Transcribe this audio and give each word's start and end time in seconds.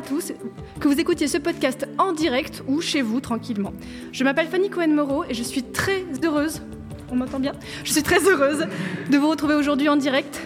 Tous, 0.00 0.32
que 0.80 0.88
vous 0.88 1.00
écoutiez 1.00 1.28
ce 1.28 1.38
podcast 1.38 1.86
en 1.98 2.12
direct 2.12 2.62
ou 2.66 2.80
chez 2.80 3.02
vous 3.02 3.20
tranquillement. 3.20 3.72
Je 4.12 4.24
m'appelle 4.24 4.48
Fanny 4.48 4.70
Cohen-Moreau 4.70 5.24
et 5.28 5.34
je 5.34 5.42
suis 5.42 5.62
très 5.62 6.04
heureuse, 6.24 6.62
on 7.10 7.16
m'entend 7.16 7.38
bien 7.38 7.52
Je 7.84 7.92
suis 7.92 8.02
très 8.02 8.20
heureuse 8.20 8.66
de 9.10 9.18
vous 9.18 9.28
retrouver 9.28 9.54
aujourd'hui 9.54 9.88
en 9.88 9.96
direct 9.96 10.40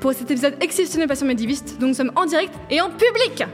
pour 0.00 0.12
cet 0.12 0.30
épisode 0.30 0.56
exceptionnel 0.60 1.08
Passion 1.08 1.26
médiéviste. 1.26 1.78
Donc 1.78 1.88
nous 1.88 1.94
sommes 1.94 2.12
en 2.16 2.26
direct 2.26 2.52
et 2.70 2.80
en 2.80 2.90
public 2.90 3.44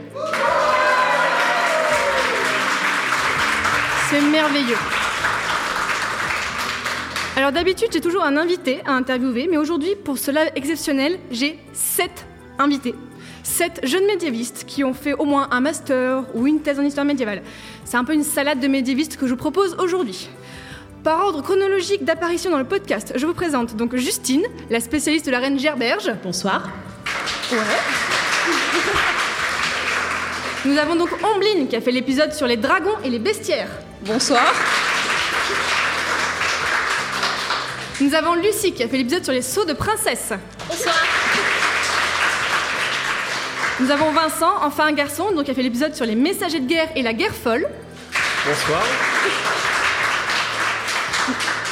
C'est 4.09 4.21
merveilleux 4.21 4.77
alors 7.37 7.53
d'habitude, 7.53 7.87
j'ai 7.93 8.01
toujours 8.01 8.23
un 8.25 8.35
invité 8.35 8.81
à 8.85 8.91
interviewer, 8.91 9.47
mais 9.49 9.55
aujourd'hui, 9.55 9.95
pour 9.95 10.17
ce 10.17 10.31
live 10.31 10.51
exceptionnel, 10.55 11.17
j'ai 11.31 11.57
sept 11.71 12.27
invités. 12.59 12.93
Sept 13.43 13.81
jeunes 13.83 14.05
médiévistes 14.05 14.65
qui 14.65 14.83
ont 14.83 14.93
fait 14.93 15.13
au 15.13 15.25
moins 15.25 15.47
un 15.51 15.61
master 15.61 16.23
ou 16.33 16.47
une 16.47 16.61
thèse 16.61 16.79
en 16.79 16.83
histoire 16.83 17.05
médiévale. 17.05 17.41
C'est 17.85 17.97
un 17.97 18.03
peu 18.03 18.13
une 18.13 18.23
salade 18.23 18.59
de 18.59 18.67
médiévistes 18.67 19.17
que 19.17 19.25
je 19.25 19.31
vous 19.31 19.37
propose 19.37 19.75
aujourd'hui. 19.79 20.29
Par 21.03 21.19
ordre 21.25 21.41
chronologique 21.41 22.03
d'apparition 22.03 22.51
dans 22.51 22.59
le 22.59 22.65
podcast, 22.65 23.13
je 23.15 23.25
vous 23.25 23.33
présente 23.33 23.75
donc 23.75 23.95
Justine, 23.95 24.43
la 24.69 24.79
spécialiste 24.79 25.25
de 25.25 25.31
la 25.31 25.39
reine 25.39 25.59
Gerberge. 25.59 26.13
Bonsoir. 26.23 26.69
Ouais. 27.51 27.57
Nous 30.63 30.77
avons 30.77 30.95
donc 30.95 31.09
Ombline 31.23 31.67
qui 31.67 31.75
a 31.75 31.81
fait 31.81 31.91
l'épisode 31.91 32.33
sur 32.33 32.45
les 32.45 32.57
dragons 32.57 32.95
et 33.03 33.09
les 33.09 33.17
bestiaires. 33.17 33.69
Bonsoir. 34.01 34.53
Nous 37.99 38.13
avons 38.13 38.35
Lucie 38.35 38.71
qui 38.73 38.83
a 38.83 38.87
fait 38.87 38.97
l'épisode 38.97 39.23
sur 39.23 39.33
les 39.33 39.41
sauts 39.41 39.65
de 39.65 39.73
princesse. 39.73 40.33
Bonsoir. 40.67 40.95
Nous 43.81 43.89
avons 43.89 44.11
Vincent, 44.11 44.53
enfin 44.61 44.85
un 44.85 44.91
garçon, 44.91 45.31
donc 45.31 45.45
qui 45.45 45.51
a 45.51 45.55
fait 45.55 45.63
l'épisode 45.63 45.95
sur 45.95 46.05
les 46.05 46.13
messagers 46.13 46.59
de 46.59 46.67
guerre 46.67 46.89
et 46.95 47.01
la 47.01 47.13
guerre 47.13 47.33
folle. 47.33 47.67
Bonsoir. 48.45 48.83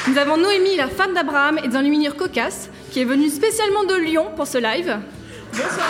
Nous 0.08 0.18
avons 0.18 0.38
Noémie, 0.38 0.76
la 0.76 0.88
femme 0.88 1.14
d'Abraham 1.14 1.60
et 1.64 1.68
d'un 1.68 1.84
luminure 1.84 2.16
cocasse, 2.16 2.72
qui 2.92 3.02
est 3.02 3.06
venue 3.06 3.30
spécialement 3.30 3.84
de 3.84 3.94
Lyon 3.94 4.26
pour 4.36 4.48
ce 4.48 4.58
live. 4.58 4.98
Bonsoir. 5.54 5.88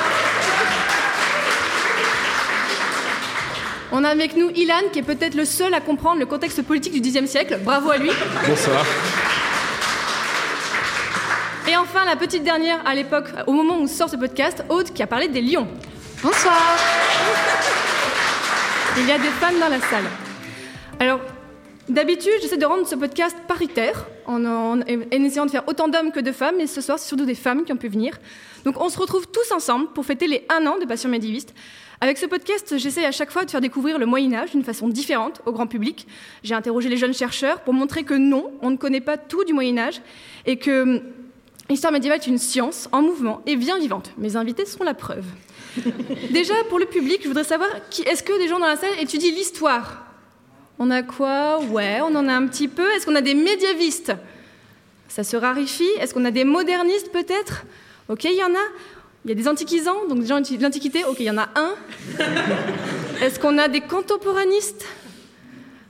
On 3.94 4.04
a 4.04 4.10
avec 4.10 4.36
nous 4.36 4.50
Ilan, 4.50 4.90
qui 4.92 5.00
est 5.00 5.04
peut-être 5.04 5.36
le 5.36 5.46
seul 5.46 5.74
à 5.74 5.80
comprendre 5.80 6.20
le 6.20 6.26
contexte 6.26 6.62
politique 6.64 7.02
du 7.02 7.12
Xe 7.12 7.28
siècle. 7.28 7.60
Bravo 7.64 7.92
à 7.92 7.98
lui. 7.98 8.12
Bonsoir. 8.46 8.86
Et 11.70 11.78
enfin, 11.78 12.04
la 12.04 12.18
petite 12.18 12.44
dernière 12.44 12.86
à 12.86 12.94
l'époque, 12.94 13.28
au 13.48 13.54
moment 13.54 13.80
où 13.80 13.88
sort 13.88 14.10
ce 14.10 14.18
podcast, 14.18 14.66
Aude, 14.68 14.92
qui 14.92 15.02
a 15.02 15.08
parlé 15.08 15.30
des 15.30 15.42
lions. 15.42 15.70
Bonsoir. 16.22 16.78
Il 18.98 19.08
y 19.08 19.12
a 19.12 19.18
des 19.18 19.30
femmes 19.30 19.60
dans 19.60 19.70
la 19.70 19.80
salle. 19.80 20.04
Alors, 21.00 21.22
d'habitude, 21.88 22.34
j'essaie 22.42 22.58
de 22.58 22.66
rendre 22.66 22.86
ce 22.86 22.96
podcast 22.96 23.38
paritaire, 23.48 24.06
en, 24.26 24.44
en- 24.46 24.82
essayant 25.12 25.46
de 25.46 25.52
faire 25.52 25.68
autant 25.68 25.88
d'hommes 25.88 26.12
que 26.12 26.20
de 26.20 26.32
femmes, 26.32 26.56
mais 26.58 26.68
ce 26.68 26.82
soir, 26.82 27.00
c'est 27.00 27.08
surtout 27.08 27.26
des 27.26 27.36
femmes 27.36 27.64
qui 27.64 27.72
ont 27.72 27.78
pu 27.78 27.88
venir. 27.88 28.18
Donc, 28.66 28.76
on 28.82 28.90
se 28.90 29.00
retrouve 29.00 29.28
tous 29.28 29.52
ensemble 29.54 29.88
pour 29.94 30.06
fêter 30.06 30.28
les 30.28 30.46
un 30.50 30.66
an 30.68 30.78
de 30.78 30.86
Passion 30.86 31.10
médiéviste. 31.10 31.54
Avec 32.02 32.18
ce 32.18 32.26
podcast, 32.26 32.78
j'essaie 32.78 33.06
à 33.06 33.12
chaque 33.12 33.32
fois 33.32 33.44
de 33.46 33.52
faire 33.52 33.62
découvrir 33.62 33.98
le 34.00 34.06
Moyen-Âge 34.06 34.52
d'une 34.52 34.64
façon 34.64 34.88
différente 34.88 35.42
au 35.46 35.52
grand 35.52 35.68
public. 35.68 36.08
J'ai 36.44 36.56
interrogé 36.56 36.88
les 36.90 36.96
jeunes 36.98 37.14
chercheurs 37.14 37.62
pour 37.62 37.74
montrer 37.74 38.04
que 38.04 38.14
non, 38.14 38.52
on 38.62 38.70
ne 38.72 38.78
connaît 38.78 39.02
pas 39.02 39.18
tout 39.18 39.44
du 39.44 39.52
Moyen-Âge 39.54 40.02
et 40.46 40.58
que 40.58 41.02
l'histoire 41.70 41.94
médiévale 41.94 42.20
est 42.20 42.28
une 42.28 42.38
science 42.38 42.90
en 42.92 43.02
mouvement 43.02 43.42
et 43.46 43.56
bien 43.56 43.78
vivante. 43.78 44.12
Mes 44.18 44.36
invités 44.36 44.66
sont 44.66 44.84
la 44.84 44.94
preuve. 44.94 45.26
Déjà, 46.32 46.54
pour 46.70 46.80
le 46.80 46.86
public, 46.86 47.20
je 47.22 47.28
voudrais 47.28 47.44
savoir 47.44 47.70
qui, 47.90 48.02
est-ce 48.04 48.24
que 48.24 48.38
des 48.40 48.48
gens 48.48 48.60
dans 48.60 48.68
la 48.68 48.76
salle 48.76 48.90
étudient 49.00 49.32
l'histoire? 49.32 50.06
On 50.80 50.90
a 50.92 51.04
quoi? 51.04 51.60
Ouais, 51.60 52.00
on 52.02 52.16
en 52.16 52.28
a 52.28 52.34
un 52.34 52.48
petit 52.48 52.68
peu. 52.68 52.90
Est-ce 52.92 53.06
qu'on 53.06 53.16
a 53.16 53.22
des 53.22 53.36
médiévistes? 53.36 54.14
Ça 55.10 55.24
se 55.24 55.36
raréfie. 55.36 55.90
Est-ce 56.00 56.14
qu'on 56.14 56.26
a 56.26 56.32
des 56.32 56.46
modernistes 56.46 57.12
peut-être? 57.12 57.66
Ok, 58.08 58.24
il 58.24 58.36
y 58.36 58.44
en 58.44 58.54
a. 58.54 58.66
Il 59.26 59.30
y 59.30 59.32
a 59.34 59.36
des 59.36 59.48
antiquisants, 59.48 60.08
donc 60.08 60.22
des 60.22 60.28
gens 60.28 60.40
de 60.40 60.62
l'Antiquité. 60.62 61.04
Ok, 61.04 61.18
il 61.20 61.26
y 61.26 61.32
en 61.32 61.38
a 61.38 61.50
un. 61.56 61.76
Est-ce 63.22 63.40
qu'on 63.40 63.58
a 63.58 63.68
des 63.68 63.82
contemporanistes? 63.82 64.86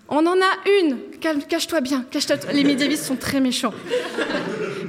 On 0.09 0.25
en 0.25 0.33
a 0.35 0.79
une. 0.81 0.97
Cache-toi 1.47 1.81
bien. 1.81 2.03
Cache-toi. 2.09 2.37
Les 2.53 2.63
médiévistes 2.63 3.03
sont 3.03 3.15
très 3.15 3.39
méchants. 3.39 3.73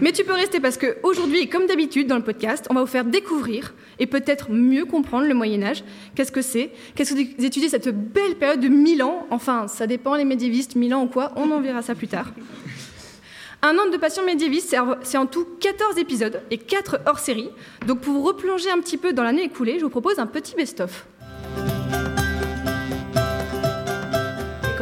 Mais 0.00 0.12
tu 0.12 0.24
peux 0.24 0.32
rester 0.32 0.60
parce 0.60 0.78
que 0.78 0.96
aujourd'hui, 1.02 1.48
comme 1.48 1.66
d'habitude 1.66 2.06
dans 2.06 2.16
le 2.16 2.22
podcast, 2.22 2.66
on 2.70 2.74
va 2.74 2.80
vous 2.80 2.86
faire 2.86 3.04
découvrir 3.04 3.74
et 3.98 4.06
peut-être 4.06 4.50
mieux 4.50 4.86
comprendre 4.86 5.26
le 5.26 5.34
Moyen 5.34 5.62
Âge. 5.62 5.84
Qu'est-ce 6.14 6.32
que 6.32 6.40
c'est? 6.40 6.70
Qu'est-ce 6.94 7.12
que 7.14 7.18
vous 7.38 7.44
étudiez 7.44 7.68
cette 7.68 7.88
belle 7.90 8.36
période 8.36 8.60
de 8.60 8.68
1000 8.68 9.02
ans? 9.02 9.26
Enfin, 9.30 9.68
ça 9.68 9.86
dépend 9.86 10.14
les 10.14 10.24
médiévistes, 10.24 10.74
1000 10.74 10.94
ans 10.94 11.02
ou 11.04 11.06
quoi. 11.08 11.32
On 11.36 11.50
en 11.50 11.60
verra 11.60 11.82
ça 11.82 11.94
plus 11.94 12.08
tard. 12.08 12.32
Un 13.60 13.76
an 13.76 13.90
de 13.92 13.96
passion 13.98 14.24
médiéviste, 14.24 14.70
c'est- 14.70 14.78
c'est 15.02 15.18
en 15.18 15.26
tout 15.26 15.46
14 15.60 15.98
épisodes 15.98 16.40
et 16.50 16.56
4 16.56 17.00
hors-série. 17.04 17.50
Donc 17.86 18.00
pour 18.00 18.14
vous 18.14 18.22
replonger 18.22 18.70
un 18.70 18.78
petit 18.78 18.96
peu 18.96 19.12
dans 19.12 19.22
l'année 19.22 19.44
écoulée, 19.44 19.76
je 19.78 19.84
vous 19.84 19.90
propose 19.90 20.18
un 20.18 20.26
petit 20.26 20.54
best-of. 20.54 21.04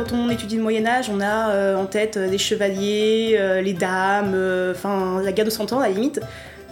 Quand 0.08 0.16
on 0.16 0.30
étudie 0.30 0.56
le 0.56 0.62
Moyen 0.62 0.86
Âge, 0.86 1.10
on 1.10 1.20
a 1.20 1.50
euh, 1.50 1.76
en 1.76 1.84
tête 1.84 2.16
euh, 2.16 2.26
les 2.26 2.38
chevaliers, 2.38 3.36
euh, 3.38 3.60
les 3.60 3.74
dames, 3.74 4.34
la 5.22 5.32
guerre 5.32 5.44
de 5.44 5.50
Cent 5.50 5.70
Ans 5.72 5.80
à 5.80 5.88
la 5.88 5.94
limite. 5.94 6.20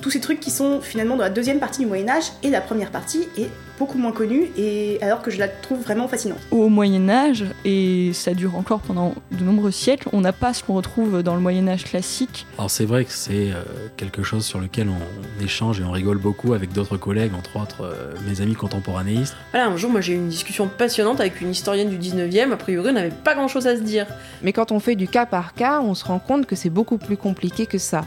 Tous 0.00 0.10
ces 0.10 0.20
trucs 0.20 0.40
qui 0.40 0.50
sont 0.50 0.80
finalement 0.80 1.16
dans 1.16 1.22
la 1.22 1.30
deuxième 1.30 1.58
partie 1.58 1.80
du 1.80 1.86
Moyen 1.86 2.08
Âge 2.08 2.24
et 2.42 2.50
la 2.50 2.60
première 2.60 2.90
partie 2.90 3.28
est 3.38 3.48
beaucoup 3.78 3.98
moins 3.98 4.12
connue 4.12 4.50
et 4.56 4.98
alors 5.02 5.22
que 5.22 5.30
je 5.30 5.38
la 5.38 5.48
trouve 5.48 5.80
vraiment 5.82 6.08
fascinante. 6.08 6.38
au 6.50 6.68
Moyen 6.68 7.08
Âge, 7.08 7.44
et 7.64 8.12
ça 8.14 8.34
dure 8.34 8.56
encore 8.56 8.80
pendant 8.80 9.14
de 9.32 9.44
nombreux 9.44 9.70
siècles, 9.70 10.08
on 10.12 10.20
n'a 10.20 10.32
pas 10.32 10.54
ce 10.54 10.62
qu'on 10.62 10.74
retrouve 10.74 11.22
dans 11.22 11.34
le 11.34 11.40
Moyen 11.40 11.68
Âge 11.68 11.84
classique. 11.84 12.46
Alors 12.58 12.70
c'est 12.70 12.84
vrai 12.84 13.04
que 13.04 13.12
c'est 13.12 13.52
euh, 13.52 13.62
quelque 13.96 14.22
chose 14.22 14.44
sur 14.44 14.60
lequel 14.60 14.88
on 14.88 15.44
échange 15.44 15.80
et 15.80 15.84
on 15.84 15.90
rigole 15.90 16.18
beaucoup 16.18 16.54
avec 16.54 16.72
d'autres 16.72 16.96
collègues, 16.96 17.32
entre 17.34 17.60
autres 17.60 17.82
euh, 17.84 18.14
mes 18.26 18.40
amis 18.40 18.54
contemporanéistes. 18.54 19.36
Voilà, 19.52 19.68
un 19.68 19.76
jour, 19.76 19.90
moi 19.90 20.00
j'ai 20.00 20.14
eu 20.14 20.16
une 20.16 20.28
discussion 20.28 20.68
passionnante 20.68 21.20
avec 21.20 21.40
une 21.40 21.50
historienne 21.50 21.90
du 21.90 21.98
19e. 21.98 22.52
A 22.52 22.56
priori, 22.56 22.90
on 22.90 22.94
n'avait 22.94 23.10
pas 23.10 23.34
grand 23.34 23.48
chose 23.48 23.66
à 23.66 23.76
se 23.76 23.82
dire. 23.82 24.06
Mais 24.42 24.52
quand 24.52 24.72
on 24.72 24.80
fait 24.80 24.94
du 24.94 25.08
cas 25.08 25.26
par 25.26 25.54
cas, 25.54 25.80
on 25.80 25.94
se 25.94 26.04
rend 26.04 26.18
compte 26.18 26.46
que 26.46 26.56
c'est 26.56 26.70
beaucoup 26.70 26.98
plus 26.98 27.16
compliqué 27.16 27.66
que 27.66 27.78
ça. 27.78 28.04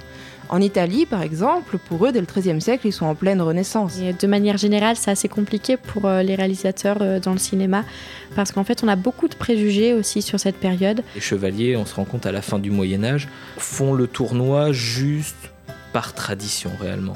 En 0.49 0.61
Italie, 0.61 1.05
par 1.05 1.21
exemple, 1.21 1.77
pour 1.77 2.07
eux, 2.07 2.11
dès 2.11 2.19
le 2.19 2.25
XIIIe 2.25 2.59
siècle, 2.59 2.87
ils 2.87 2.91
sont 2.91 3.05
en 3.05 3.13
pleine 3.13 3.39
renaissance. 3.39 3.99
Et 3.99 4.13
de 4.13 4.27
manière 4.27 4.57
générale, 4.57 4.95
c'est 4.95 5.11
assez 5.11 5.29
compliqué 5.29 5.77
pour 5.77 6.05
euh, 6.05 6.23
les 6.23 6.33
réalisateurs 6.33 6.97
euh, 7.01 7.19
dans 7.19 7.33
le 7.33 7.37
cinéma 7.37 7.83
parce 8.35 8.51
qu'en 8.51 8.63
fait, 8.63 8.83
on 8.83 8.87
a 8.87 8.95
beaucoup 8.95 9.27
de 9.27 9.35
préjugés 9.35 9.93
aussi 9.93 10.23
sur 10.23 10.39
cette 10.39 10.55
période. 10.57 11.03
Les 11.13 11.21
chevaliers, 11.21 11.75
on 11.77 11.85
se 11.85 11.93
rend 11.93 12.03
compte 12.05 12.25
à 12.25 12.31
la 12.31 12.41
fin 12.41 12.57
du 12.57 12.71
Moyen 12.71 13.03
Âge, 13.03 13.27
font 13.57 13.93
le 13.93 14.07
tournoi 14.07 14.71
juste 14.71 15.35
par 15.93 16.13
tradition 16.13 16.71
réellement. 16.81 17.15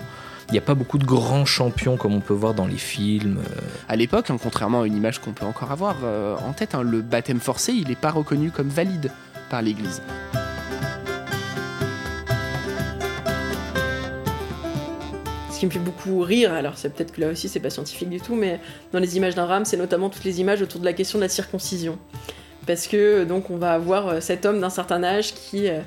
Il 0.50 0.52
n'y 0.52 0.60
a 0.60 0.62
pas 0.62 0.76
beaucoup 0.76 1.00
de 1.00 1.06
grands 1.06 1.46
champions 1.46 1.98
comme 1.98 2.14
on 2.14 2.20
peut 2.20 2.34
voir 2.36 2.54
dans 2.54 2.68
les 2.68 2.78
films. 2.78 3.40
euh, 3.40 3.60
À 3.90 3.96
l'époque, 3.96 4.30
hein, 4.30 4.38
contrairement 4.42 4.82
à 4.84 4.86
une 4.88 4.96
image 4.96 5.20
qu'on 5.20 5.32
peut 5.32 5.46
encore 5.46 5.72
avoir 5.72 5.96
euh, 6.04 6.36
en 6.48 6.54
tête, 6.54 6.76
hein, 6.76 6.84
le 6.84 7.02
baptême 7.02 7.40
forcé, 7.40 7.72
il 7.74 7.88
n'est 7.88 7.96
pas 7.96 8.12
reconnu 8.12 8.52
comme 8.52 8.68
valide 8.68 9.10
par 9.50 9.64
l'Église. 9.64 10.04
Qui 15.64 15.68
me 15.68 15.72
fait 15.72 15.92
beaucoup 15.92 16.20
rire, 16.20 16.52
alors 16.52 16.78
c'est 16.78 16.94
peut-être 16.94 17.14
que 17.14 17.22
là 17.22 17.30
aussi 17.30 17.48
c'est 17.48 17.62
pas 17.62 17.70
scientifique 17.70 18.10
du 18.10 18.20
tout, 18.20 18.36
mais 18.36 18.60
dans 18.92 19.00
les 19.00 19.16
images 19.16 19.34
d'Abraham, 19.34 19.64
c'est 19.64 19.78
notamment 19.78 20.10
toutes 20.10 20.26
les 20.26 20.42
images 20.42 20.62
autour 20.62 20.82
de 20.82 20.86
la 20.86 20.92
question 20.92 21.20
de 21.20 21.24
la 21.24 21.30
circoncision. 21.30 21.98
Parce 22.68 22.86
que 22.86 23.24
donc 23.24 23.50
on 23.50 23.56
va 23.56 23.74
avoir 23.74 24.10
euh, 24.10 24.20
cet 24.20 24.46
homme 24.46 24.60
d'un 24.60 24.70
certain 24.70 25.04
âge 25.04 25.34
qui, 25.34 25.70
euh, 25.70 25.80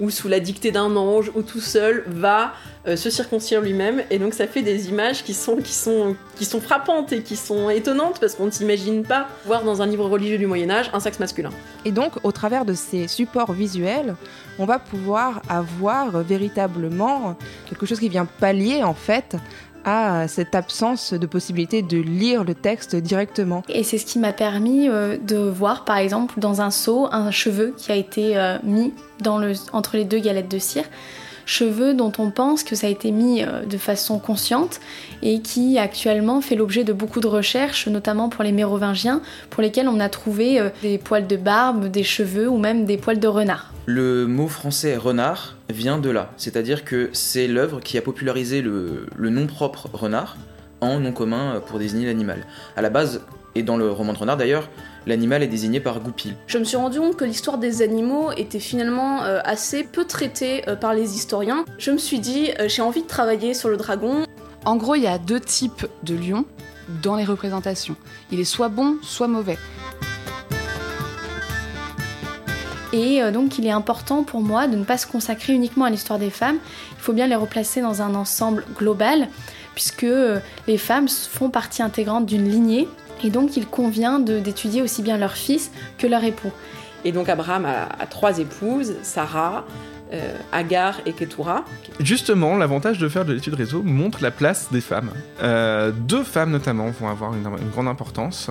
ou 0.00 0.10
sous 0.10 0.28
la 0.28 0.40
dictée 0.40 0.70
d'un 0.70 0.94
ange, 0.96 1.30
ou 1.34 1.42
tout 1.42 1.60
seul, 1.60 2.04
va 2.06 2.52
euh, 2.86 2.96
se 2.96 3.10
circoncire 3.10 3.60
lui-même, 3.60 4.02
et 4.10 4.18
donc 4.18 4.34
ça 4.34 4.46
fait 4.46 4.62
des 4.62 4.88
images 4.88 5.24
qui 5.24 5.34
sont, 5.34 5.56
qui 5.56 5.72
sont, 5.72 6.16
qui 6.36 6.44
sont 6.44 6.60
frappantes 6.60 7.12
et 7.12 7.22
qui 7.22 7.36
sont 7.36 7.70
étonnantes, 7.70 8.20
parce 8.20 8.34
qu'on 8.34 8.46
ne 8.46 8.50
s'imagine 8.50 9.04
pas 9.04 9.28
voir 9.44 9.64
dans 9.64 9.82
un 9.82 9.86
livre 9.86 10.06
religieux 10.06 10.38
du 10.38 10.46
Moyen 10.46 10.70
Âge 10.70 10.90
un 10.92 11.00
sexe 11.00 11.18
masculin. 11.18 11.50
Et 11.84 11.92
donc, 11.92 12.12
au 12.22 12.32
travers 12.32 12.64
de 12.64 12.74
ces 12.74 13.08
supports 13.08 13.52
visuels, 13.52 14.14
on 14.58 14.64
va 14.64 14.78
pouvoir 14.78 15.42
avoir 15.48 16.22
véritablement 16.22 17.36
quelque 17.68 17.86
chose 17.86 18.00
qui 18.00 18.08
vient 18.08 18.26
pallier 18.26 18.82
en 18.82 18.94
fait 18.94 19.36
à 19.86 20.26
cette 20.26 20.54
absence 20.54 21.14
de 21.14 21.26
possibilité 21.26 21.80
de 21.80 21.98
lire 21.98 22.44
le 22.44 22.54
texte 22.54 22.96
directement. 22.96 23.62
Et 23.68 23.84
c'est 23.84 23.98
ce 23.98 24.04
qui 24.04 24.18
m'a 24.18 24.32
permis 24.32 24.88
euh, 24.88 25.16
de 25.16 25.36
voir, 25.36 25.84
par 25.84 25.96
exemple, 25.96 26.38
dans 26.38 26.60
un 26.60 26.72
seau, 26.72 27.08
un 27.12 27.30
cheveu 27.30 27.72
qui 27.76 27.92
a 27.92 27.94
été 27.94 28.36
euh, 28.36 28.58
mis 28.64 28.92
entre 29.72 29.96
les 29.96 30.04
deux 30.04 30.18
galettes 30.18 30.50
de 30.50 30.58
cire. 30.58 30.84
Cheveux 31.46 31.94
dont 31.94 32.12
on 32.18 32.30
pense 32.30 32.62
que 32.62 32.74
ça 32.74 32.88
a 32.88 32.90
été 32.90 33.10
mis 33.10 33.42
euh, 33.42 33.64
de 33.64 33.78
façon 33.78 34.18
consciente 34.18 34.80
et 35.22 35.40
qui 35.40 35.78
actuellement 35.78 36.42
fait 36.42 36.56
l'objet 36.56 36.84
de 36.84 36.92
beaucoup 36.92 37.20
de 37.20 37.26
recherches, 37.26 37.88
notamment 37.88 38.28
pour 38.28 38.44
les 38.44 38.52
mérovingiens, 38.52 39.22
pour 39.48 39.62
lesquels 39.62 39.88
on 39.88 40.00
a 40.00 40.10
trouvé 40.10 40.60
des 40.82 40.98
poils 40.98 41.26
de 41.26 41.36
barbe, 41.36 41.86
des 41.86 42.02
cheveux 42.02 42.48
ou 42.48 42.58
même 42.58 42.84
des 42.84 42.98
poils 42.98 43.18
de 43.18 43.28
renard. 43.28 43.72
Le 43.86 44.26
mot 44.26 44.48
français 44.48 44.96
renard 44.96 45.54
vient 45.70 45.98
de 45.98 46.10
là, 46.10 46.30
c'est-à-dire 46.36 46.84
que 46.84 47.08
c'est 47.12 47.46
l'œuvre 47.46 47.80
qui 47.80 47.96
a 47.96 48.02
popularisé 48.02 48.60
le, 48.60 49.06
nom 49.18 49.46
propre 49.46 49.88
renard 49.92 50.36
en 50.80 51.00
nom 51.00 51.12
commun 51.12 51.62
pour 51.66 51.78
désigner 51.78 52.06
l'animal. 52.06 52.44
À 52.76 52.82
la 52.82 52.90
base, 52.90 53.22
et 53.54 53.62
dans 53.62 53.76
le 53.76 53.90
roman 53.90 54.12
de 54.12 54.18
renard 54.18 54.36
d'ailleurs, 54.36 54.68
l'animal 55.06 55.42
est 55.42 55.46
désigné 55.46 55.80
par 55.80 56.00
goupil. 56.00 56.34
Je 56.46 56.58
me 56.58 56.64
suis 56.64 56.76
rendu 56.76 56.98
compte 56.98 57.16
que 57.16 57.24
l'histoire 57.24 57.58
des 57.58 57.82
animaux 57.82 58.32
était 58.36 58.58
finalement 58.58 59.22
euh, 59.22 59.40
assez 59.44 59.84
peu 59.84 60.04
traitée 60.04 60.68
euh, 60.68 60.76
par 60.76 60.94
les 60.94 61.14
historiens. 61.14 61.64
Je 61.78 61.92
me 61.92 61.98
suis 61.98 62.18
dit, 62.18 62.50
euh, 62.58 62.68
j'ai 62.68 62.82
envie 62.82 63.02
de 63.02 63.06
travailler 63.06 63.54
sur 63.54 63.68
le 63.68 63.76
dragon. 63.76 64.26
En 64.64 64.76
gros, 64.76 64.96
il 64.96 65.02
y 65.02 65.06
a 65.06 65.18
deux 65.18 65.40
types 65.40 65.86
de 66.02 66.16
lions 66.16 66.44
dans 67.02 67.16
les 67.16 67.24
représentations. 67.24 67.96
Il 68.32 68.40
est 68.40 68.44
soit 68.44 68.68
bon, 68.68 68.96
soit 69.02 69.28
mauvais. 69.28 69.58
Et 72.92 73.20
donc 73.30 73.58
il 73.58 73.66
est 73.66 73.72
important 73.72 74.22
pour 74.22 74.40
moi 74.40 74.68
de 74.68 74.76
ne 74.76 74.84
pas 74.84 74.96
se 74.96 75.06
consacrer 75.06 75.52
uniquement 75.52 75.84
à 75.84 75.90
l'histoire 75.90 76.18
des 76.18 76.30
femmes, 76.30 76.56
il 76.92 77.02
faut 77.02 77.12
bien 77.12 77.26
les 77.26 77.34
replacer 77.34 77.82
dans 77.82 78.00
un 78.00 78.14
ensemble 78.14 78.64
global, 78.78 79.28
puisque 79.74 80.06
les 80.66 80.78
femmes 80.78 81.08
font 81.08 81.50
partie 81.50 81.82
intégrante 81.82 82.24
d'une 82.24 82.48
lignée, 82.48 82.88
et 83.22 83.30
donc 83.30 83.56
il 83.56 83.66
convient 83.66 84.18
d'étudier 84.18 84.82
aussi 84.82 85.02
bien 85.02 85.16
leur 85.16 85.32
fils 85.32 85.70
que 85.98 86.06
leur 86.06 86.24
époux. 86.24 86.52
Et 87.04 87.12
donc 87.12 87.28
Abraham 87.28 87.66
a, 87.66 88.06
trois 88.06 88.38
épouses, 88.38 88.94
Sarah, 89.02 89.64
euh, 90.12 90.36
Agar 90.52 91.00
et 91.06 91.12
Ketura. 91.12 91.64
Justement, 92.00 92.56
l'avantage 92.56 92.98
de 92.98 93.08
faire 93.08 93.24
de 93.24 93.32
l'étude 93.32 93.54
réseau 93.54 93.82
montre 93.82 94.22
la 94.22 94.30
place 94.30 94.68
des 94.72 94.80
femmes. 94.80 95.10
deux 95.40 96.24
femmes 96.24 96.50
notamment 96.50 96.90
vont 96.90 97.08
avoir 97.08 97.34
une, 97.34 97.46
une 97.46 97.70
grande 97.70 97.88
importance. 97.88 98.50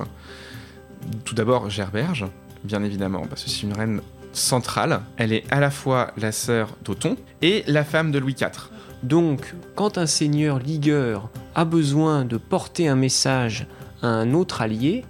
Tout 1.24 1.36
d'abord 1.36 1.70
Gerberge, 1.70 2.26
bien 2.64 2.84
évidemment, 2.84 3.26
parce 3.30 3.44
que 3.44 3.50
c'est 3.50 3.64
une 3.64 3.74
reine 3.74 4.02
centrale. 4.36 5.02
Elle 5.18 5.34
est 5.34 5.44
à 5.52 5.60
la 5.60 5.72
fois 5.72 6.12
la 6.18 6.32
sœur 6.32 6.70
d'Othon 6.84 7.18
et 7.42 7.64
la 7.68 7.84
femme 7.84 8.12
de 8.12 8.20
Louis 8.20 8.36
IV. 8.40 8.70
Donc, 9.04 9.54
quand 9.76 9.98
un 9.98 10.06
seigneur 10.06 10.60
ligueur 10.60 11.30
a 11.54 11.66
besoin 11.66 12.26
de 12.26 12.38
porter 12.38 12.88
un 12.88 12.96
message 12.96 13.68
à 14.02 14.08
un 14.08 14.34
autre 14.34 14.62
allié, 14.62 15.04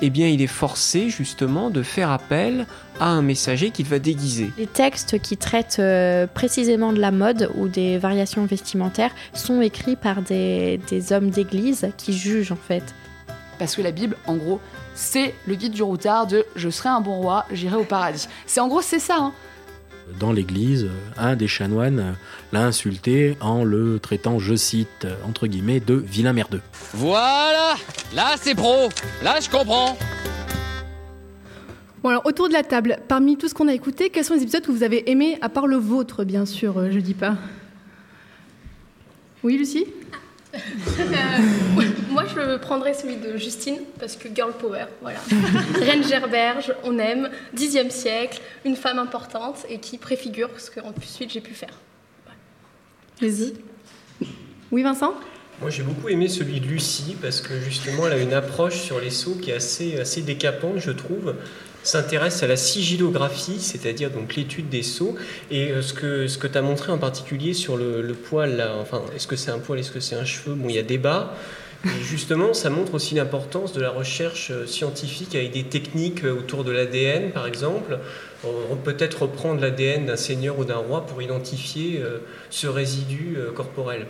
eh 0.00 0.10
bien, 0.10 0.28
il 0.28 0.42
est 0.42 0.46
forcé 0.46 1.10
justement 1.10 1.70
de 1.70 1.82
faire 1.82 2.10
appel 2.10 2.66
à 3.00 3.08
un 3.08 3.22
messager 3.22 3.70
qu'il 3.70 3.86
va 3.86 3.98
déguiser. 3.98 4.52
Les 4.58 4.66
textes 4.66 5.20
qui 5.20 5.36
traitent 5.36 5.78
euh, 5.80 6.26
précisément 6.26 6.92
de 6.92 7.00
la 7.00 7.10
mode 7.10 7.50
ou 7.56 7.68
des 7.68 7.98
variations 7.98 8.44
vestimentaires 8.44 9.12
sont 9.32 9.60
écrits 9.60 9.96
par 9.96 10.22
des, 10.22 10.80
des 10.88 11.12
hommes 11.12 11.30
d'église 11.30 11.88
qui 11.96 12.12
jugent 12.12 12.52
en 12.52 12.56
fait. 12.56 12.94
Parce 13.58 13.74
que 13.74 13.82
la 13.82 13.90
Bible, 13.90 14.16
en 14.26 14.36
gros, 14.36 14.60
c'est 14.94 15.34
le 15.46 15.54
guide 15.56 15.72
du 15.72 15.82
routard 15.82 16.26
de 16.26 16.46
Je 16.54 16.70
serai 16.70 16.88
un 16.88 17.00
bon 17.00 17.20
roi, 17.20 17.44
j'irai 17.52 17.76
au 17.76 17.84
paradis. 17.84 18.28
C'est 18.46 18.60
en 18.60 18.68
gros, 18.68 18.82
c'est 18.82 19.00
ça. 19.00 19.16
Hein. 19.18 19.32
Dans 20.18 20.32
l'église, 20.32 20.88
un 21.16 21.36
des 21.36 21.48
chanoines 21.48 22.16
l'a 22.52 22.64
insulté 22.64 23.36
en 23.40 23.64
le 23.64 23.98
traitant, 23.98 24.38
je 24.38 24.54
cite, 24.54 25.06
entre 25.26 25.46
guillemets, 25.46 25.80
de 25.80 25.94
vilain 25.94 26.32
merdeux. 26.32 26.60
Voilà 26.94 27.74
Là, 28.14 28.34
c'est 28.40 28.54
pro 28.54 28.88
Là, 29.22 29.38
je 29.40 29.48
comprends 29.48 29.96
Bon 32.02 32.10
alors 32.10 32.26
autour 32.26 32.48
de 32.48 32.52
la 32.52 32.62
table, 32.62 32.98
parmi 33.08 33.36
tout 33.36 33.48
ce 33.48 33.54
qu'on 33.54 33.66
a 33.66 33.74
écouté, 33.74 34.08
quels 34.10 34.24
sont 34.24 34.34
les 34.34 34.42
épisodes 34.42 34.64
que 34.64 34.70
vous 34.70 34.84
avez 34.84 35.10
aimés, 35.10 35.36
à 35.40 35.48
part 35.48 35.66
le 35.66 35.76
vôtre 35.76 36.22
bien 36.22 36.46
sûr, 36.46 36.78
euh, 36.78 36.90
je 36.92 37.00
dis 37.00 37.14
pas. 37.14 37.36
Oui 39.42 39.58
Lucie? 39.58 39.86
Euh, 40.54 40.58
moi, 42.10 42.24
je 42.26 42.56
prendrais 42.56 42.94
celui 42.94 43.16
de 43.16 43.36
Justine, 43.36 43.80
parce 43.98 44.16
que 44.16 44.28
girl 44.34 44.52
power, 44.52 44.86
voilà. 45.02 45.18
Reine 45.80 46.04
Gerberge, 46.04 46.72
on 46.84 46.98
aime, 46.98 47.30
10e 47.56 47.90
siècle, 47.90 48.40
une 48.64 48.76
femme 48.76 48.98
importante 48.98 49.66
et 49.68 49.78
qui 49.78 49.98
préfigure 49.98 50.50
ce 50.58 50.70
que 50.70 50.80
ensuite 50.80 51.32
j'ai 51.32 51.40
pu 51.40 51.54
faire. 51.54 51.78
Vas-y. 53.20 53.54
Oui, 54.70 54.82
Vincent? 54.82 55.14
Moi, 55.60 55.70
j'ai 55.70 55.82
beaucoup 55.82 56.08
aimé 56.08 56.28
celui 56.28 56.60
de 56.60 56.66
Lucie 56.66 57.16
parce 57.20 57.40
que 57.40 57.58
justement, 57.60 58.06
elle 58.06 58.12
a 58.12 58.18
une 58.18 58.32
approche 58.32 58.80
sur 58.80 59.00
les 59.00 59.10
sceaux 59.10 59.34
qui 59.34 59.50
est 59.50 59.54
assez, 59.54 59.98
assez 59.98 60.22
décapante, 60.22 60.78
je 60.78 60.92
trouve 60.92 61.34
s'intéresse 61.88 62.42
à 62.42 62.46
la 62.46 62.56
sigilographie, 62.56 63.60
c'est-à-dire 63.60 64.10
donc 64.10 64.36
l'étude 64.36 64.68
des 64.68 64.82
sceaux, 64.82 65.16
et 65.50 65.70
euh, 65.70 65.82
ce 65.82 65.94
que, 65.94 66.26
ce 66.26 66.36
que 66.36 66.46
tu 66.46 66.58
as 66.58 66.62
montré 66.62 66.92
en 66.92 66.98
particulier 66.98 67.54
sur 67.54 67.76
le, 67.76 68.12
poil, 68.12 68.56
là, 68.56 68.74
enfin, 68.80 69.02
est-ce 69.16 69.26
que 69.26 69.36
c'est 69.36 69.50
un 69.50 69.58
poil, 69.58 69.78
est-ce 69.78 69.90
que 69.90 70.00
c'est 70.00 70.16
un 70.16 70.24
cheveu? 70.24 70.54
Bon, 70.54 70.68
il 70.68 70.74
y 70.74 70.78
a 70.78 70.82
débat. 70.82 71.34
Et 71.84 72.02
justement, 72.02 72.52
ça 72.52 72.68
montre 72.68 72.94
aussi 72.94 73.14
l'importance 73.14 73.72
de 73.72 73.80
la 73.80 73.90
recherche 73.90 74.50
euh, 74.50 74.66
scientifique 74.66 75.34
avec 75.34 75.52
des 75.52 75.64
techniques 75.64 76.24
euh, 76.24 76.32
autour 76.32 76.62
de 76.62 76.72
l'ADN, 76.72 77.30
par 77.30 77.46
exemple. 77.46 77.98
On 78.44 78.76
peut 78.76 78.96
être 79.00 79.22
reprendre 79.22 79.60
l'ADN 79.60 80.06
d'un 80.06 80.16
seigneur 80.16 80.58
ou 80.60 80.64
d'un 80.64 80.76
roi 80.76 81.04
pour 81.06 81.20
identifier 81.20 82.00
ce 82.50 82.68
résidu 82.68 83.36
corporel. 83.56 84.06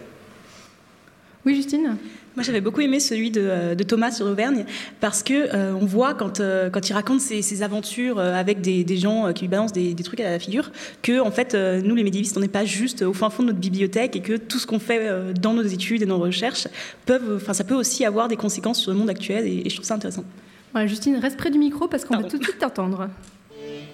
Oui, 1.46 1.54
Justine? 1.54 1.96
Moi, 2.38 2.44
j'avais 2.44 2.60
beaucoup 2.60 2.80
aimé 2.82 3.00
celui 3.00 3.32
de, 3.32 3.40
euh, 3.42 3.74
Thomas 3.74 4.12
sur 4.12 4.24
l'Auvergne 4.24 4.64
parce 5.00 5.24
que 5.24 5.52
euh, 5.52 5.72
on 5.74 5.86
voit 5.86 6.14
quand, 6.14 6.38
euh, 6.38 6.70
quand 6.70 6.88
il 6.88 6.92
raconte 6.92 7.20
ses, 7.20 7.62
aventures 7.64 8.20
avec 8.20 8.60
des, 8.60 8.96
gens 8.96 9.32
qui 9.32 9.42
lui 9.42 9.48
balancent 9.48 9.72
des, 9.72 9.94
trucs 9.96 10.20
à 10.20 10.30
la 10.30 10.38
figure 10.38 10.70
que 11.02 11.20
en 11.20 11.32
fait 11.32 11.54
nous 11.54 11.94
les 11.96 12.04
médiévistes 12.04 12.36
on 12.36 12.40
n'est 12.40 12.46
pas 12.46 12.64
juste 12.64 13.02
au 13.02 13.12
fin 13.12 13.30
fond 13.30 13.42
de 13.42 13.48
notre 13.48 13.58
bibliothèque 13.58 14.14
et 14.14 14.20
que 14.20 14.36
tout 14.36 14.58
ce 14.58 14.66
qu'on 14.66 14.78
fait 14.78 15.32
dans 15.40 15.52
nos 15.52 15.62
études 15.62 16.02
et 16.02 16.06
nos 16.06 16.18
recherches 16.18 16.68
peuvent, 17.06 17.36
enfin 17.36 17.52
ça 17.52 17.64
peut 17.64 17.74
aussi 17.74 18.04
avoir 18.04 18.28
des 18.28 18.36
conséquences 18.36 18.78
sur 18.80 18.92
le 18.92 18.96
monde 18.96 19.10
actuel 19.10 19.46
et, 19.46 19.68
je 19.68 19.74
trouve 19.74 19.86
ça 19.86 19.94
intéressant. 19.94 20.24
Voilà, 20.72 20.86
Justine, 20.86 21.16
reste 21.16 21.36
près 21.36 21.50
du 21.50 21.58
micro 21.58 21.88
parce 21.88 22.04
qu'on 22.04 22.16
va 22.16 22.24
tout 22.24 22.38
de 22.38 22.44
suite 22.44 22.58
t'entendre. 22.58 23.08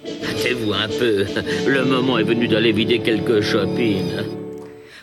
Hâtez-vous 0.05 0.73
un 0.73 0.87
peu, 0.87 1.25
le 1.67 1.85
moment 1.85 2.19
est 2.19 2.23
venu 2.23 2.47
d'aller 2.47 2.71
vider 2.71 2.99
quelques 2.99 3.41
shopping. 3.41 4.05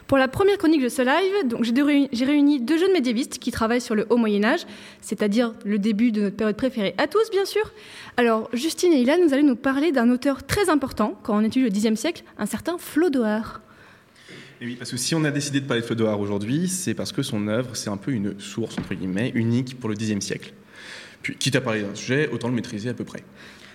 Pour 0.07 0.19
la 0.19 0.29
première 0.29 0.59
chronique 0.59 0.83
de 0.83 0.89
ce 0.89 1.01
live, 1.03 1.49
donc 1.49 1.65
j'ai 1.65 2.25
réuni 2.25 2.61
deux 2.61 2.79
jeunes 2.79 2.93
médiévistes 2.93 3.39
qui 3.39 3.51
travaillent 3.51 3.81
sur 3.81 3.95
le 3.95 4.07
Haut 4.11 4.17
Moyen 4.17 4.45
Âge, 4.45 4.67
c'est-à-dire 5.01 5.55
le 5.65 5.79
début 5.79 6.13
de 6.13 6.23
notre 6.23 6.37
période 6.37 6.57
préférée 6.57 6.95
à 6.99 7.07
tous, 7.07 7.31
bien 7.31 7.45
sûr. 7.45 7.73
Alors, 8.17 8.51
Justine 8.53 8.93
et 8.93 9.01
Ilan, 9.01 9.17
nous 9.25 9.33
allons 9.33 9.47
nous 9.47 9.57
parler 9.57 9.91
d'un 9.91 10.11
auteur 10.11 10.45
très 10.45 10.69
important 10.69 11.19
quand 11.23 11.37
on 11.37 11.41
étudie 11.43 11.65
le 11.65 11.95
Xe 11.95 11.99
siècle, 11.99 12.25
un 12.37 12.47
certain 12.47 12.77
Flodoard. 12.79 13.61
Et 14.61 14.67
oui, 14.67 14.77
parce 14.77 14.91
que 14.91 14.97
si 14.97 15.15
on 15.15 15.25
a 15.25 15.31
décidé 15.31 15.61
de 15.61 15.67
parler 15.67 15.81
de 15.81 15.87
Flodoard 15.87 16.21
aujourd'hui, 16.21 16.69
c'est 16.69 16.95
parce 16.95 17.11
que 17.11 17.23
son 17.23 17.49
œuvre, 17.49 17.75
c'est 17.75 17.91
un 17.91 17.97
peu 17.97 18.13
une 18.13 18.39
source, 18.39 18.79
entre 18.79 18.95
guillemets, 18.95 19.33
unique 19.35 19.81
pour 19.81 19.89
le 19.89 19.97
Xe 19.97 20.21
siècle. 20.21 20.53
Puis, 21.23 21.37
quitte 21.37 21.57
à 21.57 21.61
parler 21.61 21.83
d'un 21.83 21.95
sujet, 21.95 22.29
autant 22.33 22.49
le 22.49 22.55
maîtriser 22.55 22.91
à 22.91 22.95
peu 22.95 23.05
près. 23.05 23.25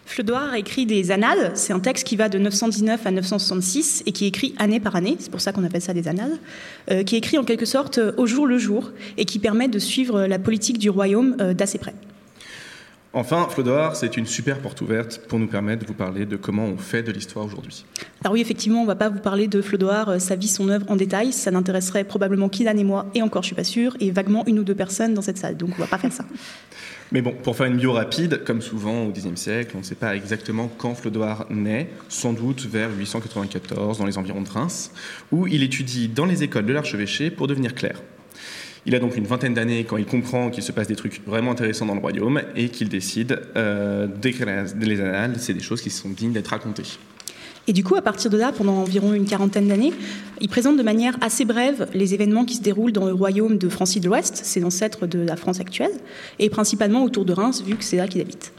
Fleudoir 0.08 0.54
a 0.54 0.58
écrit 0.58 0.86
des 0.86 1.12
annales, 1.12 1.52
c'est 1.56 1.74
un 1.74 1.82
texte 1.82 2.08
qui 2.08 2.16
va 2.16 2.30
de 2.30 2.40
919 2.40 3.06
à 3.06 3.12
966 3.12 4.04
et 4.06 4.14
qui 4.14 4.24
est 4.24 4.30
écrit 4.30 4.56
année 4.58 4.80
par 4.80 4.96
année, 4.96 5.18
c'est 5.20 5.30
pour 5.30 5.42
ça 5.42 5.52
qu'on 5.52 5.66
appelle 5.66 5.82
ça 5.82 5.94
des 5.94 6.08
annales, 6.08 6.38
euh, 6.90 7.04
qui 7.04 7.16
est 7.16 7.18
écrit 7.18 7.38
en 7.38 7.44
quelque 7.44 7.66
sorte 7.66 7.98
euh, 7.98 8.14
au 8.16 8.26
jour 8.26 8.48
le 8.48 8.58
jour 8.58 8.92
et 9.18 9.26
qui 9.26 9.38
permet 9.38 9.68
de 9.68 9.80
suivre 9.80 10.22
la 10.26 10.40
politique 10.40 10.78
du 10.78 10.90
royaume 10.90 11.36
euh, 11.42 11.54
d'assez 11.54 11.78
près. 11.78 11.94
Enfin, 13.12 13.48
Flodoard, 13.50 13.98
c'est 13.98 14.16
une 14.16 14.26
super 14.26 14.60
porte 14.60 14.80
ouverte 14.80 15.24
pour 15.28 15.40
nous 15.40 15.48
permettre 15.48 15.82
de 15.82 15.88
vous 15.88 15.94
parler 15.94 16.26
de 16.26 16.38
comment 16.38 16.66
on 16.66 16.78
fait 16.78 17.04
de 17.04 17.12
l'histoire 17.12 17.46
aujourd'hui. 17.46 17.84
Alors 18.22 18.34
oui, 18.34 18.40
effectivement, 18.40 18.80
on 18.80 18.84
ne 18.84 18.88
va 18.88 18.96
pas 18.96 19.10
vous 19.10 19.20
parler 19.20 19.50
de 19.50 19.62
Flodoard, 19.62 20.20
sa 20.20 20.36
vie, 20.38 20.48
son 20.48 20.70
œuvre 20.70 20.86
en 20.90 20.96
détail. 20.96 21.34
Ça 21.34 21.52
n'intéresserait 21.52 22.06
probablement 22.06 22.48
qu'Ilan 22.48 22.78
et 22.78 22.84
moi, 22.86 23.08
et 23.14 23.22
encore, 23.22 23.42
je 23.42 23.48
suis 23.48 23.56
pas 23.56 23.66
sûre, 23.66 23.98
et 24.00 24.12
vaguement 24.12 24.46
une 24.48 24.60
ou 24.60 24.64
deux 24.64 24.76
personnes 24.76 25.14
dans 25.14 25.22
cette 25.22 25.38
salle. 25.38 25.58
Donc 25.58 25.72
on 25.78 25.82
va 25.82 25.88
pas 25.88 25.98
faire 25.98 26.14
ça. 26.14 26.24
Mais 27.12 27.22
bon, 27.22 27.32
pour 27.32 27.56
faire 27.56 27.68
une 27.68 27.78
bio 27.78 27.94
rapide, 27.94 28.44
comme 28.44 28.62
souvent 28.62 29.06
au 29.06 29.12
Xe 29.12 29.34
siècle, 29.36 29.72
on 29.76 29.80
ne 29.80 29.84
sait 29.84 29.96
pas 29.96 30.16
exactement 30.16 30.70
quand 30.78 30.94
Flodoard 30.94 31.50
naît, 31.50 31.90
sans 32.10 32.34
doute 32.34 32.66
vers 32.66 32.90
894, 32.98 33.98
dans 33.98 34.06
les 34.06 34.18
environs 34.18 34.42
de 34.42 34.50
Reims, 34.50 34.92
où 35.32 35.48
il 35.48 35.64
étudie 35.64 36.10
dans 36.10 36.26
les 36.26 36.44
écoles 36.44 36.66
de 36.66 36.74
l'archevêché 36.74 37.32
pour 37.32 37.48
devenir 37.48 37.76
clerc. 37.76 38.02
Il 38.86 38.96
a 38.96 39.00
donc 39.00 39.18
une 39.18 39.26
vingtaine 39.26 39.54
d'années 39.54 39.84
quand 39.84 39.98
il 39.98 40.06
comprend 40.06 40.50
qu'il 40.50 40.64
se 40.64 40.72
passe 40.72 40.88
des 40.88 40.96
trucs 40.96 41.22
vraiment 41.26 41.52
intéressants 41.52 41.86
dans 41.86 41.96
le 41.96 42.00
royaume 42.00 42.42
et 42.56 42.70
qu'il 42.70 42.88
décide 42.90 43.42
euh, 43.56 44.08
d'écrire 44.08 44.66
les 44.80 45.02
annales. 45.02 45.36
C'est 45.40 45.54
des 45.54 45.62
choses 45.62 45.82
qui 45.82 45.90
sont 45.90 46.10
dignes 46.10 46.32
d'être 46.32 46.48
racontées. 46.48 46.98
Et 47.68 47.74
du 47.74 47.84
coup, 47.84 47.96
à 47.96 48.02
partir 48.02 48.32
de 48.32 48.38
là, 48.38 48.54
pendant 48.54 48.78
environ 48.78 49.14
une 49.14 49.26
quarantaine 49.26 49.68
d'années, 49.68 49.92
il 50.40 50.48
présente 50.48 50.78
de 50.78 50.84
manière 50.84 51.18
assez 51.20 51.44
brève 51.44 51.90
les 51.94 52.14
événements 52.14 52.46
qui 52.46 52.56
se 52.56 52.62
déroulent 52.62 52.94
dans 52.94 53.06
le 53.06 53.14
royaume 53.14 53.58
de 53.58 53.68
Francie 53.68 54.00
de 54.00 54.08
l'Ouest, 54.08 54.40
c'est 54.44 54.62
l'ancêtre 54.62 55.06
de 55.06 55.20
la 55.20 55.36
France 55.36 55.60
actuelle, 55.60 55.92
et 56.40 56.50
principalement 56.50 57.04
autour 57.04 57.26
de 57.26 57.34
Reims, 57.34 57.62
vu 57.66 57.76
que 57.76 57.84
c'est 57.84 57.98
là 57.98 58.08
qu'il 58.08 58.22
habite. 58.22 58.54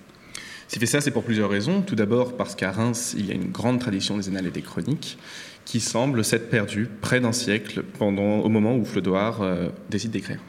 S'il 0.68 0.80
fait 0.80 0.86
ça, 0.86 1.00
c'est 1.00 1.10
pour 1.10 1.24
plusieurs 1.24 1.48
raisons. 1.48 1.80
Tout 1.80 1.94
d'abord 1.94 2.36
parce 2.36 2.54
qu'à 2.54 2.70
Reims, 2.70 3.14
il 3.16 3.26
y 3.26 3.30
a 3.30 3.34
une 3.34 3.50
grande 3.50 3.80
tradition 3.80 4.18
des 4.18 4.28
annales 4.28 4.46
et 4.46 4.50
des 4.50 4.60
chroniques 4.60 5.16
qui 5.64 5.80
semble 5.80 6.22
s'être 6.22 6.50
perdue 6.50 6.88
près 7.00 7.20
d'un 7.20 7.32
siècle 7.32 7.82
pendant, 7.98 8.40
au 8.40 8.50
moment 8.50 8.76
où 8.76 8.84
Flodoard 8.84 9.42
euh, 9.42 9.68
décide 9.88 10.10
d'écrire. 10.10 10.40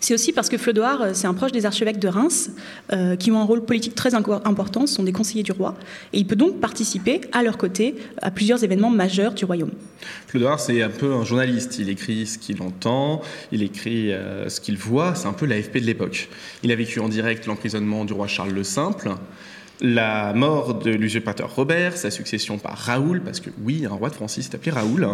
C'est 0.00 0.14
aussi 0.14 0.32
parce 0.32 0.48
que 0.48 0.58
Flodoard, 0.58 1.02
euh, 1.02 1.10
c'est 1.14 1.26
un 1.26 1.34
proche 1.34 1.52
des 1.52 1.66
archevêques 1.66 1.98
de 1.98 2.08
Reims, 2.08 2.50
euh, 2.92 3.16
qui 3.16 3.30
ont 3.30 3.40
un 3.40 3.44
rôle 3.44 3.64
politique 3.64 3.94
très 3.94 4.14
important, 4.14 4.86
ce 4.86 4.94
sont 4.94 5.02
des 5.02 5.12
conseillers 5.12 5.42
du 5.42 5.52
roi, 5.52 5.74
et 6.12 6.18
il 6.18 6.26
peut 6.26 6.36
donc 6.36 6.60
participer 6.60 7.20
à 7.32 7.42
leur 7.42 7.58
côté 7.58 7.94
à 8.22 8.30
plusieurs 8.30 8.62
événements 8.64 8.90
majeurs 8.90 9.34
du 9.34 9.44
royaume. 9.44 9.70
Flodoard, 10.26 10.60
c'est 10.60 10.82
un 10.82 10.90
peu 10.90 11.14
un 11.14 11.24
journaliste. 11.24 11.78
Il 11.78 11.88
écrit 11.88 12.26
ce 12.26 12.38
qu'il 12.38 12.62
entend, 12.62 13.20
il 13.52 13.62
écrit 13.62 14.12
euh, 14.12 14.48
ce 14.48 14.60
qu'il 14.60 14.76
voit. 14.76 15.14
C'est 15.14 15.26
un 15.26 15.32
peu 15.32 15.46
l'AFP 15.46 15.78
de 15.78 15.86
l'époque. 15.86 16.28
Il 16.62 16.72
a 16.72 16.76
vécu 16.76 17.00
en 17.00 17.08
direct 17.08 17.46
l'emprisonnement 17.46 18.04
du 18.04 18.12
roi 18.12 18.26
Charles 18.26 18.52
le 18.52 18.64
Simple, 18.64 19.10
la 19.80 20.32
mort 20.34 20.74
de 20.74 20.90
l'usurpateur 20.90 21.54
Robert, 21.54 21.96
sa 21.96 22.10
succession 22.10 22.58
par 22.58 22.76
Raoul, 22.76 23.22
parce 23.22 23.40
que 23.40 23.50
oui, 23.62 23.86
un 23.86 23.94
roi 23.94 24.10
de 24.10 24.14
Francis 24.14 24.46
s'est 24.46 24.54
appelé 24.54 24.70
Raoul, 24.70 25.08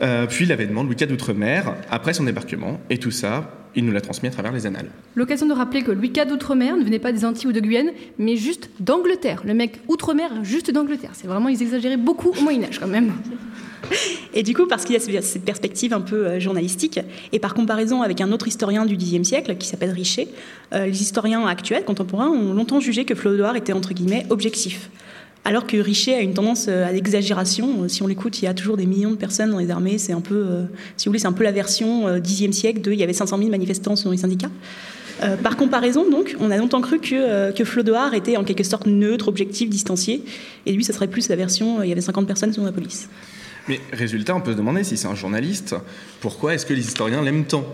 euh, 0.00 0.26
puis 0.26 0.46
l'avènement 0.46 0.82
de 0.84 0.88
Louis 0.88 0.96
IV 1.00 1.08
d'Outre-mer 1.08 1.74
après 1.90 2.12
son 2.14 2.24
débarquement, 2.24 2.80
et 2.90 2.98
tout 2.98 3.10
ça, 3.10 3.50
il 3.74 3.84
nous 3.86 3.92
l'a 3.92 4.00
transmis 4.00 4.28
à 4.28 4.32
travers 4.32 4.52
les 4.52 4.66
annales. 4.66 4.90
L'occasion 5.14 5.46
de 5.46 5.52
rappeler 5.54 5.82
que 5.82 5.90
Louis 5.92 6.12
IV 6.14 6.26
d'Outre-mer 6.26 6.76
ne 6.76 6.84
venait 6.84 6.98
pas 6.98 7.12
des 7.12 7.24
Antilles 7.24 7.48
ou 7.48 7.52
de 7.52 7.60
Guyane, 7.60 7.90
mais 8.18 8.36
juste 8.36 8.70
d'Angleterre. 8.80 9.42
Le 9.46 9.54
mec 9.54 9.80
Outre-mer, 9.88 10.30
juste 10.44 10.70
d'Angleterre. 10.70 11.10
C'est 11.14 11.26
vraiment, 11.26 11.48
ils 11.48 11.62
exagéraient 11.62 11.96
beaucoup 11.96 12.30
au 12.38 12.42
Moyen-Âge 12.42 12.78
quand 12.80 12.86
même. 12.88 13.12
Et 14.34 14.42
du 14.42 14.54
coup, 14.54 14.66
parce 14.66 14.84
qu'il 14.84 14.94
y 14.94 14.96
a 14.96 15.00
ce- 15.00 15.10
cette 15.22 15.44
perspective 15.44 15.92
un 15.92 16.00
peu 16.00 16.26
euh, 16.26 16.40
journalistique, 16.40 17.00
et 17.32 17.38
par 17.38 17.54
comparaison 17.54 18.02
avec 18.02 18.20
un 18.20 18.30
autre 18.32 18.48
historien 18.48 18.86
du 18.86 18.96
Xe 18.96 19.22
siècle 19.26 19.56
qui 19.56 19.66
s'appelle 19.68 19.90
Richer, 19.90 20.28
euh, 20.74 20.86
les 20.86 21.02
historiens 21.02 21.46
actuels, 21.46 21.84
contemporains, 21.84 22.28
ont 22.30 22.52
longtemps 22.54 22.80
jugé 22.80 23.04
que 23.04 23.14
Flodoard 23.14 23.56
était 23.56 23.72
entre 23.72 23.92
guillemets 23.92 24.26
objectif. 24.30 24.90
Alors 25.44 25.66
que 25.66 25.76
Richer 25.76 26.14
a 26.14 26.20
une 26.20 26.34
tendance 26.34 26.66
euh, 26.68 26.86
à 26.86 26.92
l'exagération. 26.92 27.82
Euh, 27.82 27.88
Si 27.88 28.02
on 28.02 28.06
l'écoute, 28.06 28.40
il 28.40 28.44
y 28.44 28.48
a 28.48 28.54
toujours 28.54 28.76
des 28.76 28.86
millions 28.86 29.10
de 29.10 29.16
personnes 29.16 29.50
dans 29.50 29.58
les 29.58 29.70
armées. 29.70 29.98
C'est 29.98 30.12
un 30.12 30.20
peu, 30.20 30.34
euh, 30.34 30.64
si 30.96 31.06
vous 31.06 31.10
voulez, 31.10 31.18
c'est 31.18 31.26
un 31.26 31.32
peu 31.32 31.44
la 31.44 31.52
version 31.52 32.06
euh, 32.06 32.20
Xe 32.20 32.52
siècle 32.52 32.80
de 32.80 32.92
il 32.92 32.98
y 32.98 33.02
avait 33.02 33.12
500 33.12 33.38
000 33.38 33.50
manifestants 33.50 33.96
selon 33.96 34.12
les 34.12 34.18
syndicats. 34.18 34.50
Par 35.44 35.56
comparaison, 35.56 36.10
donc, 36.10 36.34
on 36.40 36.50
a 36.50 36.56
longtemps 36.56 36.80
cru 36.80 36.98
que, 36.98 37.52
que 37.52 37.64
Flodoard 37.64 38.12
était 38.12 38.36
en 38.36 38.42
quelque 38.42 38.64
sorte 38.64 38.86
neutre, 38.86 39.28
objectif, 39.28 39.70
distancié. 39.70 40.24
Et 40.66 40.72
lui, 40.72 40.82
ça 40.82 40.92
serait 40.92 41.06
plus 41.06 41.28
la 41.28 41.36
version 41.36 41.80
il 41.80 41.88
y 41.88 41.92
avait 41.92 42.00
50 42.00 42.26
personnes 42.26 42.52
selon 42.52 42.66
la 42.66 42.72
police. 42.72 43.08
Mais 43.68 43.80
résultat, 43.92 44.34
on 44.34 44.40
peut 44.40 44.52
se 44.52 44.56
demander 44.56 44.82
si 44.82 44.96
c'est 44.96 45.06
un 45.06 45.14
journaliste, 45.14 45.76
pourquoi 46.20 46.54
est-ce 46.54 46.66
que 46.66 46.74
les 46.74 46.80
historiens 46.80 47.22
l'aiment 47.22 47.44
tant? 47.44 47.64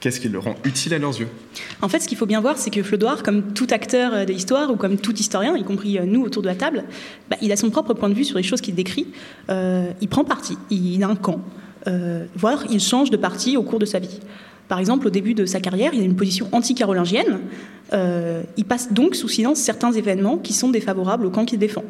Qu'est-ce 0.00 0.20
qui 0.20 0.28
le 0.28 0.38
rend 0.38 0.56
utile 0.64 0.92
à 0.94 0.98
leurs 0.98 1.18
yeux? 1.18 1.28
En 1.82 1.88
fait, 1.88 2.00
ce 2.00 2.08
qu'il 2.08 2.18
faut 2.18 2.26
bien 2.26 2.40
voir, 2.40 2.58
c'est 2.58 2.70
que 2.70 2.82
Flodoard, 2.82 3.22
comme 3.22 3.52
tout 3.52 3.68
acteur 3.70 4.26
de 4.26 4.32
l'histoire 4.32 4.70
ou 4.70 4.76
comme 4.76 4.98
tout 4.98 5.14
historien, 5.14 5.56
y 5.56 5.64
compris 5.64 5.98
euh, 5.98 6.04
nous 6.04 6.22
autour 6.22 6.42
de 6.42 6.48
la 6.48 6.56
table, 6.56 6.84
bah, 7.30 7.36
il 7.42 7.52
a 7.52 7.56
son 7.56 7.70
propre 7.70 7.94
point 7.94 8.08
de 8.08 8.14
vue 8.14 8.24
sur 8.24 8.36
les 8.36 8.42
choses 8.42 8.60
qu'il 8.60 8.74
décrit. 8.74 9.06
Euh, 9.48 9.90
il 10.00 10.08
prend 10.08 10.24
parti, 10.24 10.58
il 10.70 11.02
a 11.04 11.08
un 11.08 11.16
camp, 11.16 11.40
euh, 11.86 12.26
voire 12.34 12.64
il 12.70 12.80
change 12.80 13.10
de 13.10 13.16
parti 13.16 13.56
au 13.56 13.62
cours 13.62 13.78
de 13.78 13.86
sa 13.86 14.00
vie. 14.00 14.18
Par 14.68 14.80
exemple, 14.80 15.06
au 15.06 15.10
début 15.10 15.34
de 15.34 15.46
sa 15.46 15.60
carrière, 15.60 15.92
il 15.94 16.00
a 16.00 16.04
une 16.04 16.16
position 16.16 16.48
anti-carolingienne. 16.50 17.38
Il 17.92 18.64
passe 18.64 18.92
donc 18.92 19.14
sous 19.14 19.28
silence 19.28 19.60
certains 19.60 19.92
événements 19.92 20.38
qui 20.38 20.52
sont 20.52 20.70
défavorables 20.70 21.24
au 21.24 21.30
camp 21.30 21.44
qu'il 21.44 21.60
défend. 21.60 21.84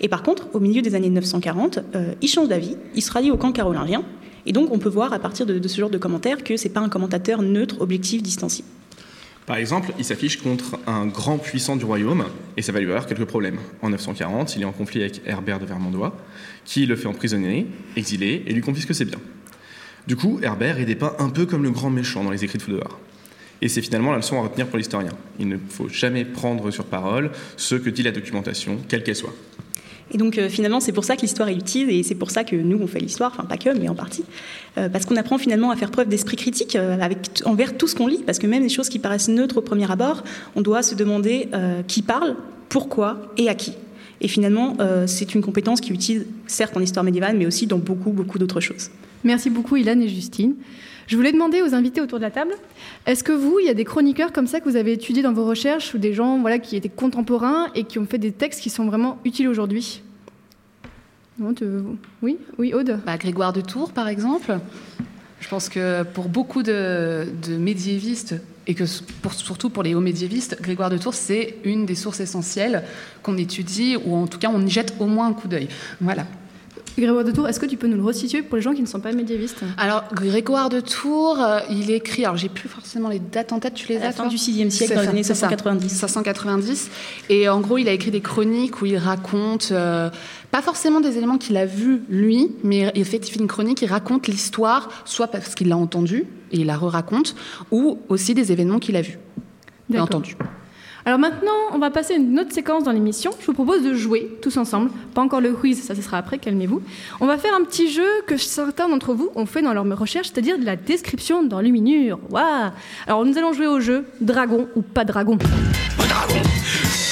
Et 0.00 0.08
par 0.08 0.22
contre, 0.22 0.48
au 0.54 0.60
milieu 0.60 0.82
des 0.82 0.94
années 0.94 1.10
940, 1.10 1.78
euh, 1.94 2.14
il 2.20 2.28
change 2.28 2.48
d'avis, 2.48 2.76
il 2.94 3.02
se 3.02 3.10
rallie 3.10 3.30
au 3.30 3.36
camp 3.36 3.52
carolingien. 3.52 4.04
Et 4.46 4.52
donc, 4.52 4.70
on 4.72 4.78
peut 4.78 4.88
voir 4.88 5.12
à 5.12 5.18
partir 5.18 5.46
de, 5.46 5.66
ce 5.66 5.80
genre 5.80 5.90
de 5.90 5.98
commentaires 5.98 6.44
que 6.44 6.56
c'est 6.56 6.68
pas 6.68 6.80
un 6.80 6.88
commentateur 6.88 7.42
neutre, 7.42 7.80
objectif, 7.80 8.22
distancié. 8.22 8.64
Par 9.46 9.56
exemple, 9.56 9.92
il 9.98 10.04
s'affiche 10.04 10.38
contre 10.38 10.78
un 10.86 11.06
grand 11.06 11.38
puissant 11.38 11.76
du 11.76 11.84
royaume, 11.84 12.24
et 12.56 12.62
ça 12.62 12.72
va 12.72 12.80
lui 12.80 12.88
avoir 12.88 13.06
quelques 13.06 13.26
problèmes. 13.26 13.58
En 13.82 13.90
940, 13.90 14.56
il 14.56 14.62
est 14.62 14.64
en 14.64 14.72
conflit 14.72 15.02
avec 15.02 15.20
Herbert 15.26 15.60
de 15.60 15.66
Vermandois, 15.66 16.16
qui 16.64 16.86
le 16.86 16.96
fait 16.96 17.08
emprisonner, 17.08 17.66
exilé, 17.96 18.42
et 18.46 18.52
lui 18.52 18.62
confisque 18.62 18.94
ses 18.94 19.04
biens. 19.04 19.20
Du 20.06 20.16
coup, 20.16 20.38
Herbert 20.42 20.78
est 20.78 20.84
dépeint 20.84 21.14
un 21.18 21.28
peu 21.28 21.46
comme 21.46 21.62
le 21.62 21.70
grand 21.70 21.90
méchant 21.90 22.24
dans 22.24 22.30
les 22.30 22.44
écrits 22.44 22.58
de 22.58 22.62
Flodoard. 22.62 22.92
Et 23.62 23.68
c'est 23.68 23.80
finalement 23.80 24.10
la 24.10 24.18
leçon 24.18 24.38
à 24.38 24.42
retenir 24.42 24.66
pour 24.66 24.76
l'historien. 24.76 25.12
Il 25.38 25.48
ne 25.48 25.56
faut 25.56 25.88
jamais 25.88 26.24
prendre 26.24 26.70
sur 26.70 26.84
parole 26.84 27.30
ce 27.56 27.74
que 27.74 27.88
dit 27.88 28.02
la 28.02 28.10
documentation, 28.10 28.78
quelle 28.88 29.02
qu'elle 29.02 29.16
soit. 29.16 29.32
Et 30.14 30.16
donc 30.16 30.38
euh, 30.38 30.48
finalement, 30.48 30.78
c'est 30.80 30.92
pour 30.92 31.04
ça 31.04 31.16
que 31.16 31.22
l'histoire 31.22 31.48
est 31.48 31.54
utile 31.54 31.90
et 31.90 32.02
c'est 32.04 32.14
pour 32.14 32.30
ça 32.30 32.44
que 32.44 32.54
nous, 32.54 32.78
on 32.80 32.86
fait 32.86 33.00
l'histoire, 33.00 33.32
enfin 33.36 33.44
pas 33.44 33.56
que, 33.56 33.76
mais 33.76 33.88
en 33.88 33.96
partie. 33.96 34.24
Euh, 34.78 34.88
parce 34.88 35.04
qu'on 35.04 35.16
apprend 35.16 35.38
finalement 35.38 35.72
à 35.72 35.76
faire 35.76 35.90
preuve 35.90 36.08
d'esprit 36.08 36.36
critique 36.36 36.76
euh, 36.76 36.96
envers 37.44 37.76
tout 37.76 37.88
ce 37.88 37.96
qu'on 37.96 38.06
lit, 38.06 38.22
parce 38.24 38.38
que 38.38 38.46
même 38.46 38.62
les 38.62 38.68
choses 38.68 38.88
qui 38.88 39.00
paraissent 39.00 39.28
neutres 39.28 39.58
au 39.58 39.60
premier 39.60 39.90
abord, 39.90 40.22
on 40.54 40.62
doit 40.62 40.82
se 40.82 40.94
demander 40.94 41.48
qui 41.88 42.02
parle, 42.02 42.36
pourquoi 42.68 43.32
et 43.36 43.48
à 43.48 43.54
qui. 43.54 43.72
Et 44.20 44.28
finalement, 44.28 44.76
c'est 45.06 45.34
une 45.34 45.42
compétence 45.42 45.80
qui 45.80 45.90
est 45.90 45.94
utile, 45.94 46.26
certes 46.46 46.76
en 46.76 46.80
histoire 46.80 47.04
médiévale, 47.04 47.36
mais 47.36 47.46
aussi 47.46 47.66
dans 47.66 47.78
beaucoup, 47.78 48.10
beaucoup 48.10 48.38
d'autres 48.38 48.60
choses. 48.60 48.90
Merci 49.24 49.50
beaucoup, 49.50 49.76
Ilan 49.76 50.00
et 50.00 50.08
Justine. 50.08 50.54
Je 51.06 51.16
voulais 51.16 51.32
demander 51.32 51.60
aux 51.62 51.74
invités 51.74 52.00
autour 52.00 52.18
de 52.18 52.24
la 52.24 52.30
table, 52.30 52.52
est-ce 53.06 53.22
que 53.22 53.32
vous, 53.32 53.58
il 53.60 53.66
y 53.66 53.70
a 53.70 53.74
des 53.74 53.84
chroniqueurs 53.84 54.32
comme 54.32 54.46
ça 54.46 54.60
que 54.60 54.68
vous 54.68 54.76
avez 54.76 54.92
étudiés 54.92 55.22
dans 55.22 55.32
vos 55.32 55.44
recherches 55.44 55.94
ou 55.94 55.98
des 55.98 56.14
gens 56.14 56.38
voilà, 56.40 56.58
qui 56.58 56.76
étaient 56.76 56.88
contemporains 56.88 57.68
et 57.74 57.84
qui 57.84 57.98
ont 57.98 58.06
fait 58.06 58.18
des 58.18 58.32
textes 58.32 58.60
qui 58.60 58.70
sont 58.70 58.86
vraiment 58.86 59.18
utiles 59.24 59.48
aujourd'hui? 59.48 60.02
Tu- 61.56 61.64
Oui, 62.22 62.38
oui, 62.58 62.72
Aude 62.74 63.00
Bah, 63.04 63.16
Grégoire 63.18 63.52
de 63.52 63.60
Tours, 63.60 63.92
par 63.92 64.08
exemple. 64.08 64.58
Je 65.40 65.48
pense 65.48 65.68
que 65.68 66.04
pour 66.04 66.28
beaucoup 66.28 66.62
de, 66.62 67.26
de 67.46 67.56
médiévistes, 67.56 68.36
et 68.66 68.74
que 68.74 68.84
pour- 69.20 69.34
surtout 69.34 69.68
pour 69.68 69.82
les 69.82 69.94
hauts 69.94 70.00
médiévistes, 70.00 70.56
Grégoire 70.62 70.88
de 70.90 70.96
Tours, 70.96 71.12
c'est 71.14 71.56
une 71.64 71.84
des 71.86 71.96
sources 71.96 72.20
essentielles 72.20 72.84
qu'on 73.22 73.36
étudie, 73.36 73.96
ou 74.06 74.14
en 74.14 74.26
tout 74.26 74.38
cas 74.38 74.48
on 74.54 74.64
y 74.64 74.70
jette 74.70 74.94
au 75.00 75.06
moins 75.06 75.26
un 75.26 75.32
coup 75.34 75.48
d'œil. 75.48 75.68
Voilà. 76.00 76.24
Grégoire 76.96 77.24
de 77.24 77.32
Tours, 77.32 77.48
est-ce 77.48 77.58
que 77.58 77.66
tu 77.66 77.76
peux 77.76 77.88
nous 77.88 77.96
le 77.96 78.04
resituer 78.04 78.42
pour 78.42 78.56
les 78.56 78.62
gens 78.62 78.72
qui 78.72 78.80
ne 78.80 78.86
sont 78.86 79.00
pas 79.00 79.10
médiévistes 79.12 79.64
Alors, 79.78 80.04
Grégoire 80.12 80.68
de 80.68 80.78
Tours, 80.78 81.40
euh, 81.40 81.58
il 81.68 81.90
écrit, 81.90 82.24
alors 82.24 82.36
j'ai 82.36 82.48
plus 82.48 82.68
forcément 82.68 83.08
les 83.08 83.18
dates 83.18 83.52
en 83.52 83.58
tête, 83.58 83.74
tu 83.74 83.88
les 83.88 83.96
À 83.96 84.00
la 84.00 84.06
as 84.08 84.12
fin 84.12 84.24
toi 84.24 84.30
du 84.30 84.36
VIe 84.36 84.70
siècle, 84.70 84.70
C'est 84.70 84.94
dans 84.94 85.00
les 85.00 85.08
années 85.08 85.22
c'est 85.24 85.34
ça. 85.34 85.48
590. 85.48 85.88
590. 85.88 86.90
Et 87.30 87.48
en 87.48 87.60
gros, 87.60 87.78
il 87.78 87.88
a 87.88 87.92
écrit 87.92 88.12
des 88.12 88.20
chroniques 88.20 88.80
où 88.80 88.86
il 88.86 88.96
raconte, 88.96 89.70
euh, 89.72 90.08
pas 90.52 90.62
forcément 90.62 91.00
des 91.00 91.18
éléments 91.18 91.38
qu'il 91.38 91.56
a 91.56 91.66
vus 91.66 92.02
lui, 92.08 92.52
mais 92.62 92.92
il 92.94 93.04
fait 93.04 93.16
une 93.34 93.48
chronique, 93.48 93.82
il 93.82 93.88
raconte 93.88 94.28
l'histoire, 94.28 94.88
soit 95.04 95.26
parce 95.26 95.56
qu'il 95.56 95.68
l'a 95.68 95.76
entendu 95.76 96.26
et 96.52 96.60
il 96.60 96.66
la 96.66 96.76
re-raconte, 96.76 97.34
ou 97.72 97.98
aussi 98.08 98.34
des 98.34 98.52
événements 98.52 98.78
qu'il 98.78 98.94
a 98.94 99.02
vus 99.02 99.18
et 99.92 99.98
entendus. 99.98 100.36
Alors 101.06 101.18
maintenant, 101.18 101.52
on 101.72 101.78
va 101.78 101.90
passer 101.90 102.14
à 102.14 102.16
une 102.16 102.40
autre 102.40 102.52
séquence 102.52 102.84
dans 102.84 102.92
l'émission. 102.92 103.30
Je 103.38 103.46
vous 103.46 103.52
propose 103.52 103.82
de 103.82 103.92
jouer 103.92 104.38
tous 104.40 104.56
ensemble. 104.56 104.90
Pas 105.14 105.20
encore 105.20 105.42
le 105.42 105.52
quiz, 105.52 105.82
ça 105.82 105.94
ce 105.94 106.00
sera 106.00 106.16
après, 106.16 106.38
calmez-vous. 106.38 106.80
On 107.20 107.26
va 107.26 107.36
faire 107.36 107.54
un 107.54 107.62
petit 107.62 107.90
jeu 107.90 108.08
que 108.26 108.38
certains 108.38 108.88
d'entre 108.88 109.12
vous 109.12 109.30
ont 109.34 109.44
fait 109.44 109.60
dans 109.60 109.74
leur 109.74 109.84
recherche, 109.98 110.30
c'est-à-dire 110.32 110.58
de 110.58 110.64
la 110.64 110.76
description 110.76 111.42
dans 111.42 111.60
Luminure. 111.60 112.18
Waouh 112.30 112.70
Alors 113.06 113.26
nous 113.26 113.36
allons 113.36 113.52
jouer 113.52 113.66
au 113.66 113.80
jeu 113.80 114.06
dragon 114.22 114.66
ou 114.76 114.80
pas 114.80 115.04
dragon. 115.04 115.36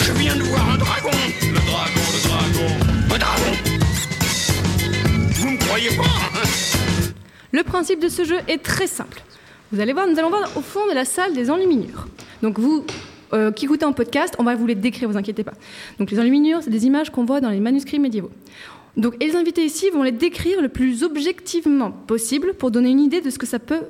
Je 0.04 0.12
viens 0.12 0.37
de 0.37 0.42
voir 0.42 0.70
un 0.70 0.78
dragon 0.78 1.11
Le 1.42 1.54
dragon, 1.54 2.00
le 2.12 2.28
dragon 2.28 3.14
Un 3.14 3.18
dragon 3.18 3.52
Vous 5.32 5.50
me 5.50 5.58
croyez 5.58 5.90
pas 5.90 6.02
hein 6.02 7.11
Le 7.52 7.62
principe 7.62 8.00
de 8.00 8.08
ce 8.08 8.25
jeu 8.25 8.38
est 8.49 8.62
très 8.62 8.87
simple. 8.87 9.22
Vous 9.70 9.80
allez 9.80 9.92
voir, 9.92 10.06
nous 10.06 10.18
allons 10.18 10.30
voir 10.30 10.50
au 10.56 10.62
fond 10.62 10.87
de 10.88 10.94
la 10.94 11.04
salle 11.04 11.34
des 11.34 11.50
enluminures. 11.50 12.08
Donc 12.42 12.58
vous 12.58 12.84
euh, 13.34 13.50
qui 13.50 13.64
écoutez 13.64 13.84
en 13.84 13.92
podcast, 13.92 14.34
on 14.38 14.44
va 14.44 14.54
vous 14.54 14.66
les 14.66 14.74
décrire, 14.74 15.08
vous 15.08 15.16
inquiétez 15.16 15.44
pas. 15.44 15.54
Donc 15.98 16.10
les 16.10 16.18
enluminures, 16.18 16.62
c'est 16.62 16.70
des 16.70 16.86
images 16.86 17.10
qu'on 17.10 17.24
voit 17.24 17.40
dans 17.40 17.50
les 17.50 17.60
manuscrits 17.60 17.98
médiévaux. 17.98 18.30
Donc 18.96 19.14
et 19.20 19.26
les 19.26 19.36
invités 19.36 19.64
ici 19.64 19.90
vont 19.90 20.02
les 20.02 20.12
décrire 20.12 20.60
le 20.60 20.68
plus 20.68 21.02
objectivement 21.02 21.90
possible 21.90 22.54
pour 22.54 22.70
donner 22.70 22.90
une 22.90 23.00
idée 23.00 23.20
de 23.20 23.30
ce 23.30 23.38
que 23.38 23.46
ça 23.46 23.58
peut 23.58 23.82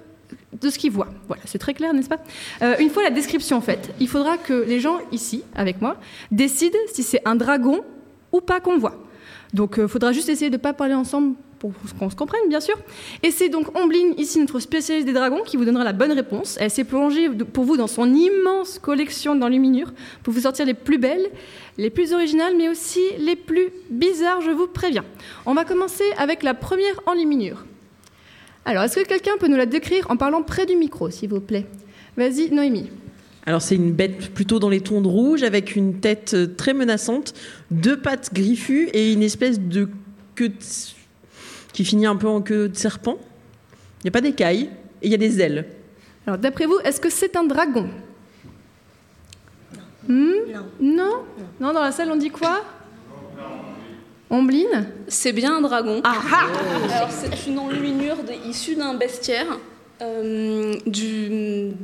de 0.60 0.70
ce 0.70 0.78
qu'ils 0.78 0.92
voient. 0.92 1.08
Voilà, 1.28 1.42
c'est 1.46 1.58
très 1.58 1.74
clair, 1.74 1.92
n'est-ce 1.92 2.08
pas? 2.08 2.20
Euh, 2.62 2.76
Une 2.78 2.90
fois 2.90 3.02
la 3.02 3.10
description 3.10 3.60
faite, 3.60 3.92
il 4.00 4.08
faudra 4.08 4.38
que 4.38 4.52
les 4.66 4.80
gens 4.80 4.98
ici, 5.10 5.42
avec 5.54 5.80
moi, 5.80 5.96
décident 6.30 6.78
si 6.92 7.02
c'est 7.02 7.20
un 7.24 7.34
dragon 7.34 7.80
ou 8.32 8.40
pas 8.40 8.60
qu'on 8.60 8.78
voit. 8.78 9.02
Donc 9.52 9.74
il 9.78 9.88
faudra 9.88 10.12
juste 10.12 10.28
essayer 10.28 10.50
de 10.50 10.56
ne 10.56 10.62
pas 10.62 10.72
parler 10.72 10.94
ensemble 10.94 11.34
pour 11.70 11.98
qu'on 11.98 12.10
se 12.10 12.16
comprenne, 12.16 12.48
bien 12.48 12.60
sûr. 12.60 12.74
Et 13.22 13.30
c'est 13.30 13.48
donc 13.48 13.78
Ombline, 13.78 14.14
ici 14.18 14.40
notre 14.40 14.58
spécialiste 14.58 15.06
des 15.06 15.12
dragons, 15.12 15.42
qui 15.44 15.56
vous 15.56 15.64
donnera 15.64 15.84
la 15.84 15.92
bonne 15.92 16.10
réponse. 16.10 16.56
Elle 16.60 16.70
s'est 16.70 16.84
plongée 16.84 17.28
pour 17.30 17.64
vous 17.64 17.76
dans 17.76 17.86
son 17.86 18.12
immense 18.12 18.80
collection 18.80 19.36
d'enluminures 19.36 19.92
pour 20.24 20.34
vous 20.34 20.40
sortir 20.40 20.66
les 20.66 20.74
plus 20.74 20.98
belles, 20.98 21.30
les 21.78 21.90
plus 21.90 22.12
originales, 22.12 22.54
mais 22.56 22.68
aussi 22.68 23.00
les 23.18 23.36
plus 23.36 23.68
bizarres, 23.90 24.40
je 24.40 24.50
vous 24.50 24.66
préviens. 24.66 25.04
On 25.46 25.54
va 25.54 25.64
commencer 25.64 26.04
avec 26.18 26.42
la 26.42 26.54
première 26.54 27.00
enluminure. 27.06 27.64
Alors, 28.64 28.82
est-ce 28.82 28.96
que 28.96 29.06
quelqu'un 29.06 29.36
peut 29.38 29.48
nous 29.48 29.56
la 29.56 29.66
décrire 29.66 30.10
en 30.10 30.16
parlant 30.16 30.42
près 30.42 30.66
du 30.66 30.76
micro, 30.76 31.10
s'il 31.10 31.30
vous 31.30 31.40
plaît? 31.40 31.66
Vas-y, 32.16 32.50
Noémie. 32.50 32.90
Alors 33.44 33.60
c'est 33.60 33.74
une 33.74 33.90
bête 33.90 34.32
plutôt 34.34 34.60
dans 34.60 34.68
les 34.68 34.80
tons 34.80 35.00
de 35.00 35.08
rouge 35.08 35.42
avec 35.42 35.74
une 35.74 35.98
tête 35.98 36.34
euh, 36.34 36.46
très 36.46 36.74
menaçante, 36.74 37.34
deux 37.72 37.96
pattes 37.96 38.32
griffues 38.32 38.88
et 38.92 39.12
une 39.12 39.24
espèce 39.24 39.58
de 39.58 39.88
queue 40.36 40.52
qui 41.72 41.84
finit 41.84 42.06
un 42.06 42.16
peu 42.16 42.28
en 42.28 42.40
queue 42.42 42.68
de 42.68 42.76
serpent. 42.76 43.18
Il 44.00 44.04
n'y 44.04 44.08
a 44.08 44.12
pas 44.12 44.20
d'écailles 44.20 44.70
et 45.00 45.06
il 45.06 45.10
y 45.10 45.14
a 45.14 45.18
des 45.18 45.40
ailes. 45.40 45.66
Alors, 46.26 46.38
d'après 46.38 46.66
vous, 46.66 46.78
est-ce 46.84 47.00
que 47.00 47.10
c'est 47.10 47.34
un 47.36 47.44
dragon? 47.44 47.88
Hmm? 50.08 50.32
Non? 50.80 51.22
non. 51.60 51.72
dans 51.72 51.80
la 51.82 51.92
salle, 51.92 52.10
on 52.10 52.16
dit 52.16 52.30
quoi? 52.30 52.62
Ombline 54.30 54.86
C'est 55.08 55.32
bien 55.32 55.56
un 55.56 55.60
dragon. 55.60 56.00
Ah 56.04 56.14
Alors, 56.94 57.10
c'est 57.10 57.46
une 57.50 57.58
enluminure 57.58 58.16
de- 58.24 58.48
issue 58.48 58.74
d'un 58.76 58.94
bestiaire 58.94 59.46
euh, 60.00 60.74
du, 60.86 61.28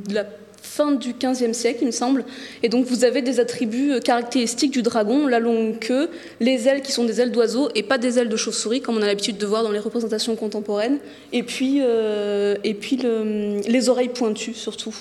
de 0.07 0.13
la 0.13 0.25
fin 0.61 0.91
du 0.91 1.13
XVe 1.13 1.53
siècle, 1.53 1.79
il 1.81 1.87
me 1.87 1.91
semble. 1.91 2.25
Et 2.63 2.69
donc, 2.69 2.85
vous 2.85 3.03
avez 3.03 3.21
des 3.21 3.39
attributs 3.39 3.91
euh, 3.93 3.99
caractéristiques 3.99 4.71
du 4.71 4.81
dragon 4.81 5.27
la 5.27 5.39
longue 5.39 5.79
queue, 5.79 6.09
les 6.39 6.67
ailes 6.67 6.81
qui 6.81 6.91
sont 6.91 7.05
des 7.05 7.21
ailes 7.21 7.31
d'oiseau 7.31 7.69
et 7.75 7.83
pas 7.83 7.97
des 7.97 8.19
ailes 8.19 8.29
de 8.29 8.35
chauve-souris, 8.37 8.81
comme 8.81 8.97
on 8.97 9.01
a 9.01 9.07
l'habitude 9.07 9.37
de 9.37 9.45
voir 9.45 9.63
dans 9.63 9.71
les 9.71 9.79
représentations 9.79 10.35
contemporaines. 10.35 10.99
Et 11.33 11.43
puis, 11.43 11.79
euh, 11.81 12.55
et 12.63 12.73
puis 12.73 12.97
le- 12.97 13.61
les 13.67 13.89
oreilles 13.89 14.09
pointues, 14.09 14.53
surtout. 14.53 14.93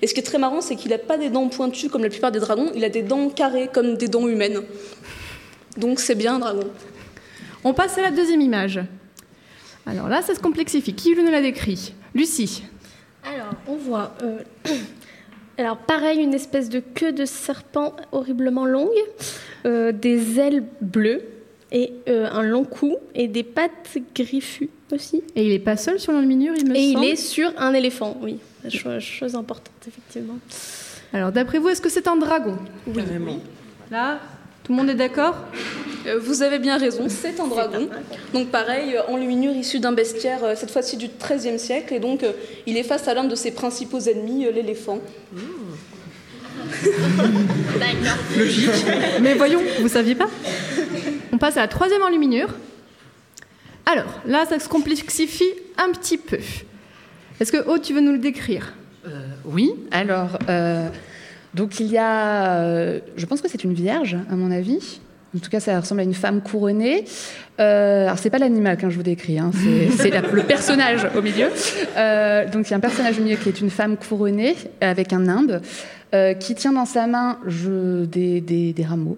Et 0.00 0.06
ce 0.06 0.14
qui 0.14 0.20
est 0.20 0.24
très 0.24 0.38
marrant, 0.38 0.60
c'est 0.60 0.76
qu'il 0.76 0.90
n'a 0.90 0.98
pas 0.98 1.16
des 1.18 1.28
dents 1.30 1.48
pointues 1.48 1.88
comme 1.88 2.02
la 2.02 2.10
plupart 2.10 2.32
des 2.32 2.40
dragons, 2.40 2.70
il 2.74 2.84
a 2.84 2.88
des 2.88 3.02
dents 3.02 3.28
carrées 3.28 3.68
comme 3.72 3.96
des 3.96 4.08
dents 4.08 4.26
humaines. 4.28 4.62
Donc, 5.76 6.00
c'est 6.00 6.14
bien 6.14 6.36
un 6.36 6.38
dragon. 6.38 6.64
On 7.64 7.72
passe 7.74 7.96
à 7.98 8.02
la 8.02 8.10
deuxième 8.10 8.40
image. 8.40 8.80
Alors 9.86 10.08
là, 10.08 10.22
ça 10.22 10.34
se 10.34 10.40
complexifie. 10.40 10.94
Qui 10.94 11.14
nous 11.14 11.30
l'a 11.30 11.40
décrit? 11.40 11.92
Lucie. 12.14 12.62
Alors, 13.24 13.52
on 13.68 13.76
voit. 13.76 14.14
euh, 14.22 14.38
alors, 15.58 15.76
pareil, 15.76 16.18
une 16.20 16.34
espèce 16.34 16.68
de 16.68 16.80
queue 16.80 17.12
de 17.12 17.24
serpent 17.24 17.94
horriblement 18.12 18.64
longue, 18.66 18.88
euh, 19.66 19.92
des 19.92 20.38
ailes 20.40 20.64
bleues 20.80 21.22
et 21.70 21.92
euh, 22.08 22.28
un 22.30 22.42
long 22.42 22.64
cou 22.64 22.96
et 23.14 23.28
des 23.28 23.42
pattes 23.42 23.96
griffues 24.14 24.70
aussi. 24.92 25.22
Et 25.36 25.44
il 25.44 25.50
n'est 25.50 25.58
pas 25.58 25.76
seul 25.76 25.98
sur 26.00 26.12
l'enluminure, 26.12 26.54
il 26.56 26.68
me 26.68 26.74
Et 26.76 26.92
semble 26.92 27.04
il 27.04 27.10
est 27.12 27.16
sur 27.16 27.52
un 27.58 27.72
éléphant, 27.74 28.16
oui. 28.22 28.38
Cho- 28.68 29.00
Chose 29.00 29.34
importante, 29.34 29.72
effectivement. 29.88 30.38
Alors, 31.12 31.32
d'après 31.32 31.58
vous, 31.58 31.68
est-ce 31.68 31.80
que 31.80 31.88
c'est 31.90 32.08
un 32.08 32.16
dragon? 32.16 32.56
Oui. 32.86 33.02
Là, 33.90 34.20
tout 34.64 34.72
le 34.72 34.78
monde 34.78 34.90
est 34.90 34.94
d'accord? 34.94 35.36
Euh, 36.06 36.18
Vous 36.20 36.42
avez 36.42 36.58
bien 36.58 36.78
raison, 36.78 37.08
c'est 37.08 37.38
un 37.40 37.46
dragon. 37.46 37.88
Donc 38.32 38.48
pareil, 38.48 38.96
euh, 38.96 39.12
enluminure 39.12 39.52
issue 39.54 39.80
d'un 39.80 39.92
bestiaire, 39.92 40.44
euh, 40.44 40.54
cette 40.56 40.70
fois-ci 40.70 40.96
du 40.96 41.08
XIIIe 41.08 41.58
siècle, 41.58 41.94
et 41.94 42.00
donc 42.00 42.24
il 42.66 42.76
est 42.76 42.82
face 42.82 43.08
à 43.08 43.14
l'un 43.14 43.24
de 43.24 43.34
ses 43.34 43.50
principaux 43.52 44.00
ennemis, 44.00 44.46
l'éléphant. 44.52 44.98
Logique. 48.36 48.70
Mais 49.20 49.34
voyons, 49.34 49.60
vous 49.80 49.88
saviez 49.88 50.14
pas? 50.14 50.28
On 51.32 51.38
passe 51.38 51.56
à 51.56 51.60
la 51.60 51.68
troisième 51.68 52.02
enluminure. 52.02 52.54
Alors, 53.86 54.20
là, 54.26 54.44
ça 54.48 54.58
se 54.58 54.68
complexifie 54.68 55.52
un 55.76 55.90
petit 55.92 56.18
peu. 56.18 56.38
Est-ce 57.40 57.50
que 57.50 57.66
Aude, 57.68 57.82
tu 57.82 57.94
veux 57.94 58.00
nous 58.00 58.12
le 58.12 58.18
décrire? 58.18 58.74
Oui, 59.44 59.72
alors, 59.90 60.38
euh, 60.48 60.88
donc 61.54 61.80
il 61.80 61.86
y 61.86 61.98
a, 61.98 62.56
euh, 62.60 63.00
je 63.16 63.26
pense 63.26 63.40
que 63.40 63.48
c'est 63.48 63.64
une 63.64 63.74
vierge, 63.74 64.16
à 64.30 64.34
mon 64.36 64.50
avis. 64.50 65.00
En 65.34 65.38
tout 65.38 65.48
cas, 65.48 65.60
ça 65.60 65.80
ressemble 65.80 66.02
à 66.02 66.04
une 66.04 66.12
femme 66.12 66.42
couronnée. 66.42 67.06
Euh, 67.58 68.04
alors, 68.04 68.18
c'est 68.18 68.28
pas 68.28 68.36
l'animal 68.38 68.76
que 68.76 68.90
je 68.90 68.96
vous 68.96 69.02
décris, 69.02 69.38
hein, 69.38 69.50
c'est 69.96 70.10
le 70.32 70.42
personnage 70.42 71.06
au 71.16 71.22
milieu. 71.22 71.46
Euh, 71.96 72.46
donc, 72.50 72.68
il 72.68 72.70
y 72.72 72.74
a 72.74 72.76
un 72.76 72.80
personnage 72.80 73.18
au 73.18 73.22
milieu 73.22 73.36
qui 73.36 73.48
est 73.48 73.60
une 73.62 73.70
femme 73.70 73.96
couronnée 73.96 74.54
avec 74.82 75.14
un 75.14 75.20
nimbe 75.20 75.62
euh, 76.14 76.34
qui 76.34 76.54
tient 76.54 76.72
dans 76.72 76.84
sa 76.84 77.06
main 77.06 77.38
je- 77.46 78.04
des, 78.04 78.42
des- 78.42 78.74
des 78.74 78.84
rameaux. 78.84 79.16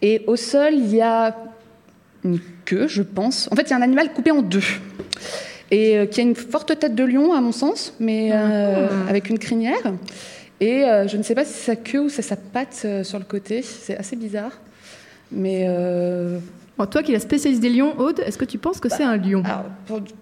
Et 0.00 0.22
au 0.28 0.36
sol, 0.36 0.74
il 0.74 0.94
y 0.94 1.00
a 1.00 1.36
une 2.24 2.38
queue, 2.64 2.86
je 2.86 3.02
pense. 3.02 3.48
En 3.50 3.56
fait, 3.56 3.62
il 3.62 3.70
y 3.70 3.72
a 3.72 3.76
un 3.78 3.82
animal 3.82 4.12
coupé 4.12 4.30
en 4.30 4.42
deux. 4.42 4.62
Et 5.72 6.08
qui 6.10 6.20
a 6.20 6.22
une 6.22 6.36
forte 6.36 6.78
tête 6.78 6.94
de 6.94 7.04
lion, 7.04 7.34
à 7.34 7.40
mon 7.40 7.52
sens, 7.52 7.94
mais 7.98 8.30
euh, 8.32 8.86
avec 9.08 9.28
une 9.28 9.38
crinière. 9.40 9.92
Et 10.60 10.84
euh, 10.84 11.06
je 11.06 11.16
ne 11.16 11.22
sais 11.22 11.34
pas 11.34 11.44
si 11.44 11.52
c'est 11.52 11.66
sa 11.72 11.76
queue 11.76 12.00
ou 12.00 12.08
c'est 12.08 12.22
sa 12.22 12.36
patte 12.36 12.82
euh, 12.84 13.04
sur 13.04 13.18
le 13.18 13.24
côté. 13.24 13.62
C'est 13.62 13.96
assez 13.96 14.16
bizarre. 14.16 14.52
Mais. 15.32 15.66
euh, 15.68 16.38
Bon, 16.76 16.86
toi 16.86 17.02
qui 17.02 17.10
es 17.10 17.14
la 17.14 17.18
spécialiste 17.20 17.60
des 17.60 17.70
lions, 17.70 17.98
Aude, 17.98 18.20
est-ce 18.20 18.38
que 18.38 18.44
tu 18.44 18.56
penses 18.56 18.78
que 18.78 18.88
c'est 18.88 19.02
un 19.02 19.16
lion? 19.16 19.42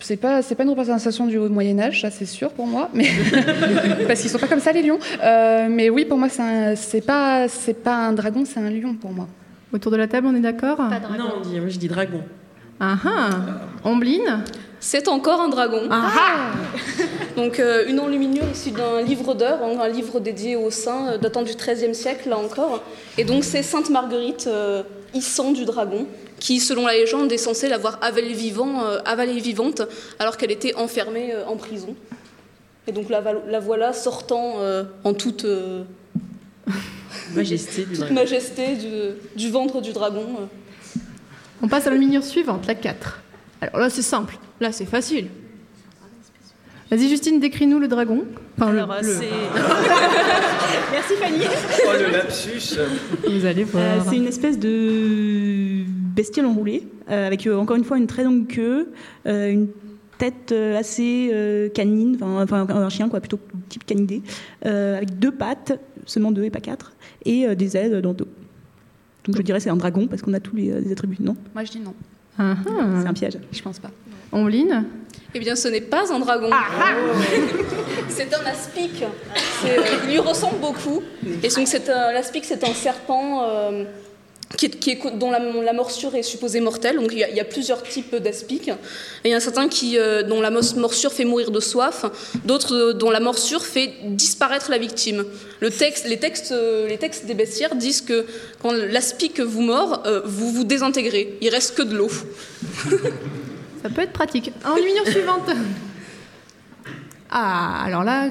c'est 0.01 0.17
pas 0.17 0.41
c'est 0.41 0.55
pas 0.55 0.63
une 0.63 0.71
représentation 0.71 1.27
du 1.27 1.37
haut 1.37 1.51
Moyen 1.51 1.79
Âge, 1.79 2.01
ça 2.01 2.11
c'est 2.11 2.25
sûr 2.25 2.51
pour 2.51 2.67
moi, 2.67 2.89
mais 2.95 3.11
parce 4.07 4.23
qu'ils 4.23 4.31
sont 4.31 4.39
pas 4.39 4.47
comme 4.47 4.61
ça 4.61 4.73
les 4.73 4.81
lions. 4.81 4.99
Euh, 5.23 5.69
mais 5.71 5.91
oui, 5.91 6.07
pour 6.07 6.17
moi 6.17 6.29
c'est 6.31 7.03
pas 7.05 7.47
c'est 7.47 7.75
pas 7.75 7.95
un 8.07 8.15
dragon, 8.15 8.45
c'est 8.47 8.59
un 8.61 8.71
lion 8.71 8.95
pour 8.95 9.13
moi. 9.13 9.29
Autour 9.71 9.93
de 9.93 9.99
la 9.99 10.09
table, 10.09 10.29
on 10.29 10.35
est 10.35 10.41
d'accord? 10.41 10.79
Non, 10.79 11.35
on 11.37 11.41
dit- 11.47 11.61
moi 11.61 11.69
je 11.69 11.79
dis 11.79 11.89
dragon. 11.89 12.23
Ah 12.81 12.97
ah 13.05 13.31
Ombline 13.85 14.43
C'est 14.87 15.09
encore 15.09 15.41
un 15.41 15.49
dragon. 15.49 15.83
Ah 15.91 16.53
Donc 17.37 17.59
euh, 17.59 17.87
une 17.89 17.99
enluminure 17.99 18.45
issue 18.53 18.71
d'un 18.71 19.03
livre 19.03 19.35
d'heures, 19.35 19.59
hein, 19.61 19.81
un 19.81 19.89
livre 19.89 20.21
dédié 20.21 20.55
aux 20.55 20.71
saints 20.71 21.09
euh, 21.09 21.19
datant 21.19 21.43
du 21.43 21.55
XIIIe 21.55 21.93
siècle 21.93 22.29
là 22.29 22.39
encore. 22.39 22.85
Et 23.19 23.25
donc 23.25 23.43
c'est 23.43 23.65
Sainte 23.65 23.91
Marguerite, 23.91 24.47
euh, 24.47 24.85
issant 25.13 25.51
du 25.51 25.65
dragon, 25.65 26.07
qui 26.39 26.61
selon 26.61 26.87
la 26.87 26.93
légende 26.93 27.33
est 27.33 27.37
censée 27.37 27.69
l'avoir 27.69 27.99
avalée, 28.01 28.33
vivant, 28.33 28.85
euh, 28.85 29.01
avalée 29.05 29.41
vivante 29.41 29.83
alors 30.21 30.37
qu'elle 30.37 30.53
était 30.53 30.77
enfermée 30.77 31.35
euh, 31.35 31.45
en 31.47 31.57
prison. 31.57 31.97
Et 32.87 32.93
donc 32.93 33.09
la, 33.11 33.59
voilà 33.59 33.93
sortant 33.93 34.59
euh, 34.61 34.85
en 35.03 35.15
toute, 35.15 35.47
euh, 35.47 35.83
Majesté 37.35 37.83
du 37.83 37.89
toute 37.89 37.99
dragon. 37.99 38.15
majesté 38.15 38.77
du, 38.77 39.17
du 39.35 39.51
ventre 39.51 39.81
du 39.81 39.93
dragon. 39.93 40.27
euh. 40.39 41.01
On 41.61 41.67
passe 41.67 41.89
à 41.89 41.91
l'enluminure 41.91 42.23
suivante, 42.23 42.69
la 42.69 42.77
4. 42.77 43.23
Alors 43.61 43.79
là, 43.81 43.91
c'est 43.91 44.03
simple. 44.03 44.39
Là, 44.61 44.73
c'est 44.73 44.85
facile. 44.85 45.29
Vas-y, 46.91 47.09
Justine, 47.09 47.41
décris-nous 47.41 47.79
le 47.81 47.89
dragon. 47.89 48.25
Enfin, 48.57 48.69
Alors, 48.71 48.95
le- 49.03 49.09
c'est. 49.09 49.29
Merci 50.93 51.15
Fanny. 51.21 51.45
Oh 51.85 51.91
le 51.99 52.13
lapsus 52.13 52.79
Vous 53.29 53.45
allez 53.45 53.65
voir. 53.65 53.83
Euh, 53.85 54.01
c'est 54.09 54.17
une 54.17 54.27
espèce 54.27 54.59
de 54.59 55.83
bestiole 56.15 56.47
enroulée, 56.47 56.87
euh, 57.11 57.27
avec 57.27 57.47
euh, 57.47 57.57
encore 57.57 57.77
une 57.77 57.85
fois 57.85 57.99
une 57.99 58.07
très 58.07 58.23
longue 58.25 58.47
queue, 58.47 58.93
euh, 59.27 59.51
une 59.51 59.69
tête 60.19 60.53
euh, 60.53 60.79
assez 60.79 61.31
euh, 61.33 61.69
canine, 61.69 62.17
enfin 62.23 62.67
un 62.69 62.89
chien 62.89 63.09
quoi, 63.09 63.21
plutôt 63.21 63.41
type 63.69 63.85
canidé, 63.85 64.23
euh, 64.65 64.97
avec 64.97 65.19
deux 65.19 65.33
pattes, 65.33 65.79
seulement 66.07 66.31
deux 66.31 66.45
et 66.45 66.51
pas 66.51 66.61
quatre, 66.61 66.93
et 67.25 67.47
euh, 67.49 67.55
des 67.57 67.77
ailes 67.77 68.01
dans 68.01 68.11
le 68.11 68.15
dos. 68.17 68.29
Donc 69.27 69.37
je 69.37 69.43
dirais 69.43 69.59
c'est 69.61 69.71
un 69.71 69.77
dragon 69.77 70.07
parce 70.07 70.23
qu'on 70.23 70.33
a 70.35 70.41
tous 70.41 70.55
les, 70.57 70.81
les 70.81 70.93
attributs, 70.93 71.17
non? 71.21 71.37
Moi 71.53 71.65
je 71.65 71.73
dis 71.73 71.81
non. 71.81 71.95
C'est 72.37 73.09
un 73.09 73.13
piège. 73.13 73.39
Je 73.53 73.63
pense 73.63 73.79
pas. 73.79 73.91
Ombline 74.33 74.85
Eh 75.35 75.39
bien, 75.39 75.57
ce 75.57 75.69
n'est 75.69 75.81
pas 75.81 76.13
un 76.13 76.19
dragon. 76.19 76.51
c'est 78.09 78.35
un 78.35 78.47
aspic. 78.47 79.05
C'est, 79.63 79.79
euh, 79.79 79.83
il 80.05 80.11
lui 80.11 80.19
ressemble 80.19 80.59
beaucoup. 80.61 81.03
Et 81.43 81.49
donc, 81.49 81.67
c'est 81.67 81.89
un, 81.89 82.13
l'aspic, 82.13 82.45
c'est 82.45 82.63
un 82.65 82.75
serpent 82.75 83.43
euh, 83.45 83.85
dont 85.15 85.31
la, 85.31 85.73
morsure 85.73 86.15
est 86.15 86.23
supposée 86.23 86.61
mortelle. 86.61 86.97
Donc, 86.97 87.11
il 87.13 87.19
y 87.19 87.41
a, 87.41 87.45
plusieurs 87.45 87.83
types 87.83 88.15
d'aspics. 88.17 88.71
Il 89.25 89.31
y 89.31 89.35
en 89.35 89.39
a 89.39 89.41
certains 89.41 89.69
qui, 89.69 89.99
euh, 89.99 90.23
dont 90.23 90.41
la 90.41 90.51
morsure 90.51 91.13
fait 91.13 91.25
mourir 91.25 91.51
de 91.51 91.61
soif, 91.61 92.05
d'autres 92.45 92.75
euh, 92.75 92.93
dont 92.93 93.11
la 93.11 93.21
morsure 93.21 93.65
fait 93.65 93.93
disparaître 94.05 94.71
la 94.71 94.79
victime. 94.79 95.25
Euh, 95.63 95.71
les 96.89 96.99
textes 96.99 97.27
des 97.27 97.35
bestiaires 97.35 97.75
disent 97.75 98.01
que 98.01 98.27
quand 98.63 98.73
l'aspic 98.73 99.41
vous 99.41 99.63
mord, 99.63 100.03
vous 100.25 100.53
vous 100.53 100.65
désintégrez. 100.65 101.39
Il 101.41 101.49
reste 101.49 101.77
que 101.77 101.83
de 101.83 101.97
l'eau. 101.97 102.11
Ça 103.83 103.91
peut 103.95 104.03
être 104.03 104.13
pratique. 104.13 104.53
Enluminure 104.65 105.07
suivante. 105.07 105.51
Ah, 107.31 107.85
alors 107.85 108.05
là, 108.05 108.31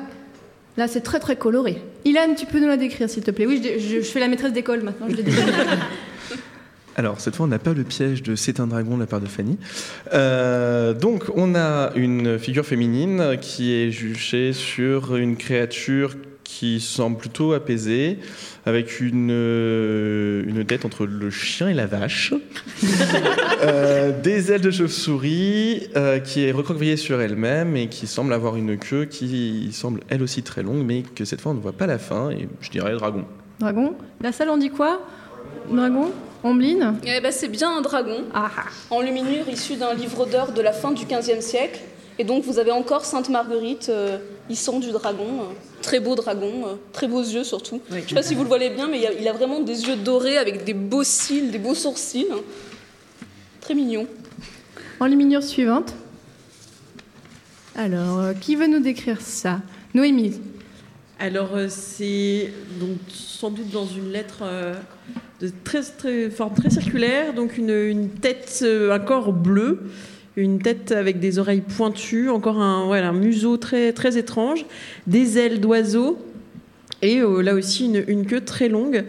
là 0.77 0.87
c'est 0.87 1.01
très 1.01 1.19
très 1.19 1.35
coloré. 1.35 1.81
Ilan, 2.05 2.35
tu 2.37 2.45
peux 2.45 2.59
nous 2.59 2.67
la 2.67 2.77
décrire 2.77 3.09
s'il 3.09 3.23
te 3.23 3.31
plaît? 3.31 3.45
Oui, 3.45 3.61
je, 3.63 3.97
je- 3.97 4.01
fais 4.01 4.19
la 4.19 4.27
maîtresse 4.27 4.53
d'école 4.53 4.81
maintenant, 4.83 5.07
je. 5.09 5.15
Alors, 6.97 7.19
cette 7.19 7.35
fois, 7.35 7.45
on 7.45 7.49
n'a 7.49 7.59
pas 7.59 7.73
le 7.73 7.83
piège 7.83 8.23
de 8.23 8.35
C'est 8.35 8.61
un 8.61 8.67
dragon 8.67 8.95
de 8.95 9.01
la 9.01 9.05
part 9.05 9.19
de 9.19 9.25
Fanny. 9.25 9.57
Euh, 10.13 10.93
donc, 10.93 11.25
on 11.35 11.53
a 11.53 11.91
une 11.95 12.39
figure 12.39 12.65
féminine 12.65 13.37
qui 13.41 13.73
est 13.73 13.91
juchée 13.91 14.53
sur 14.53 15.17
une 15.17 15.35
créature 15.35 16.15
qui 16.45 16.79
semble 16.79 17.17
plutôt 17.17 17.51
apaisée, 17.51 18.19
avec 18.65 19.01
une, 19.01 19.29
euh, 19.31 20.43
une 20.47 20.63
tête 20.63 20.85
entre 20.85 21.05
le 21.05 21.29
chien 21.29 21.67
et 21.67 21.73
la 21.73 21.87
vache, 21.87 22.33
Euh, 23.63 24.11
des 24.21 24.51
ailes 24.51 24.61
de 24.61 24.69
chauve-souris, 24.69 25.87
euh, 25.95 26.19
qui 26.19 26.43
est 26.43 26.51
recroquevillée 26.51 26.97
sur 26.97 27.19
elle-même 27.21 27.75
et 27.77 27.87
qui 27.87 28.05
semble 28.05 28.33
avoir 28.33 28.57
une 28.57 28.77
queue 28.77 29.05
qui 29.05 29.69
semble 29.71 30.01
elle 30.09 30.21
aussi 30.21 30.43
très 30.43 30.61
longue, 30.61 30.83
mais 30.85 31.03
que 31.03 31.25
cette 31.25 31.41
fois, 31.41 31.53
on 31.53 31.55
ne 31.55 31.61
voit 31.61 31.71
pas 31.71 31.87
la 31.87 31.97
fin, 31.97 32.29
et 32.29 32.47
je 32.59 32.69
dirais 32.69 32.93
dragon. 32.93 33.23
Dragon? 33.59 33.95
La 34.21 34.33
salle, 34.33 34.49
on 34.49 34.57
dit 34.57 34.69
quoi? 34.69 35.01
Dragon? 35.71 36.11
Ombline 36.43 36.95
Eh 37.05 37.21
ben, 37.21 37.31
c'est 37.31 37.47
bien 37.47 37.75
un 37.75 37.81
dragon, 37.81 38.23
en 38.91 39.01
luminure 39.01 39.47
issu 39.49 39.77
d'un 39.77 39.93
livre 39.93 40.25
d'heures 40.27 40.51
de 40.51 40.61
la 40.61 40.73
fin 40.73 40.91
du 40.91 41.05
XVe 41.05 41.39
siècle. 41.39 41.79
Et 42.19 42.23
donc 42.23 42.43
vous 42.43 42.59
avez 42.59 42.71
encore 42.71 43.03
Sainte 43.05 43.29
Marguerite, 43.29 43.89
euh, 44.49 44.53
issant 44.53 44.79
du 44.79 44.91
dragon, 44.91 45.41
euh, 45.41 45.53
très 45.81 45.99
beau 45.99 46.15
dragon, 46.15 46.67
euh, 46.67 46.73
très 46.93 47.07
beaux 47.07 47.21
yeux 47.21 47.43
surtout. 47.43 47.81
Je 47.89 47.95
ne 47.95 48.01
sais 48.01 48.15
pas 48.15 48.23
si 48.23 48.35
vous 48.35 48.43
le 48.43 48.49
voyez 48.49 48.69
bien, 48.69 48.87
mais 48.87 48.99
il 48.99 49.05
a, 49.05 49.13
il 49.13 49.27
a 49.27 49.33
vraiment 49.33 49.59
des 49.59 49.87
yeux 49.87 49.95
dorés 49.95 50.37
avec 50.37 50.63
des 50.63 50.73
beaux 50.73 51.03
cils, 51.03 51.51
des 51.51 51.59
beaux 51.59 51.75
sourcils. 51.75 52.27
Très 53.61 53.73
mignon. 53.73 54.07
Enluminure 54.99 55.43
suivante. 55.43 55.93
Alors, 57.75 58.19
euh, 58.19 58.33
qui 58.33 58.55
veut 58.55 58.67
nous 58.67 58.79
décrire 58.79 59.19
ça? 59.19 59.59
Noémie. 59.93 60.39
Alors, 61.19 61.55
euh, 61.55 61.67
c'est 61.69 62.53
donc 62.79 62.97
sans 63.09 63.49
doute 63.49 63.69
dans 63.69 63.85
une 63.85 64.11
lettre 64.11 64.39
euh, 64.43 64.75
de 65.41 65.51
très, 65.63 65.81
très 65.81 66.29
forme 66.29 66.53
très 66.53 66.69
circulaire, 66.69 67.33
donc 67.33 67.57
une, 67.57 67.71
une 67.71 68.09
tête, 68.09 68.63
un 68.63 68.99
corps 68.99 69.33
bleu, 69.33 69.89
une 70.35 70.59
tête 70.59 70.91
avec 70.91 71.19
des 71.19 71.39
oreilles 71.39 71.61
pointues, 71.61 72.29
encore 72.29 72.61
un, 72.61 72.85
voilà, 72.85 73.09
un 73.09 73.13
museau 73.13 73.57
très, 73.57 73.93
très 73.93 74.17
étrange, 74.17 74.65
des 75.07 75.37
ailes 75.37 75.59
d'oiseau 75.59 76.17
et 77.01 77.19
euh, 77.19 77.41
là 77.41 77.53
aussi 77.53 77.85
une, 77.85 78.03
une 78.07 78.25
queue 78.25 78.41
très 78.41 78.67
longue 78.67 79.05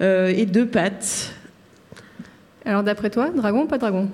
euh, 0.00 0.28
et 0.28 0.46
deux 0.46 0.66
pattes. 0.66 1.34
Alors 2.64 2.82
d'après 2.82 3.10
toi, 3.10 3.30
dragon 3.30 3.64
ou 3.64 3.66
pas 3.66 3.78
dragon? 3.78 4.08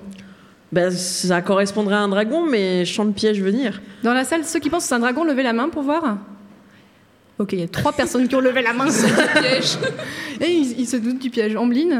Ben, 0.71 0.91
ça 0.91 1.41
correspondrait 1.41 1.95
à 1.95 1.99
un 1.99 2.09
dragon, 2.09 2.45
mais 2.45 2.83
sens 2.85 3.05
le 3.05 3.13
piège 3.13 3.41
venir. 3.41 3.81
Dans 4.03 4.13
la 4.13 4.25
salle, 4.25 4.43
ceux 4.43 4.59
qui 4.59 4.69
pensent 4.69 4.83
que 4.83 4.89
c'est 4.89 4.95
un 4.95 4.99
dragon, 4.99 5.23
levez 5.23 5.43
la 5.43 5.53
main 5.53 5.69
pour 5.69 5.83
voir. 5.83 6.17
Ok, 7.39 7.53
il 7.53 7.59
y 7.59 7.63
a 7.63 7.67
trois 7.67 7.91
personnes 7.93 8.27
qui 8.27 8.35
ont 8.35 8.39
levé 8.39 8.63
la 8.63 8.73
main. 8.73 8.85
piège. 9.39 9.77
Et 10.41 10.49
ils, 10.51 10.79
ils 10.81 10.87
se 10.87 10.97
doutent 10.97 11.19
du 11.19 11.29
piège. 11.29 11.55
Ambline 11.55 11.99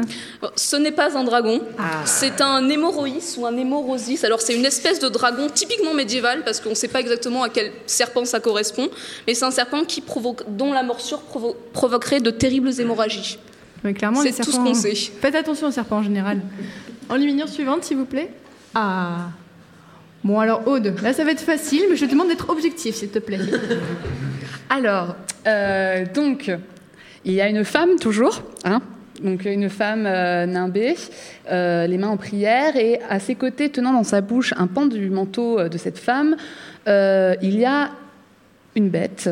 Ce 0.56 0.74
n'est 0.74 0.90
pas 0.90 1.16
un 1.16 1.22
dragon, 1.22 1.60
c'est 2.04 2.40
un 2.40 2.68
hémorrhoïs 2.68 3.36
ou 3.38 3.46
un 3.46 3.56
hémorosis. 3.56 4.24
Alors 4.24 4.40
c'est 4.40 4.56
une 4.56 4.64
espèce 4.64 4.98
de 4.98 5.08
dragon 5.08 5.46
typiquement 5.54 5.94
médiéval 5.94 6.42
parce 6.44 6.60
qu'on 6.60 6.70
ne 6.70 6.74
sait 6.74 6.88
pas 6.88 6.98
exactement 6.98 7.44
à 7.44 7.50
quel 7.50 7.70
serpent 7.86 8.24
ça 8.24 8.40
correspond, 8.40 8.88
mais 9.28 9.34
c'est 9.34 9.44
un 9.44 9.52
serpent 9.52 9.84
qui 9.84 10.00
provoque, 10.00 10.42
dont 10.48 10.72
la 10.72 10.82
morsure 10.82 11.22
provo- 11.32 11.54
provoquerait 11.72 12.20
de 12.20 12.30
terribles 12.30 12.70
hémorragies. 12.80 13.38
Mais 13.84 13.94
clairement, 13.94 14.20
C'est 14.22 14.32
tout 14.42 14.50
ce 14.50 14.56
qu'on 14.56 14.74
sait. 14.74 14.94
Faites 14.94 15.36
attention 15.36 15.68
aux 15.68 15.72
serpents 15.72 15.98
en 15.98 16.02
général. 16.02 16.40
Enluminure 17.10 17.48
suivante, 17.48 17.84
s'il 17.84 17.96
vous 17.96 18.06
plaît. 18.06 18.32
Ah. 18.74 19.28
Bon, 20.24 20.40
alors, 20.40 20.66
Aude, 20.66 20.96
là, 21.00 21.12
ça 21.12 21.22
va 21.22 21.30
être 21.30 21.40
facile, 21.40 21.82
mais 21.88 21.94
je 21.94 22.04
te 22.04 22.10
demande 22.10 22.26
d'être 22.26 22.50
objectif, 22.50 22.96
s'il 22.96 23.08
te 23.08 23.20
plaît. 23.20 23.38
Alors, 24.70 25.16
euh, 25.46 26.04
donc, 26.12 26.54
il 27.24 27.32
y 27.32 27.40
a 27.40 27.48
une 27.48 27.64
femme 27.64 27.98
toujours, 27.98 28.42
hein, 28.64 28.82
donc 29.22 29.46
une 29.46 29.70
femme 29.70 30.04
euh, 30.06 30.44
nimbée, 30.44 30.94
euh, 31.50 31.86
les 31.86 31.96
mains 31.96 32.08
en 32.08 32.18
prière, 32.18 32.76
et 32.76 33.00
à 33.08 33.18
ses 33.18 33.34
côtés, 33.34 33.70
tenant 33.70 33.94
dans 33.94 34.04
sa 34.04 34.20
bouche 34.20 34.52
un 34.58 34.66
pan 34.66 34.84
du 34.84 35.08
manteau 35.08 35.68
de 35.68 35.78
cette 35.78 35.98
femme, 35.98 36.36
il 36.86 37.58
y 37.58 37.64
a 37.64 37.90
une 38.76 38.90
bête 38.90 39.30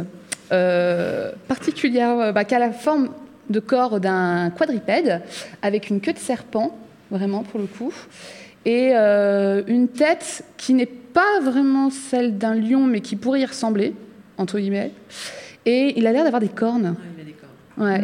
particulière, 1.49 2.33
bah, 2.33 2.44
qui 2.44 2.55
a 2.55 2.59
la 2.59 2.72
forme 2.72 3.11
de 3.51 3.61
corps 3.61 4.01
d'un 4.01 4.51
quadrupède, 4.51 5.20
avec 5.61 5.90
une 5.90 6.01
queue 6.01 6.14
de 6.14 6.18
serpent, 6.18 6.79
vraiment 7.11 7.42
pour 7.42 7.61
le 7.61 7.66
coup, 7.66 7.92
et 8.64 8.94
une 8.94 9.88
tête 9.88 10.44
qui 10.57 10.72
n'est 10.72 10.87
pas 10.87 11.40
vraiment 11.42 11.90
celle 11.90 12.38
d'un 12.38 12.55
lion, 12.55 12.87
mais 12.87 13.01
qui 13.01 13.16
pourrait 13.16 13.40
y 13.40 13.46
ressembler, 13.46 13.94
entre 14.38 14.59
guillemets. 14.59 14.92
Et 15.64 15.94
il 15.96 16.07
a 16.07 16.12
l'air 16.12 16.25
d'avoir 16.25 16.40
des 16.40 16.49
cornes. 16.49 16.96
Ouais. 17.77 18.03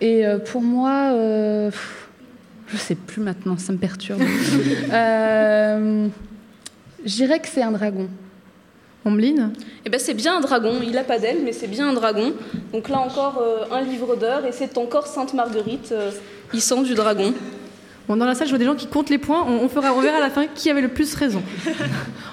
Et 0.00 0.26
euh, 0.26 0.38
pour 0.38 0.62
moi, 0.62 1.10
euh, 1.12 1.70
pff, 1.70 2.08
je 2.68 2.76
sais 2.76 2.94
plus 2.94 3.22
maintenant, 3.22 3.56
ça 3.58 3.72
me 3.72 3.78
perturbe. 3.78 4.20
euh, 4.92 6.08
je 7.04 7.14
dirais 7.14 7.40
que 7.40 7.48
c'est 7.48 7.62
un 7.62 7.72
dragon. 7.72 8.08
Ombline 9.04 9.52
Eh 9.84 9.88
ben 9.88 10.00
c'est 10.00 10.14
bien 10.14 10.36
un 10.36 10.40
dragon, 10.40 10.80
il 10.84 10.98
a 10.98 11.04
pas 11.04 11.20
d'aile, 11.20 11.38
mais 11.44 11.52
c'est 11.52 11.68
bien 11.68 11.88
un 11.88 11.92
dragon. 11.92 12.32
Donc 12.72 12.88
là 12.88 12.98
encore, 12.98 13.40
euh, 13.40 13.64
un 13.72 13.82
livre 13.82 14.16
d'heures, 14.16 14.44
et 14.44 14.50
c'est 14.50 14.76
encore 14.78 15.06
Sainte 15.06 15.32
Marguerite, 15.32 15.92
euh, 15.92 16.10
hissant 16.52 16.82
du 16.82 16.94
dragon. 16.94 17.32
Bon, 18.08 18.16
dans 18.16 18.26
la 18.26 18.34
salle, 18.34 18.48
je 18.48 18.52
vois 18.52 18.58
des 18.58 18.64
gens 18.64 18.74
qui 18.74 18.88
comptent 18.88 19.10
les 19.10 19.18
points. 19.18 19.44
On, 19.46 19.64
on 19.64 19.68
fera, 19.68 19.92
on 19.92 20.00
verra 20.00 20.16
à 20.16 20.20
la 20.20 20.30
fin 20.30 20.46
qui 20.46 20.70
avait 20.70 20.80
le 20.80 20.88
plus 20.88 21.14
raison? 21.14 21.42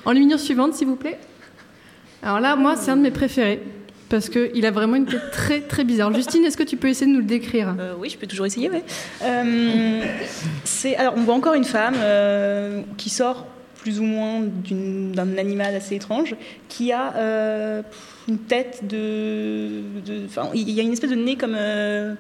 Enluminure 0.06 0.39
suivante, 0.39 0.74
s'il 0.74 0.88
vous 0.88 0.96
plaît. 0.96 1.19
Alors 2.23 2.39
là, 2.39 2.55
moi, 2.55 2.75
c'est 2.75 2.91
un 2.91 2.97
de 2.97 3.01
mes 3.01 3.12
préférés. 3.12 3.62
Parce 4.09 4.29
qu'il 4.29 4.63
a 4.65 4.69
vraiment 4.69 4.95
une 4.95 5.07
tête 5.07 5.31
très 5.31 5.59
très 5.62 5.83
bizarre. 5.83 6.13
Justine, 6.13 6.43
est-ce 6.43 6.57
que 6.57 6.62
tu 6.63 6.77
peux 6.77 6.88
essayer 6.88 7.07
de 7.07 7.13
nous 7.15 7.21
le 7.21 7.25
décrire? 7.25 7.75
Euh, 7.79 7.93
oui, 7.97 8.09
je 8.09 8.17
peux 8.17 8.27
toujours 8.27 8.45
essayer, 8.45 8.69
ouais. 8.69 8.83
Euh, 9.23 10.01
c'est, 10.63 10.95
alors, 10.97 11.15
on 11.17 11.21
voit 11.21 11.33
encore 11.33 11.55
une 11.55 11.63
femme 11.63 11.95
euh, 11.97 12.81
qui 12.97 13.09
sort 13.09 13.47
plus 13.77 13.99
ou 13.99 14.03
moins 14.03 14.41
d'un 14.69 15.38
animal 15.38 15.73
assez 15.73 15.95
étrange, 15.95 16.36
qui 16.69 16.91
a 16.91 17.15
euh, 17.15 17.81
une 18.29 18.38
tête 18.38 18.81
de... 18.88 19.81
il 20.53 20.69
y 20.69 20.79
a 20.79 20.83
une 20.83 20.93
espèce 20.93 21.09
de 21.09 21.15
nez 21.15 21.36
comme... 21.36 21.55
euh, 21.57 22.13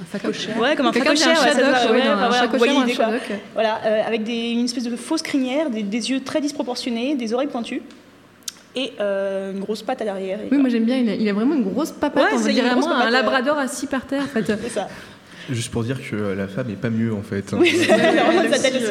Un 0.00 0.04
facochère. 0.06 0.58
Ouais, 0.58 0.74
comme 0.74 0.86
un 0.86 0.92
facochère. 0.92 1.38
un 1.38 1.92
ouais, 1.92 2.00
ouais, 2.00 2.02
un 2.02 2.18
un. 2.22 3.18
Voilà, 3.52 3.80
euh, 3.84 4.02
avec 4.06 4.24
des, 4.24 4.52
une 4.52 4.64
espèce 4.64 4.84
de 4.84 4.96
fausse 4.96 5.22
crinière, 5.22 5.68
des, 5.68 5.82
des 5.82 6.10
yeux 6.10 6.20
très 6.20 6.40
disproportionnés, 6.40 7.14
des 7.14 7.34
oreilles 7.34 7.48
pointues 7.48 7.82
et 8.76 8.92
euh, 9.00 9.52
une 9.52 9.60
grosse 9.60 9.82
patte 9.82 10.02
à 10.02 10.04
l'arrière. 10.04 10.38
Oui, 10.52 10.58
moi 10.58 10.68
j'aime 10.68 10.84
bien. 10.84 10.98
Il 10.98 11.08
a, 11.08 11.14
il 11.14 11.28
a 11.28 11.32
vraiment 11.32 11.54
une 11.54 11.64
grosse 11.64 11.90
papate. 11.90 12.22
Ouais, 12.24 12.28
on 12.34 12.38
grosse 12.38 12.52
vraiment 12.52 12.86
un 12.88 12.90
papate, 12.90 13.06
euh, 13.08 13.10
labrador 13.10 13.58
assis 13.58 13.86
par 13.86 14.06
terre. 14.06 14.22
En 14.22 14.26
fait. 14.26 14.44
C'est 14.62 14.68
ça. 14.68 14.88
Juste 15.50 15.70
pour 15.70 15.82
dire 15.82 15.98
que 15.98 16.14
euh, 16.14 16.34
la 16.34 16.46
femme 16.46 16.70
est 16.70 16.80
pas 16.80 16.90
mieux 16.90 17.12
en 17.14 17.22
fait. 17.22 17.52
Oui, 17.58 17.72
c'est 17.76 17.86
vraiment 17.86 18.42
de 18.42 18.48
sa 18.52 18.58
tête 18.58 18.74
aussi. 18.76 18.84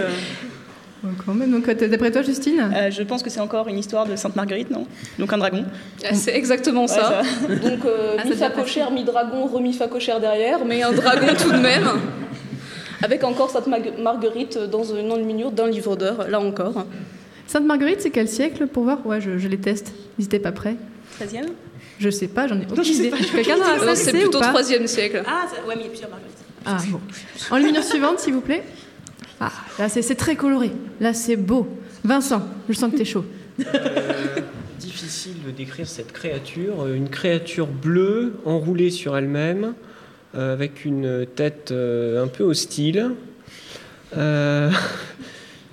Ouais, 1.03 1.11
quand 1.23 1.33
même. 1.35 1.51
Donc, 1.51 1.67
euh, 1.67 1.87
d'après 1.87 2.09
toi, 2.11 2.23
Justine 2.23 2.71
Euh, 2.75 2.89
Je 2.89 3.03
pense 3.03 3.21
que 3.21 3.29
c'est 3.29 3.41
encore 3.41 3.67
une 3.67 3.77
histoire 3.77 4.05
de 4.07 4.15
Sainte 4.15 4.35
Marguerite, 4.35 4.71
non? 4.71 4.87
Donc 5.19 5.31
un 5.33 5.37
dragon. 5.37 5.63
Ah, 6.03 6.13
C'est 6.15 6.35
exactement 6.35 6.87
ça. 6.87 7.21
Ouais, 7.47 7.55
Donc 7.69 7.85
euh, 7.85 8.15
Ah, 8.17 8.23
mi 8.25 8.33
facochère, 8.35 8.89
mi 8.91 9.03
dragon, 9.03 9.45
remis 9.45 9.73
facochère 9.73 10.19
derrière, 10.19 10.65
mais 10.65 10.81
un 10.81 10.93
dragon 10.93 11.27
tout 11.37 11.51
de 11.51 11.57
même. 11.59 11.87
Avec 13.03 13.23
encore 13.23 13.49
Sainte 13.51 13.67
Marguerite 14.01 14.57
dans 14.71 14.83
une 14.83 15.11
enluminure 15.11 15.51
d'un 15.51 15.67
livre 15.67 15.95
d'heures, 15.95 16.27
là 16.29 16.39
encore. 16.39 16.85
Sainte 17.47 17.65
Marguerite, 17.65 18.01
c'est 18.01 18.09
quel 18.09 18.27
siècle 18.27 18.67
pour 18.67 18.83
voir? 18.83 19.05
Ouais, 19.05 19.21
je, 19.21 19.37
je 19.37 19.47
les 19.47 19.57
teste. 19.57 19.93
N'hésitez 20.17 20.39
pas 20.39 20.51
prêt. 20.51 20.75
13e 21.21 21.45
Je 21.99 22.09
sais 22.09 22.27
pas, 22.27 22.47
j'en 22.47 22.59
ai 22.59 22.65
aucune 22.65 22.83
Je 22.83 22.91
sais 22.91 22.97
idée. 22.97 23.09
pas, 23.11 23.17
Quelqu'un 23.17 23.57
dans 23.57 23.63
la 23.63 23.73
Euh, 23.75 23.85
salle 23.85 23.97
c'est 23.97 24.11
plutôt 24.11 24.37
ou 24.37 24.41
pas 24.41 24.49
3 24.49 24.63
siècle. 24.87 25.23
Ah, 25.25 25.45
ouais, 25.67 25.75
mais 25.75 25.81
il 25.81 25.81
y 25.83 25.85
a 25.85 25.89
plusieurs 25.89 26.09
Marguerites. 26.09 26.31
Ah 26.65 26.77
bon. 26.89 26.99
En 27.51 27.57
lumière 27.59 27.83
suivante, 27.83 28.19
s'il 28.19 28.33
vous 28.33 28.41
plaît. 28.41 28.63
Ah, 29.39 29.51
là 29.77 29.89
c'est 29.89 30.15
très 30.15 30.35
coloré. 30.35 30.71
Là 30.99 31.13
c'est 31.13 31.35
beau. 31.35 31.67
Vincent, 32.03 32.41
je 32.69 32.73
sens 32.73 32.91
que 32.91 32.97
t'es 32.97 33.05
chaud. 33.05 33.25
Difficile 34.79 35.35
de 35.45 35.51
décrire 35.51 35.87
cette 35.87 36.11
créature. 36.11 36.81
Euh, 36.83 36.95
Une 36.95 37.09
créature 37.09 37.67
bleue, 37.67 38.33
enroulée 38.45 38.89
sur 38.89 39.15
elle-même, 39.17 39.73
euh, 40.35 40.53
avec 40.53 40.85
une 40.85 41.25
tête 41.35 41.69
euh, 41.71 42.23
un 42.23 42.27
peu 42.27 42.43
hostile. 42.43 43.11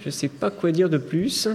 Je 0.05 0.11
sais 0.11 0.29
pas 0.29 0.51
quoi 0.51 0.73
dire 0.73 0.91
de 0.91 0.99
plus. 0.99 1.49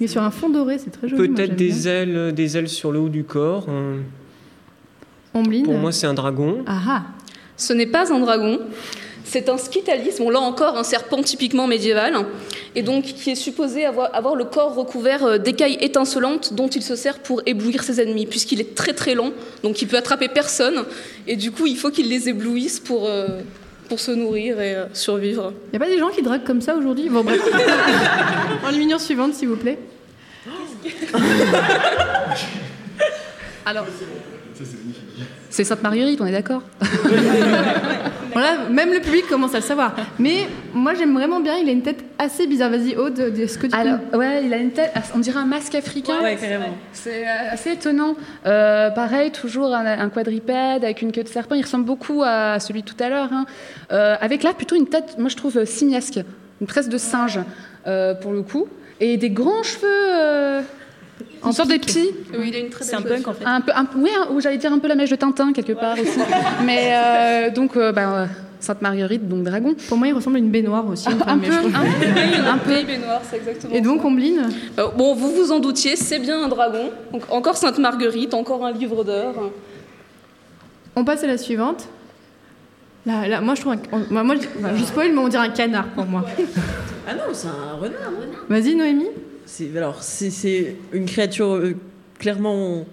Il 0.00 0.04
est 0.04 0.08
sur 0.08 0.22
un 0.22 0.30
fond 0.30 0.48
doré, 0.48 0.78
c'est 0.78 0.90
très 0.90 1.08
joli. 1.08 1.28
Peut-être 1.28 1.56
des 1.56 1.70
bien. 1.70 1.92
ailes, 1.92 2.32
des 2.34 2.56
ailes 2.56 2.68
sur 2.68 2.92
le 2.92 2.98
haut 2.98 3.08
du 3.08 3.24
corps. 3.24 3.66
Euh, 3.68 4.00
Ombline. 5.34 5.64
Pour 5.64 5.74
moi, 5.74 5.92
c'est 5.92 6.06
un 6.06 6.14
dragon. 6.14 6.62
Ah 6.66 6.80
ah. 6.88 7.02
Ce 7.56 7.72
n'est 7.72 7.86
pas 7.86 8.12
un 8.12 8.18
dragon, 8.18 8.58
c'est 9.24 9.48
un 9.48 9.58
skytalis, 9.58 10.16
bon 10.18 10.28
là 10.28 10.40
encore 10.40 10.76
un 10.76 10.82
serpent 10.82 11.22
typiquement 11.22 11.68
médiéval, 11.68 12.14
et 12.74 12.82
donc 12.82 13.04
qui 13.04 13.30
est 13.30 13.36
supposé 13.36 13.84
avoir, 13.84 14.14
avoir 14.14 14.34
le 14.34 14.44
corps 14.44 14.74
recouvert 14.74 15.24
euh, 15.24 15.38
d'écailles 15.38 15.78
étincelantes 15.80 16.54
dont 16.54 16.68
il 16.68 16.82
se 16.82 16.96
sert 16.96 17.20
pour 17.20 17.42
éblouir 17.46 17.84
ses 17.84 18.00
ennemis, 18.00 18.26
puisqu'il 18.26 18.60
est 18.60 18.74
très 18.74 18.92
très 18.92 19.14
long, 19.14 19.32
donc 19.62 19.80
il 19.82 19.88
peut 19.88 19.96
attraper 19.96 20.28
personne, 20.28 20.84
et 21.28 21.36
du 21.36 21.52
coup 21.52 21.66
il 21.66 21.76
faut 21.76 21.90
qu'il 21.90 22.08
les 22.08 22.28
éblouisse 22.28 22.80
pour, 22.80 23.06
euh, 23.06 23.40
pour 23.88 24.00
se 24.00 24.10
nourrir 24.10 24.60
et 24.60 24.74
euh, 24.74 24.86
survivre. 24.92 25.52
Y 25.72 25.76
a 25.76 25.78
pas 25.78 25.88
des 25.88 25.98
gens 25.98 26.08
qui 26.08 26.22
draguent 26.22 26.44
comme 26.44 26.60
ça 26.60 26.76
aujourd'hui? 26.76 27.08
Bon 27.08 27.22
bref. 27.22 27.40
en 28.66 28.70
lumière 28.70 29.00
suivante, 29.00 29.34
s'il 29.34 29.48
vous 29.48 29.56
plaît. 29.56 29.78
Alors, 33.66 33.86
c'est 35.50 35.64
Sainte 35.64 35.82
Marguerite, 35.82 36.20
on 36.20 36.26
est 36.26 36.32
d'accord? 36.32 36.62
Voilà, 38.34 38.68
même 38.70 38.92
le 38.92 39.00
public 39.00 39.26
commence 39.28 39.54
à 39.54 39.58
le 39.58 39.62
savoir. 39.62 39.94
Mais 40.18 40.46
moi 40.74 40.92
j'aime 40.94 41.14
vraiment 41.14 41.40
bien, 41.40 41.56
il 41.56 41.68
a 41.68 41.72
une 41.72 41.82
tête 41.82 42.04
assez 42.18 42.46
bizarre. 42.46 42.70
Vas-y, 42.70 42.96
Aude, 42.96 43.18
est-ce 43.18 43.56
que 43.58 43.66
tu 43.68 43.74
Alors, 43.76 43.98
ouais, 44.12 44.44
il 44.44 44.52
a 44.52 44.56
une 44.58 44.72
tête, 44.72 44.92
on 45.14 45.18
dirait 45.20 45.38
un 45.38 45.46
masque 45.46 45.74
africain. 45.74 46.20
Ouais, 46.22 46.36
carrément. 46.36 46.74
C'est 46.92 47.24
euh, 47.26 47.52
assez 47.52 47.72
étonnant. 47.72 48.14
Euh, 48.46 48.90
pareil, 48.90 49.30
toujours 49.30 49.72
un, 49.72 49.86
un 49.86 50.08
quadrupède 50.10 50.84
avec 50.84 51.00
une 51.00 51.12
queue 51.12 51.22
de 51.22 51.28
serpent. 51.28 51.54
Il 51.54 51.62
ressemble 51.62 51.84
beaucoup 51.84 52.22
à 52.24 52.58
celui 52.60 52.82
de 52.82 52.86
tout 52.86 52.96
à 53.00 53.08
l'heure. 53.08 53.28
hein. 53.32 53.46
Euh, 53.92 54.16
avec 54.20 54.42
là, 54.42 54.52
plutôt 54.52 54.76
une 54.76 54.88
tête, 54.88 55.16
moi 55.18 55.28
je 55.28 55.36
trouve 55.36 55.64
simiesque, 55.64 56.20
une 56.60 56.66
tresse 56.66 56.88
de 56.88 56.98
singe 56.98 57.40
euh, 57.86 58.14
pour 58.14 58.32
le 58.32 58.42
coup. 58.42 58.66
Et 59.00 59.16
des 59.16 59.30
grands 59.30 59.62
cheveux. 59.62 60.64
Une 61.46 61.52
sorte 61.52 61.70
de 61.70 61.76
petits. 61.76 62.10
Oui, 62.38 62.48
il 62.48 62.54
a 62.56 62.58
une 62.58 62.70
très 62.70 62.84
C'est 62.84 62.94
un 62.96 63.02
punk 63.02 63.28
en 63.28 63.32
fait. 63.34 63.44
Un 63.44 63.60
peu, 63.60 63.72
un, 63.74 63.86
oui, 63.96 64.10
un- 64.16 64.32
ou 64.32 64.40
j'allais 64.40 64.56
dire 64.58 64.72
un 64.72 64.78
peu 64.78 64.88
la 64.88 64.94
mèche 64.94 65.10
de 65.10 65.16
Tintin 65.16 65.52
quelque 65.52 65.72
part 65.72 65.98
aussi. 65.98 66.18
Mais 66.64 66.90
euh, 66.92 67.50
donc, 67.50 67.76
euh, 67.76 67.92
bah, 67.92 68.26
Sainte 68.60 68.80
Marguerite, 68.80 69.28
donc 69.28 69.42
dragon. 69.44 69.74
Pour 69.88 69.98
moi, 69.98 70.08
il 70.08 70.14
ressemble 70.14 70.36
à 70.36 70.38
une 70.38 70.50
baignoire 70.50 70.86
aussi. 70.88 71.06
Un, 71.08 71.12
un 71.12 71.38
peu, 71.38 71.52
un 71.52 71.60
peu, 71.60 72.48
un 72.48 72.58
peu. 72.58 72.70
Baby 72.70 72.98
noir, 72.98 73.20
c'est 73.28 73.36
exactement 73.36 73.74
Et 73.74 73.80
donc, 73.82 74.02
Ombline 74.04 74.48
Euh, 74.78 74.88
Bon, 74.96 75.14
vous 75.14 75.30
vous 75.32 75.52
en 75.52 75.58
doutiez, 75.60 75.96
c'est 75.96 76.18
bien 76.18 76.42
un 76.44 76.48
dragon. 76.48 76.90
Donc, 77.12 77.22
encore 77.30 77.56
Sainte 77.58 77.78
Marguerite, 77.78 78.32
encore 78.32 78.64
un 78.64 78.72
livre 78.72 79.04
d'heures. 79.04 79.50
On 80.96 81.04
passe 81.04 81.24
à 81.24 81.26
la 81.26 81.36
suivante. 81.36 81.88
Là, 83.04 83.28
là, 83.28 83.40
moi 83.42 83.54
je 83.54 83.60
trouve. 83.60 83.74
un- 83.74 83.78
on- 83.92 84.06
moi, 84.10 84.22
moi, 84.22 84.36
je, 84.36 84.84
spoil, 84.84 85.12
mais 85.12 85.18
on 85.18 85.28
dirait 85.28 85.46
un 85.46 85.50
canard 85.50 85.86
pour 85.88 86.06
moi. 86.06 86.24
Ah 87.06 87.12
non, 87.12 87.20
c'est 87.34 87.48
un 87.48 87.74
renard. 87.78 88.10
Vas-y, 88.48 88.74
Noémie. 88.74 89.08
C'est 89.46 89.76
alors 89.76 90.02
c'est 90.02 90.30
c'est 90.30 90.76
une 90.92 91.06
créature 91.06 91.54
euh, 91.54 91.74
clairement 92.18 92.86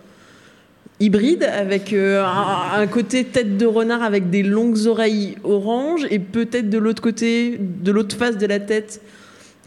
hybride 0.99 1.43
avec 1.43 1.93
euh, 1.93 2.23
un, 2.23 2.79
un 2.81 2.87
côté 2.87 3.23
tête 3.23 3.57
de 3.57 3.65
renard 3.65 4.03
avec 4.03 4.29
des 4.29 4.43
longues 4.43 4.85
oreilles 4.87 5.35
orange 5.43 6.05
et 6.11 6.19
peut-être 6.19 6.69
de 6.69 6.77
l'autre 6.77 7.01
côté, 7.01 7.57
de 7.59 7.91
l'autre 7.91 8.15
face 8.15 8.37
de 8.37 8.45
la 8.45 8.59
tête, 8.59 9.01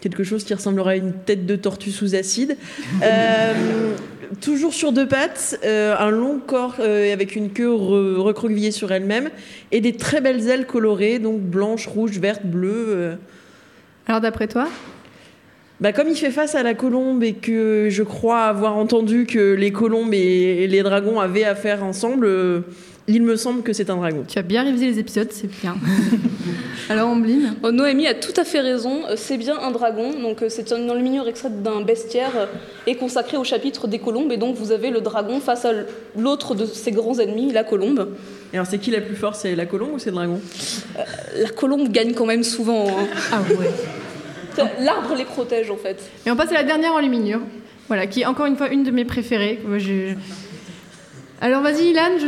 quelque 0.01 0.23
chose 0.23 0.45
qui 0.45 0.55
ressemblera 0.55 0.91
à 0.91 0.97
une 0.97 1.13
tête 1.13 1.45
de 1.47 1.57
tortue 1.57 1.91
sous 1.91 2.15
acide. 2.15 2.57
Euh, 3.03 3.95
toujours 4.41 4.73
sur 4.75 4.93
deux 4.93 5.07
pattes, 5.09 5.59
euh, 5.65 5.95
un 5.99 6.11
long 6.11 6.39
corps 6.45 6.77
euh, 6.81 7.13
avec 7.13 7.37
une 7.37 7.51
queue 7.51 7.71
re- 7.73 8.17
recroquevillée 8.17 8.71
sur 8.71 8.91
elle-même 8.93 9.31
et 9.73 9.81
des 9.81 9.93
très 9.97 10.21
belles 10.21 10.49
ailes 10.49 10.67
colorées, 10.67 11.19
donc 11.19 11.41
blanches, 11.41 11.87
rouges, 11.87 12.19
vertes, 12.19 12.45
bleues. 12.45 12.87
euh. 12.89 13.15
Alors 14.07 14.21
d'après 14.21 14.47
toi? 14.49 14.69
Bah, 15.81 15.93
comme 15.93 16.09
il 16.09 16.17
fait 16.17 16.31
face 16.31 16.55
à 16.55 16.63
la 16.63 16.75
colombe 16.75 17.23
et 17.25 17.33
que 17.35 17.89
je 17.91 18.03
crois 18.03 18.43
avoir 18.45 18.77
entendu 18.77 19.27
que 19.27 19.55
les 19.55 19.73
colombes 19.73 20.15
et 20.15 20.67
les 20.67 20.83
dragons 20.83 21.21
avaient 21.21 21.45
affaire 21.45 21.83
ensemble, 21.85 22.27
euh, 22.27 22.61
il 23.07 23.23
me 23.23 23.37
semble 23.37 23.63
que 23.63 23.73
c'est 23.75 23.91
un 23.91 23.97
dragon. 23.97 24.25
Tu 24.27 24.39
as 24.39 24.43
bien 24.43 24.63
révisé 24.63 24.87
les 24.87 24.99
épisodes, 24.99 25.29
c'est 25.31 25.51
bien. 25.61 25.77
Alors 26.89 27.11
Ombline 27.11 27.55
Oh, 27.63 27.71
Noémie 27.71 28.07
a 28.07 28.15
tout 28.15 28.33
à 28.37 28.45
fait 28.45 28.61
raison, 28.61 29.03
euh, 29.11 29.15
c'est 29.17 29.37
bien 29.37 29.59
un 29.59 29.71
dragon, 29.73 30.11
donc 30.21 30.43
euh, 30.43 30.49
c'est 30.49 30.71
une 30.71 30.91
enluminure 30.91 31.29
extraite 31.29 31.63
d'un 31.63 31.83
bestiaire 31.83 32.49
et 32.87 32.95
consacrée 32.95 33.37
au 33.37 33.45
chapitre 33.45 33.89
des 33.89 33.99
colombes, 33.99 34.33
et 34.33 34.37
donc 34.37 34.57
vous 34.57 34.71
avez 34.73 34.91
le 34.91 35.01
dragon 35.01 35.41
face 35.41 35.65
à 35.65 35.73
l'autre 36.17 36.55
de 36.55 36.65
ses 36.67 36.93
grands 36.93 37.19
ennemis, 37.19 37.53
la 37.53 37.65
colombe. 37.65 38.11
Et 38.53 38.57
alors 38.57 38.67
c'est 38.67 38.79
qui 38.79 38.91
la 38.91 39.01
plus 39.01 39.17
forte? 39.17 39.37
C'est 39.37 39.55
la 39.57 39.67
colombe 39.67 39.95
ou 39.95 39.99
c'est 39.99 40.11
le 40.11 40.17
dragon? 40.17 40.41
La 41.39 41.49
colombe 41.51 41.89
gagne 41.91 42.13
quand 42.15 42.27
même 42.27 42.45
souvent. 42.45 42.87
hein. 42.89 43.07
Ah 43.33 43.41
ouais. 43.59 43.71
L'arbre 44.81 45.15
les 45.17 45.25
protège 45.25 45.71
en 45.71 45.77
fait. 45.77 45.99
Et 46.27 46.31
on 46.31 46.37
passe 46.37 46.51
à 46.51 46.55
la 46.55 46.65
dernière 46.65 46.93
enluminure, 46.93 47.41
voilà, 47.89 48.07
qui 48.07 48.23
est 48.23 48.27
encore 48.27 48.47
une 48.47 48.57
fois 48.57 48.69
une 48.69 48.85
de 48.85 48.91
mes 48.91 49.05
préférées. 49.05 49.61
Moi, 49.67 49.79
j'ai- 49.79 50.17
Alors 51.41 51.63
vas-y 51.63 51.91
Ilan, 51.91 52.19
je... 52.21 52.27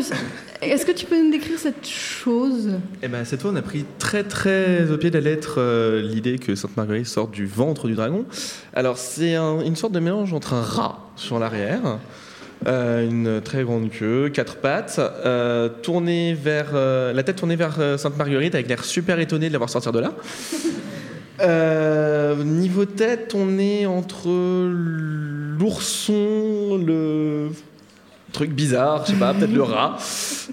est-ce 0.67 0.85
que 0.85 0.93
tu 0.93 1.07
peux 1.07 1.21
nous 1.23 1.31
décrire 1.31 1.59
cette 1.59 1.87
chose? 1.87 2.71
Eh 3.03 3.09
ben, 3.09 3.25
cette 3.25 3.41
fois, 3.43 3.51
on 3.53 3.57
a 3.57 3.63
pris 3.63 3.85
très 3.99 4.25
très 4.25 4.91
au 4.91 4.99
pied 4.99 5.11
de 5.11 5.19
la 5.19 5.25
lettre 5.31 5.55
euh, 5.59 6.03
l'idée 6.03 6.39
que 6.39 6.55
Sainte 6.55 6.77
Marguerite 6.77 7.07
sorte 7.07 7.31
du 7.31 7.47
ventre 7.47 7.87
du 7.89 7.95
dragon. 7.95 8.25
Alors, 8.75 8.99
c'est 8.99 9.35
un- 9.35 9.61
une 9.61 9.77
sorte 9.77 9.93
de 9.93 10.01
mélange 10.01 10.33
entre 10.35 10.53
un 10.55 10.63
rat 10.63 10.99
sur 11.17 11.39
l'arrière, 11.39 11.99
euh, 12.67 13.09
une 13.09 13.41
très 13.43 13.63
grande 13.65 13.91
queue, 13.91 14.29
quatre 14.29 14.57
pattes, 14.57 14.99
euh, 14.99 15.69
tournée 15.69 16.35
vers 16.35 16.71
euh, 16.75 17.13
la 17.13 17.23
tête 17.23 17.37
tournée 17.37 17.57
vers 17.57 17.77
euh, 17.79 17.97
Sainte 17.97 18.17
Marguerite 18.19 18.55
avec 18.55 18.69
l'air 18.69 18.85
super 18.85 19.19
étonné 19.21 19.49
de 19.49 19.53
la 19.53 19.59
voir 19.59 19.71
sortir 19.71 19.93
de 19.93 20.01
là. 20.01 20.13
Euh, 21.41 22.43
niveau 22.45 22.85
tête, 22.85 23.35
on 23.35 23.59
est 23.59 23.87
entre 23.87 24.29
l'ourson, 25.59 26.79
le 26.85 27.51
truc 28.33 28.51
bizarre, 28.51 29.05
je 29.07 29.13
sais 29.13 29.19
pas, 29.19 29.33
peut-être 29.35 29.53
le 29.53 29.63
rat. 29.63 29.97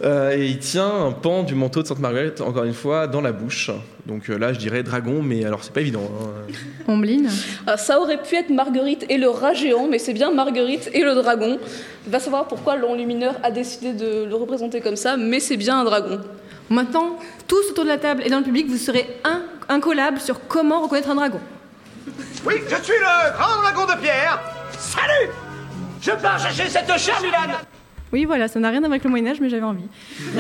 Euh, 0.03 0.35
et 0.35 0.47
il 0.47 0.57
tient 0.57 0.89
un 1.05 1.11
pan 1.11 1.43
du 1.43 1.53
manteau 1.53 1.83
de 1.83 1.87
Sainte 1.87 1.99
Marguerite, 1.99 2.41
encore 2.41 2.63
une 2.63 2.73
fois, 2.73 3.05
dans 3.05 3.21
la 3.21 3.31
bouche. 3.31 3.69
Donc 4.07 4.27
euh, 4.27 4.39
là, 4.39 4.51
je 4.51 4.57
dirais 4.57 4.81
dragon, 4.81 5.21
mais 5.21 5.45
alors 5.45 5.63
c'est 5.63 5.71
pas 5.71 5.81
évident. 5.81 6.09
hein. 6.19 6.51
Ombline 6.87 7.29
Ah, 7.67 7.77
ça 7.77 7.99
aurait 8.01 8.19
pu 8.21 8.35
être 8.35 8.49
Marguerite 8.49 9.05
et 9.07 9.19
le 9.19 9.29
rat 9.29 9.53
géant, 9.53 9.87
mais 9.87 9.99
c'est 9.99 10.13
bien 10.13 10.31
Marguerite 10.33 10.89
et 10.93 11.03
le 11.03 11.13
dragon. 11.13 11.59
Va 12.07 12.19
savoir 12.19 12.47
pourquoi 12.47 12.75
l'enlumineur 12.75 13.35
a 13.43 13.51
décidé 13.51 13.93
de 13.93 14.25
le 14.25 14.35
représenter 14.35 14.81
comme 14.81 14.95
ça, 14.95 15.15
mais 15.15 15.39
c'est 15.39 15.57
bien 15.57 15.79
un 15.79 15.83
dragon. 15.83 16.19
Maintenant, 16.69 17.19
tous 17.47 17.71
autour 17.71 17.83
de 17.83 17.89
la 17.89 17.97
table 17.97 18.23
et 18.25 18.29
dans 18.29 18.39
le 18.39 18.43
public, 18.43 18.67
vous 18.67 18.77
serez 18.77 19.07
un, 19.23 19.41
incollables 19.69 20.19
sur 20.19 20.47
comment 20.47 20.81
reconnaître 20.81 21.09
un 21.09 21.15
dragon. 21.15 21.39
Oui, 22.45 22.55
je 22.69 22.75
suis 22.83 22.93
le 22.93 23.37
grand 23.37 23.61
dragon 23.61 23.93
de 23.93 24.01
pierre. 24.01 24.41
Salut 24.77 25.29
Je 26.01 26.11
pars 26.11 26.39
chercher 26.39 26.69
cette 26.69 26.97
charme, 26.97 27.25
Ilan 27.25 27.55
Oui, 28.11 28.25
voilà, 28.25 28.47
ça 28.47 28.59
n'a 28.59 28.69
rien 28.69 28.79
à 28.79 28.81
voir 28.81 28.91
avec 28.91 29.03
le 29.03 29.09
Moyen-Âge, 29.09 29.39
mais 29.39 29.49
j'avais 29.49 29.63
envie. 29.63 29.87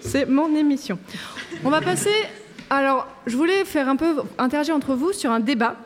C'est 0.00 0.26
mon 0.26 0.54
émission. 0.54 0.98
On 1.64 1.70
va 1.70 1.80
passer. 1.80 2.14
Alors, 2.70 3.06
je 3.26 3.36
voulais 3.36 3.64
faire 3.64 3.88
un 3.88 3.96
peu 3.96 4.22
interagir 4.38 4.74
entre 4.74 4.94
vous 4.94 5.12
sur 5.12 5.30
un 5.30 5.40
débat. 5.40 5.76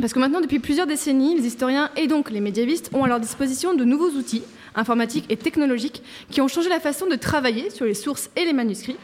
Parce 0.00 0.12
que 0.12 0.18
maintenant, 0.18 0.40
depuis 0.40 0.58
plusieurs 0.58 0.86
décennies, 0.86 1.36
les 1.36 1.46
historiens 1.46 1.90
et 1.96 2.06
donc 2.06 2.30
les 2.30 2.40
médiévistes 2.40 2.90
ont 2.92 3.04
à 3.04 3.08
leur 3.08 3.20
disposition 3.20 3.74
de 3.74 3.84
nouveaux 3.84 4.10
outils 4.10 4.42
informatiques 4.74 5.26
et 5.28 5.36
technologiques 5.36 6.02
qui 6.30 6.40
ont 6.40 6.48
changé 6.48 6.68
la 6.68 6.80
façon 6.80 7.06
de 7.06 7.16
travailler 7.16 7.70
sur 7.70 7.84
les 7.84 7.94
sources 7.94 8.30
et 8.36 8.44
les 8.44 8.52
manuscrits. 8.52 8.96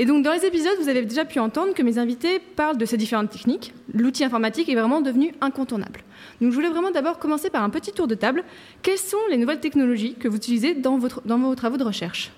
Et 0.00 0.04
donc, 0.04 0.24
dans 0.24 0.32
les 0.32 0.44
épisodes, 0.44 0.76
vous 0.80 0.88
avez 0.88 1.02
déjà 1.02 1.24
pu 1.24 1.40
entendre 1.40 1.74
que 1.74 1.82
mes 1.82 1.98
invités 1.98 2.38
parlent 2.38 2.78
de 2.78 2.84
ces 2.84 2.96
différentes 2.96 3.30
techniques. 3.30 3.74
L'outil 3.92 4.22
informatique 4.22 4.68
est 4.68 4.76
vraiment 4.76 5.00
devenu 5.00 5.34
incontournable. 5.40 6.00
Donc, 6.40 6.50
je 6.52 6.54
voulais 6.54 6.68
vraiment 6.68 6.92
d'abord 6.92 7.18
commencer 7.18 7.50
par 7.50 7.64
un 7.64 7.70
petit 7.70 7.90
tour 7.90 8.06
de 8.06 8.14
table. 8.14 8.44
Quelles 8.82 8.98
sont 8.98 9.16
les 9.28 9.36
nouvelles 9.36 9.58
technologies 9.58 10.14
que 10.14 10.28
vous 10.28 10.36
utilisez 10.36 10.74
dans, 10.74 10.98
votre, 10.98 11.20
dans 11.26 11.38
vos 11.38 11.52
travaux 11.56 11.78
de 11.78 11.82
recherche? 11.84 12.30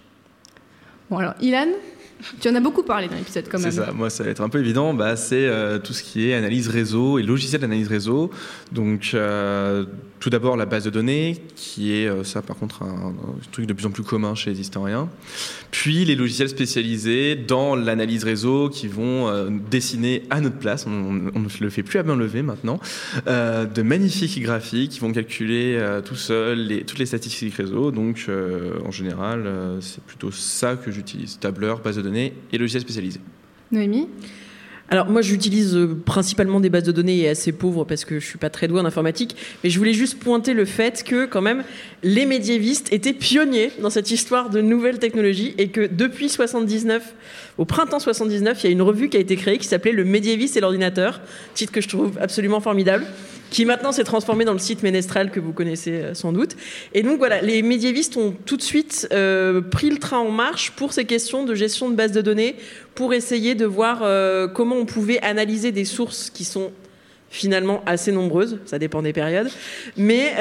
Bon, 1.10 1.18
alors, 1.18 1.34
Ilan, 1.42 1.66
tu 2.40 2.48
en 2.48 2.54
as 2.54 2.60
beaucoup 2.60 2.82
parlé 2.82 3.08
dans 3.08 3.16
l'épisode 3.16 3.44
quand 3.50 3.58
même. 3.58 3.70
C'est 3.70 3.78
ça, 3.78 3.92
moi 3.92 4.10
ça 4.10 4.24
va 4.24 4.30
être 4.30 4.42
un 4.42 4.48
peu 4.48 4.58
évident, 4.58 4.94
bah, 4.94 5.16
c'est 5.16 5.46
euh, 5.46 5.78
tout 5.78 5.92
ce 5.92 6.02
qui 6.02 6.28
est 6.28 6.34
analyse 6.34 6.68
réseau 6.68 7.18
et 7.18 7.22
logiciel 7.22 7.60
d'analyse 7.60 7.88
réseau. 7.88 8.30
Donc 8.72 9.12
euh, 9.14 9.84
tout 10.20 10.28
d'abord 10.28 10.56
la 10.56 10.66
base 10.66 10.84
de 10.84 10.90
données, 10.90 11.38
qui 11.56 11.94
est 11.94 12.06
euh, 12.06 12.24
ça 12.24 12.42
par 12.42 12.56
contre 12.56 12.82
un, 12.82 13.14
truc 13.50 13.66
de 13.66 13.72
plus 13.72 13.86
en 13.86 13.90
plus 13.90 14.02
commun 14.02 14.34
chez 14.34 14.50
les 14.50 14.60
historiens. 14.60 15.08
Puis 15.70 16.04
les 16.04 16.14
logiciels 16.14 16.50
spécialisés 16.50 17.34
dans 17.34 17.74
l'analyse 17.74 18.22
réseau 18.22 18.68
qui 18.68 18.86
vont 18.86 19.28
euh, 19.28 19.48
dessiner 19.70 20.24
à 20.28 20.42
notre 20.42 20.58
place, 20.58 20.86
on, 20.86 21.12
ne 21.12 21.48
le 21.60 21.70
fait 21.70 21.82
plus 21.82 21.98
à 21.98 22.02
main 22.02 22.16
levée 22.16 22.42
maintenant, 22.42 22.78
euh, 23.26 23.64
de 23.64 23.82
magnifiques 23.82 24.40
graphiques 24.42 24.90
qui 24.90 25.00
vont 25.00 25.12
calculer 25.12 25.80
tout 26.04 26.16
seul 26.16 26.84
toutes 26.86 26.98
les 26.98 27.06
statistiques 27.06 27.54
réseau. 27.54 27.90
Donc 27.90 28.28
en 28.84 28.90
général 28.90 29.48
c'est 29.80 30.02
plutôt 30.04 30.30
ça 30.30 30.76
que 30.76 30.90
j'utilise, 30.90 31.38
tableur, 31.38 31.80
base 31.80 31.96
de 31.96 32.02
données 32.02 32.34
et 32.52 32.58
logiciels 32.58 32.82
spécialisés. 32.82 33.20
Noémie? 33.72 34.08
Alors 34.92 35.08
moi 35.08 35.22
j'utilise 35.22 35.76
euh, 35.76 35.96
principalement 36.04 36.58
des 36.58 36.68
bases 36.68 36.82
de 36.82 36.90
données 36.90 37.18
et 37.18 37.28
assez 37.28 37.52
pauvres 37.52 37.84
parce 37.84 38.04
que 38.04 38.18
je 38.18 38.26
suis 38.26 38.38
pas 38.38 38.50
très 38.50 38.66
doué 38.66 38.80
en 38.80 38.84
informatique, 38.84 39.36
mais 39.62 39.70
je 39.70 39.78
voulais 39.78 39.92
juste 39.92 40.18
pointer 40.18 40.52
le 40.52 40.64
fait 40.64 41.04
que 41.04 41.26
quand 41.26 41.42
même 41.42 41.62
les 42.02 42.26
médiévistes 42.26 42.92
étaient 42.92 43.12
pionniers 43.12 43.70
dans 43.80 43.90
cette 43.90 44.10
histoire 44.10 44.50
de 44.50 44.60
nouvelles 44.60 44.98
technologies 44.98 45.54
et 45.58 45.68
que 45.68 45.86
depuis 45.86 46.28
79, 46.28 47.14
au 47.60 47.66
printemps 47.66 47.98
79, 47.98 48.64
il 48.64 48.66
y 48.66 48.70
a 48.70 48.72
une 48.72 48.80
revue 48.80 49.10
qui 49.10 49.18
a 49.18 49.20
été 49.20 49.36
créée 49.36 49.58
qui 49.58 49.66
s'appelait 49.66 49.92
Le 49.92 50.06
médiéviste 50.06 50.56
et 50.56 50.60
l'ordinateur, 50.60 51.20
titre 51.52 51.72
que 51.72 51.82
je 51.82 51.88
trouve 51.88 52.16
absolument 52.18 52.60
formidable, 52.60 53.04
qui 53.50 53.66
maintenant 53.66 53.92
s'est 53.92 54.04
transformé 54.04 54.46
dans 54.46 54.54
le 54.54 54.58
site 54.58 54.82
Ménestrel 54.82 55.30
que 55.30 55.40
vous 55.40 55.52
connaissez 55.52 55.92
euh, 55.92 56.14
sans 56.14 56.32
doute. 56.32 56.56
Et 56.94 57.02
donc 57.02 57.18
voilà, 57.18 57.42
les 57.42 57.60
médiévistes 57.60 58.16
ont 58.16 58.34
tout 58.46 58.56
de 58.56 58.62
suite 58.62 59.08
euh, 59.12 59.60
pris 59.60 59.90
le 59.90 59.98
train 59.98 60.20
en 60.20 60.30
marche 60.30 60.70
pour 60.70 60.94
ces 60.94 61.04
questions 61.04 61.44
de 61.44 61.54
gestion 61.54 61.90
de 61.90 61.96
bases 61.96 62.12
de 62.12 62.22
données, 62.22 62.56
pour 62.94 63.12
essayer 63.12 63.54
de 63.54 63.66
voir 63.66 64.00
euh, 64.04 64.48
comment 64.48 64.76
on 64.76 64.86
pouvait 64.86 65.20
analyser 65.20 65.70
des 65.70 65.84
sources 65.84 66.30
qui 66.30 66.44
sont 66.44 66.72
finalement 67.28 67.82
assez 67.84 68.10
nombreuses, 68.10 68.58
ça 68.64 68.78
dépend 68.78 69.02
des 69.02 69.12
périodes, 69.12 69.50
mais... 69.98 70.32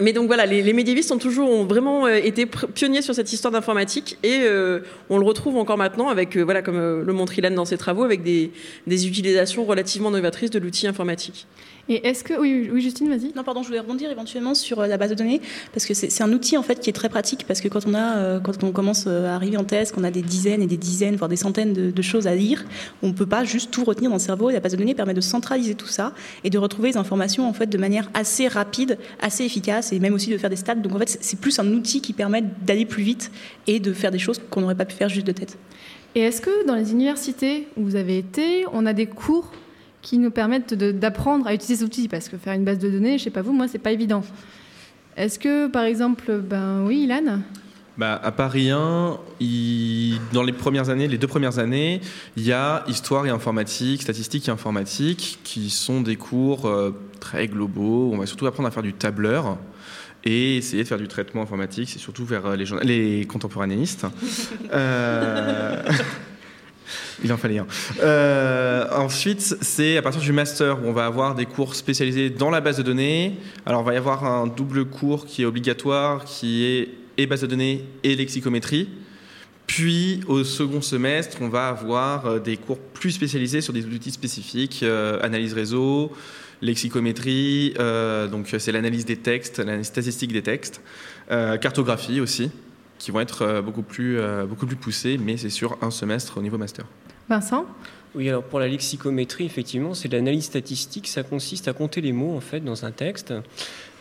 mais 0.00 0.12
donc 0.12 0.26
voilà, 0.26 0.44
les, 0.46 0.62
les 0.62 0.72
médiévistes 0.72 1.10
ont 1.12 1.18
toujours 1.18 1.50
ont 1.50 1.64
vraiment 1.64 2.06
euh, 2.06 2.16
été 2.16 2.46
pionniers 2.46 3.02
sur 3.02 3.14
cette 3.14 3.32
histoire 3.32 3.52
d'informatique 3.52 4.18
et 4.22 4.40
euh, 4.42 4.80
on 5.08 5.18
le 5.18 5.24
retrouve 5.24 5.56
encore 5.56 5.78
maintenant 5.78 6.08
avec, 6.08 6.36
euh, 6.36 6.42
voilà, 6.42 6.62
comme 6.62 6.76
euh, 6.76 7.02
le 7.02 7.12
montre 7.12 7.38
Ilan 7.38 7.50
dans 7.52 7.64
ses 7.64 7.78
travaux, 7.78 8.04
avec 8.04 8.22
des, 8.22 8.50
des 8.86 9.06
utilisations 9.06 9.64
relativement 9.64 10.10
novatrices 10.10 10.50
de 10.50 10.58
l'outil 10.58 10.86
informatique. 10.86 11.46
Et 11.88 12.06
est-ce 12.06 12.24
que. 12.24 12.34
Oui, 12.34 12.68
oui 12.72 12.80
Justine, 12.80 13.08
vas-y. 13.08 13.32
Non, 13.34 13.44
pardon, 13.44 13.62
je 13.62 13.68
voulais 13.68 13.80
rebondir 13.80 14.10
éventuellement 14.10 14.54
sur 14.54 14.80
euh, 14.80 14.86
la 14.86 14.96
base 14.96 15.10
de 15.10 15.14
données, 15.14 15.40
parce 15.72 15.86
que 15.86 15.94
c'est 15.94 16.22
un 16.22 16.32
outil 16.32 16.56
en 16.56 16.62
fait 16.62 16.80
qui 16.80 16.90
est 16.90 16.92
très 16.92 17.08
pratique, 17.08 17.44
parce 17.46 17.60
que 17.60 17.68
quand 17.68 17.86
on, 17.86 17.94
a, 17.94 18.16
euh, 18.16 18.40
quand 18.40 18.64
on 18.64 18.72
commence 18.72 19.04
euh, 19.06 19.30
à 19.30 19.34
arriver 19.34 19.56
en 19.56 19.64
thèse, 19.64 19.92
qu'on 19.92 20.04
a 20.04 20.10
des 20.10 20.22
dizaines 20.22 20.62
et 20.62 20.66
des 20.66 20.76
dizaines, 20.76 21.16
voire 21.16 21.28
des 21.28 21.36
centaines 21.36 21.72
de, 21.72 21.90
de 21.90 22.02
choses 22.02 22.26
à 22.26 22.34
lire, 22.34 22.64
on 23.02 23.08
ne 23.08 23.12
peut 23.12 23.26
pas 23.26 23.44
juste 23.44 23.70
tout 23.70 23.84
retenir 23.84 24.10
dans 24.10 24.16
le 24.16 24.20
cerveau, 24.20 24.50
et 24.50 24.52
la 24.52 24.60
base 24.60 24.72
de 24.72 24.78
données 24.78 24.94
permet 24.94 25.14
de 25.14 25.20
centraliser 25.20 25.74
tout 25.74 25.86
ça 25.86 26.12
et 26.42 26.50
de 26.50 26.58
retrouver 26.58 26.90
les 26.90 26.96
informations 26.96 27.48
en 27.48 27.52
fait 27.52 27.66
de 27.66 27.78
manière 27.78 28.10
assez 28.14 28.48
rapide, 28.48 28.98
assez 29.20 29.44
efficace, 29.44 29.92
et 29.92 30.00
même 30.00 30.14
aussi 30.14 30.30
de 30.30 30.38
faire 30.38 30.50
des 30.50 30.56
stats. 30.56 30.74
Donc 30.74 30.94
en 30.94 30.98
fait, 30.98 31.18
c'est 31.20 31.38
plus 31.38 31.58
un 31.60 31.72
outil 31.72 32.00
qui 32.00 32.12
permet 32.12 32.42
d'aller 32.66 32.84
plus 32.84 33.02
vite 33.02 33.30
et 33.66 33.78
de 33.78 33.92
faire 33.92 34.10
des 34.10 34.18
choses 34.18 34.40
qu'on 34.50 34.60
n'aurait 34.60 34.74
pas 34.74 34.86
pu 34.86 34.96
faire 34.96 35.08
juste 35.08 35.26
de 35.26 35.32
tête. 35.32 35.56
Et 36.16 36.20
est-ce 36.20 36.40
que 36.40 36.66
dans 36.66 36.74
les 36.74 36.92
universités 36.92 37.68
où 37.76 37.84
vous 37.84 37.94
avez 37.94 38.16
été, 38.16 38.64
on 38.72 38.86
a 38.86 38.94
des 38.94 39.06
cours 39.06 39.52
qui 40.06 40.18
nous 40.18 40.30
permettent 40.30 40.72
d'apprendre 40.72 41.48
à 41.48 41.54
utiliser 41.54 41.80
ces 41.80 41.84
outils 41.84 42.06
Parce 42.06 42.28
que 42.28 42.36
faire 42.36 42.52
une 42.54 42.62
base 42.62 42.78
de 42.78 42.88
données, 42.88 43.18
je 43.18 43.24
sais 43.24 43.30
pas 43.30 43.42
vous, 43.42 43.52
moi, 43.52 43.66
c'est 43.66 43.80
pas 43.80 43.90
évident. 43.90 44.22
Est-ce 45.16 45.36
que, 45.40 45.66
par 45.66 45.82
exemple, 45.82 46.40
ben 46.48 46.84
oui, 46.86 47.02
Ilan? 47.04 47.40
Bah, 47.98 48.20
à 48.22 48.30
Paris 48.30 48.70
1, 48.70 49.18
il- 49.40 50.20
dans 50.32 50.44
les 50.44 50.52
premières 50.52 50.90
années, 50.90 51.08
les 51.08 51.18
deux 51.18 51.26
premières 51.26 51.58
années, 51.58 52.00
il 52.36 52.44
y 52.44 52.52
a 52.52 52.84
histoire 52.86 53.26
et 53.26 53.30
informatique, 53.30 54.02
statistique 54.02 54.46
et 54.46 54.52
informatique, 54.52 55.40
qui 55.42 55.70
sont 55.70 56.02
des 56.02 56.14
cours 56.14 56.66
euh, 56.68 56.92
très 57.18 57.48
globaux. 57.48 58.10
On 58.12 58.18
va 58.18 58.26
surtout 58.26 58.46
apprendre 58.46 58.68
à 58.68 58.70
faire 58.70 58.84
du 58.84 58.92
tableur 58.92 59.58
et 60.24 60.56
essayer 60.58 60.84
de 60.84 60.88
faire 60.88 60.98
du 60.98 61.08
traitement 61.08 61.42
informatique. 61.42 61.88
C'est 61.90 61.98
surtout 61.98 62.24
vers 62.24 62.46
euh, 62.46 62.54
les, 62.54 62.66
les 62.84 63.24
contemporanéistes. 63.26 64.06
Euh, 64.72 65.82
Il 67.24 67.32
en 67.32 67.36
fallait 67.36 67.58
un. 67.58 67.66
Euh, 68.02 68.86
ensuite, 68.92 69.40
c'est 69.40 69.96
à 69.96 70.02
partir 70.02 70.20
du 70.20 70.32
master 70.32 70.82
où 70.82 70.88
on 70.88 70.92
va 70.92 71.06
avoir 71.06 71.34
des 71.34 71.46
cours 71.46 71.74
spécialisés 71.74 72.30
dans 72.30 72.50
la 72.50 72.60
base 72.60 72.78
de 72.78 72.82
données. 72.82 73.38
Alors, 73.64 73.82
il 73.82 73.86
va 73.86 73.94
y 73.94 73.96
avoir 73.96 74.24
un 74.24 74.46
double 74.46 74.84
cours 74.84 75.26
qui 75.26 75.42
est 75.42 75.44
obligatoire, 75.44 76.24
qui 76.24 76.64
est 76.64 76.88
et 77.18 77.26
base 77.26 77.40
de 77.40 77.46
données 77.46 77.84
et 78.04 78.14
lexicométrie. 78.14 78.88
Puis, 79.66 80.20
au 80.28 80.44
second 80.44 80.80
semestre, 80.80 81.38
on 81.40 81.48
va 81.48 81.68
avoir 81.68 82.26
euh, 82.26 82.38
des 82.38 82.56
cours 82.56 82.78
plus 82.78 83.10
spécialisés 83.10 83.62
sur 83.62 83.72
des 83.72 83.84
outils 83.86 84.10
spécifiques, 84.10 84.80
euh, 84.82 85.18
analyse 85.22 85.54
réseau, 85.54 86.12
lexicométrie, 86.62 87.74
donc 88.30 88.46
c'est 88.58 88.72
l'analyse 88.72 89.04
des 89.04 89.18
textes, 89.18 89.58
l'analyse 89.58 89.88
statistique 89.88 90.32
des 90.32 90.40
textes, 90.40 90.80
cartographie 91.28 92.18
aussi, 92.18 92.50
qui 92.98 93.10
vont 93.10 93.20
être 93.20 93.42
euh, 93.42 93.62
beaucoup 93.62 93.82
plus, 93.82 94.18
euh, 94.18 94.46
beaucoup 94.46 94.66
plus 94.66 94.76
poussés, 94.76 95.18
mais 95.18 95.36
c'est 95.36 95.50
sur 95.50 95.76
un 95.82 95.90
semestre 95.90 96.38
au 96.38 96.42
niveau 96.42 96.58
master. 96.58 96.86
Vincent? 97.28 97.66
Oui, 98.14 98.30
alors 98.30 98.44
pour 98.44 98.60
la 98.60 98.68
lexicométrie, 98.68 99.44
effectivement, 99.44 99.92
c'est 99.92 100.08
de 100.08 100.16
l'analyse 100.16 100.44
statistique. 100.44 101.06
Ça 101.06 101.22
consiste 101.22 101.68
à 101.68 101.74
compter 101.74 102.00
les 102.00 102.12
mots 102.12 102.34
en 102.34 102.40
fait 102.40 102.60
dans 102.60 102.86
un 102.86 102.90
texte. 102.90 103.34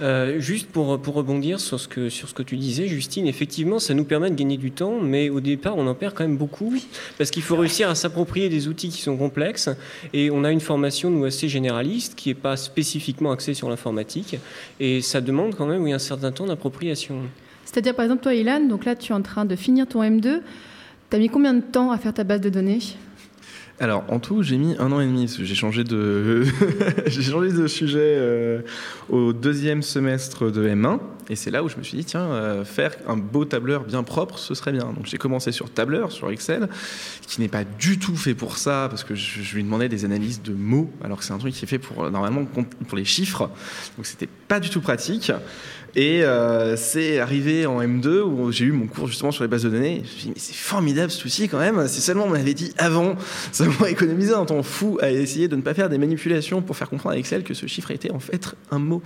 Euh, 0.01 0.39
juste 0.39 0.69
pour, 0.69 1.01
pour 1.01 1.15
rebondir 1.15 1.59
sur 1.59 1.79
ce, 1.79 1.89
que, 1.89 2.07
sur 2.09 2.29
ce 2.29 2.33
que 2.33 2.43
tu 2.43 2.55
disais, 2.55 2.87
Justine, 2.87 3.27
effectivement, 3.27 3.79
ça 3.79 3.93
nous 3.93 4.05
permet 4.05 4.29
de 4.29 4.35
gagner 4.35 4.55
du 4.55 4.71
temps, 4.71 4.99
mais 5.01 5.29
au 5.29 5.41
départ, 5.41 5.77
on 5.77 5.87
en 5.87 5.95
perd 5.95 6.13
quand 6.13 6.23
même 6.23 6.37
beaucoup, 6.37 6.73
parce 7.17 7.29
qu'il 7.31 7.43
faut 7.43 7.55
réussir 7.55 7.89
à 7.89 7.95
s'approprier 7.95 8.47
des 8.47 8.67
outils 8.67 8.89
qui 8.89 9.01
sont 9.01 9.17
complexes, 9.17 9.69
et 10.13 10.31
on 10.31 10.43
a 10.43 10.51
une 10.51 10.59
formation, 10.59 11.09
nous, 11.09 11.23
assez 11.23 11.47
généraliste, 11.47 12.15
qui 12.15 12.29
n'est 12.29 12.35
pas 12.35 12.57
spécifiquement 12.57 13.31
axée 13.31 13.53
sur 13.53 13.69
l'informatique, 13.69 14.37
et 14.81 15.01
ça 15.01 15.21
demande 15.21 15.55
quand 15.55 15.65
même 15.65 15.83
oui, 15.83 15.93
un 15.93 15.99
certain 15.99 16.31
temps 16.31 16.45
d'appropriation. 16.45 17.15
C'est-à-dire, 17.65 17.95
par 17.95 18.05
exemple, 18.05 18.23
toi, 18.23 18.33
Ilan, 18.33 18.61
donc 18.61 18.85
là, 18.85 18.95
tu 18.95 19.11
es 19.11 19.15
en 19.15 19.21
train 19.21 19.45
de 19.45 19.55
finir 19.55 19.87
ton 19.87 20.01
M2. 20.03 20.41
Tu 21.09 21.15
as 21.15 21.19
mis 21.19 21.29
combien 21.29 21.53
de 21.53 21.61
temps 21.61 21.91
à 21.91 21.97
faire 21.97 22.13
ta 22.13 22.23
base 22.23 22.41
de 22.41 22.49
données? 22.49 22.79
Alors, 23.77 24.05
en 24.07 24.19
tout, 24.19 24.41
j'ai 24.41 24.57
mis 24.57 24.75
un 24.79 24.91
an 24.93 25.01
et 25.01 25.05
demi. 25.05 25.27
J'ai 25.39 25.53
changé 25.53 25.83
de, 25.83 26.45
sujet 27.67 27.99
euh, 27.99 28.61
au 29.09 29.33
deuxième 29.33 29.81
semestre 29.81 30.49
de 30.49 30.65
M1. 30.65 30.99
Et 31.29 31.35
c'est 31.35 31.51
là 31.51 31.61
où 31.63 31.67
je 31.67 31.75
me 31.75 31.83
suis 31.83 31.97
dit, 31.97 32.05
tiens, 32.05 32.21
euh, 32.21 32.63
faire 32.63 32.95
un 33.07 33.17
beau 33.17 33.43
tableur 33.43 33.83
bien 33.83 34.03
propre, 34.03 34.39
ce 34.39 34.53
serait 34.53 34.71
bien. 34.71 34.93
Donc, 34.93 35.07
j'ai 35.07 35.17
commencé 35.17 35.51
sur 35.51 35.69
tableur, 35.69 36.13
sur 36.13 36.31
Excel, 36.31 36.69
qui 37.27 37.41
n'est 37.41 37.49
pas 37.49 37.63
du 37.65 37.99
tout 37.99 38.15
fait 38.15 38.35
pour 38.35 38.57
ça, 38.57 38.87
parce 38.89 39.03
que 39.03 39.15
je, 39.15 39.41
je 39.41 39.55
lui 39.55 39.63
demandais 39.63 39.89
des 39.89 40.05
analyses 40.05 40.41
de 40.41 40.53
mots, 40.53 40.89
alors 41.03 41.17
que 41.17 41.25
c'est 41.25 41.33
un 41.33 41.37
truc 41.39 41.53
qui 41.53 41.65
est 41.65 41.67
fait 41.67 41.79
pour, 41.79 42.09
normalement, 42.09 42.45
pour 42.45 42.97
les 42.97 43.05
chiffres. 43.05 43.49
Donc, 43.97 44.05
c'était 44.05 44.29
pas 44.47 44.61
du 44.61 44.69
tout 44.69 44.81
pratique. 44.81 45.31
Et 45.95 46.23
euh, 46.23 46.75
c'est 46.75 47.19
arrivé 47.19 47.65
en 47.65 47.81
M2 47.81 48.21
où 48.21 48.51
j'ai 48.51 48.65
eu 48.65 48.73
mon 48.73 48.87
cours 48.87 49.07
justement 49.07 49.31
sur 49.31 49.43
les 49.43 49.47
bases 49.47 49.63
de 49.63 49.69
données. 49.69 50.01
Je 50.03 50.09
me 50.09 50.17
suis 50.17 50.23
dit, 50.23 50.29
mais 50.29 50.39
c'est 50.39 50.55
formidable 50.55 51.09
ce 51.09 51.25
outil 51.25 51.47
quand 51.47 51.59
même. 51.59 51.87
Si 51.87 52.01
seulement 52.01 52.25
on 52.25 52.29
m'avait 52.29 52.53
dit 52.53 52.73
avant, 52.77 53.15
ça 53.53 53.63
m'aurait 53.65 53.93
économisé 53.93 54.33
un 54.33 54.45
temps 54.45 54.61
fou 54.61 54.97
à 55.01 55.09
essayer 55.09 55.47
de 55.47 55.55
ne 55.55 55.61
pas 55.61 55.73
faire 55.73 55.87
des 55.87 55.97
manipulations 55.97 56.61
pour 56.61 56.75
faire 56.75 56.89
comprendre 56.89 57.15
à 57.15 57.17
Excel 57.17 57.43
que 57.43 57.53
ce 57.53 57.65
chiffre 57.65 57.91
était 57.91 58.11
en 58.11 58.19
fait 58.19 58.55
un 58.71 58.79
mot. 58.79 59.01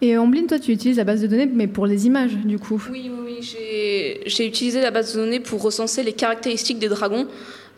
Et 0.00 0.16
Amblin, 0.16 0.46
toi, 0.46 0.58
tu 0.58 0.72
utilises 0.72 0.96
la 0.96 1.04
base 1.04 1.22
de 1.22 1.28
données, 1.28 1.46
mais 1.46 1.68
pour 1.68 1.86
les 1.86 2.06
images, 2.06 2.34
du 2.34 2.58
coup. 2.58 2.82
Oui, 2.90 3.08
oui, 3.12 3.20
oui. 3.24 3.38
J'ai 3.40 4.20
j'ai 4.26 4.46
utilisé 4.46 4.80
la 4.80 4.90
base 4.90 5.14
de 5.14 5.20
données 5.20 5.38
pour 5.38 5.62
recenser 5.62 6.02
les 6.02 6.12
caractéristiques 6.12 6.80
des 6.80 6.88
dragons, 6.88 7.28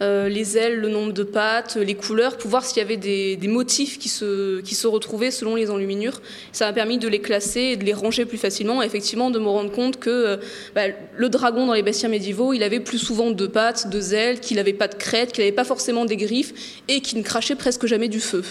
euh, 0.03 0.29
les 0.29 0.59
ailes, 0.59 0.81
le 0.81 0.89
nombre 0.89 1.13
de 1.13 1.23
pattes, 1.23 1.77
les 1.77 1.95
couleurs, 1.95 2.37
pour 2.37 2.51
voir 2.51 2.65
s'il 2.65 2.79
y 2.79 2.81
avait 2.81 2.97
des, 2.97 3.39
motifs 3.49 3.99
qui 3.99 4.09
se, 4.09 4.61
qui 4.61 4.75
se 4.75 4.87
retrouvaient 4.87 5.31
selon 5.31 5.55
les 5.55 5.71
enluminures. 5.71 6.21
Ça 6.53 6.67
m'a 6.67 6.73
permis 6.73 6.99
de 6.99 7.07
les 7.07 7.21
classer 7.21 7.61
et 7.61 7.77
de 7.77 7.85
les 7.85 7.93
ranger 7.93 8.25
plus 8.25 8.39
facilement, 8.39 8.83
et 8.83 8.87
effectivement 8.87 9.31
de 9.31 9.39
me 9.39 9.49
rendre 9.49 9.71
compte 9.71 10.01
que 10.01 10.11
euh, 10.11 10.37
bah, 10.75 10.83
le 11.17 11.29
dragon 11.29 11.67
dans 11.67 11.75
les 11.75 11.83
bestiaires 11.83 12.11
médiévaux, 12.11 12.53
il 12.53 12.63
avait 12.63 12.81
plus 12.81 12.99
souvent 12.99 13.31
deux 13.31 13.49
pattes, 13.49 13.89
deux 13.89 14.15
ailes, 14.15 14.41
qu'il 14.41 14.57
n'avait 14.57 14.73
pas 14.73 14.89
de 14.89 14.97
crête, 14.97 15.33
qu'il 15.33 15.45
n'avait 15.45 15.55
pas 15.55 15.65
forcément 15.65 16.05
des 16.05 16.17
griffes, 16.17 16.83
et 16.89 17.01
qu'il 17.01 17.19
ne 17.19 17.23
crachait 17.23 17.57
presque 17.57 17.87
jamais 17.87 18.09
du 18.09 18.21
feu. 18.21 18.43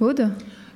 Aude? 0.00 0.30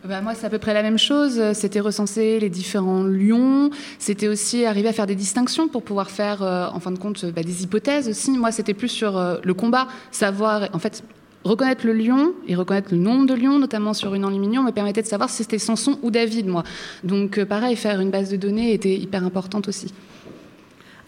Bah, 0.06 0.20
moi, 0.20 0.34
c'est 0.34 0.44
à 0.44 0.50
peu 0.50 0.58
près 0.58 0.74
la 0.74 0.82
même 0.82 0.98
chose. 0.98 1.40
C'était 1.54 1.80
recenser 1.80 2.38
les 2.38 2.50
différents 2.50 3.04
lions. 3.04 3.70
C'était 3.98 4.28
aussi 4.28 4.66
arriver 4.66 4.88
à 4.88 4.92
faire 4.92 5.06
des 5.06 5.14
distinctions 5.14 5.66
pour 5.66 5.82
pouvoir 5.82 6.10
faire, 6.10 6.42
euh, 6.42 6.66
en 6.70 6.78
fin 6.78 6.90
de 6.90 6.98
compte, 6.98 7.24
bah, 7.24 7.42
des 7.42 7.62
hypothèses 7.62 8.06
aussi. 8.06 8.32
Moi, 8.32 8.52
c'était 8.52 8.74
plus 8.74 8.90
sur 8.90 9.16
euh, 9.16 9.38
le 9.42 9.54
combat, 9.54 9.88
savoir, 10.10 10.68
en 10.74 10.78
fait, 10.78 11.02
reconnaître 11.42 11.86
le 11.86 11.94
lion 11.94 12.34
et 12.46 12.54
reconnaître 12.54 12.88
le 12.92 12.98
nombre 12.98 13.26
de 13.26 13.32
lions, 13.32 13.58
notamment 13.58 13.94
sur 13.94 14.14
une 14.14 14.26
enluminure, 14.26 14.62
me 14.62 14.72
permettait 14.72 15.00
de 15.00 15.06
savoir 15.06 15.30
si 15.30 15.42
c'était 15.42 15.58
Samson 15.58 15.98
ou 16.02 16.10
David, 16.10 16.48
moi. 16.48 16.64
Donc, 17.02 17.38
euh, 17.38 17.46
pareil, 17.46 17.74
faire 17.74 17.98
une 18.00 18.10
base 18.10 18.28
de 18.28 18.36
données 18.36 18.74
était 18.74 18.94
hyper 18.94 19.24
importante 19.24 19.68
aussi. 19.68 19.94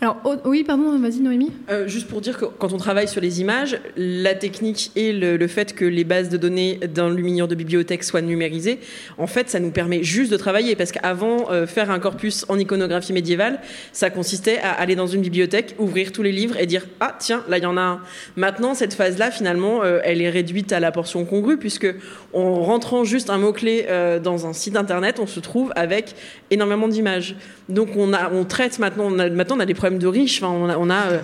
Alors, 0.03 0.19
oui, 0.45 0.63
pardon, 0.63 0.99
vas-y, 0.99 1.21
Noémie. 1.21 1.53
Euh, 1.71 1.89
juste 1.89 2.07
pour 2.07 2.21
dire 2.21 2.37
que 2.37 2.45
quand 2.45 2.75
on 2.75 2.77
travaille 2.77 3.09
sur 3.09 3.23
les 3.23 3.41
images, 3.41 3.81
la 3.97 4.35
technique 4.35 4.91
et 4.95 5.11
le, 5.11 5.47
fait 5.47 5.75
que 5.75 5.87
les 5.87 6.05
bases 6.05 6.29
de 6.29 6.37
données 6.37 6.79
d'enluminure 6.95 7.49
de 7.49 7.55
bibliothèque 7.55 8.05
soient 8.05 8.21
numérisées, 8.21 8.79
en 9.17 9.27
fait, 9.27 9.49
ça 9.49 9.59
nous 9.59 9.71
permet 9.71 10.03
juste 10.03 10.31
de 10.31 10.37
travailler. 10.37 10.77
Parce 10.77 10.93
qu'avant, 10.93 11.51
euh, 11.51 11.67
faire 11.67 11.91
un 11.91 11.99
corpus 11.99 12.45
en 12.51 12.59
iconographie 12.59 13.15
médiévale, 13.15 13.59
ça 13.93 14.11
consistait 14.11 14.59
à 14.59 14.73
aller 14.73 14.97
dans 14.97 15.07
une 15.07 15.23
bibliothèque, 15.23 15.75
ouvrir 15.79 16.13
tous 16.13 16.23
les 16.23 16.33
livres 16.33 16.59
et 16.59 16.67
dire 16.67 16.85
Ah, 17.01 17.17
tiens, 17.19 17.43
là, 17.49 17.57
il 17.57 17.63
y 17.63 17.67
en 17.67 17.79
a 17.79 17.81
un. 17.81 18.01
Maintenant, 18.37 18.75
cette 18.75 18.93
phase-là, 18.93 19.31
finalement, 19.31 19.83
euh, 19.83 20.01
elle 20.05 20.21
est 20.21 20.31
réduite 20.31 20.73
à 20.73 20.81
la 20.81 20.93
portion 20.93 21.25
congrue, 21.25 21.57
puisque 21.57 21.89
en 22.35 22.61
rentrant 22.61 23.05
juste 23.05 23.31
un 23.31 23.39
mot-clé 23.39 23.87
euh, 23.89 24.19
dans 24.19 24.47
un 24.47 24.53
site 24.53 24.77
internet, 24.77 25.21
on 25.21 25.27
se 25.27 25.41
trouve 25.41 25.73
avec 25.75 26.15
énormément 26.51 26.87
d'images. 26.87 27.35
Donc, 27.71 27.97
on, 27.97 28.13
a, 28.13 28.31
on 28.31 28.45
traite 28.45 28.79
maintenant, 28.79 29.09
maintenant, 29.09 29.57
on 29.57 29.61
a 29.61 29.67
des 29.67 29.73
problèmes 29.73 29.86
de 29.90 30.07
riches. 30.07 30.42
Enfin, 30.42 30.53
on 30.53 30.68
a, 30.68 30.77
on 30.79 30.90
a, 30.90 31.07
euh, 31.07 31.18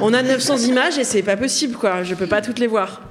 on 0.00 0.12
a 0.14 0.22
900 0.22 0.56
images 0.68 0.98
et 0.98 1.04
c'est 1.04 1.22
pas 1.22 1.36
possible, 1.36 1.76
quoi. 1.76 2.02
Je 2.02 2.14
peux 2.14 2.26
pas 2.26 2.40
toutes 2.42 2.58
les 2.58 2.66
voir. 2.66 3.02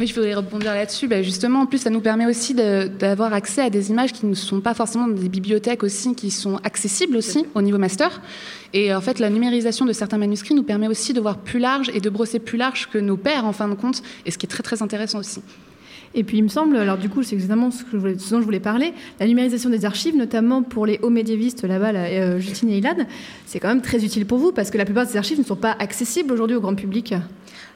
Oui, 0.00 0.06
je 0.06 0.14
voudrais 0.14 0.34
rebondir 0.34 0.72
là-dessus. 0.74 1.08
Bah, 1.08 1.22
justement, 1.22 1.62
en 1.62 1.66
plus, 1.66 1.78
ça 1.78 1.90
nous 1.90 2.00
permet 2.00 2.24
aussi 2.26 2.54
de- 2.54 2.86
d'avoir 2.86 3.32
accès 3.32 3.62
à 3.62 3.68
des 3.70 3.90
images 3.90 4.12
qui 4.12 4.26
ne 4.26 4.34
sont 4.34 4.60
pas 4.60 4.72
forcément 4.72 5.08
dans 5.08 5.14
des 5.20 5.28
bibliothèques 5.28 5.82
aussi, 5.82 6.14
qui 6.14 6.30
sont 6.30 6.56
accessibles 6.62 7.16
aussi 7.16 7.44
au 7.56 7.62
niveau 7.62 7.78
master. 7.78 8.20
Et 8.74 8.94
en 8.94 9.00
fait, 9.00 9.18
la 9.18 9.28
numérisation 9.28 9.86
de 9.86 9.92
certains 9.92 10.18
manuscrits 10.18 10.54
nous 10.54 10.62
permet 10.62 10.86
aussi 10.86 11.14
de 11.14 11.20
voir 11.20 11.38
plus 11.38 11.58
large 11.58 11.90
et 11.94 12.00
de 12.00 12.10
brosser 12.10 12.38
plus 12.38 12.58
large 12.58 12.88
que 12.92 12.98
nos 12.98 13.16
pairs, 13.16 13.44
en 13.44 13.52
fin 13.52 13.66
de 13.68 13.74
compte, 13.74 14.02
et 14.24 14.30
ce 14.30 14.38
qui 14.38 14.46
est 14.46 14.48
très 14.48 14.62
très 14.62 14.82
intéressant 14.82 15.18
aussi. 15.18 15.40
Et 16.14 16.24
puis 16.24 16.38
il 16.38 16.42
me 16.42 16.48
semble, 16.48 16.76
alors 16.76 16.98
du 16.98 17.08
coup 17.08 17.22
c'est 17.22 17.34
exactement 17.34 17.70
ce, 17.70 17.84
dont 17.84 18.40
je 18.40 18.44
voulais 18.44 18.60
parler, 18.60 18.92
la 19.20 19.26
numérisation 19.26 19.70
des 19.70 19.84
archives, 19.84 20.16
notamment 20.16 20.62
pour 20.62 20.86
les 20.86 20.98
hauts 21.02 21.10
médiévistes 21.10 21.64
là-bas, 21.64 21.92
là, 21.92 22.04
euh, 22.06 22.38
Justine 22.38 22.70
et 22.70 22.78
Ilan, 22.78 22.96
c'est 23.46 23.60
quand 23.60 23.68
même 23.68 23.82
très 23.82 24.04
utile 24.04 24.26
pour 24.26 24.38
vous 24.38 24.52
parce 24.52 24.70
que 24.70 24.78
la 24.78 24.84
plupart 24.84 25.06
de 25.06 25.10
ces 25.10 25.18
archives 25.18 25.38
ne 25.38 25.44
sont 25.44 25.56
pas 25.56 25.76
accessibles 25.78 26.32
aujourd'hui 26.32 26.56
au 26.56 26.60
grand 26.60 26.74
public. 26.74 27.14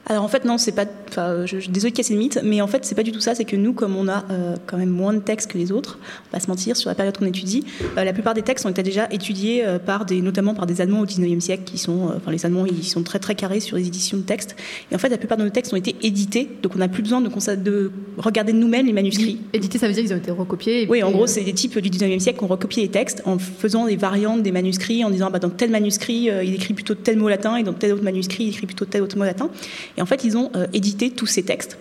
Alors 0.05 0.23
en 0.23 0.27
fait 0.27 0.43
non, 0.43 0.57
c'est 0.57 0.73
pas. 0.73 0.85
Enfin, 1.09 1.45
je, 1.45 1.59
je 1.59 1.69
désolée 1.69 1.91
de 1.91 1.95
casser 1.95 2.13
le 2.13 2.19
mythe, 2.19 2.39
mais 2.43 2.59
en 2.59 2.67
fait 2.67 2.83
c'est 2.83 2.95
pas 2.95 3.03
du 3.03 3.11
tout 3.11 3.21
ça. 3.21 3.35
C'est 3.35 3.45
que 3.45 3.55
nous, 3.55 3.73
comme 3.73 3.95
on 3.95 4.09
a 4.09 4.25
euh, 4.31 4.55
quand 4.65 4.77
même 4.77 4.89
moins 4.89 5.13
de 5.13 5.19
textes 5.19 5.49
que 5.49 5.57
les 5.57 5.71
autres, 5.71 5.97
on 6.29 6.35
va 6.35 6.41
se 6.41 6.47
mentir 6.47 6.75
sur 6.75 6.89
la 6.89 6.95
période 6.95 7.17
qu'on 7.17 7.25
étudie. 7.25 7.63
euh, 7.97 8.03
la 8.03 8.11
plupart 8.11 8.33
des 8.33 8.41
textes 8.41 8.65
ont 8.65 8.69
été 8.69 8.83
déjà 8.83 9.07
étudiés 9.11 9.65
euh, 9.65 9.79
par 9.79 10.05
des, 10.05 10.21
notamment 10.21 10.55
par 10.55 10.65
des 10.65 10.81
Allemands 10.81 10.99
au 10.99 11.05
19e 11.05 11.39
siècle, 11.39 11.63
qui 11.65 11.77
sont, 11.77 12.11
enfin 12.15 12.31
les 12.31 12.45
Allemands, 12.45 12.65
ils 12.65 12.83
sont 12.83 13.03
très 13.03 13.19
très 13.19 13.35
carrés 13.35 13.61
sur 13.61 13.77
les 13.77 13.87
éditions 13.87 14.17
de 14.17 14.23
textes. 14.23 14.57
Et 14.91 14.95
en 14.95 14.97
fait, 14.97 15.07
la 15.07 15.17
plupart 15.17 15.37
de 15.37 15.43
nos 15.43 15.49
textes 15.49 15.71
ont 15.71 15.77
été 15.77 15.95
édités, 16.01 16.49
donc 16.61 16.75
on 16.75 16.79
n'a 16.79 16.89
plus 16.89 17.03
besoin 17.03 17.21
de, 17.21 17.91
regarder 18.17 18.51
de 18.51 18.57
nous-mêmes 18.57 18.85
les 18.85 18.93
manuscrits. 18.93 19.39
Édités, 19.53 19.77
ça 19.77 19.87
veut 19.87 19.93
dire 19.93 20.03
qu'ils 20.03 20.13
ont 20.13 20.17
été 20.17 20.31
recopiés. 20.31 20.83
et 20.83 20.87
Oui, 20.87 21.01
en 21.01 21.11
gros, 21.11 21.27
c'est 21.27 21.41
des 21.43 21.53
types 21.53 21.79
du 21.79 21.89
19e 21.89 22.19
siècle 22.19 22.39
qui 22.39 22.43
ont 22.43 22.47
recopié 22.47 22.83
les 22.83 22.89
textes 22.89 23.21
en 23.25 23.37
faisant 23.37 23.85
des 23.85 23.95
variantes 23.95 24.43
des 24.43 24.51
manuscrits, 24.51 25.05
en 25.05 25.09
disant 25.09 25.31
bah, 25.31 25.39
dans 25.39 25.49
tel 25.49 25.69
manuscrit, 25.71 26.29
il 26.43 26.53
écrit 26.55 26.73
plutôt 26.73 26.95
tel 26.95 27.17
mot 27.17 27.29
latin, 27.29 27.55
et 27.55 27.63
dans 27.63 27.73
tel 27.73 27.93
autre 27.93 28.03
manuscrit, 28.03 28.45
il 28.45 28.49
écrit 28.49 28.65
plutôt 28.65 28.85
tel 28.85 29.01
autre 29.01 29.17
mot 29.17 29.23
latin. 29.23 29.49
Et 29.97 30.01
en 30.01 30.05
fait, 30.05 30.23
ils 30.23 30.37
ont 30.37 30.51
euh, 30.55 30.67
édité 30.73 31.11
tous 31.11 31.27
ces 31.27 31.43
textes. 31.43 31.77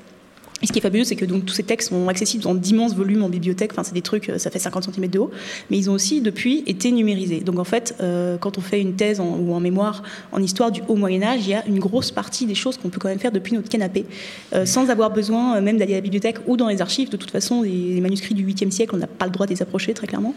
Et 0.63 0.67
ce 0.69 0.73
qui 0.73 0.79
est 0.79 0.83
fabuleux, 0.83 1.03
c'est 1.03 1.17
que 1.17 1.25
donc, 1.25 1.45
tous 1.45 1.55
ces 1.55 1.65
textes 1.65 1.89
sont 1.89 2.07
accessibles 2.07 2.45
dans 2.45 2.55
d'immenses 2.55 2.95
volumes 2.95 3.25
en 3.25 3.29
bibliothèque. 3.29 3.73
Enfin, 3.73 3.83
c'est 3.83 3.95
des 3.95 4.03
trucs, 4.03 4.29
euh, 4.29 4.39
ça 4.39 4.49
fait 4.49 4.61
50 4.61 4.85
cm 4.85 5.09
de 5.09 5.19
haut. 5.19 5.33
Mais 5.71 5.79
ils 5.79 5.91
ont 5.91 5.95
aussi, 5.95 6.21
depuis, 6.21 6.63
été 6.69 6.93
numérisés. 6.93 7.41
Donc, 7.41 7.59
en 7.59 7.65
fait, 7.65 7.97
euh, 8.01 8.39
quand 8.39 8.59
on 8.59 8.61
fait 8.61 8.81
une 8.81 8.95
thèse 8.95 9.19
ou 9.19 9.53
en 9.53 9.59
mémoire 9.59 10.05
en 10.31 10.41
histoire 10.41 10.71
du 10.71 10.81
haut 10.87 10.95
Moyen-Âge, 10.95 11.41
il 11.43 11.49
y 11.49 11.55
a 11.55 11.67
une 11.67 11.81
grosse 11.81 12.13
partie 12.13 12.47
des 12.47 12.55
choses 12.55 12.77
qu'on 12.77 12.91
peut 12.91 13.01
quand 13.01 13.09
même 13.09 13.19
faire 13.19 13.33
depuis 13.33 13.55
notre 13.55 13.69
canapé, 13.69 14.07
sans 14.65 14.89
avoir 14.89 15.11
besoin 15.11 15.61
même 15.61 15.79
d'aller 15.79 15.95
à 15.95 15.97
la 15.97 16.01
bibliothèque 16.01 16.37
ou 16.47 16.57
dans 16.57 16.69
les 16.69 16.81
archives. 16.81 17.09
De 17.09 17.17
toute 17.17 17.31
façon, 17.31 17.63
les, 17.63 18.01
manuscrits 18.01 18.35
du 18.35 18.47
8e 18.47 18.71
siècle, 18.71 18.95
on 18.95 18.99
n'a 18.99 19.07
pas 19.07 19.27
le 19.27 19.33
droit 19.33 19.47
de 19.47 19.53
les 19.53 19.63
approcher, 19.63 19.95
très 19.95 20.07
clairement. 20.07 20.35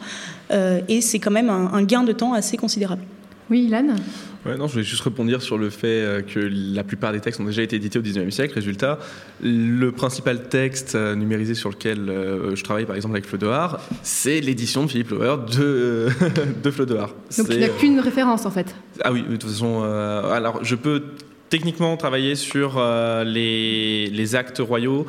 Et 0.51 1.01
c'est 1.01 1.19
quand 1.19 1.31
même 1.31 1.49
un, 1.49 1.71
un 1.73 1.83
gain 1.83 2.03
de 2.03 2.13
temps 2.13 2.33
assez 2.33 2.57
considérable. 2.57 3.03
Oui, 3.49 3.65
Ilan? 3.65 3.95
Ouais, 4.45 4.57
non, 4.57 4.67
je 4.67 4.73
voulais 4.73 4.83
juste 4.83 5.01
rebondir 5.01 5.41
sur 5.41 5.57
le 5.57 5.69
fait 5.69 5.87
euh, 5.87 6.21
que 6.21 6.39
la 6.39 6.83
plupart 6.83 7.11
des 7.11 7.19
textes 7.19 7.39
ont 7.39 7.45
déjà 7.45 7.63
été 7.63 7.77
édités 7.77 7.97
au 7.97 8.03
19e 8.03 8.29
siècle. 8.29 8.53
Résultat, 8.53 8.99
le 9.41 9.91
principal 9.91 10.47
texte 10.49 10.93
euh, 10.93 11.15
numérisé 11.15 11.55
sur 11.55 11.69
lequel 11.69 12.09
euh, 12.09 12.55
je 12.55 12.63
travaille, 12.63 12.85
par 12.85 12.95
exemple 12.95 13.15
avec 13.15 13.25
Flodoard, 13.25 13.79
c'est 14.03 14.41
l'édition 14.41 14.83
de 14.83 14.89
Philippe 14.91 15.09
Lauer 15.09 15.37
de, 15.51 16.09
de 16.63 16.71
Flodoard. 16.71 17.11
Donc 17.37 17.49
n'y 17.49 17.63
a 17.63 17.69
qu'une 17.69 17.99
référence 17.99 18.45
en 18.45 18.51
fait. 18.51 18.75
Ah 19.03 19.11
oui, 19.11 19.23
de 19.23 19.35
toute 19.35 19.49
façon, 19.49 19.81
euh, 19.83 20.31
alors 20.31 20.63
je 20.63 20.75
peux 20.75 21.01
techniquement 21.49 21.95
travailler 21.97 22.35
sur 22.35 22.75
euh, 22.77 23.23
les, 23.23 24.07
les 24.07 24.35
actes 24.35 24.59
royaux. 24.59 25.05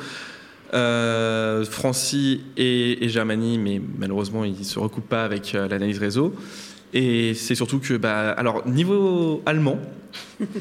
Euh, 0.75 1.65
Francie 1.65 2.43
et, 2.57 3.05
et 3.05 3.09
Germanie, 3.09 3.57
mais 3.57 3.81
malheureusement 3.99 4.45
ils 4.45 4.65
se 4.65 4.81
recoupent 4.81 5.09
pas 5.09 5.25
avec 5.25 5.55
euh, 5.55 5.69
l'analyse 5.69 5.99
réseau. 5.99 6.35
Et 6.95 7.35
c'est 7.35 7.55
surtout 7.55 7.79
que, 7.79 7.95
bah, 7.95 8.31
alors 8.33 8.67
niveau 8.67 9.43
allemand, 9.47 9.79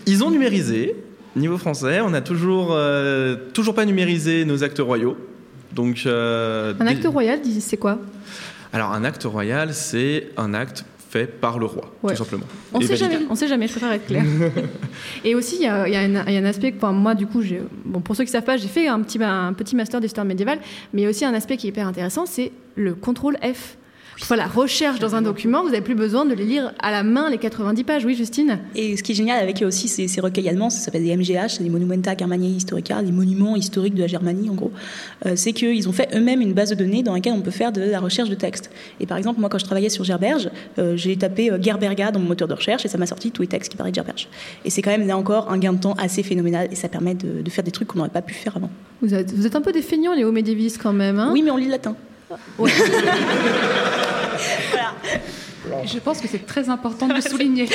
ils 0.06 0.24
ont 0.24 0.30
numérisé, 0.32 0.96
Niveau 1.38 1.58
français, 1.58 2.00
on 2.00 2.12
n'a 2.12 2.22
toujours, 2.22 2.70
euh, 2.72 3.36
toujours 3.54 3.76
pas 3.76 3.84
numérisé 3.84 4.46
nos 4.46 4.64
actes 4.64 4.80
royaux. 4.80 5.18
Donc, 5.74 6.04
euh, 6.06 6.74
Un 6.80 6.86
des- 6.86 6.92
acte 6.92 7.06
royal, 7.08 7.40
c'est 7.60 7.76
quoi? 7.76 8.00
Alors, 8.72 8.94
un 8.94 9.04
acte 9.04 9.26
royal, 9.26 9.74
c'est 9.74 10.30
un 10.38 10.54
acte 10.54 10.86
fait 11.10 11.26
par 11.28 11.60
le 11.60 11.66
roi, 11.66 11.92
Ouais. 12.04 12.14
tout 12.14 12.24
simplement. 12.24 12.46
On 12.74 12.80
sait 12.80 12.88
validé. 12.88 12.98
jamais, 13.12 13.26
on 13.30 13.36
sait 13.36 13.48
jamais, 13.50 13.68
je 13.68 13.72
préfère 13.74 13.92
être 13.92 14.06
clair. 14.08 14.24
Et 15.26 15.36
aussi, 15.36 15.58
il 15.58 15.64
y 15.64 15.68
a, 15.68 15.90
y 15.90 15.98
un- 15.98 16.24
il 16.26 16.34
y 16.34 16.38
a 16.38 16.40
un 16.40 16.46
aspect, 16.46 16.74
enfin, 16.78 16.94
moi 16.94 17.16
du 17.16 17.28
coup, 17.28 17.42
bon, 17.84 18.00
pour 18.00 18.16
ceux 18.16 18.24
qui 18.24 18.30
ne 18.30 18.32
savent 18.32 18.44
pas, 18.46 18.56
j'ai 18.56 18.70
fait 18.70 18.88
un 18.88 19.02
petit, 19.02 19.22
un 19.22 19.52
petit 19.52 19.76
master 19.76 20.00
d'histoire 20.00 20.26
médiévale, 20.26 20.60
mais 20.94 21.02
il 21.02 21.04
y 21.04 21.08
a 21.08 21.10
aussi 21.10 21.26
un 21.26 21.34
aspect 21.34 21.58
qui 21.58 21.68
est 21.68 21.72
hyper 21.72 21.86
intéressant, 21.88 22.26
c'est 22.26 22.54
le 22.76 22.96
contrôle 22.96 23.36
F. 23.44 23.76
Pour 24.18 24.28
faire 24.28 24.38
la 24.38 24.48
recherche 24.48 25.00
dans 25.00 25.14
un 25.16 25.22
document, 25.22 25.62
vous 25.62 25.70
n'avez 25.70 25.82
plus 25.82 25.96
besoin 25.96 26.26
de 26.26 26.34
les 26.34 26.46
lire 26.46 26.74
à 26.80 26.92
la 26.92 27.04
main 27.04 27.30
les 27.30 27.38
90 27.38 27.84
pages, 27.84 28.06
oui 28.06 28.16
Justine 28.16 28.60
Et 28.74 28.96
ce 28.96 29.04
qui 29.04 29.12
est 29.12 29.16
génial 29.16 29.42
avec 29.42 29.62
eux 29.62 29.66
aussi 29.66 29.90
ces, 29.90 30.08
ces 30.08 30.22
recueils 30.22 30.48
allemands, 30.48 30.70
ça 30.70 30.80
s'appelle 30.80 31.04
des 31.04 31.16
MGH, 31.16 31.50
c'est 31.50 31.64
des 31.64 31.70
Monumenta 31.70 32.16
Germaniae 32.16 32.56
Historica, 32.56 33.02
les 33.02 33.12
monuments 33.12 33.58
historiques 33.58 33.94
de 33.94 34.02
la 34.02 34.08
Germanie 34.08 34.50
en 34.50 34.54
gros, 34.54 34.72
euh, 35.26 35.34
c'est 35.36 35.52
qu'ils 35.52 35.90
ont 35.90 35.92
fait 35.92 36.08
eux-mêmes 36.16 36.40
une 36.40 36.54
base 36.54 36.70
de 36.70 36.76
données 36.76 37.04
dans 37.04 37.14
laquelle 37.14 37.34
on 37.34 37.42
peut 37.42 37.52
faire 37.52 37.74
de 37.74 37.82
la 37.82 38.00
recherche 38.00 38.30
de 38.30 38.36
textes. 38.36 38.72
Et 39.02 39.06
par 39.06 39.18
exemple, 39.18 39.42
moi 39.42 39.50
quand 39.50 39.60
je 39.60 39.66
travaillais 39.66 39.90
sur 39.90 40.06
Gerberge, 40.06 40.50
euh, 40.80 40.96
j'ai 40.96 41.18
tapé 41.18 41.52
euh, 41.52 41.62
Gerberga 41.62 42.12
dans 42.12 42.20
mon 42.20 42.28
moteur 42.28 42.48
de 42.48 42.54
recherche 42.54 42.86
et 42.86 42.88
ça 42.88 42.98
m'a 42.98 43.08
sorti 43.08 43.32
tous 43.32 43.42
les 43.42 43.50
textes 43.50 43.70
qui 43.70 43.78
parlaient 43.78 43.92
de 43.92 43.96
Gerberge. 43.96 44.30
Et 44.64 44.70
c'est 44.70 44.82
quand 44.82 44.92
même 44.92 45.08
là 45.08 45.18
encore 45.18 45.52
un 45.52 45.58
gain 45.58 45.74
de 45.74 45.80
temps 45.80 45.96
assez 45.98 46.24
phénoménal 46.24 46.70
et 46.72 46.76
ça 46.76 46.88
permet 46.88 47.16
de, 47.16 47.42
de 47.42 47.50
faire 47.50 47.66
des 47.66 47.72
trucs 47.72 47.90
qu'on 47.90 47.98
n'aurait 47.98 48.10
pas 48.10 48.22
pu 48.22 48.34
faire 48.34 48.56
avant. 48.56 48.70
vous 49.02 49.14
êtes, 49.14 49.34
vous 49.34 49.46
êtes 49.46 49.58
un 49.58 49.62
peu 49.62 49.74
des 49.74 49.82
feignants, 49.82 50.14
les 50.14 50.24
hauts 50.24 50.32
médiévistes 50.32 50.80
quand 50.82 50.94
même. 50.94 51.20
Hein? 51.20 51.32
Oui, 51.34 51.42
mais 51.42 51.52
on 51.52 51.58
lit 51.58 51.66
le 51.66 51.72
latin. 51.72 51.98
Je 55.86 56.00
pense 56.00 56.22
que 56.22 56.28
c'est 56.28 56.46
très 56.46 56.70
important 56.70 57.08
de 57.08 57.14
le 57.16 57.22
souligner. 57.32 57.68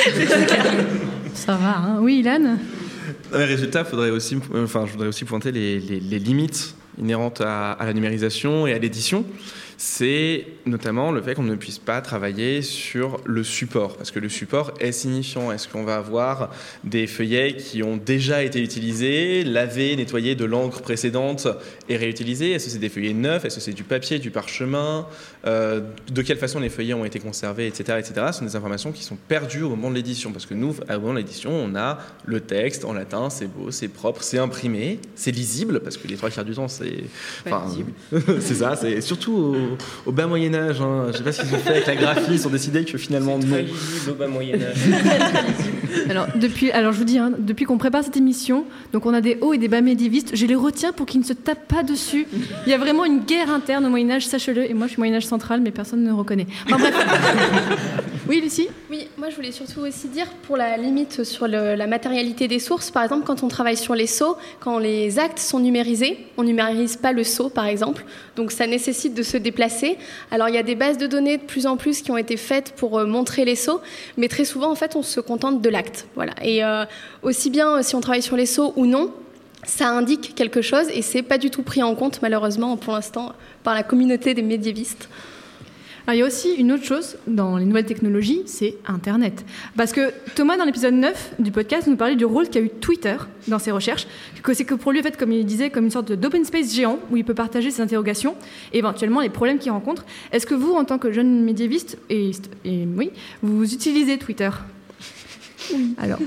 Ça 1.35 1.55
va, 1.57 1.77
hein 1.79 1.99
oui 2.01 2.21
Ilan 2.21 2.57
résultat, 3.33 3.85
faudrait 3.85 4.11
aussi, 4.11 4.37
enfin, 4.55 4.85
je 4.87 4.93
voudrais 4.93 5.09
aussi 5.09 5.25
pointer 5.25 5.51
les, 5.53 5.79
les- 5.81 6.01
les 6.01 6.19
limites 6.19 6.75
inhérentes 7.01 7.41
à, 7.41 7.73
à 7.73 7.87
la 7.87 7.93
numérisation 7.93 8.67
et 8.67 8.73
à 8.73 8.79
l'édition. 8.79 9.25
C'est 9.83 10.45
notamment 10.67 11.11
le 11.11 11.23
fait 11.23 11.35
qu'on 11.35 11.43
ne 11.43 11.55
puisse 11.55 11.79
pas 11.79 12.03
travailler 12.03 12.61
sur 12.61 13.19
le 13.25 13.43
support, 13.43 13.97
parce 13.97 14.11
que 14.11 14.19
le 14.19 14.29
support 14.29 14.75
est 14.79 14.93
signifiant. 14.93 15.51
Est-ce 15.51 15.69
qu'on 15.69 15.85
va 15.85 15.97
avoir 15.97 16.51
des 16.85 17.07
feuillets 17.07 17.57
qui 17.57 17.83
ont 17.83 17.97
déjà 17.97 18.43
été 18.43 18.61
utilisés, 18.61 19.43
lavés, 19.43 19.97
nettoyés 19.97 20.35
de 20.35 20.45
l'encre 20.45 20.83
précédente 20.83 21.49
et 21.89 21.97
réutilisés? 21.97 22.51
Est-ce 22.51 22.67
que 22.67 22.71
c'est 22.73 22.79
des 22.79 22.91
feuillets 22.91 23.15
neufs? 23.15 23.47
Est-ce 23.47 23.55
que 23.55 23.63
c'est 23.63 23.73
du 23.73 23.85
papier, 23.85 24.19
du 24.19 24.31
parchemin? 24.31 25.07
Euh, 25.47 25.81
De 26.13 26.21
quelle 26.21 26.37
façon 26.37 26.61
les 26.61 26.69
feuillets 26.69 26.93
ont 26.93 27.07
été 27.07 27.19
conservés, 27.19 27.67
etc., 27.67 28.01
etc. 28.01 28.27
Ce 28.33 28.41
sont 28.41 28.45
des 28.45 28.57
informations 28.57 28.93
qui 28.93 29.03
sont 29.03 29.17
perdues 29.29 29.63
au 29.63 29.71
moment 29.71 29.89
de 29.89 29.95
l'édition, 29.95 30.31
parce 30.31 30.45
que 30.45 30.53
nous, 30.53 30.75
au 30.79 30.93
moment 31.01 31.15
de 31.15 31.21
l'édition, 31.21 31.53
on 31.53 31.75
a 31.75 32.01
le 32.27 32.41
texte 32.41 32.85
en 32.85 32.93
latin, 32.93 33.31
c'est 33.31 33.47
beau, 33.47 33.71
c'est 33.71 33.89
propre, 33.89 34.23
c'est 34.23 34.37
imprimé, 34.37 34.99
c'est 35.15 35.31
lisible, 35.31 35.81
parce 35.81 35.97
que 35.97 36.07
les 36.07 36.17
trois 36.17 36.29
quarts 36.29 36.45
du 36.45 36.53
temps, 36.53 36.69
c'est. 36.69 37.05
Enfin, 37.47 37.65
c'est 38.41 38.57
ça, 38.57 38.77
c'est 38.77 39.01
surtout 39.01 39.70
au, 39.73 40.11
au 40.11 40.13
bas 40.13 40.27
Moyen-Âge. 40.27 40.81
Hein. 40.81 41.07
Je 41.13 41.19
sais 41.19 41.23
pas 41.25 41.33
ce 41.33 41.43
qu'ils 41.43 41.55
ont 41.55 41.59
fait 41.59 41.71
avec 41.71 41.87
la 41.87 41.97
graphie, 41.97 42.33
ils 42.33 42.47
ont 42.47 42.51
décidé 42.51 42.85
que 42.85 42.99
finalement, 42.99 43.39
non. 43.39 43.47
Très 43.47 43.63
lisible 43.63 44.11
au 44.11 44.15
bas 44.15 44.29
Moyen-Âge. 44.29 44.77
Alors, 46.09 46.27
depuis, 46.37 46.71
alors 46.71 46.93
je 46.93 46.99
vous 46.99 47.05
dis, 47.05 47.19
hein, 47.19 47.33
depuis 47.37 47.65
qu'on 47.65 47.79
prépare 47.79 48.05
cette 48.05 48.17
émission, 48.17 48.65
donc 48.93 49.07
on 49.07 49.15
a 49.15 49.21
des 49.21 49.39
hauts 49.41 49.53
et 49.53 49.59
des 49.59 49.67
bas 49.69 49.81
médiévistes, 49.81 50.31
je 50.37 50.47
les 50.47 50.55
retiens 50.55 50.93
pour 50.93 51.05
qu'ils 51.07 51.21
ne 51.21 51.25
se 51.25 51.33
tapent 51.33 51.67
pas 51.67 51.83
dessus. 51.83 52.27
Il 52.67 52.71
y 52.71 52.75
a 52.75 52.79
vraiment 52.79 53.05
une 53.05 53.21
guerre 53.21 53.51
interne 53.51 53.85
au 53.87 53.91
Moyen-Âge, 53.91 54.27
sachez-le, 54.27 54.71
et 54.71 54.75
moi 54.75 54.87
je 54.87 54.93
suis 54.93 55.01
Moyen-Âge 55.01 55.27
central, 55.27 55.61
mais 55.61 55.71
personne 55.73 56.03
ne 56.05 56.13
reconnaît. 56.13 56.47
Enfin, 56.67 56.79
bref. 56.79 56.95
oui, 58.29 58.41
Lucie? 58.41 58.69
Oui, 58.89 59.09
moi 59.19 59.31
je 59.31 59.37
voulais 59.37 59.51
surtout 59.53 59.81
aussi 59.81 60.09
dire 60.09 60.27
pour 60.47 60.57
la 60.57 60.77
limite 60.77 61.25
sur 61.25 61.49
le- 61.49 61.75
la 61.75 61.87
matérialité 61.89 62.47
des 62.47 62.59
sources, 62.61 62.91
par 62.93 63.03
exemple 63.03 63.25
quand 63.27 63.43
on 63.43 63.49
travaille 63.49 63.77
sur 63.77 63.95
les 63.97 64.07
sceaux, 64.07 64.37
quand 64.61 64.79
les 64.79 65.19
actes 65.19 65.39
sont 65.41 65.59
numérisés, 65.59 66.19
on 66.37 66.45
numérise 66.45 66.97
pas 66.97 67.13
le 67.13 67.25
sceau 67.25 67.49
par 67.51 67.67
exemple, 67.67 68.05
donc 68.37 68.53
ça 68.53 68.67
nécessite 68.67 69.15
de 69.15 69.23
se 69.23 69.37
déplacer. 69.37 69.60
Alors 70.31 70.49
il 70.49 70.55
y 70.55 70.59
a 70.59 70.63
des 70.63 70.75
bases 70.75 70.99
de 70.99 71.07
données 71.07 71.37
de 71.37 71.43
plus 71.43 71.67
en 71.67 71.77
plus 71.77 72.03
qui 72.03 72.11
ont 72.11 72.17
été 72.17 72.37
faites 72.37 72.73
pour 72.77 72.99
euh, 72.99 73.07
montrer 73.07 73.45
les 73.45 73.57
sceaux, 73.57 73.81
mais 74.17 74.29
très 74.29 74.45
souvent 74.45 74.71
en 74.71 74.75
fait 74.75 74.97
on 74.97 75.03
se 75.03 75.21
contente 75.21 75.61
de 75.61 75.69
l'acte. 75.69 76.07
Et 76.43 76.65
euh, 76.65 76.85
aussi 77.23 77.51
bien 77.51 77.79
euh, 77.79 77.83
si 77.83 77.95
on 77.95 78.01
travaille 78.01 78.23
sur 78.23 78.37
les 78.37 78.47
sceaux 78.47 78.73
ou 78.77 78.87
non, 78.87 79.13
ça 79.65 79.89
indique 79.89 80.35
quelque 80.35 80.63
chose 80.63 80.89
et 80.93 81.03
c'est 81.03 81.23
pas 81.23 81.39
du 81.39 81.51
tout 81.51 81.63
pris 81.63 81.83
en 81.83 81.95
compte 81.95 82.23
malheureusement 82.23 82.77
pour 82.77 82.95
l'instant 82.95 83.33
par 83.63 83.75
la 83.75 83.83
communauté 83.83 84.35
des 84.35 84.43
médiévistes. 84.43 85.09
Alors, 86.11 86.17
il 86.17 86.19
y 86.19 86.23
a 86.25 86.27
aussi 86.27 86.55
une 86.55 86.73
autre 86.73 86.83
chose 86.83 87.19
dans 87.29 87.57
les 87.57 87.65
nouvelles 87.65 87.85
technologies, 87.85 88.43
c'est 88.45 88.75
Internet. 88.85 89.45
Parce 89.77 89.93
que 89.93 90.13
Thomas, 90.35 90.57
dans 90.57 90.65
l'épisode 90.65 90.95
9 90.95 91.35
du 91.39 91.53
podcast, 91.53 91.87
nous 91.87 91.95
parlait 91.95 92.17
du 92.17 92.25
rôle 92.25 92.49
qu'a 92.49 92.59
eu 92.59 92.69
Twitter 92.69 93.15
dans 93.47 93.61
ses 93.61 93.71
recherches, 93.71 94.09
que 94.43 94.53
c'est 94.53 94.65
que 94.65 94.75
pour 94.75 94.91
lui, 94.91 94.99
en 94.99 95.03
fait, 95.05 95.17
comme 95.17 95.31
il 95.31 95.47
disait, 95.47 95.71
comme 95.71 95.85
une 95.85 95.93
sorte 95.93 96.11
d'open 96.11 96.45
space 96.45 96.75
géant 96.75 96.99
où 97.13 97.17
il 97.17 97.25
peut 97.25 97.35
partager 97.35 97.71
ses 97.71 97.81
interrogations 97.81 98.35
et 98.73 98.79
éventuellement 98.79 99.21
les 99.21 99.29
problèmes 99.29 99.61
qu'il 99.61 99.71
rencontre. 99.71 100.05
Est-ce 100.33 100.47
que 100.47 100.57
vous, 100.57 100.73
en 100.73 100.85
tant 100.85 100.99
que 100.99 101.13
jeune 101.13 101.45
médiéviste, 101.45 101.97
et 102.09 102.33
oui, 102.67 103.13
vous 103.45 103.73
utilisez 103.73 104.19
Twitter? 104.19 104.51
Alors, 105.99 106.19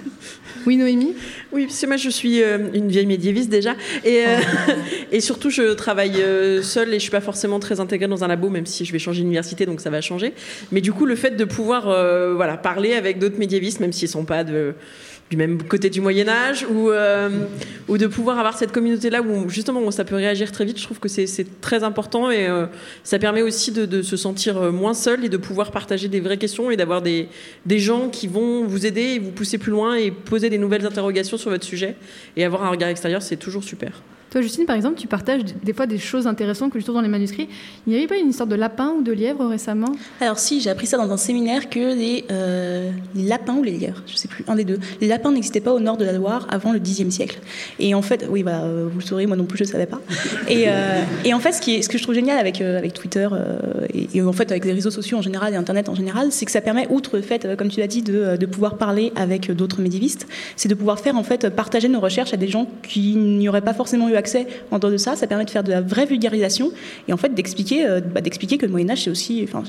oui, 0.65 0.77
Noémie? 0.77 1.15
Oui, 1.51 1.65
parce 1.65 1.79
que 1.81 1.88
moi 1.88 1.97
je 1.97 2.09
suis 2.09 2.41
euh, 2.41 2.69
une 2.73 2.88
vieille 2.88 3.05
médiéviste 3.05 3.49
déjà. 3.49 3.75
Et, 4.03 4.23
euh, 4.25 4.38
et 5.11 5.19
surtout, 5.19 5.49
je 5.49 5.73
travaille 5.73 6.21
euh, 6.21 6.61
seule 6.61 6.89
et 6.89 6.93
je 6.93 7.03
suis 7.03 7.11
pas 7.11 7.21
forcément 7.21 7.59
très 7.59 7.79
intégrée 7.79 8.07
dans 8.07 8.23
un 8.23 8.27
labo, 8.27 8.49
même 8.49 8.65
si 8.65 8.86
je 8.86 8.91
vais 8.91 8.99
changer 8.99 9.21
d'université, 9.21 9.65
donc 9.65 9.81
ça 9.81 9.89
va 9.89 10.01
changer. 10.01 10.34
Mais 10.71 10.81
du 10.81 10.93
coup, 10.93 11.05
le 11.05 11.15
fait 11.15 11.31
de 11.31 11.45
pouvoir 11.45 11.84
voilà, 12.36 12.57
parler 12.57 12.93
avec 12.93 13.19
d'autres 13.19 13.38
médiévistes, 13.38 13.79
même 13.79 13.93
s'ils 13.93 14.09
sont 14.09 14.25
pas 14.25 14.43
de, 14.43 14.75
du 15.30 15.38
même 15.38 15.63
côté 15.63 15.89
du 15.89 15.99
Moyen-Âge, 15.99 16.65
ou, 16.69 16.91
euh, 16.91 17.30
ou 17.88 17.97
de 17.97 18.05
pouvoir 18.07 18.38
avoir 18.38 18.55
cette 18.57 18.71
communauté-là 18.71 19.21
où 19.24 19.49
justement 19.49 19.89
ça 19.89 20.05
peut 20.05 20.15
réagir 20.15 20.51
très 20.51 20.63
vite, 20.63 20.78
je 20.78 20.84
trouve 20.84 20.99
que 20.99 21.07
c'est- 21.07 21.26
très 21.59 21.84
important 21.84 22.30
et 22.30 22.47
euh, 22.47 22.67
ça 23.03 23.17
permet 23.17 23.41
aussi 23.41 23.71
de, 23.71 23.86
de 23.86 24.01
se 24.03 24.15
sentir 24.15 24.57
euh, 24.57 24.71
moins 24.71 24.93
seul 24.93 25.26
et 25.26 25.30
de 25.30 25.38
pouvoir 25.38 25.71
partager 25.71 26.07
des 26.07 26.19
vraies 26.19 26.38
questions 26.38 26.69
et 26.69 26.78
d'avoir 26.78 27.01
des, 27.01 27.30
des 27.65 27.80
gens 27.80 28.09
qui 28.09 28.28
vont 28.28 28.65
vous 28.65 28.86
aider 28.86 29.01
et 29.15 29.19
vous 29.19 29.32
pousser 29.32 29.57
plus 29.57 29.71
loin 29.71 29.95
et 29.95 30.11
poser 30.11 30.49
des 30.51 30.59
nouvelles 30.59 30.86
interrogations 30.86 31.38
sur 31.38 31.49
votre 31.49 31.65
sujet 31.65 31.95
et 32.38 32.43
avoir 32.45 32.63
un 32.63 32.69
regard 32.69 32.89
extérieur, 32.89 33.21
c'est 33.24 33.38
toujours 33.38 33.63
super. 33.63 34.03
Toi, 34.34 34.41
Justine, 34.41 34.65
par 34.65 34.75
exemple, 34.75 34.97
tu 34.97 35.05
partages 35.05 35.41
des 35.63 35.73
fois 35.73 35.86
des 35.86 35.99
choses 35.99 36.25
intéressantes 36.25 36.73
que 36.73 36.79
je 36.79 36.84
trouve 36.84 36.95
dans 36.95 37.01
les 37.01 37.07
manuscrits. 37.07 37.47
Il 37.86 37.93
n'y 37.93 37.99
avait 37.99 38.07
pas 38.07 38.17
une 38.17 38.29
histoire 38.29 38.47
de 38.47 38.55
lapin 38.55 38.95
ou 38.97 39.03
de 39.03 39.11
lièvre 39.11 39.45
récemment? 39.45 39.91
Alors 40.21 40.39
si, 40.39 40.59
j'ai 40.59 40.71
appris 40.71 40.88
ça 40.88 40.97
dans 40.97 41.11
un 41.11 41.17
séminaire 41.17 41.69
que 41.69 41.95
les, 41.95 42.25
euh, 42.31 42.89
lapins 43.15 43.53
ou 43.53 43.61
les 43.61 43.73
lièvres, 43.73 44.01
je 44.07 44.15
sais 44.15 44.27
plus, 44.27 44.43
un 44.47 44.55
des 44.55 44.63
deux, 44.63 44.79
les 45.01 45.07
lapins 45.07 45.31
n'existaient 45.31 45.59
pas 45.59 45.71
au 45.71 45.79
nord 45.79 45.97
de 45.97 46.05
la 46.05 46.13
Loire 46.13 46.47
avant 46.49 46.73
le 46.73 46.79
Xe 46.79 47.07
siècle. 47.09 47.41
Et 47.77 47.93
en 47.93 48.01
fait, 48.01 48.25
oui, 48.27 48.41
bah, 48.41 48.63
euh, 48.63 48.88
vous 48.91 49.01
le 49.01 49.05
saurez, 49.05 49.27
moi 49.27 49.38
non 49.38 49.43
plus 49.45 49.59
je 49.59 49.65
ne 49.65 49.69
savais 49.69 49.86
pas. 49.86 50.01
Et, 50.49 50.63
euh, 50.67 51.03
en 51.31 51.39
fait, 51.39 51.51
ce, 51.51 51.88
que 51.88 51.97
je 51.99 52.01
trouve 52.01 52.15
génial 52.15 52.39
avec, 52.39 52.63
Twitter 52.95 53.29
et, 53.93 54.19
en 54.23 54.34
fait 54.34 54.49
avec 54.49 54.65
les 54.65 54.73
réseaux 54.73 54.89
sociaux 54.89 55.19
en 55.19 55.21
général 55.21 55.53
et 55.53 55.57
Internet 55.57 55.89
en 55.89 55.95
général, 55.95 56.31
c'est 56.31 56.45
que 56.45 56.51
ça 56.51 56.61
permet, 56.61 56.88
outre 56.89 57.17
le 57.17 57.21
fait, 57.21 57.55
comme 57.55 57.69
tu 57.69 57.81
l'as 57.81 57.88
dit, 57.88 58.01
de, 58.01 58.36
de 58.36 58.45
pouvoir 58.47 58.79
parler 58.79 59.13
avec 59.15 59.51
d'autres 59.51 59.79
médiévistes, 59.79 60.25
c'est 60.55 60.69
de 60.69 60.73
pouvoir 60.73 60.99
faire 60.99 61.17
en 61.17 61.23
fait 61.23 61.51
partager 61.51 61.88
nos 61.88 61.99
recherches 61.99 62.34
à 62.34 62.38
des 62.38 62.47
gens 62.47 62.67
qui 62.81 63.15
n'y 63.15 63.47
auraient 63.47 63.61
pas 63.61 63.75
forcément 63.75 64.09
eu 64.09 64.15
accès 64.15 64.22
en 64.71 64.80
dehors 64.80 64.91
de 64.91 64.97
ça. 64.97 65.15
Ça 65.15 65.28
permet 65.28 65.45
de 65.45 65.49
faire 65.49 65.63
de 65.63 65.71
la 65.71 65.82
vraie 65.82 66.05
vulgarisation 66.05 66.71
et 67.07 67.13
en 67.13 67.17
fait 67.17 67.34
d'expliquer, 67.34 67.86
euh, 67.86 68.01
bah, 68.01 68.21
d'expliquer 68.21 68.57
que 68.57 68.65
le 68.65 68.71
Moyen 68.71 68.89
Âge 68.89 69.03
c'est 69.03 69.09
aussi, 69.09 69.41
enfin, 69.47 69.63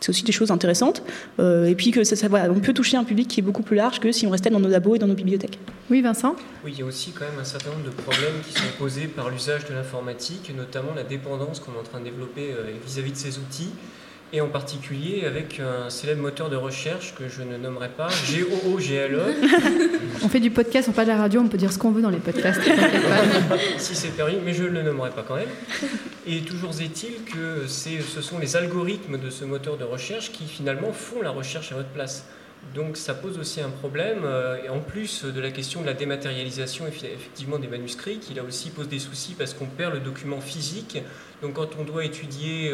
c'est 0.00 0.10
aussi 0.10 0.24
des 0.24 0.32
choses 0.32 0.50
intéressantes. 0.50 1.02
Euh, 1.38 1.66
et 1.66 1.74
puis 1.76 1.92
que 1.92 2.02
ça, 2.02 2.16
ça- 2.16 2.26
voilà, 2.28 2.50
on 2.50 2.58
peut 2.58 2.72
toucher 2.72 2.96
un 2.96 3.04
public 3.04 3.28
qui 3.28 3.38
est 3.40 3.42
beaucoup 3.42 3.62
plus 3.62 3.76
large 3.76 4.00
que 4.00 4.10
si 4.10 4.26
on 4.26 4.30
restait 4.30 4.50
dans 4.50 4.58
nos 4.58 4.68
labos 4.68 4.96
et 4.96 4.98
dans 4.98 5.06
nos 5.06 5.14
bibliothèques. 5.14 5.58
Oui, 5.90 6.02
Vincent? 6.02 6.34
Oui, 6.64 6.72
il 6.74 6.80
y 6.80 6.82
a 6.82 6.86
aussi 6.86 7.12
quand 7.12 7.24
même 7.24 7.38
un 7.40 7.44
certain 7.44 7.70
nombre 7.70 7.84
de 7.84 7.90
problèmes 7.90 8.40
qui 8.44 8.52
sont 8.52 8.66
posés 8.78 9.06
par 9.06 9.30
l'usage 9.30 9.64
de 9.66 9.74
l'informatique, 9.74 10.50
notamment 10.56 10.92
la 10.96 11.04
dépendance 11.04 11.60
qu'on 11.60 11.72
est 11.74 11.78
en 11.78 11.84
train 11.84 12.00
de 12.00 12.04
développer 12.06 12.50
euh, 12.50 12.72
vis-à-vis 12.84 13.12
de 13.12 13.16
ces 13.16 13.38
outils, 13.38 13.70
et 14.34 14.40
en 14.40 14.48
particulier 14.48 15.24
avec 15.26 15.60
un 15.60 15.90
célèbre 15.90 16.22
moteur 16.22 16.48
de 16.48 16.56
recherche 16.56 17.14
que 17.14 17.28
je 17.28 17.42
ne 17.42 17.56
nommerai 17.58 17.88
pas, 17.90 18.08
GOOGLE. 18.30 19.18
On 20.24 20.28
fait 20.28 20.40
du 20.40 20.50
podcast, 20.50 20.88
on 20.88 20.92
parle 20.92 21.08
de 21.08 21.12
la 21.12 21.18
radio, 21.18 21.40
on 21.40 21.48
peut 21.48 21.58
dire 21.58 21.72
ce 21.72 21.78
qu'on 21.78 21.90
veut 21.90 22.00
dans 22.00 22.08
les 22.10 22.18
podcasts. 22.18 22.60
pas. 22.64 23.56
si 23.78 23.94
c'est 23.94 24.08
permis, 24.16 24.36
mais 24.44 24.54
je 24.54 24.62
ne 24.64 24.68
le 24.70 24.82
nommerai 24.82 25.10
pas 25.10 25.22
quand 25.26 25.36
même. 25.36 25.48
Et 26.26 26.40
toujours 26.40 26.70
est-il 26.80 27.24
que 27.24 27.66
c'est- 27.66 28.00
ce 28.00 28.22
sont 28.22 28.38
les 28.38 28.56
algorithmes 28.56 29.18
de 29.18 29.28
ce 29.28 29.44
moteur 29.44 29.76
de 29.76 29.84
recherche 29.84 30.32
qui 30.32 30.44
finalement 30.46 30.92
font 30.92 31.20
la 31.20 31.30
recherche 31.30 31.72
à 31.72 31.74
votre 31.74 31.88
place. 31.90 32.24
Donc 32.74 32.96
ça 32.96 33.12
pose 33.12 33.38
aussi 33.38 33.60
un 33.60 33.70
problème, 33.70 34.20
euh, 34.24 34.56
et 34.64 34.68
en 34.68 34.78
plus 34.78 35.24
de 35.24 35.40
la 35.40 35.50
question 35.50 35.80
de 35.82 35.86
la 35.86 35.94
dématérialisation 35.94 36.86
effectivement 36.86 37.58
des 37.58 37.66
manuscrits, 37.66 38.18
qui 38.18 38.34
là 38.34 38.44
aussi 38.44 38.70
pose 38.70 38.88
des 38.88 39.00
soucis 39.00 39.34
parce 39.36 39.52
qu'on 39.52 39.66
perd 39.66 39.94
le 39.94 40.00
document 40.00 40.40
physique. 40.40 41.02
Donc 41.42 41.54
quand 41.54 41.70
on 41.78 41.82
doit 41.84 42.04
étudier 42.04 42.70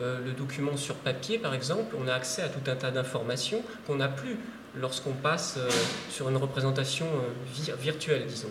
euh, 0.00 0.18
le 0.24 0.32
document 0.32 0.76
sur 0.76 0.94
papier 0.94 1.38
par 1.38 1.54
exemple, 1.54 1.94
on 2.02 2.08
a 2.08 2.14
accès 2.14 2.42
à 2.42 2.48
tout 2.48 2.70
un 2.70 2.76
tas 2.76 2.90
d'informations 2.90 3.62
qu'on 3.86 3.96
n'a 3.96 4.08
plus 4.08 4.38
lorsqu'on 4.80 5.12
passe 5.12 5.56
euh, 5.58 5.68
sur 6.10 6.28
une 6.30 6.36
représentation 6.36 7.06
euh, 7.06 7.52
vir- 7.54 7.76
virtuelle, 7.76 8.24
disons. 8.26 8.48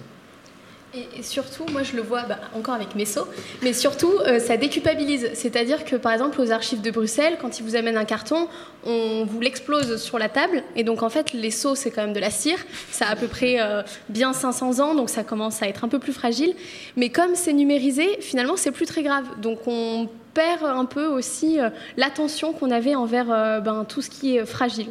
Et, 0.94 1.24
surtout, 1.24 1.66
moi 1.72 1.84
je 1.84 1.96
le 1.96 2.02
vois 2.02 2.24
bah, 2.24 2.38
encore 2.54 2.74
avec 2.74 2.96
mes 2.96 3.06
sceaux, 3.06 3.26
mais 3.62 3.72
surtout 3.72 4.12
euh, 4.28 4.40
ça 4.40 4.58
déculpabilise. 4.58 5.30
C'est-à-dire 5.34 5.86
que 5.86 5.96
par 5.96 6.12
exemple 6.12 6.42
aux 6.42 6.52
archives 6.52 6.82
de 6.82 6.92
Bruxelles, 6.92 7.38
quand 7.42 7.60
ils 7.60 7.64
vous 7.64 7.78
amènent 7.78 7.96
un 7.96 8.04
carton, 8.04 8.50
on 8.86 9.24
vous 9.24 9.40
l'explose 9.40 10.02
sur 10.02 10.20
la 10.20 10.28
table. 10.28 10.64
Et 10.76 10.84
donc 10.84 11.02
en 11.02 11.10
fait, 11.10 11.32
les 11.32 11.52
sceaux 11.52 11.76
c'est 11.76 11.92
quand 11.92 12.02
même 12.02 12.14
de 12.14 12.20
la 12.20 12.30
cire. 12.30 12.58
Ça 12.92 13.06
a 13.06 13.12
à 13.12 13.16
peu 13.16 13.28
près 13.28 13.62
euh, 13.62 13.84
bien 14.10 14.34
500 14.34 14.80
ans, 14.80 14.94
donc 14.94 15.10
ça 15.10 15.24
commence 15.24 15.64
à 15.64 15.70
être 15.70 15.86
un 15.86 15.88
peu 15.88 16.00
plus 16.00 16.14
fragile. 16.14 16.54
Mais 16.98 17.08
comme 17.08 17.36
c'est 17.36 17.54
numérisé, 17.54 18.18
finalement 18.20 18.58
c'est 18.58 18.72
plus 18.72 18.86
très 18.86 19.04
grave. 19.04 19.24
Donc 19.42 19.60
on 19.68 20.10
perd 20.34 20.66
un 20.66 20.86
peu 20.86 21.06
aussi 21.06 21.58
euh, 21.58 21.70
l'attention 21.96 22.52
qu'on 22.52 22.70
avait 22.70 22.96
envers 22.96 23.28
ben, 23.62 23.86
tout 23.88 24.02
ce 24.02 24.10
qui 24.10 24.36
est 24.36 24.46
fragile. 24.46 24.88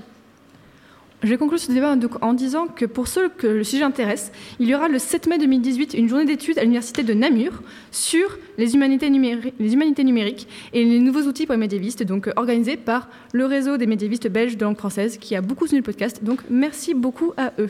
Je 1.22 1.28
vais 1.28 1.36
conclure 1.36 1.58
ce 1.58 1.70
débat 1.70 1.94
en 2.22 2.32
disant 2.32 2.66
que 2.66 2.86
pour 2.86 3.06
ceux 3.06 3.28
que 3.28 3.46
le 3.46 3.62
sujet 3.62 3.82
intéresse, 3.82 4.32
il 4.58 4.66
y 4.68 4.74
aura 4.74 4.88
le 4.88 4.98
7 4.98 5.26
mai 5.26 5.36
2018 5.38 5.92
une 5.94 6.08
journée 6.08 6.24
d'études 6.24 6.58
à 6.58 6.62
l'université 6.62 7.02
de 7.02 7.12
Namur 7.12 7.62
sur 7.90 8.38
les 8.56 8.74
humanités, 8.74 9.10
numéri- 9.10 9.52
les 9.58 9.72
humanités 9.74 10.02
numériques 10.02 10.48
et 10.72 10.82
les 10.82 10.98
nouveaux 10.98 11.22
outils 11.22 11.44
pour 11.44 11.52
les 11.54 11.58
médiévistes, 11.60 12.02
donc 12.04 12.26
euh, 12.28 12.32
organisée 12.36 12.78
par 12.78 13.08
le 13.34 13.44
réseau 13.44 13.76
des 13.76 13.86
médiévistes 13.86 14.28
belges 14.28 14.56
de 14.56 14.64
langue 14.64 14.78
française 14.78 15.18
qui 15.18 15.36
a 15.36 15.42
beaucoup 15.42 15.66
soutenu 15.66 15.80
le 15.80 15.84
podcast. 15.84 16.24
Donc 16.24 16.40
merci 16.48 16.94
beaucoup 16.94 17.34
à 17.36 17.52
eux. 17.58 17.68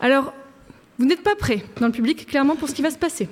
Alors, 0.00 0.32
vous 0.98 1.06
n'êtes 1.06 1.22
pas 1.22 1.36
prêts 1.36 1.62
dans 1.80 1.86
le 1.86 1.92
public, 1.92 2.26
clairement, 2.26 2.56
pour 2.56 2.68
ce 2.68 2.74
qui 2.74 2.82
va 2.82 2.90
se 2.90 2.98
passer. 2.98 3.28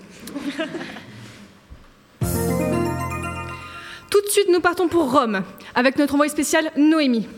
De 4.26 4.30
suite, 4.30 4.48
nous 4.50 4.60
partons 4.60 4.88
pour 4.88 5.12
Rome, 5.12 5.42
avec 5.74 5.98
notre 5.98 6.14
envoyé 6.14 6.30
spécial 6.30 6.70
Noémie. 6.76 7.28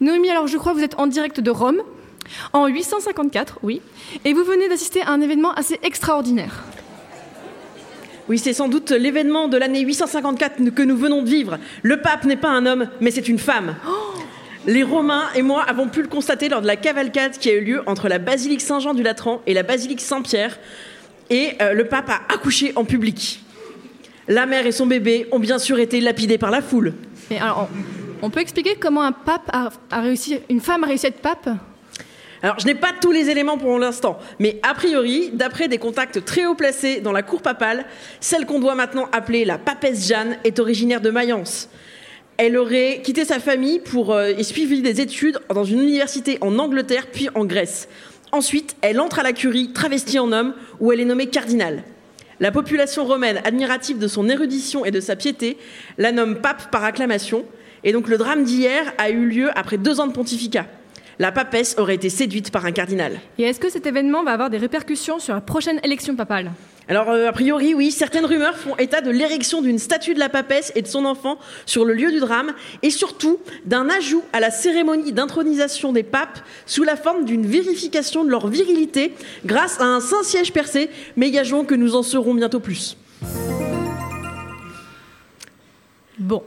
Noémie, 0.00 0.30
alors 0.30 0.46
je 0.46 0.56
crois 0.56 0.72
que 0.72 0.78
vous 0.78 0.84
êtes 0.84 0.98
en 0.98 1.06
direct 1.06 1.40
de 1.40 1.50
Rome, 1.50 1.82
en 2.52 2.66
854, 2.66 3.58
oui, 3.62 3.82
et 4.24 4.32
vous 4.32 4.44
venez 4.44 4.68
d'assister 4.68 5.02
à 5.02 5.10
un 5.10 5.20
événement 5.20 5.52
assez 5.52 5.78
extraordinaire. 5.82 6.64
Oui, 8.28 8.38
c'est 8.38 8.52
sans 8.52 8.68
doute 8.68 8.90
l'événement 8.90 9.48
de 9.48 9.56
l'année 9.56 9.80
854 9.80 10.70
que 10.74 10.82
nous 10.82 10.96
venons 10.96 11.22
de 11.22 11.28
vivre. 11.28 11.58
Le 11.82 12.00
pape 12.00 12.24
n'est 12.24 12.36
pas 12.36 12.50
un 12.50 12.66
homme, 12.66 12.88
mais 13.00 13.10
c'est 13.10 13.28
une 13.28 13.38
femme. 13.38 13.76
Les 14.66 14.82
Romains 14.82 15.28
et 15.36 15.42
moi 15.42 15.62
avons 15.62 15.88
pu 15.88 16.02
le 16.02 16.08
constater 16.08 16.48
lors 16.48 16.60
de 16.60 16.66
la 16.66 16.74
cavalcade 16.74 17.38
qui 17.38 17.50
a 17.50 17.54
eu 17.54 17.60
lieu 17.60 17.82
entre 17.86 18.08
la 18.08 18.18
basilique 18.18 18.60
Saint-Jean 18.60 18.94
du 18.94 19.04
Latran 19.04 19.40
et 19.46 19.54
la 19.54 19.62
basilique 19.62 20.00
Saint-Pierre. 20.00 20.58
Et 21.30 21.52
euh, 21.60 21.72
le 21.72 21.86
pape 21.86 22.10
a 22.10 22.22
accouché 22.32 22.72
en 22.74 22.84
public. 22.84 23.45
La 24.28 24.46
mère 24.46 24.66
et 24.66 24.72
son 24.72 24.86
bébé 24.86 25.28
ont 25.30 25.38
bien 25.38 25.58
sûr 25.58 25.78
été 25.78 26.00
lapidés 26.00 26.38
par 26.38 26.50
la 26.50 26.60
foule. 26.62 26.94
Mais 27.30 27.38
alors, 27.38 27.68
on, 28.22 28.26
on 28.26 28.30
peut 28.30 28.40
expliquer 28.40 28.74
comment 28.74 29.02
un 29.02 29.12
pape 29.12 29.48
a, 29.52 29.70
a 29.90 30.00
réussi, 30.00 30.40
une 30.48 30.60
femme 30.60 30.84
a 30.84 30.88
réussi 30.88 31.06
à 31.06 31.08
être 31.10 31.20
pape? 31.20 31.48
Alors, 32.42 32.58
je 32.58 32.66
n'ai 32.66 32.74
pas 32.74 32.90
tous 33.00 33.12
les 33.12 33.30
éléments 33.30 33.56
pour 33.56 33.78
l'instant, 33.78 34.18
mais 34.38 34.60
a 34.62 34.74
priori, 34.74 35.30
d'après 35.32 35.68
des 35.68 35.78
contacts 35.78 36.24
très 36.24 36.44
haut 36.44 36.54
placés 36.54 37.00
dans 37.00 37.12
la 37.12 37.22
cour 37.22 37.40
papale, 37.40 37.86
celle 38.20 38.46
qu'on 38.46 38.60
doit 38.60 38.74
maintenant 38.74 39.08
appeler 39.12 39.44
la 39.44 39.58
papesse 39.58 40.06
Jeanne 40.06 40.36
est 40.44 40.58
originaire 40.58 41.00
de 41.00 41.10
Mayence. 41.10 41.68
Elle 42.36 42.58
aurait 42.58 43.00
quitté 43.02 43.24
sa 43.24 43.38
famille 43.38 43.80
pour 43.80 44.12
euh, 44.12 44.32
et 44.36 44.42
suivi 44.42 44.82
des 44.82 45.00
études 45.00 45.38
dans 45.52 45.64
une 45.64 45.80
université 45.80 46.36
en 46.42 46.58
Angleterre 46.58 47.06
puis 47.10 47.28
en 47.34 47.46
Grèce. 47.46 47.88
Ensuite, 48.32 48.76
elle 48.82 49.00
entre 49.00 49.20
à 49.20 49.22
la 49.22 49.32
curie 49.32 49.72
travestie 49.72 50.18
en 50.18 50.30
homme 50.32 50.54
où 50.78 50.92
elle 50.92 51.00
est 51.00 51.06
nommée 51.06 51.28
cardinal. 51.28 51.84
La 52.38 52.52
population 52.52 53.04
romaine, 53.04 53.40
admirative 53.44 53.98
de 53.98 54.08
son 54.08 54.28
érudition 54.28 54.84
et 54.84 54.90
de 54.90 55.00
sa 55.00 55.16
piété, 55.16 55.56
la 55.96 56.12
nomme 56.12 56.36
pape 56.36 56.70
par 56.70 56.84
acclamation. 56.84 57.44
Et 57.82 57.92
donc 57.92 58.08
le 58.08 58.18
drame 58.18 58.44
d'hier 58.44 58.92
a 58.98 59.10
eu 59.10 59.26
lieu 59.26 59.50
après 59.58 59.78
deux 59.78 60.00
ans 60.00 60.06
de 60.06 60.12
pontificat. 60.12 60.66
La 61.18 61.32
papesse 61.32 61.76
aurait 61.78 61.94
été 61.94 62.10
séduite 62.10 62.50
par 62.50 62.66
un 62.66 62.72
cardinal. 62.72 63.20
Et 63.38 63.44
est-ce 63.44 63.58
que 63.58 63.70
cet 63.70 63.86
événement 63.86 64.22
va 64.22 64.32
avoir 64.32 64.50
des 64.50 64.58
répercussions 64.58 65.18
sur 65.18 65.34
la 65.34 65.40
prochaine 65.40 65.80
élection 65.82 66.14
papale? 66.14 66.50
Alors, 66.88 67.10
euh, 67.10 67.28
a 67.28 67.32
priori, 67.32 67.74
oui, 67.74 67.90
certaines 67.90 68.24
rumeurs 68.24 68.56
font 68.56 68.76
état 68.76 69.00
de 69.00 69.10
l'érection 69.10 69.60
d'une 69.60 69.78
statue 69.78 70.14
de 70.14 70.20
la 70.20 70.28
papesse 70.28 70.70
et 70.76 70.82
de 70.82 70.86
son 70.86 71.04
enfant 71.04 71.38
sur 71.64 71.84
le 71.84 71.94
lieu 71.94 72.12
du 72.12 72.20
drame, 72.20 72.52
et 72.82 72.90
surtout 72.90 73.38
d'un 73.64 73.88
ajout 73.88 74.22
à 74.32 74.38
la 74.38 74.52
cérémonie 74.52 75.12
d'intronisation 75.12 75.92
des 75.92 76.04
papes 76.04 76.38
sous 76.64 76.84
la 76.84 76.94
forme 76.96 77.24
d'une 77.24 77.44
vérification 77.44 78.24
de 78.24 78.30
leur 78.30 78.46
virilité 78.46 79.14
grâce 79.44 79.80
à 79.80 79.84
un 79.84 80.00
saint 80.00 80.22
siège 80.22 80.52
percé, 80.52 80.88
mais 81.16 81.32
gageons 81.32 81.64
que 81.64 81.74
nous 81.74 81.96
en 81.96 82.04
saurons 82.04 82.34
bientôt 82.34 82.60
plus. 82.60 82.96
Bon. 86.18 86.42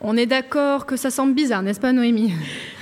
On 0.00 0.16
est 0.16 0.26
d'accord 0.26 0.84
que 0.84 0.96
ça 0.96 1.10
semble 1.10 1.32
bizarre, 1.32 1.62
n'est-ce 1.62 1.80
pas, 1.80 1.92
Noémie? 1.92 2.32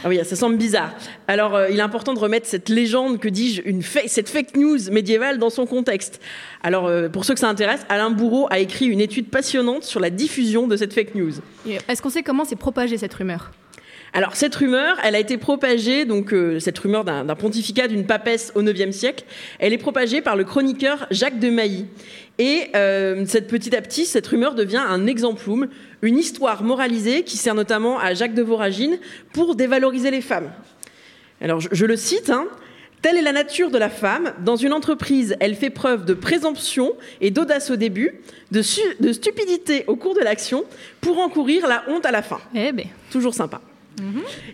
Ah 0.02 0.08
oui, 0.08 0.18
ça 0.24 0.34
semble 0.34 0.56
bizarre. 0.56 0.92
Alors, 1.28 1.54
euh, 1.54 1.68
il 1.70 1.78
est 1.78 1.82
important 1.82 2.12
de 2.12 2.18
remettre 2.18 2.46
cette 2.46 2.68
légende, 2.68 3.20
que 3.20 3.28
dis-je, 3.28 3.62
une 3.64 3.82
cette 3.82 4.28
fake 4.28 4.56
news 4.56 4.90
médiévale 4.90 5.38
dans 5.38 5.48
son 5.50 5.64
contexte. 5.64 6.20
Alors, 6.64 6.86
euh, 6.86 7.08
pour 7.08 7.24
ceux 7.24 7.34
que 7.34 7.40
ça 7.40 7.48
intéresse, 7.48 7.86
Alain 7.88 8.10
Bourreau 8.10 8.48
a 8.50 8.58
écrit 8.58 8.86
une 8.86 9.00
étude 9.00 9.28
passionnante 9.28 9.84
sur 9.84 10.00
la 10.00 10.10
diffusion 10.10 10.66
de 10.66 10.76
cette 10.76 10.92
fake 10.92 11.14
news. 11.14 11.32
Et 11.68 11.78
Est-ce 11.88 12.02
qu'on 12.02 12.10
sait 12.10 12.24
comment 12.24 12.44
s'est 12.44 12.56
propagée 12.56 12.98
cette 12.98 13.14
rumeur? 13.14 13.52
Alors 14.16 14.36
cette 14.36 14.54
rumeur, 14.54 14.96
elle 15.02 15.16
a 15.16 15.18
été 15.18 15.38
propagée, 15.38 16.04
donc 16.04 16.32
euh, 16.32 16.60
cette 16.60 16.78
rumeur 16.78 17.02
d'un 17.02 17.24
d'un 17.24 17.34
pontificat 17.34 17.88
d'une 17.88 18.06
papesse 18.06 18.52
au 18.54 18.62
IXe 18.62 18.96
siècle, 18.96 19.24
elle 19.58 19.72
est 19.72 19.78
propagée 19.78 20.20
par 20.22 20.36
le 20.36 20.44
chroniqueur 20.44 21.08
Jacques 21.10 21.40
de 21.40 21.50
Mailly. 21.50 21.86
Et 22.38 22.68
euh, 22.74 23.24
cette, 23.26 23.46
petit 23.46 23.74
à 23.76 23.80
petit, 23.80 24.06
cette 24.06 24.26
rumeur 24.26 24.54
devient 24.54 24.82
un 24.84 25.06
exemplum, 25.06 25.68
une 26.02 26.18
histoire 26.18 26.62
moralisée 26.62 27.22
qui 27.22 27.36
sert 27.36 27.54
notamment 27.54 27.98
à 27.98 28.14
Jacques 28.14 28.34
de 28.34 28.42
Voragine 28.42 28.98
pour 29.32 29.54
dévaloriser 29.54 30.10
les 30.10 30.20
femmes. 30.20 30.50
Alors 31.40 31.60
je, 31.60 31.68
je 31.70 31.86
le 31.86 31.96
cite, 31.96 32.30
hein, 32.30 32.46
Telle 33.04 33.18
est 33.18 33.22
la 33.22 33.32
nature 33.32 33.70
de 33.70 33.76
la 33.76 33.90
femme. 33.90 34.32
Dans 34.46 34.56
une 34.56 34.72
entreprise, 34.72 35.36
elle 35.38 35.56
fait 35.56 35.68
preuve 35.68 36.06
de 36.06 36.14
présomption 36.14 36.94
et 37.20 37.30
d'audace 37.30 37.68
au 37.68 37.76
début, 37.76 38.22
de 38.50 38.62
stupidité 38.62 39.84
au 39.88 39.96
cours 39.96 40.14
de 40.14 40.20
l'action, 40.20 40.64
pour 41.02 41.18
encourir 41.18 41.68
la 41.68 41.84
honte 41.88 42.06
à 42.06 42.10
la 42.10 42.22
fin. 42.22 42.40
Eh 42.54 42.72
ben. 42.72 42.86
Toujours 43.10 43.34
sympa. 43.34 43.60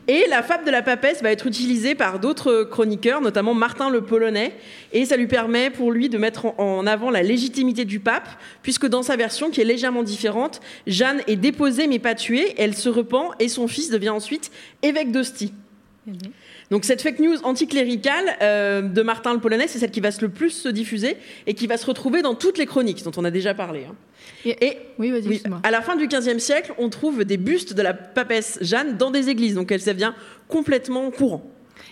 Et 0.08 0.24
la 0.28 0.42
fable 0.42 0.64
de 0.64 0.70
la 0.70 0.82
papesse 0.82 1.22
va 1.22 1.30
être 1.30 1.46
utilisée 1.46 1.94
par 1.94 2.18
d'autres 2.20 2.64
chroniqueurs, 2.64 3.20
notamment 3.20 3.54
Martin 3.54 3.88
le 3.90 4.02
Polonais, 4.02 4.54
et 4.92 5.04
ça 5.04 5.16
lui 5.16 5.26
permet 5.26 5.70
pour 5.70 5.92
lui 5.92 6.08
de 6.08 6.18
mettre 6.18 6.46
en- 6.46 6.54
en 6.58 6.86
avant 6.86 7.10
la 7.10 7.22
légitimité 7.22 7.84
du 7.84 8.00
pape, 8.00 8.28
puisque 8.62 8.86
dans 8.86 9.02
sa 9.02 9.16
version, 9.16 9.50
qui 9.50 9.60
est 9.60 9.64
légèrement 9.64 10.02
différente, 10.02 10.60
Jeanne 10.86 11.22
est 11.26 11.36
déposée 11.36 11.86
mais 11.86 11.98
pas 11.98 12.14
tuée, 12.14 12.54
elle 12.58 12.74
se 12.74 12.88
repent 12.88 13.34
et 13.38 13.48
son 13.48 13.66
fils 13.68 13.90
devient 13.90 14.10
ensuite 14.10 14.50
évêque 14.82 15.12
d'Ostie. 15.12 15.52
Donc 16.70 16.84
cette 16.84 17.02
fake 17.02 17.18
news 17.18 17.36
anticléricale 17.42 18.36
euh, 18.42 18.82
de 18.82 19.02
Martin 19.02 19.34
le 19.34 19.40
Polonais, 19.40 19.68
c'est 19.68 19.78
celle 19.78 19.90
qui 19.90 20.00
va 20.00 20.10
se 20.10 20.22
le 20.22 20.28
plus 20.28 20.50
se 20.50 20.68
diffuser 20.68 21.16
et 21.46 21.54
qui 21.54 21.66
va 21.66 21.76
se 21.76 21.86
retrouver 21.86 22.22
dans 22.22 22.34
toutes 22.34 22.58
les 22.58 22.66
chroniques 22.66 23.02
dont 23.04 23.12
on 23.16 23.24
a 23.24 23.30
déjà 23.30 23.54
parlé. 23.54 23.84
hein. 23.84 23.94
Et, 24.44 24.78
oui, 24.98 25.12
à 25.62 25.70
la 25.70 25.82
fin 25.82 25.96
du 25.96 26.06
XVe 26.06 26.38
siècle, 26.38 26.72
on 26.78 26.88
trouve 26.88 27.24
des 27.24 27.36
bustes 27.36 27.74
de 27.74 27.82
la 27.82 27.94
papesse 27.94 28.58
Jeanne 28.62 28.96
dans 28.96 29.10
des 29.10 29.28
églises, 29.28 29.54
donc 29.54 29.70
elle 29.72 29.82
devient 29.82 30.12
complètement 30.48 31.10
courant. 31.10 31.42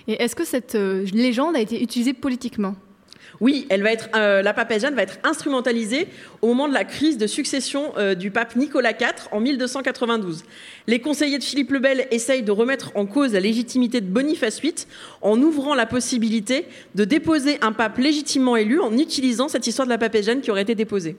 Et 0.07 0.23
est-ce 0.23 0.35
que 0.35 0.45
cette 0.45 0.75
euh, 0.75 1.05
légende 1.13 1.57
a 1.57 1.61
été 1.61 1.83
utilisée 1.83 2.15
politiquement? 2.15 2.75
Oui, 3.41 3.69
euh, 3.71 4.43
la 4.43 4.53
papesse 4.53 4.83
Jeanne 4.83 4.95
va 4.95 5.03
être 5.03 5.19
instrumentalisée 5.23 6.09
au 6.43 6.49
moment 6.49 6.69
de 6.69 6.75
la 6.75 6.85
crise 6.85 7.19
de 7.19 7.27
succession 7.27 7.93
euh, 7.97 8.15
du 8.15 8.31
pape 8.31 8.57
Nicolas 8.57 8.91
IV 8.91 9.29
en 9.31 9.41
1292. 9.41 10.45
Les 10.89 11.01
conseillers 11.01 11.39
de 11.39 11.45
Philippe 11.45 11.71
le 11.71 11.79
Bel 11.79 12.09
essayent 12.11 12.43
de 12.43 12.51
remettre 12.51 12.91
en 12.97 13.07
cause 13.07 13.33
la 13.33 13.41
légitimité 13.41 14.01
de 14.01 14.07
Boniface 14.07 14.61
VIII 14.61 14.75
en 15.23 15.41
ouvrant 15.41 15.75
la 15.75 15.87
possibilité 15.87 16.67
de 16.97 17.05
déposer 17.05 17.59
un 17.63 17.73
pape 17.73 17.99
légitimement 17.99 18.57
élu 18.57 18.81
en 18.81 18.97
utilisant 18.97 19.49
cette 19.49 19.67
histoire 19.67 19.87
de 19.87 19.93
la 19.93 19.99
papesse 19.99 20.27
Jeanne 20.27 20.41
qui 20.41 20.51
aurait 20.51 20.63
été 20.63 20.75
déposée. 20.75 21.17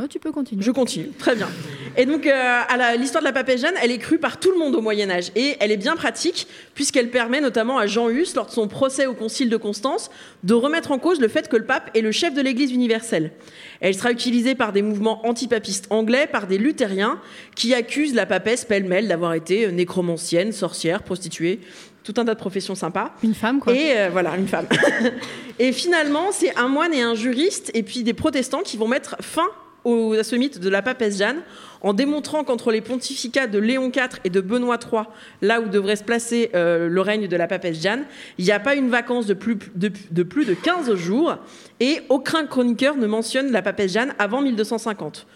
Oh, 0.00 0.06
tu 0.06 0.20
peux 0.20 0.30
continuer. 0.30 0.62
Je 0.62 0.70
continue, 0.70 1.08
très 1.18 1.34
bien. 1.34 1.48
Et 1.96 2.06
donc, 2.06 2.24
euh, 2.24 2.60
à 2.68 2.94
l'histoire 2.94 3.20
de 3.20 3.26
la 3.26 3.32
papesse 3.32 3.62
Jeanne, 3.62 3.74
elle 3.82 3.90
est 3.90 3.98
crue 3.98 4.18
par 4.18 4.38
tout 4.38 4.52
le 4.52 4.56
monde 4.56 4.76
au 4.76 4.80
Moyen 4.80 5.10
Âge. 5.10 5.32
Et 5.34 5.56
elle 5.58 5.72
est 5.72 5.76
bien 5.76 5.96
pratique, 5.96 6.46
puisqu'elle 6.74 7.10
permet 7.10 7.40
notamment 7.40 7.78
à 7.78 7.88
Jean 7.88 8.08
Hus, 8.08 8.28
lors 8.36 8.46
de 8.46 8.52
son 8.52 8.68
procès 8.68 9.06
au 9.06 9.14
Concile 9.14 9.50
de 9.50 9.56
Constance, 9.56 10.12
de 10.44 10.54
remettre 10.54 10.92
en 10.92 11.00
cause 11.00 11.20
le 11.20 11.26
fait 11.26 11.48
que 11.48 11.56
le 11.56 11.64
pape 11.64 11.90
est 11.96 12.00
le 12.00 12.12
chef 12.12 12.32
de 12.32 12.40
l'Église 12.40 12.70
universelle. 12.70 13.32
Elle 13.80 13.96
sera 13.96 14.12
utilisée 14.12 14.54
par 14.54 14.72
des 14.72 14.82
mouvements 14.82 15.26
antipapistes 15.26 15.88
anglais, 15.90 16.28
par 16.30 16.46
des 16.46 16.58
luthériens, 16.58 17.20
qui 17.56 17.74
accusent 17.74 18.14
la 18.14 18.24
papesse 18.24 18.64
pêle-mêle 18.64 19.08
d'avoir 19.08 19.34
été 19.34 19.72
nécromancienne, 19.72 20.52
sorcière, 20.52 21.02
prostituée, 21.02 21.58
tout 22.04 22.14
un 22.18 22.24
tas 22.24 22.34
de 22.34 22.38
professions 22.38 22.76
sympas. 22.76 23.14
Une 23.24 23.34
femme, 23.34 23.58
quoi. 23.58 23.74
Et 23.74 23.98
euh, 23.98 24.10
voilà, 24.12 24.36
une 24.36 24.46
femme. 24.46 24.66
et 25.58 25.72
finalement, 25.72 26.30
c'est 26.30 26.56
un 26.56 26.68
moine 26.68 26.94
et 26.94 27.02
un 27.02 27.16
juriste, 27.16 27.72
et 27.74 27.82
puis 27.82 28.04
des 28.04 28.14
protestants 28.14 28.62
qui 28.62 28.76
vont 28.76 28.86
mettre 28.86 29.16
fin 29.20 29.48
au, 29.88 30.12
à 30.14 30.24
ce 30.24 30.36
mythe 30.36 30.60
de 30.60 30.68
la 30.68 30.82
papesse 30.82 31.18
Jeanne, 31.18 31.42
en 31.80 31.92
démontrant 31.92 32.44
qu'entre 32.44 32.72
les 32.72 32.80
pontificats 32.80 33.46
de 33.46 33.58
Léon 33.58 33.90
IV 33.94 34.20
et 34.24 34.30
de 34.30 34.40
Benoît 34.40 34.78
III, 34.80 35.02
là 35.42 35.60
où 35.60 35.68
devrait 35.68 35.96
se 35.96 36.04
placer 36.04 36.50
euh, 36.54 36.88
le 36.88 37.00
règne 37.00 37.28
de 37.28 37.36
la 37.36 37.46
papesse 37.46 37.80
Jeanne, 37.80 38.04
il 38.38 38.44
n'y 38.44 38.50
a 38.50 38.60
pas 38.60 38.74
une 38.74 38.90
vacance 38.90 39.26
de 39.26 39.34
plus 39.34 39.58
de, 39.74 40.22
plus 40.22 40.44
de 40.44 40.54
15 40.54 40.94
jours, 40.94 41.36
et 41.80 42.00
aucun 42.08 42.46
chroniqueur 42.46 42.96
ne 42.96 43.06
mentionne 43.06 43.50
la 43.52 43.62
papesse 43.62 43.92
Jeanne 43.92 44.14
avant 44.18 44.42
1250. 44.42 45.26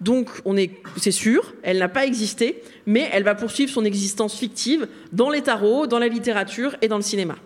Donc, 0.00 0.28
on 0.44 0.56
est, 0.56 0.82
c'est 0.96 1.12
sûr, 1.12 1.54
elle 1.62 1.78
n'a 1.78 1.88
pas 1.88 2.06
existé, 2.06 2.62
mais 2.86 3.08
elle 3.12 3.22
va 3.22 3.36
poursuivre 3.36 3.70
son 3.70 3.84
existence 3.84 4.36
fictive 4.36 4.88
dans 5.12 5.30
les 5.30 5.42
tarots, 5.42 5.86
dans 5.86 6.00
la 6.00 6.08
littérature 6.08 6.74
et 6.82 6.88
dans 6.88 6.96
le 6.96 7.02
cinéma. 7.02 7.36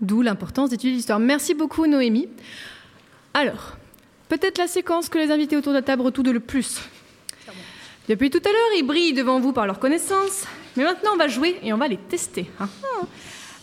D'où 0.00 0.22
l'importance 0.22 0.70
d'étudier 0.70 0.96
l'histoire. 0.96 1.18
Merci 1.18 1.52
beaucoup 1.52 1.86
Noémie. 1.86 2.28
Alors, 3.34 3.76
peut-être 4.30 4.58
la 4.58 4.68
séquence 4.68 5.08
que 5.10 5.18
les 5.18 5.30
invités 5.30 5.56
autour 5.56 5.72
de 5.72 5.78
la 5.78 5.82
table 5.82 6.02
redoutent 6.02 6.28
le 6.28 6.40
plus. 6.40 6.78
Depuis 8.08 8.30
tout 8.30 8.40
à 8.44 8.48
l'heure, 8.48 8.70
ils 8.78 8.82
brillent 8.82 9.12
devant 9.12 9.40
vous 9.40 9.52
par 9.52 9.66
leur 9.66 9.78
connaissance, 9.78 10.44
mais 10.76 10.84
maintenant 10.84 11.10
on 11.14 11.16
va 11.16 11.28
jouer 11.28 11.58
et 11.62 11.72
on 11.72 11.76
va 11.76 11.88
les 11.88 11.98
tester. 11.98 12.48
hein. 12.60 12.68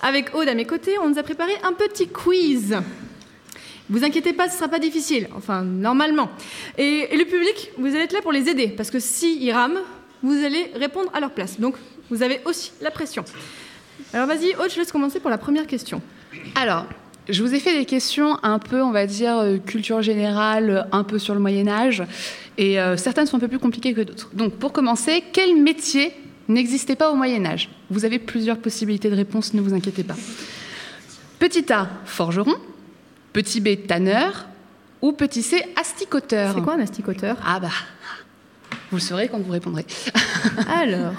Avec 0.01 0.36
Aude 0.36 0.47
à 0.47 0.53
mes 0.53 0.65
côtés, 0.65 0.99
on 0.99 1.09
nous 1.09 1.18
a 1.18 1.24
préparé 1.24 1.53
un 1.63 1.74
petit 1.74 2.07
quiz. 2.07 2.78
Vous 3.89 4.03
inquiétez 4.03 4.34
pas, 4.34 4.49
ce 4.49 4.57
sera 4.57 4.68
pas 4.68 4.80
difficile, 4.80 5.28
enfin 5.36 5.63
normalement. 5.63 6.30
Et, 6.78 7.07
le 7.15 7.24
public, 7.24 7.72
vous 7.78 7.88
allez 7.88 8.01
être 8.01 8.13
là 8.13 8.22
pour 8.22 8.34
les 8.34 8.47
aider, 8.49 8.68
parce 8.68 8.91
que 8.91 8.99
si 8.99 9.39
ils 9.43 9.51
rament, 9.51 9.80
vous 10.22 10.43
allez 10.43 10.72
répondre 10.76 11.09
à 11.13 11.20
leur 11.20 11.32
place. 11.32 11.59
Donc 11.59 11.76
vous 12.09 12.22
avez 12.22 12.41
aussi 12.45 12.74
la 12.82 12.91
pression. 12.91 13.24
Alors 14.13 14.28
vas-y, 14.28 14.53
Aude, 14.55 14.70
je 14.70 14.78
laisse 14.80 14.91
commencer 14.91 15.20
pour 15.20 15.30
la 15.30 15.38
première 15.38 15.65
question. 15.65 16.01
Alors, 16.55 16.86
je 17.30 17.43
vous 17.43 17.53
ai 17.53 17.59
fait 17.59 17.78
des 17.78 17.86
questions 17.86 18.38
un 18.43 18.59
peu, 18.59 18.82
on 18.82 18.91
va 18.91 19.05
dire, 19.05 19.38
euh, 19.38 19.57
culture 19.57 20.01
générale, 20.01 20.88
un 20.91 21.03
peu 21.03 21.19
sur 21.19 21.34
le 21.34 21.39
Moyen 21.39 21.67
Âge, 21.67 22.03
et 22.57 22.80
euh, 22.80 22.97
certaines 22.97 23.25
sont 23.25 23.38
un 23.38 23.39
peu 23.41 23.47
plus 23.47 23.59
compliquées 23.59 23.93
que 23.93 24.01
d'autres. 24.01 24.30
Donc, 24.34 24.53
pour 24.53 24.71
commencer, 24.71 25.23
quel 25.34 25.61
métier 25.61 26.13
n'existait 26.47 26.95
pas 26.95 27.11
au 27.11 27.15
Moyen 27.15 27.45
Âge? 27.45 27.69
Vous 27.89 28.05
avez 28.05 28.19
plusieurs 28.19 28.57
possibilités 28.57 29.09
de 29.09 29.15
réponse, 29.15 29.53
ne 29.53 29.61
vous 29.61 29.73
inquiétez 29.73 30.03
pas. 30.03 30.15
Petit 31.39 31.71
A, 31.71 31.89
forgeron. 32.05 32.55
Petit 33.34 33.61
B, 33.61 33.86
tanneur. 33.88 34.47
Ou 35.01 35.11
petit 35.11 35.43
C, 35.43 35.63
asticoteur. 35.80 36.55
C'est 36.55 36.61
quoi 36.61 36.73
un 36.73 36.80
asticoteur? 36.80 37.38
Ah 37.45 37.59
bah, 37.59 37.69
vous 38.89 38.97
le 38.97 39.01
saurez 39.01 39.28
quand 39.28 39.38
vous 39.38 39.51
répondrez. 39.51 39.86
Alors, 40.67 41.13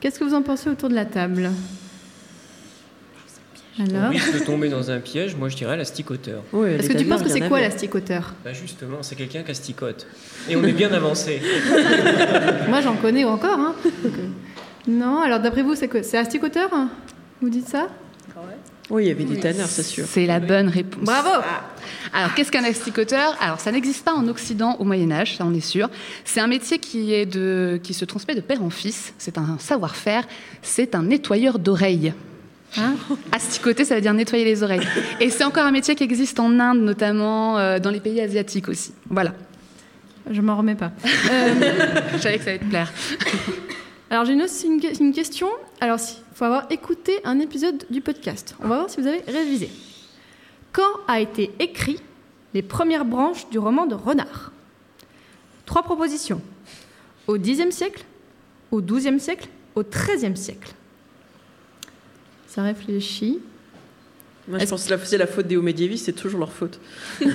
qu'est-ce 0.00 0.18
que 0.18 0.24
vous 0.24 0.34
en 0.34 0.42
pensez 0.42 0.70
autour 0.70 0.88
de 0.88 0.94
la 0.94 1.04
table? 1.04 1.50
Alors 3.78 4.04
On 4.04 4.08
risque 4.10 4.34
de 4.34 4.44
tomber 4.44 4.68
dans 4.68 4.90
un 4.90 5.00
piège, 5.00 5.34
moi 5.34 5.48
je 5.48 5.56
dirais 5.56 5.76
l'asticoteur. 5.76 6.42
Est-ce 6.66 6.88
que 6.88 6.96
tu 6.96 7.04
penses 7.06 7.22
que 7.22 7.28
c'est 7.28 7.48
quoi 7.48 7.60
l'asticoteur 7.60 8.34
Bah 8.44 8.52
justement, 8.52 9.02
c'est 9.02 9.16
quelqu'un 9.16 9.42
qui 9.42 9.50
asticote. 9.50 10.06
Et 10.48 10.56
on 10.56 10.64
est 10.64 10.72
bien 10.72 10.92
avancé. 10.92 11.40
Moi, 12.68 12.80
j'en 12.82 12.94
connais 12.96 13.24
encore. 13.24 13.58
Hein. 13.58 13.74
Non, 14.86 15.20
alors 15.20 15.40
d'après 15.40 15.62
vous, 15.62 15.74
c'est 15.74 15.88
quoi? 15.88 16.02
C'est 16.02 16.18
asticoteur 16.18 16.68
hein? 16.72 16.90
Vous 17.40 17.48
dites 17.48 17.68
ça? 17.68 17.88
Oui, 18.90 19.04
il 19.04 19.08
y 19.08 19.10
avait 19.10 19.24
des 19.24 19.40
tanneurs, 19.40 19.66
c'est 19.66 19.82
sûr. 19.82 20.04
C'est 20.06 20.26
la 20.26 20.40
bonne 20.40 20.68
réponse. 20.68 21.02
Bravo 21.02 21.42
Alors, 22.12 22.34
qu'est-ce 22.34 22.52
qu'un 22.52 22.64
asticoteur 22.64 23.34
Alors, 23.40 23.58
ça 23.58 23.72
n'existe 23.72 24.04
pas 24.04 24.12
en 24.12 24.28
Occident 24.28 24.76
au 24.78 24.84
Moyen 24.84 25.10
Âge, 25.10 25.38
ça 25.38 25.46
on 25.46 25.54
est 25.54 25.60
sûr. 25.60 25.88
C'est 26.24 26.40
un 26.40 26.46
métier 26.46 26.78
qui, 26.78 27.14
est 27.14 27.24
de, 27.24 27.80
qui 27.82 27.94
se 27.94 28.04
transmet 28.04 28.34
de 28.34 28.42
père 28.42 28.62
en 28.62 28.68
fils. 28.68 29.14
C'est 29.16 29.38
un 29.38 29.56
savoir-faire. 29.58 30.24
C'est 30.60 30.94
un 30.94 31.04
nettoyeur 31.04 31.58
d'oreilles. 31.58 32.12
Hein 32.76 32.96
Asticoter, 33.32 33.84
ça 33.84 33.94
veut 33.94 34.00
dire 34.00 34.14
nettoyer 34.14 34.44
les 34.44 34.62
oreilles. 34.62 34.86
Et 35.20 35.30
c'est 35.30 35.44
encore 35.44 35.64
un 35.64 35.70
métier 35.70 35.94
qui 35.94 36.04
existe 36.04 36.40
en 36.40 36.58
Inde, 36.58 36.80
notamment 36.80 37.58
euh, 37.58 37.78
dans 37.78 37.90
les 37.90 38.00
pays 38.00 38.20
asiatiques 38.20 38.68
aussi. 38.68 38.92
Voilà. 39.08 39.34
Je 40.30 40.40
m'en 40.40 40.56
remets 40.56 40.74
pas. 40.74 40.92
Je 41.04 42.18
savais 42.18 42.38
que 42.38 42.44
ça 42.44 42.50
allait 42.50 42.58
te 42.58 42.64
plaire. 42.64 42.92
Alors 44.10 44.24
j'ai 44.24 44.32
une 44.32 45.12
question. 45.12 45.48
Alors 45.80 45.98
il 46.00 46.36
faut 46.36 46.44
avoir 46.44 46.66
écouté 46.70 47.20
un 47.24 47.38
épisode 47.40 47.84
du 47.90 48.00
podcast. 48.00 48.54
On 48.60 48.68
va 48.68 48.76
voir 48.76 48.90
si 48.90 49.00
vous 49.00 49.06
avez 49.06 49.22
révisé. 49.26 49.70
Quand 50.72 50.82
a 51.08 51.20
été 51.20 51.52
écrit 51.58 52.00
les 52.54 52.62
premières 52.62 53.04
branches 53.04 53.48
du 53.50 53.58
roman 53.58 53.86
de 53.86 53.94
Renard? 53.94 54.52
Trois 55.66 55.82
propositions. 55.82 56.40
Au 57.26 57.38
Xe 57.38 57.70
siècle, 57.70 58.04
au 58.70 58.80
XIIe 58.80 59.20
siècle, 59.20 59.48
au 59.74 59.82
XIIIe 59.82 60.36
siècle. 60.36 60.72
Ça 62.54 62.62
réfléchit. 62.62 63.40
Moi, 64.46 64.58
je 64.58 64.66
pense 64.66 64.84
que 64.84 64.90
la- 64.94 65.04
c'est 65.04 65.18
la 65.18 65.26
faute 65.26 65.46
des 65.46 65.56
hauts 65.56 65.62
médiévistes, 65.62 66.04
c'est 66.06 66.12
toujours 66.12 66.38
leur 66.40 66.52
faute. 66.52 66.78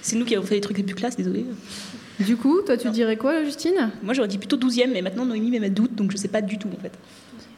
C'est 0.00 0.14
nous 0.16 0.24
qui 0.24 0.36
avons 0.36 0.46
fait 0.46 0.54
les 0.54 0.60
trucs 0.60 0.76
les 0.78 0.84
plus 0.84 0.94
classes, 0.94 1.16
désolé. 1.16 1.44
Du 2.20 2.36
coup, 2.36 2.60
toi 2.62 2.76
tu 2.76 2.88
dirais 2.90 3.16
quoi, 3.16 3.42
Justine? 3.44 3.90
Moi 4.02 4.14
j'aurais 4.14 4.28
dit 4.28 4.38
plutôt 4.38 4.56
12e, 4.56 4.92
mais 4.92 5.02
maintenant 5.02 5.26
Noémie 5.26 5.50
met 5.50 5.58
ma 5.58 5.68
doute, 5.70 5.94
donc 5.96 6.12
je 6.12 6.16
sais 6.16 6.28
pas 6.28 6.40
du 6.40 6.56
tout 6.56 6.68
en 6.68 6.80
fait. 6.80 6.92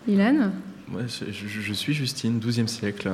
Ilan 0.09 0.51
Ouais, 0.93 1.03
je, 1.07 1.31
je- 1.31 1.61
je 1.61 1.73
suis 1.75 1.93
Justine, 1.93 2.41
12e 2.41 2.67
siècle. 2.67 3.11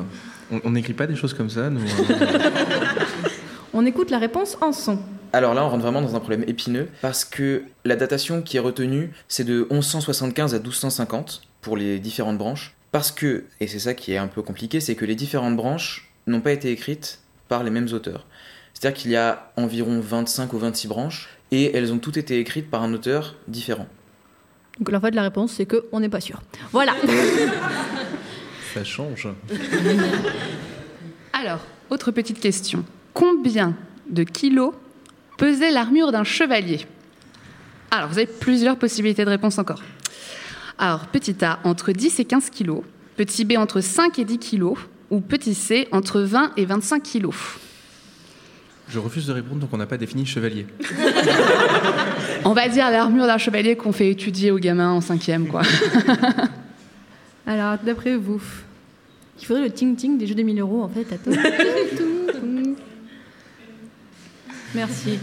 On 0.53 0.61
on 0.65 0.71
n'écrit 0.71 0.95
pas 0.95 1.07
des 1.09 1.17
choses 1.17 1.35
comme 1.35 1.51
ça, 1.51 1.69
nous. 1.71 1.81
hein. 1.81 2.15
On 3.75 3.85
écoute 3.85 4.11
la 4.11 4.19
réponse 4.19 4.57
en 4.63 4.73
son. 4.73 4.99
Alors 5.33 5.53
là, 5.53 5.65
on 5.65 5.69
rentre 5.69 5.83
vraiment 5.83 6.01
dans 6.01 6.15
un 6.15 6.21
problème 6.21 6.45
épineux 6.47 6.89
parce 7.03 7.25
que 7.25 7.63
la 7.85 7.97
datation 7.97 8.41
qui 8.43 8.57
est 8.57 8.61
retenue, 8.61 9.11
c'est 9.29 9.45
de 9.45 9.67
1175 9.71 10.55
à 10.55 10.59
1250 10.61 11.43
pour 11.61 11.77
les 11.77 11.99
différentes 11.99 12.39
branches. 12.39 12.75
Parce 12.93 13.13
que, 13.13 13.45
et 13.61 13.67
c'est 13.67 13.79
ça 13.79 13.95
qui 13.95 14.13
est 14.13 14.17
un 14.17 14.29
peu 14.29 14.43
compliqué, 14.43 14.81
c'est 14.81 14.95
que 14.95 15.05
les 15.05 15.15
différentes 15.15 15.57
branches 15.57 16.11
n'ont 16.27 16.41
pas 16.41 16.53
été 16.53 16.71
écrites 16.71 17.21
par 17.49 17.63
les 17.63 17.71
mêmes 17.71 17.89
auteurs. 17.93 18.27
C'est-à-dire 18.75 19.01
qu'il 19.01 19.11
y 19.11 19.17
a 19.17 19.53
environ 19.57 20.01
25 20.01 20.53
ou 20.53 20.59
26 20.59 20.89
branches 20.89 21.29
et 21.51 21.77
elles 21.77 21.93
ont 21.93 21.99
toutes 21.99 22.17
été 22.17 22.39
écrites 22.39 22.71
par 22.71 22.83
un 22.83 22.93
auteur 22.93 23.37
différent. 23.49 23.87
Donc 24.79 24.93
en 24.93 25.01
fait 25.01 25.13
la 25.13 25.23
réponse 25.23 25.53
c'est 25.53 25.65
que 25.65 25.87
on 25.93 26.01
n'est 26.01 26.09
pas 26.09 26.21
sûr. 26.21 26.43
Voilà. 26.73 26.95
Ça 28.75 28.85
change. 28.85 29.29
Alors, 31.33 31.61
autre 31.89 32.11
petite 32.11 32.41
question. 32.41 32.85
Combien 33.15 33.75
de 34.11 34.23
kilos 34.23 34.75
pesait 35.39 35.71
l'armure 35.71 36.13
d'un 36.13 36.25
chevalier? 36.25 36.87
Alors, 37.91 38.09
vous 38.09 38.19
avez 38.19 38.27
plusieurs 38.27 38.77
possibilités 38.77 39.25
de 39.25 39.31
réponse 39.31 39.59
encore. 39.59 39.83
Alors, 40.79 41.07
petit 41.07 41.45
A, 41.45 41.59
entre 41.65 41.93
10 41.93 42.21
et 42.21 42.25
15 42.25 42.51
kilos. 42.51 42.83
Petit 43.17 43.45
B, 43.45 43.53
entre 43.57 43.81
5 43.81 44.19
et 44.19 44.25
10 44.25 44.39
kilos. 44.39 44.79
Ou 45.11 45.21
petit 45.21 45.55
C, 45.55 45.89
entre 45.93 46.21
20 46.21 46.53
et 46.57 46.65
25 46.65 47.03
kilos. 47.03 47.35
Je 48.89 48.99
refuse 48.99 49.27
de 49.27 49.33
répondre 49.33 49.61
tant 49.63 49.67
qu'on 49.67 49.79
n'a 49.79 49.87
pas 49.87 49.97
défini 49.97 50.25
chevalier. 50.27 50.67
On 52.45 52.53
va 52.53 52.69
dire 52.69 52.89
l'armure 52.91 53.27
d'un 53.27 53.39
chevalier 53.39 53.75
qu'on 53.77 53.93
fait 53.93 54.11
étudier 54.11 54.53
aux 54.53 54.59
gamins 54.59 54.93
en 54.93 55.01
cinquième, 55.01 55.49
quoi. 55.49 55.63
Alors 57.47 57.79
d'après 57.85 58.17
vous, 58.17 58.41
il 59.41 59.45
faudrait 59.45 59.65
le 59.65 59.71
ting 59.71 59.97
ting 59.97 60.19
des 60.19 60.27
jeux 60.27 60.35
des 60.35 60.45
1000 60.45 60.61
euros 60.61 60.83
en 60.83 60.89
fait. 60.89 61.07
Attends. 61.13 61.31
Merci. 64.75 65.19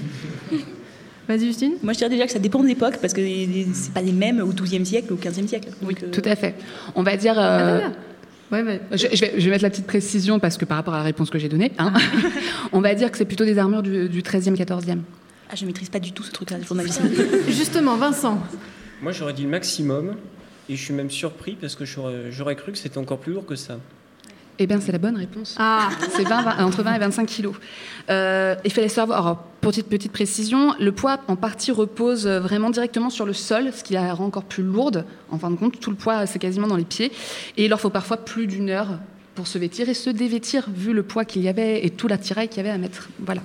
Vas-y 1.27 1.45
Justine. 1.45 1.73
Moi 1.83 1.93
je 1.93 1.97
dirais 1.99 2.09
déjà 2.09 2.25
que 2.25 2.31
ça 2.31 2.39
dépend 2.39 2.61
de 2.61 2.67
l'époque, 2.67 2.97
parce 3.01 3.13
que 3.13 3.21
c'est 3.73 3.93
pas 3.93 4.01
les 4.01 4.11
mêmes 4.11 4.39
au 4.41 4.51
12e 4.51 4.83
siècle 4.85 5.13
ou 5.13 5.15
au 5.15 5.19
15e 5.19 5.47
siècle. 5.47 5.69
Oui, 5.83 5.95
euh, 6.03 6.09
tout 6.11 6.21
à 6.25 6.35
fait. 6.35 6.55
On 6.95 7.03
va 7.03 7.15
dire. 7.17 7.35
euh, 7.37 7.79
Ah, 7.83 7.91
Ouais, 8.51 8.79
je, 8.91 9.07
je 9.11 9.19
vais, 9.21 9.33
je 9.37 9.45
vais 9.45 9.49
mettre 9.49 9.63
la 9.63 9.71
petite 9.71 9.87
précision 9.87 10.37
parce 10.39 10.57
que 10.57 10.65
par 10.65 10.77
rapport 10.77 10.93
à 10.93 10.97
la 10.97 11.03
réponse 11.03 11.31
que 11.31 11.39
j'ai 11.39 11.49
donnée, 11.49 11.71
hein, 11.79 11.91
on 12.71 12.81
va 12.81 12.93
dire 12.93 13.09
que 13.09 13.17
c'est 13.17 13.25
plutôt 13.25 13.45
des 13.45 13.57
armures 13.57 13.81
du, 13.81 14.07
du 14.09 14.21
13e, 14.21 14.55
14e. 14.55 14.99
Ah, 15.49 15.55
je 15.55 15.65
maîtrise 15.65 15.89
pas 15.89 15.99
du 15.99 16.11
tout 16.11 16.21
ce 16.23 16.31
truc-là, 16.31 16.59
le 16.59 16.63
journalisme. 16.63 17.03
Justement, 17.47 17.95
Vincent. 17.97 18.37
Moi 19.01 19.11
j'aurais 19.11 19.33
dit 19.33 19.43
le 19.43 19.49
maximum. 19.49 20.15
Et 20.69 20.75
je 20.77 20.81
suis 20.83 20.93
même 20.93 21.09
surpris 21.09 21.57
parce 21.59 21.75
que 21.75 21.83
j'aurais 21.83 22.55
cru 22.55 22.71
que 22.71 22.77
c'était 22.77 22.97
encore 22.97 23.17
plus 23.19 23.33
lourd 23.33 23.45
que 23.45 23.55
ça. 23.55 23.79
Eh 24.59 24.67
bien, 24.67 24.79
c'est 24.79 24.91
la 24.91 24.99
bonne 24.99 25.17
réponse. 25.17 25.55
Ah 25.57 25.89
C'est 26.15 26.23
20, 26.23 26.41
20, 26.43 26.65
entre 26.65 26.83
20 26.83 26.95
et 26.95 26.99
25 26.99 27.25
kilos. 27.25 27.55
Euh, 28.09 28.55
il 28.63 28.71
fallait 28.71 28.87
savoir, 28.87 29.25
alors, 29.25 29.37
pour 29.61 29.71
petite, 29.71 29.87
petite 29.87 30.11
précision, 30.11 30.75
le 30.79 30.91
poids 30.91 31.19
en 31.27 31.35
partie 31.35 31.71
repose 31.71 32.27
euh, 32.27 32.39
vraiment 32.39 32.69
directement 32.69 33.09
sur 33.09 33.25
le 33.25 33.33
sol, 33.33 33.71
ce 33.73 33.83
qui 33.83 33.93
la 33.93 34.13
rend 34.13 34.25
encore 34.25 34.43
plus 34.43 34.63
lourde. 34.63 35.05
En 35.31 35.39
fin 35.39 35.49
de 35.49 35.55
compte, 35.55 35.79
tout 35.79 35.89
le 35.89 35.95
poids, 35.95 36.25
c'est 36.27 36.39
quasiment 36.39 36.67
dans 36.67 36.75
les 36.75 36.85
pieds. 36.85 37.11
Et 37.57 37.65
il 37.65 37.69
leur 37.69 37.79
faut 37.79 37.89
parfois 37.89 38.17
plus 38.17 38.45
d'une 38.45 38.69
heure 38.69 38.99
pour 39.35 39.47
se 39.47 39.57
vêtir 39.57 39.89
et 39.89 39.95
se 39.95 40.11
dévêtir, 40.11 40.69
vu 40.69 40.93
le 40.93 41.01
poids 41.01 41.25
qu'il 41.25 41.41
y 41.41 41.49
avait 41.49 41.85
et 41.85 41.89
tout 41.89 42.07
l'attirail 42.07 42.47
qu'il 42.47 42.57
y 42.57 42.59
avait 42.59 42.69
à 42.69 42.77
mettre. 42.77 43.09
Voilà. 43.19 43.41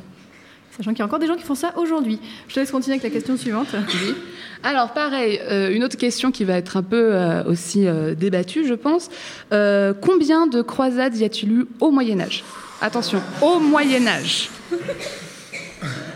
Sachant 0.79 0.91
qu'il 0.93 1.01
y 1.01 1.03
a 1.03 1.07
encore 1.07 1.19
des 1.19 1.27
gens 1.27 1.35
qui 1.35 1.43
font 1.43 1.57
ça 1.57 1.73
aujourd'hui. 1.77 2.21
Je 2.47 2.55
te 2.55 2.61
laisse 2.61 2.71
continuer 2.71 2.95
avec 2.95 3.03
la 3.03 3.11
question 3.11 3.37
suivante. 3.37 3.69
Oui. 3.75 4.15
Alors 4.63 4.93
pareil, 4.93 5.41
euh, 5.43 5.75
une 5.75 5.85
autre 5.85 5.97
question 5.97 6.31
qui 6.31 6.45
va 6.45 6.55
être 6.55 6.77
un 6.77 6.83
peu 6.83 7.15
euh, 7.15 7.45
aussi 7.45 7.87
euh, 7.87 8.15
débattue, 8.15 8.67
je 8.67 8.75
pense. 8.75 9.11
Combien 9.51 10.47
de 10.47 10.63
croisades 10.63 11.17
y 11.17 11.25
a-t-il 11.25 11.53
eu 11.53 11.67
au 11.81 11.91
Moyen 11.91 12.21
Âge? 12.21 12.45
Attention, 12.81 13.21
au 13.43 13.59
Moyen 13.59 14.07
Âge. 14.07 14.51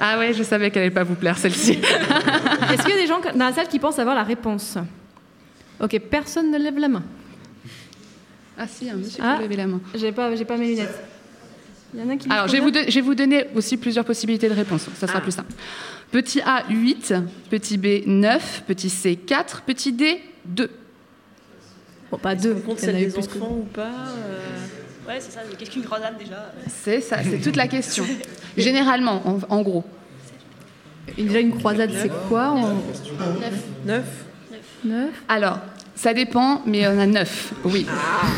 Ah 0.01 0.19
ouais, 0.19 0.33
je 0.33 0.43
savais 0.43 0.71
qu'elle 0.71 0.83
allait 0.83 0.91
pas 0.91 1.05
vous 1.05 1.15
plaire 1.15 1.39
celle-ci. 1.39 1.73
Est-ce 2.73 2.83
qu'il 2.83 2.91
y 2.91 2.99
a 2.99 3.01
des 3.01 3.07
gens 3.07 3.21
dans 3.21 3.47
la 3.47 3.53
salle 3.53 3.69
qui 3.69 3.79
pensent 3.79 3.99
avoir 3.99 4.15
la 4.15 4.25
réponse? 4.25 4.77
Ok, 5.81 5.99
personne 6.11 6.51
ne 6.51 6.59
lève 6.59 6.79
la 6.79 6.89
main. 6.89 7.03
Ah 8.59 8.67
si, 8.69 8.89
un 8.91 8.95
monsieur 8.95 9.23
Ah, 9.25 9.35
qui 9.37 9.41
a 9.41 9.45
levé 9.45 9.57
la 9.57 9.67
main. 9.67 9.81
J'ai 9.95 10.13
pas, 10.13 10.35
j'ai 10.37 10.45
pas 10.45 10.57
mes 10.57 10.69
lunettes. 10.69 11.01
Il 11.95 12.01
y 12.01 12.03
en 12.03 12.09
a 12.11 12.17
qui. 12.17 12.31
Alors, 12.31 12.49
je 12.49 12.53
vais, 12.53 12.61
vous 12.61 12.73
je 12.73 12.95
vais 12.95 13.01
vous 13.01 13.15
donner 13.15 13.47
aussi 13.55 13.77
plusieurs 13.77 14.05
possibilités 14.05 14.49
de 14.49 14.55
réponse. 14.55 14.87
Ça 14.99 15.07
sera 15.07 15.21
plus 15.21 15.33
simple. 15.33 15.53
Petit 16.11 16.41
A, 16.43 16.65
8. 16.69 17.15
Petit 17.51 17.79
B, 17.79 18.07
9. 18.07 18.65
Petit 18.67 18.91
C, 18.91 19.17
4. 19.17 19.63
Petit 19.63 19.93
D, 19.93 20.21
2. 20.47 20.71
Bon, 22.11 22.19
pas 22.19 22.35
deux. 22.35 22.55
compte 22.57 22.79
il 22.83 22.85
y 22.85 22.87
en 22.87 22.89
a 22.91 22.93
celle 22.93 23.03
eu 23.03 23.07
des 23.07 23.13
plus 23.13 23.27
que- 23.27 23.39
enfants 23.39 23.57
ou 23.61 23.65
pas 23.65 23.89
euh, 23.89 24.39
Ouais, 25.09 25.19
c'est 25.19 25.33
ça, 25.33 25.41
qu'est-ce 25.59 25.71
qu'une 25.71 25.83
croisade 25.83 26.17
déjà 26.19 26.53
C'est 26.69 27.01
ça, 27.01 27.19
c'est 27.23 27.39
toute 27.41 27.57
la 27.57 27.67
question. 27.67 28.05
Généralement, 28.57 29.23
en, 29.27 29.39
en 29.49 29.63
gros. 29.63 29.85
Déjà, 31.17 31.41
une 31.41 31.57
croisade, 31.59 31.91
c'est 31.95 32.11
quoi 32.29 32.51
en... 32.51 32.75
Neuf. 33.85 34.05
Neuf. 34.85 35.11
Alors, 35.29 35.59
Ça 36.03 36.15
dépend, 36.15 36.63
mais 36.67 36.85
on 36.89 36.99
a 36.99 37.07
neuf, 37.07 37.55
oui. 37.65 37.87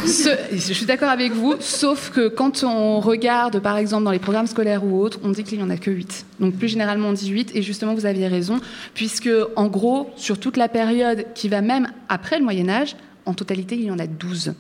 Ce- 0.06 0.28
je 0.52 0.72
suis 0.74 0.84
d'accord 0.84 1.08
avec 1.08 1.32
vous, 1.32 1.54
sauf 1.60 2.10
que 2.10 2.28
quand 2.28 2.62
on 2.62 3.00
regarde, 3.00 3.58
par 3.60 3.78
exemple, 3.78 4.04
dans 4.04 4.10
les 4.10 4.18
programmes 4.18 4.46
scolaires 4.46 4.84
ou 4.84 5.00
autres, 5.00 5.18
on 5.24 5.30
dit 5.30 5.44
qu'il 5.44 5.56
n'y 5.56 5.64
en 5.64 5.70
a 5.70 5.78
que 5.78 5.90
8. 5.90 6.26
Donc 6.40 6.56
plus 6.56 6.68
généralement, 6.68 7.08
on 7.08 7.12
dit 7.14 7.30
8, 7.30 7.52
et 7.56 7.62
justement, 7.62 7.94
vous 7.94 8.04
aviez 8.04 8.28
raison, 8.28 8.60
puisque 8.92 9.30
en 9.56 9.68
gros, 9.68 10.10
sur 10.16 10.38
toute 10.38 10.58
la 10.58 10.68
période 10.68 11.24
qui 11.34 11.48
va 11.48 11.62
même 11.62 11.88
après 12.10 12.38
le 12.38 12.44
Moyen 12.44 12.68
Âge, 12.68 12.96
en 13.24 13.32
totalité, 13.32 13.76
il 13.76 13.84
y 13.86 13.90
en 13.90 13.98
a 13.98 14.06
12 14.06 14.52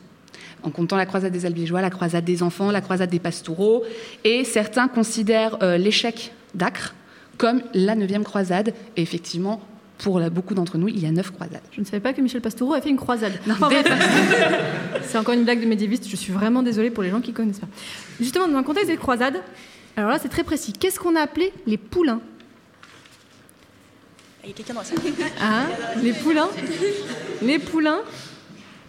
en 0.62 0.70
comptant 0.70 0.96
la 0.96 1.04
croisade 1.04 1.30
des 1.30 1.44
Albigeois, 1.44 1.82
la 1.82 1.90
croisade 1.90 2.24
des 2.24 2.42
enfants, 2.42 2.70
la 2.70 2.80
croisade 2.80 3.10
des 3.10 3.18
pastoureaux, 3.18 3.82
et 4.24 4.44
certains 4.44 4.88
considèrent 4.88 5.58
euh, 5.62 5.76
l'échec 5.76 6.32
d'Acre 6.54 6.94
comme 7.36 7.60
la 7.74 7.94
neuvième 7.96 8.24
croisade, 8.24 8.72
et 8.96 9.02
effectivement, 9.02 9.60
pour 10.04 10.20
la- 10.20 10.28
beaucoup 10.28 10.52
d'entre 10.52 10.76
nous, 10.76 10.88
il 10.88 10.98
y 11.00 11.06
a 11.06 11.10
neuf 11.10 11.30
croisades. 11.30 11.62
Je 11.72 11.80
ne 11.80 11.86
savais 11.86 12.00
pas 12.00 12.12
que 12.12 12.20
Michel 12.20 12.42
Pastoureau 12.42 12.74
a 12.74 12.82
fait 12.82 12.90
une 12.90 12.98
croisade. 12.98 13.32
C'est 15.02 15.16
encore 15.16 15.32
une 15.32 15.44
blague 15.44 15.62
de 15.62 15.66
médiéviste, 15.66 16.06
je 16.06 16.14
suis 16.16 16.30
vraiment 16.30 16.62
désolée 16.62 16.90
pour 16.90 17.02
les 17.02 17.08
gens 17.08 17.22
qui 17.22 17.32
connaissent 17.32 17.60
pas. 17.60 17.68
Justement, 18.20 18.46
dans 18.46 18.58
le 18.58 18.64
contexte 18.64 18.90
des 18.90 18.98
croisades, 18.98 19.40
alors 19.96 20.10
là 20.10 20.18
c'est 20.20 20.28
très 20.28 20.44
précis. 20.44 20.74
Qu'est-ce 20.74 21.00
qu'on 21.00 21.16
a 21.16 21.20
appelé 21.20 21.54
les 21.66 21.78
poulains 21.78 22.20
Il 24.42 24.50
y 24.50 24.52
a 24.52 24.54
quelqu'un 24.56 24.74
dans 24.74 24.80
la 24.80 24.86
salle. 24.86 24.98
Hein 25.40 25.66
Les 26.02 26.12
poulains 26.12 26.48
Les 27.40 27.58
poulains 27.58 28.00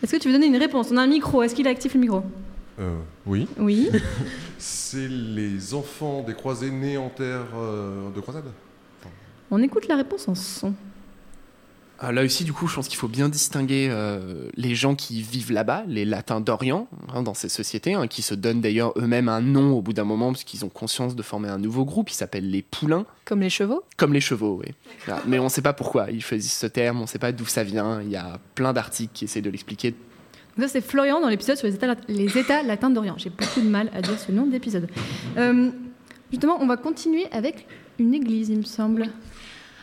Est-ce 0.03 0.11
que 0.11 0.18
tu 0.22 0.28
veux 0.28 0.34
donner 0.34 0.47
une 0.47 0.57
réponse? 0.57 0.89
On 0.91 0.97
a 0.97 1.01
un 1.01 1.07
micro, 1.07 1.43
est-ce 1.43 1.55
qu'il 1.55 1.66
est 1.66 1.70
actif 1.70 1.93
le 1.93 2.01
micro? 2.01 2.24
Euh, 2.78 2.97
oui. 3.26 3.47
Oui. 3.57 3.89
C'est 4.57 5.07
les 5.07 5.74
enfants 5.74 6.24
des 6.24 6.34
croisés 6.34 6.72
nés 6.72 6.97
en 6.97 7.07
terre 7.07 7.45
euh, 7.55 8.09
de 8.13 8.20
croisade 8.20 8.51
On 9.49 9.61
écoute 9.63 9.88
la 9.88 9.95
réponse 9.95 10.28
en 10.28 10.36
son. 10.36 10.74
Ah, 11.99 12.11
là 12.11 12.23
aussi, 12.23 12.43
du 12.43 12.51
coup, 12.51 12.67
je 12.67 12.75
pense 12.75 12.87
qu'il 12.89 12.97
faut 12.97 13.07
bien 13.07 13.29
distinguer 13.29 13.87
euh, 13.89 14.49
les 14.55 14.75
gens 14.75 14.95
qui 14.95 15.21
vivent 15.21 15.53
là-bas, 15.53 15.83
les 15.87 16.03
latins 16.03 16.41
d'Orient, 16.41 16.89
hein, 17.13 17.23
dans 17.23 17.33
ces 17.33 17.47
sociétés, 17.47 17.93
hein, 17.93 18.07
qui 18.07 18.21
se 18.21 18.35
donnent 18.35 18.59
d'ailleurs 18.59 18.91
eux-mêmes 18.97 19.29
un 19.29 19.39
nom 19.39 19.71
au 19.73 19.81
bout 19.81 19.93
d'un 19.93 20.03
moment, 20.03 20.31
parce 20.33 20.43
qu'ils 20.43 20.65
ont 20.65 20.69
conscience 20.69 21.15
de 21.15 21.21
former 21.21 21.47
un 21.47 21.57
nouveau 21.57 21.85
groupe, 21.85 22.09
ils 22.09 22.15
s'appellent 22.15 22.49
les 22.51 22.61
poulains. 22.61 23.05
Comme 23.23 23.39
les 23.39 23.49
chevaux? 23.49 23.83
Comme 23.95 24.11
les 24.13 24.19
chevaux, 24.19 24.61
oui. 24.61 24.73
Mais 25.25 25.39
on 25.39 25.45
ne 25.45 25.49
sait 25.49 25.61
pas 25.61 25.71
pourquoi 25.73 26.11
ils 26.11 26.21
choisissent 26.21 26.57
ce 26.59 26.67
terme, 26.67 26.97
on 26.99 27.03
ne 27.03 27.07
sait 27.07 27.19
pas 27.19 27.31
d'où 27.31 27.45
ça 27.45 27.63
vient, 27.63 28.01
il 28.01 28.09
y 28.09 28.17
a 28.17 28.39
plein 28.55 28.73
d'articles 28.73 29.11
qui 29.13 29.23
essaient 29.25 29.41
de 29.41 29.49
l'expliquer. 29.49 29.95
Ça 30.59 30.67
c'est 30.67 30.81
Florian 30.81 31.19
dans 31.21 31.27
l'épisode 31.29 31.57
sur 31.57 31.67
les 31.67 31.75
États, 31.75 31.87
lat- 31.87 31.95
les 32.07 32.37
États 32.37 32.61
latins 32.63 32.89
d'Orient. 32.89 33.15
J'ai 33.17 33.29
beaucoup 33.29 33.61
de 33.61 33.67
mal 33.69 33.89
à 33.93 34.01
dire 34.01 34.17
ce 34.19 34.31
nom 34.31 34.45
d'épisode. 34.45 34.89
Euh, 35.37 35.69
justement, 36.31 36.57
on 36.61 36.67
va 36.67 36.77
continuer 36.77 37.25
avec 37.31 37.67
une 37.99 38.13
église, 38.13 38.49
il 38.49 38.57
me 38.59 38.63
semble. 38.63 39.07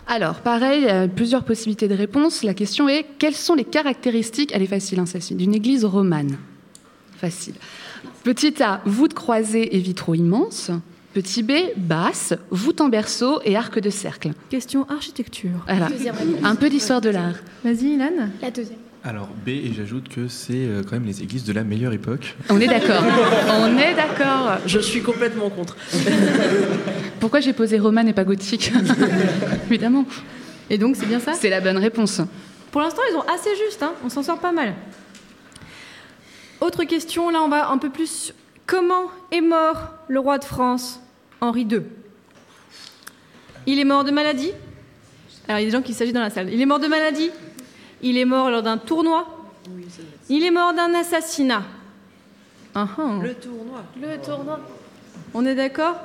Alors, 0.06 0.40
pareil, 0.40 0.86
a 0.88 1.08
plusieurs 1.08 1.44
possibilités 1.44 1.88
de 1.88 1.94
réponse. 1.94 2.42
La 2.42 2.54
question 2.54 2.88
est 2.88 3.06
quelles 3.18 3.34
sont 3.34 3.54
les 3.54 3.64
caractéristiques, 3.64 4.50
elle 4.54 4.62
est 4.62 4.66
facile, 4.66 4.98
hein, 4.98 5.06
celle-ci, 5.06 5.34
d'une 5.34 5.54
église 5.54 5.84
romane? 5.84 6.38
Facile. 7.16 7.54
Petit 8.24 8.62
A, 8.62 8.80
voûte 8.84 9.14
croisée 9.14 9.76
et 9.76 9.78
vitraux 9.78 10.14
immenses. 10.14 10.70
Petit 11.14 11.42
B, 11.42 11.52
basse, 11.76 12.34
voûte 12.50 12.80
en 12.80 12.88
berceau 12.88 13.40
et 13.44 13.56
arc 13.56 13.78
de 13.78 13.90
cercle. 13.90 14.32
Question 14.48 14.88
architecture. 14.88 15.64
Voilà. 15.66 15.88
Deuxième 15.88 16.14
réponse. 16.14 16.44
Un 16.44 16.54
peu 16.56 16.70
d'histoire 16.70 17.00
de 17.00 17.10
l'art. 17.10 17.36
Vas-y, 17.64 17.94
Ilan. 17.94 18.30
La 18.40 18.50
deuxième. 18.50 18.78
Alors 19.04 19.28
B, 19.44 19.48
et 19.48 19.72
j'ajoute 19.76 20.08
que 20.08 20.28
c'est 20.28 20.52
euh, 20.54 20.82
quand 20.84 20.92
même 20.92 21.06
les 21.06 21.22
églises 21.22 21.42
de 21.42 21.52
la 21.52 21.64
meilleure 21.64 21.92
époque. 21.92 22.36
On 22.48 22.60
est 22.60 22.68
d'accord. 22.68 23.02
On 23.48 23.76
est 23.76 23.94
d'accord. 23.94 24.58
Je 24.64 24.78
suis 24.78 25.02
complètement 25.02 25.50
contre. 25.50 25.76
Pourquoi 27.20 27.40
j'ai 27.40 27.52
posé 27.52 27.80
romane 27.80 28.06
et 28.06 28.12
pas 28.12 28.22
gothique 28.22 28.72
Évidemment. 29.66 30.04
Et 30.70 30.78
donc, 30.78 30.94
c'est 30.94 31.06
bien 31.06 31.18
ça 31.18 31.32
C'est 31.34 31.50
la 31.50 31.60
bonne 31.60 31.78
réponse. 31.78 32.20
Pour 32.70 32.80
l'instant, 32.80 33.02
ils 33.10 33.16
ont 33.16 33.22
assez 33.22 33.50
juste, 33.66 33.82
hein. 33.82 33.92
on 34.04 34.08
s'en 34.08 34.22
sort 34.22 34.38
pas 34.38 34.52
mal. 34.52 34.74
Autre 36.60 36.84
question, 36.84 37.28
là 37.30 37.40
on 37.42 37.48
va 37.48 37.70
un 37.70 37.78
peu 37.78 37.90
plus. 37.90 38.32
Comment 38.66 39.10
est 39.32 39.40
mort 39.40 39.94
le 40.06 40.20
roi 40.20 40.38
de 40.38 40.44
France, 40.44 41.00
Henri 41.40 41.62
II 41.62 41.82
Il 43.66 43.80
est 43.80 43.84
mort 43.84 44.04
de 44.04 44.12
maladie? 44.12 44.52
Alors 45.48 45.58
il 45.58 45.64
y 45.64 45.66
a 45.66 45.70
des 45.70 45.76
gens 45.76 45.82
qui 45.82 45.92
s'agissent 45.92 46.14
dans 46.14 46.20
la 46.20 46.30
salle. 46.30 46.50
Il 46.52 46.60
est 46.60 46.66
mort 46.66 46.78
de 46.78 46.86
maladie? 46.86 47.30
Il 48.02 48.18
est 48.18 48.24
mort 48.24 48.50
lors 48.50 48.62
d'un 48.62 48.78
tournoi 48.78 49.26
Il 50.28 50.42
est 50.44 50.50
mort 50.50 50.74
d'un 50.74 50.92
assassinat 50.94 51.62
Ah, 52.74 52.88
ah. 52.98 53.02
Le 53.22 53.34
tournoi. 53.34 53.82
Le 54.00 54.18
tournoi. 54.18 54.60
On 55.34 55.46
est 55.46 55.54
d'accord? 55.54 55.96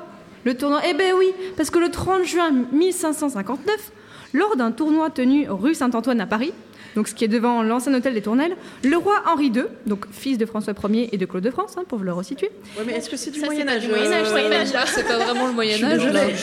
Le 0.44 0.56
tournoi 0.56 0.82
Eh 0.88 0.94
ben 0.94 1.14
oui, 1.18 1.34
parce 1.56 1.70
que 1.70 1.80
le 1.80 1.90
30 1.90 2.24
juin 2.24 2.52
1559, 2.72 3.92
lors 4.38 4.56
d'un 4.56 4.72
tournoi 4.72 5.10
tenu 5.10 5.48
rue 5.50 5.74
Saint-Antoine 5.74 6.22
à 6.22 6.26
Paris, 6.28 6.54
donc 6.96 7.08
ce 7.08 7.14
qui 7.14 7.26
est 7.26 7.28
devant 7.28 7.62
l'ancien 7.62 7.94
hôtel 7.94 8.14
des 8.16 8.22
Tournelles, 8.24 8.56
le 8.84 8.98
roi 8.98 9.16
Henri 9.28 9.48
II, 9.48 9.64
donc 9.86 10.06
fils 10.12 10.38
de 10.40 10.46
François 10.48 10.74
Ier 10.90 11.10
et 11.14 11.18
de 11.18 11.26
Claude 11.26 11.44
de 11.44 11.52
France, 11.52 11.76
hein, 11.78 11.84
pour 11.88 12.00
vous 12.00 12.04
le 12.04 12.14
resituer. 12.14 12.50
Ouais, 12.78 12.84
mais 12.88 12.94
est-ce 12.94 13.08
que 13.10 13.18
c'est 13.18 13.30
du 13.30 13.40
Ça, 13.40 13.48
c'est 13.50 13.54
Moyen 13.54 13.68
Âge 13.70 13.82
du 13.84 13.90
Moyen 13.90 14.12
Âge, 14.12 14.28
euh, 14.28 14.32
Moyen 14.32 14.52
Âge, 14.52 14.72
pas 14.72 15.18
vraiment 15.20 15.46
le 15.48 15.54
Moyen 15.54 15.84
Âge. 15.84 16.00
désolée. 16.00 16.34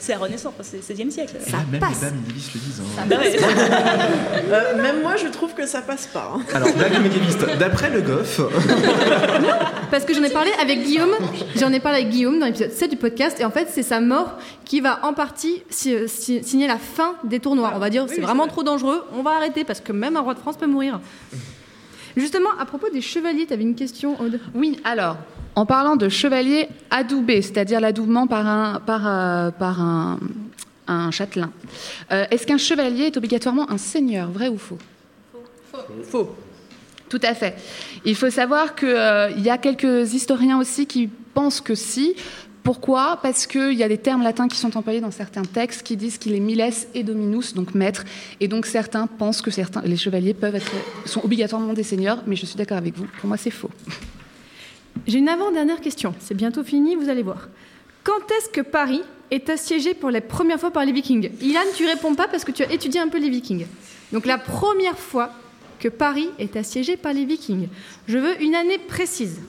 C'est 0.00 0.12
la 0.12 0.18
Renaissance, 0.20 0.52
c'est 0.62 0.76
le 0.76 0.82
16e 1.04 1.10
siècle. 1.10 1.34
Ça 1.40 1.56
même 1.70 1.80
passe. 1.80 2.00
les 2.02 2.06
dames 2.06 2.18
médiévistes 2.20 2.54
le 2.54 2.60
disent. 2.60 2.80
hein. 2.80 3.04
Bah 3.08 3.16
ouais. 3.18 3.36
Euh, 4.50 4.80
même 4.80 5.02
moi, 5.02 5.16
je 5.16 5.26
trouve 5.26 5.52
que 5.54 5.66
ça 5.66 5.82
passe 5.82 6.06
pas. 6.06 6.32
hein. 6.36 6.40
Alors, 6.54 6.68
d'après 7.58 7.90
Le 7.90 8.00
Goff, 8.00 8.40
Parce 9.90 10.04
que 10.04 10.14
j'en 10.14 10.22
ai 10.22 10.30
parlé 10.30 10.50
avec 10.62 10.82
Guillaume, 10.84 11.10
j'en 11.56 11.72
ai 11.72 11.80
parlé 11.80 11.98
avec 12.00 12.10
Guillaume 12.10 12.38
dans 12.38 12.46
l'épisode 12.46 12.70
7 12.72 12.90
du 12.90 12.96
podcast, 12.96 13.38
et 13.40 13.44
en 13.44 13.50
fait 13.50 13.68
c'est 13.72 13.82
sa 13.82 14.00
mort 14.00 14.38
qui 14.64 14.80
va 14.80 15.00
en 15.04 15.12
partie 15.14 15.62
si- 15.70 15.96
si- 16.06 16.42
signer 16.58 16.66
la 16.66 16.78
fin 16.78 17.14
des 17.22 17.38
tournois. 17.38 17.72
On 17.76 17.78
va 17.78 17.88
dire 17.88 18.06
c'est 18.08 18.20
vraiment 18.20 18.48
trop 18.48 18.64
dangereux, 18.64 19.04
on 19.12 19.22
va 19.22 19.36
arrêter 19.36 19.62
parce 19.62 19.80
que 19.80 19.92
même 19.92 20.16
un 20.16 20.20
roi 20.20 20.34
de 20.34 20.40
France 20.40 20.56
peut 20.56 20.66
mourir. 20.66 21.00
Justement, 22.16 22.48
à 22.58 22.64
propos 22.64 22.88
des 22.90 23.00
chevaliers, 23.00 23.46
tu 23.46 23.52
avais 23.52 23.62
une 23.62 23.76
question, 23.76 24.20
Aude? 24.20 24.40
Oui, 24.54 24.80
alors, 24.82 25.18
en 25.54 25.66
parlant 25.66 25.94
de 25.94 26.08
chevalier 26.08 26.68
adoubé, 26.90 27.42
c'est-à-dire 27.42 27.80
l'adoubement 27.80 28.26
par 28.26 28.44
un, 28.44 28.80
par, 28.80 29.06
euh, 29.06 29.50
par 29.52 29.80
un, 29.80 30.18
un 30.88 31.12
châtelain, 31.12 31.52
euh, 32.10 32.24
est-ce 32.32 32.44
qu'un 32.44 32.58
chevalier 32.58 33.04
est 33.04 33.16
obligatoirement 33.16 33.70
un 33.70 33.78
seigneur, 33.78 34.28
vrai 34.30 34.48
ou 34.48 34.58
faux? 34.58 34.78
Faux. 36.02 36.34
Tout 37.08 37.20
à 37.22 37.34
fait. 37.34 37.54
Il 38.04 38.16
faut 38.16 38.30
savoir 38.30 38.74
qu'il 38.74 39.42
y 39.44 39.50
a 39.50 39.58
quelques 39.58 40.12
historiens 40.12 40.58
aussi 40.58 40.86
qui 40.86 41.08
pensent 41.34 41.60
que 41.60 41.76
si. 41.76 42.16
Pourquoi? 42.68 43.18
Parce 43.22 43.46
qu'il 43.46 43.72
y 43.72 43.82
a 43.82 43.88
des 43.88 43.96
termes 43.96 44.22
latins 44.22 44.46
qui 44.46 44.58
sont 44.58 44.76
employés 44.76 45.00
dans 45.00 45.10
certains 45.10 45.40
textes 45.40 45.82
qui 45.82 45.96
disent 45.96 46.18
qu'il 46.18 46.34
est 46.34 46.38
miles 46.38 46.70
et 46.92 47.02
dominus, 47.02 47.54
donc 47.54 47.74
maître. 47.74 48.04
Et 48.40 48.46
donc 48.46 48.66
certains 48.66 49.06
pensent 49.06 49.40
que 49.40 49.50
certains, 49.50 49.80
les 49.80 49.96
chevaliers 49.96 50.34
peuvent 50.34 50.54
être, 50.54 50.70
sont 51.06 51.24
obligatoirement 51.24 51.72
des 51.72 51.82
seigneurs, 51.82 52.22
mais 52.26 52.36
je 52.36 52.44
suis 52.44 52.58
d'accord 52.58 52.76
avec 52.76 52.94
vous. 52.94 53.06
Pour 53.20 53.26
moi, 53.28 53.38
c'est 53.38 53.50
faux. 53.50 53.70
J'ai 55.06 55.16
une 55.16 55.30
avant-dernière 55.30 55.80
question, 55.80 56.14
c'est 56.20 56.34
bientôt 56.34 56.62
fini, 56.62 56.94
vous 56.94 57.08
allez 57.08 57.22
voir. 57.22 57.48
Quand 58.04 58.30
est-ce 58.36 58.50
que 58.50 58.60
Paris 58.60 59.00
est 59.30 59.48
assiégé 59.48 59.94
pour 59.94 60.10
la 60.10 60.20
première 60.20 60.60
fois 60.60 60.70
par 60.70 60.84
les 60.84 60.92
Vikings? 60.92 61.30
Ilan, 61.40 61.60
tu 61.74 61.86
réponds 61.86 62.14
pas 62.14 62.28
parce 62.28 62.44
que 62.44 62.52
tu 62.52 62.64
as 62.64 62.70
étudié 62.70 63.00
un 63.00 63.08
peu 63.08 63.18
les 63.18 63.30
Vikings. 63.30 63.64
Donc 64.12 64.26
la 64.26 64.36
première 64.36 64.98
fois 64.98 65.30
que 65.80 65.88
Paris 65.88 66.28
est 66.38 66.54
assiégé 66.54 66.98
par 66.98 67.14
les 67.14 67.24
Vikings. 67.24 67.68
Je 68.06 68.18
veux 68.18 68.42
une 68.42 68.54
année 68.54 68.76
précise. 68.76 69.40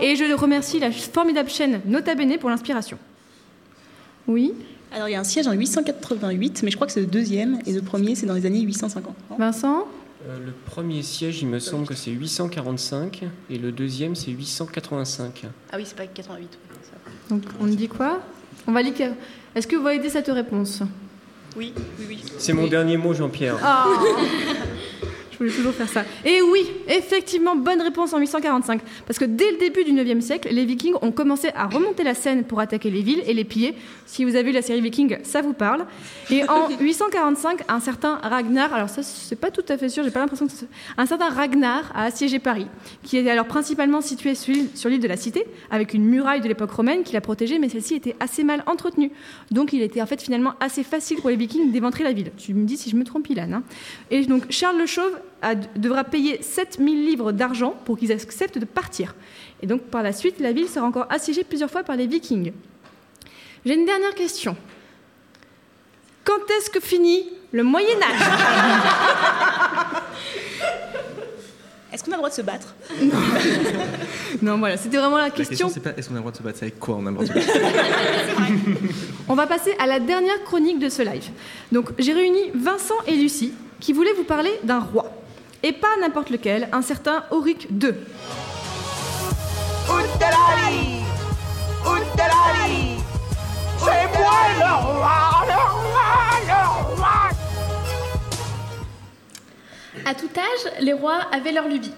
Et 0.00 0.16
je 0.16 0.34
remercie 0.34 0.78
la 0.78 0.90
formidable 0.90 1.50
chaîne 1.50 1.80
Nota 1.86 2.14
Bene 2.14 2.38
pour 2.38 2.50
l'inspiration. 2.50 2.98
Oui 4.26 4.52
Alors 4.92 5.08
il 5.08 5.12
y 5.12 5.14
a 5.14 5.20
un 5.20 5.24
siège 5.24 5.46
en 5.46 5.52
888, 5.52 6.62
mais 6.62 6.70
je 6.70 6.76
crois 6.76 6.86
que 6.86 6.92
c'est 6.92 7.00
le 7.00 7.06
deuxième, 7.06 7.58
et 7.66 7.72
le 7.72 7.82
premier 7.82 8.14
c'est 8.14 8.26
dans 8.26 8.34
les 8.34 8.46
années 8.46 8.60
850. 8.60 9.14
Vincent? 9.38 9.88
Euh, 10.26 10.36
le 10.44 10.52
premier 10.52 11.02
siège, 11.02 11.42
il 11.42 11.48
me 11.48 11.60
semble 11.60 11.86
que 11.86 11.94
c'est 11.94 12.10
845 12.10 13.22
et 13.50 13.58
le 13.58 13.70
deuxième, 13.70 14.16
c'est 14.16 14.32
885. 14.32 15.44
Ah 15.72 15.76
oui, 15.76 15.84
c'est 15.86 15.96
pas 15.96 16.06
88. 16.06 16.58
Donc 17.30 17.42
on 17.60 17.64
me 17.64 17.74
dit 17.74 17.88
quoi? 17.88 18.20
On 18.66 18.72
va 18.72 18.82
lire. 18.82 18.94
Est-ce 19.54 19.66
que 19.66 19.76
vous 19.76 19.84
validez 19.84 20.08
cette 20.08 20.28
réponse? 20.28 20.82
Oui, 21.56 21.72
oui, 21.98 22.04
oui. 22.08 22.22
C'est 22.36 22.52
mon 22.52 22.66
dernier 22.66 22.96
mot, 22.96 23.14
Jean-Pierre. 23.14 23.56
Ah 23.62 23.86
Je 25.40 25.44
voulais 25.44 25.56
toujours 25.56 25.72
faire 25.74 25.88
ça. 25.88 26.04
Et 26.24 26.42
oui, 26.42 26.66
effectivement, 26.88 27.54
bonne 27.54 27.80
réponse 27.80 28.12
en 28.12 28.18
845. 28.18 28.80
Parce 29.06 29.18
que 29.18 29.24
dès 29.24 29.52
le 29.52 29.58
début 29.58 29.84
du 29.84 29.92
9e 29.92 30.20
siècle, 30.20 30.48
les 30.50 30.64
Vikings 30.64 30.94
ont 31.00 31.12
commencé 31.12 31.48
à 31.54 31.66
remonter 31.66 32.02
la 32.02 32.14
Seine 32.14 32.42
pour 32.44 32.58
attaquer 32.60 32.90
les 32.90 33.02
villes 33.02 33.22
et 33.26 33.34
les 33.34 33.44
piller. 33.44 33.74
Si 34.06 34.24
vous 34.24 34.34
avez 34.34 34.44
vu 34.44 34.52
la 34.52 34.62
série 34.62 34.80
Viking, 34.80 35.18
ça 35.22 35.40
vous 35.42 35.52
parle. 35.52 35.86
Et 36.30 36.42
en 36.48 36.68
845, 36.80 37.60
un 37.68 37.80
certain 37.80 38.16
Ragnar, 38.16 38.72
alors 38.74 38.88
ça, 38.88 39.02
c'est 39.02 39.36
pas 39.38 39.50
tout 39.50 39.62
à 39.68 39.78
fait 39.78 39.88
sûr, 39.88 40.02
j'ai 40.02 40.10
pas 40.10 40.20
l'impression 40.20 40.46
que 40.46 40.52
c'est 40.52 40.66
un 40.96 41.06
certain 41.06 41.28
Ragnar 41.30 41.92
a 41.94 42.04
assiégé 42.04 42.38
Paris, 42.38 42.66
qui 43.04 43.16
était 43.16 43.30
alors 43.30 43.46
principalement 43.46 44.00
situé 44.00 44.34
sur 44.34 44.52
l'île- 44.52 44.68
sur 44.74 44.88
l'île 44.88 45.00
de 45.00 45.08
la 45.08 45.16
Cité, 45.16 45.44
avec 45.70 45.94
une 45.94 46.04
muraille 46.04 46.40
de 46.40 46.48
l'époque 46.48 46.70
romaine 46.72 47.02
qui 47.04 47.12
la 47.12 47.20
protégeait, 47.20 47.58
mais 47.58 47.68
celle-ci 47.68 47.94
était 47.94 48.16
assez 48.18 48.42
mal 48.44 48.62
entretenue. 48.66 49.12
Donc 49.50 49.72
il 49.72 49.82
était 49.82 50.02
en 50.02 50.06
fait 50.06 50.20
finalement 50.20 50.54
assez 50.60 50.82
facile 50.82 51.18
pour 51.18 51.30
les 51.30 51.36
Vikings 51.36 51.70
d'éventrer 51.70 52.02
la 52.04 52.12
ville. 52.12 52.32
Tu 52.36 52.54
me 52.54 52.64
dis 52.64 52.76
si 52.76 52.90
je 52.90 52.96
me 52.96 53.04
trompe, 53.04 53.28
Ilan. 53.30 53.52
hein. 53.52 53.62
Et 54.10 54.24
donc 54.26 54.44
Charles 54.50 54.78
le 54.78 54.86
Chauve 54.86 55.12
a- 55.42 55.54
devra 55.54 56.04
payer 56.04 56.42
7000 56.42 57.04
livres 57.06 57.32
d'argent 57.32 57.74
pour 57.84 57.98
qu'ils 57.98 58.12
acceptent 58.12 58.58
de 58.58 58.64
partir. 58.64 59.14
Et 59.62 59.66
donc 59.66 59.82
par 59.82 60.02
la 60.02 60.12
suite, 60.12 60.40
la 60.40 60.52
ville 60.52 60.68
sera 60.68 60.86
encore 60.86 61.06
assiégée 61.10 61.44
plusieurs 61.44 61.70
fois 61.70 61.82
par 61.82 61.96
les 61.96 62.06
Vikings. 62.06 62.52
J'ai 63.66 63.74
une 63.74 63.86
dernière 63.86 64.14
question. 64.14 64.56
Quand 66.24 66.38
est-ce 66.58 66.70
que 66.70 66.80
finit 66.80 67.24
le 67.52 67.62
Moyen 67.62 67.96
Âge? 68.02 68.20
Est-ce 71.90 72.04
qu'on 72.04 72.10
a 72.12 72.16
le 72.16 72.18
droit 72.18 72.28
de 72.28 72.34
se 72.34 72.42
battre? 72.42 72.74
Non, 74.42 74.58
voilà, 74.58 74.76
c'était 74.76 74.98
vraiment 74.98 75.16
la 75.16 75.24
La 75.24 75.30
question. 75.30 75.68
question, 75.68 75.68
c'est 75.70 75.80
pas 75.80 75.98
est-ce 75.98 76.08
qu'on 76.08 76.14
a 76.14 76.18
le 76.18 76.20
droit 76.20 76.32
de 76.32 76.36
se 76.36 76.42
battre, 76.42 76.58
c'est 76.58 76.66
avec 76.66 76.78
quoi 76.78 76.96
on 76.96 77.06
a 77.06 77.10
le 77.10 77.16
droit 77.16 77.24
de 77.24 77.30
se 77.30 77.34
battre? 77.34 77.48
On 79.30 79.34
va 79.34 79.46
passer 79.46 79.74
à 79.78 79.86
la 79.86 79.98
dernière 80.00 80.42
chronique 80.44 80.78
de 80.78 80.88
ce 80.90 81.00
live. 81.02 81.30
Donc, 81.72 81.90
j'ai 81.98 82.12
réuni 82.12 82.50
Vincent 82.54 82.94
et 83.06 83.14
Lucie 83.16 83.52
qui 83.80 83.94
voulaient 83.94 84.12
vous 84.12 84.24
parler 84.24 84.50
d'un 84.64 84.80
roi. 84.80 85.10
Et 85.62 85.72
pas 85.72 85.96
n'importe 86.00 86.30
lequel, 86.30 86.68
un 86.72 86.82
certain 86.82 87.24
Auric 87.30 87.68
II. 87.70 87.92
Outelali 89.88 91.02
Outelali 91.80 92.98
C'est 93.78 94.18
moi 94.18 94.40
le 94.54 94.72
roi, 94.86 95.46
le 95.46 95.58
roi, 95.74 96.10
le 96.46 96.94
roi 96.94 97.30
À 100.04 100.14
tout 100.14 100.30
âge, 100.36 100.72
les 100.80 100.92
rois 100.92 101.22
avaient 101.32 101.52
leur 101.52 101.66
lubie. 101.66 101.92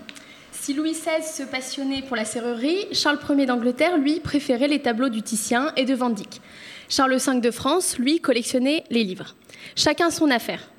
Si 0.52 0.72
Louis 0.72 0.92
XVI 0.92 1.22
se 1.22 1.42
passionnait 1.42 2.02
pour 2.02 2.16
la 2.16 2.24
serrurerie, 2.24 2.86
Charles 2.92 3.18
Ier 3.28 3.46
d'Angleterre, 3.46 3.98
lui, 3.98 4.20
préférait 4.20 4.68
les 4.68 4.80
tableaux 4.80 5.10
du 5.10 5.20
Titien 5.20 5.72
et 5.76 5.84
de 5.84 5.94
Van 5.94 6.10
Dyck. 6.10 6.40
Charles 6.88 7.16
V 7.16 7.40
de 7.40 7.50
France, 7.50 7.98
lui, 7.98 8.20
collectionnait 8.20 8.84
les 8.90 9.04
livres. 9.04 9.34
Chacun 9.76 10.10
son 10.10 10.30
affaire. 10.30 10.70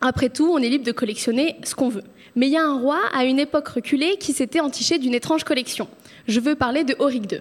Après 0.00 0.28
tout, 0.28 0.50
on 0.52 0.58
est 0.58 0.68
libre 0.68 0.84
de 0.84 0.92
collectionner 0.92 1.56
ce 1.64 1.74
qu'on 1.74 1.88
veut. 1.88 2.04
Mais 2.38 2.46
il 2.46 2.52
y 2.52 2.56
a 2.56 2.64
un 2.64 2.78
roi, 2.78 3.00
à 3.12 3.24
une 3.24 3.40
époque 3.40 3.66
reculée, 3.66 4.16
qui 4.20 4.32
s'était 4.32 4.60
entiché 4.60 5.00
d'une 5.00 5.12
étrange 5.12 5.42
collection. 5.42 5.88
Je 6.28 6.38
veux 6.38 6.54
parler 6.54 6.84
de 6.84 6.94
Auric 7.00 7.32
II. 7.32 7.40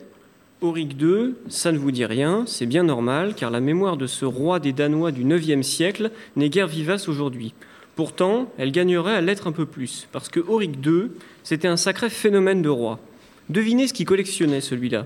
Auric 0.60 1.00
II, 1.00 1.36
ça 1.50 1.72
ne 1.72 1.78
vous 1.78 1.92
dit 1.92 2.04
rien, 2.04 2.46
c'est 2.48 2.66
bien 2.66 2.82
normal, 2.82 3.36
car 3.36 3.52
la 3.52 3.60
mémoire 3.60 3.98
de 3.98 4.08
ce 4.08 4.26
roi 4.26 4.60
des 4.60 4.74
Danois 4.74 5.12
du 5.12 5.22
IXe 5.22 5.64
siècle 5.64 6.10
n'est 6.36 6.50
guère 6.50 6.66
vivace 6.66 7.08
aujourd'hui. 7.08 7.54
Pourtant, 7.96 8.52
elle 8.58 8.72
gagnerait 8.72 9.14
à 9.14 9.22
l'être 9.22 9.46
un 9.46 9.52
peu 9.52 9.68
plus, 9.68 10.08
parce 10.12 10.30
que 10.30 10.40
Auric 10.40 10.84
II, 10.84 11.12
c'était 11.44 11.68
un 11.68 11.78
sacré 11.78 12.10
phénomène 12.10 12.64
de 12.64 12.70
roi. 12.70 13.00
Devinez 13.50 13.86
ce 13.86 13.94
qu'il 13.94 14.08
collectionnait, 14.08 14.62
celui-là. 14.62 15.06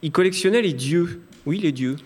Il 0.00 0.10
collectionnait 0.10 0.62
les 0.62 0.72
dieux. 0.72 1.20
Oui, 1.44 1.58
les 1.58 1.72
dieux. 1.72 1.96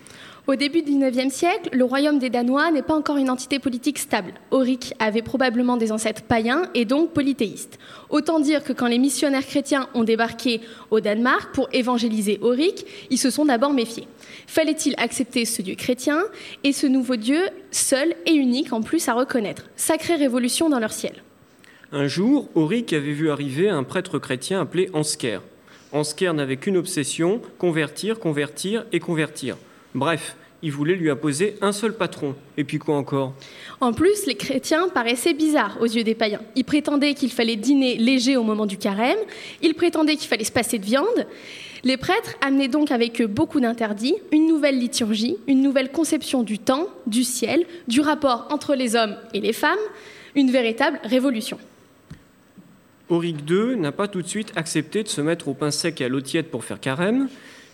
Au 0.45 0.57
début 0.57 0.81
du 0.81 0.91
IXe 0.91 1.33
siècle, 1.33 1.69
le 1.71 1.85
royaume 1.85 2.19
des 2.19 2.29
Danois 2.29 2.69
n'est 2.69 2.81
pas 2.81 2.95
encore 2.95 3.15
une 3.15 3.29
entité 3.29 3.59
politique 3.59 3.97
stable. 3.97 4.33
Auric 4.51 4.93
avait 4.99 5.21
probablement 5.21 5.77
des 5.77 5.93
ancêtres 5.93 6.21
païens 6.21 6.63
et 6.73 6.83
donc 6.83 7.13
polythéistes. 7.13 7.79
Autant 8.09 8.41
dire 8.41 8.61
que 8.61 8.73
quand 8.73 8.87
les 8.87 8.97
missionnaires 8.97 9.45
chrétiens 9.45 9.87
ont 9.93 10.03
débarqué 10.03 10.59
au 10.91 10.99
Danemark 10.99 11.55
pour 11.55 11.69
évangéliser 11.71 12.39
Auric, 12.41 12.85
ils 13.09 13.17
se 13.17 13.29
sont 13.29 13.45
d'abord 13.45 13.71
méfiés. 13.71 14.05
Fallait-il 14.45 14.95
accepter 14.97 15.45
ce 15.45 15.61
Dieu 15.61 15.75
chrétien 15.75 16.21
et 16.65 16.73
ce 16.73 16.87
nouveau 16.87 17.15
Dieu 17.15 17.39
seul 17.71 18.13
et 18.25 18.33
unique 18.33 18.73
en 18.73 18.81
plus 18.81 19.07
à 19.07 19.13
reconnaître? 19.13 19.69
Sacrée 19.77 20.15
révolution 20.15 20.67
dans 20.67 20.79
leur 20.79 20.91
ciel. 20.91 21.23
Un 21.93 22.07
jour, 22.07 22.49
Auric 22.55 22.91
avait 22.91 23.13
vu 23.13 23.29
arriver 23.29 23.69
un 23.69 23.83
prêtre 23.83 24.19
chrétien 24.19 24.59
appelé 24.59 24.89
Ansker. 24.91 25.39
Ansker 25.93 26.33
n'avait 26.33 26.57
qu'une 26.57 26.75
obsession, 26.75 27.39
convertir, 27.57 28.19
convertir 28.19 28.85
et 28.91 28.99
convertir. 28.99 29.55
Bref, 29.95 30.35
il 30.63 30.71
voulait 30.71 30.95
lui 30.95 31.09
imposer 31.09 31.55
un 31.61 31.73
seul 31.73 31.95
patron. 31.95 32.35
Et 32.57 32.63
puis 32.63 32.79
quoi 32.79 32.95
encore? 32.95 33.33
En 33.81 33.91
plus, 33.91 34.25
les 34.25 34.35
chrétiens 34.35 34.87
paraissaient 34.87 35.33
bizarres 35.33 35.77
aux 35.81 35.85
yeux 35.85 36.03
des 36.03 36.15
païens. 36.15 36.41
Ils 36.55 36.63
prétendaient 36.63 37.13
qu'il 37.13 37.31
fallait 37.31 37.57
dîner 37.57 37.97
léger 37.97 38.37
au 38.37 38.43
moment 38.43 38.65
du 38.65 38.77
carême, 38.77 39.17
ils 39.61 39.73
prétendaient 39.73 40.15
qu'il 40.15 40.29
fallait 40.29 40.45
se 40.45 40.51
passer 40.51 40.79
de 40.79 40.85
viande. 40.85 41.27
Les 41.83 41.97
prêtres 41.97 42.35
amenaient 42.39 42.69
donc 42.69 42.91
avec 42.91 43.19
eux 43.21 43.27
beaucoup 43.27 43.59
d'interdits, 43.59 44.15
une 44.31 44.47
nouvelle 44.47 44.79
liturgie, 44.79 45.35
une 45.47 45.61
nouvelle 45.61 45.91
conception 45.91 46.41
du 46.41 46.57
temps, 46.57 46.87
du 47.07 47.25
ciel, 47.25 47.65
du 47.89 47.99
rapport 47.99 48.47
entre 48.49 48.73
les 48.73 48.95
hommes 48.95 49.17
et 49.33 49.41
les 49.41 49.51
femmes, 49.51 49.77
une 50.33 50.49
véritable 50.49 50.99
révolution. 51.03 51.59
Auric 53.09 53.35
II 53.49 53.75
n'a 53.75 53.91
pas 53.91 54.07
tout 54.07 54.21
de 54.21 54.27
suite 54.27 54.53
accepté 54.55 55.03
de 55.03 55.09
se 55.09 55.19
mettre 55.19 55.49
au 55.49 55.53
pain 55.53 55.71
sec 55.71 55.99
et 55.99 56.05
à 56.05 56.07
l'eau 56.07 56.21
tiède 56.21 56.45
pour 56.45 56.63
faire 56.63 56.79
carême. 56.79 57.27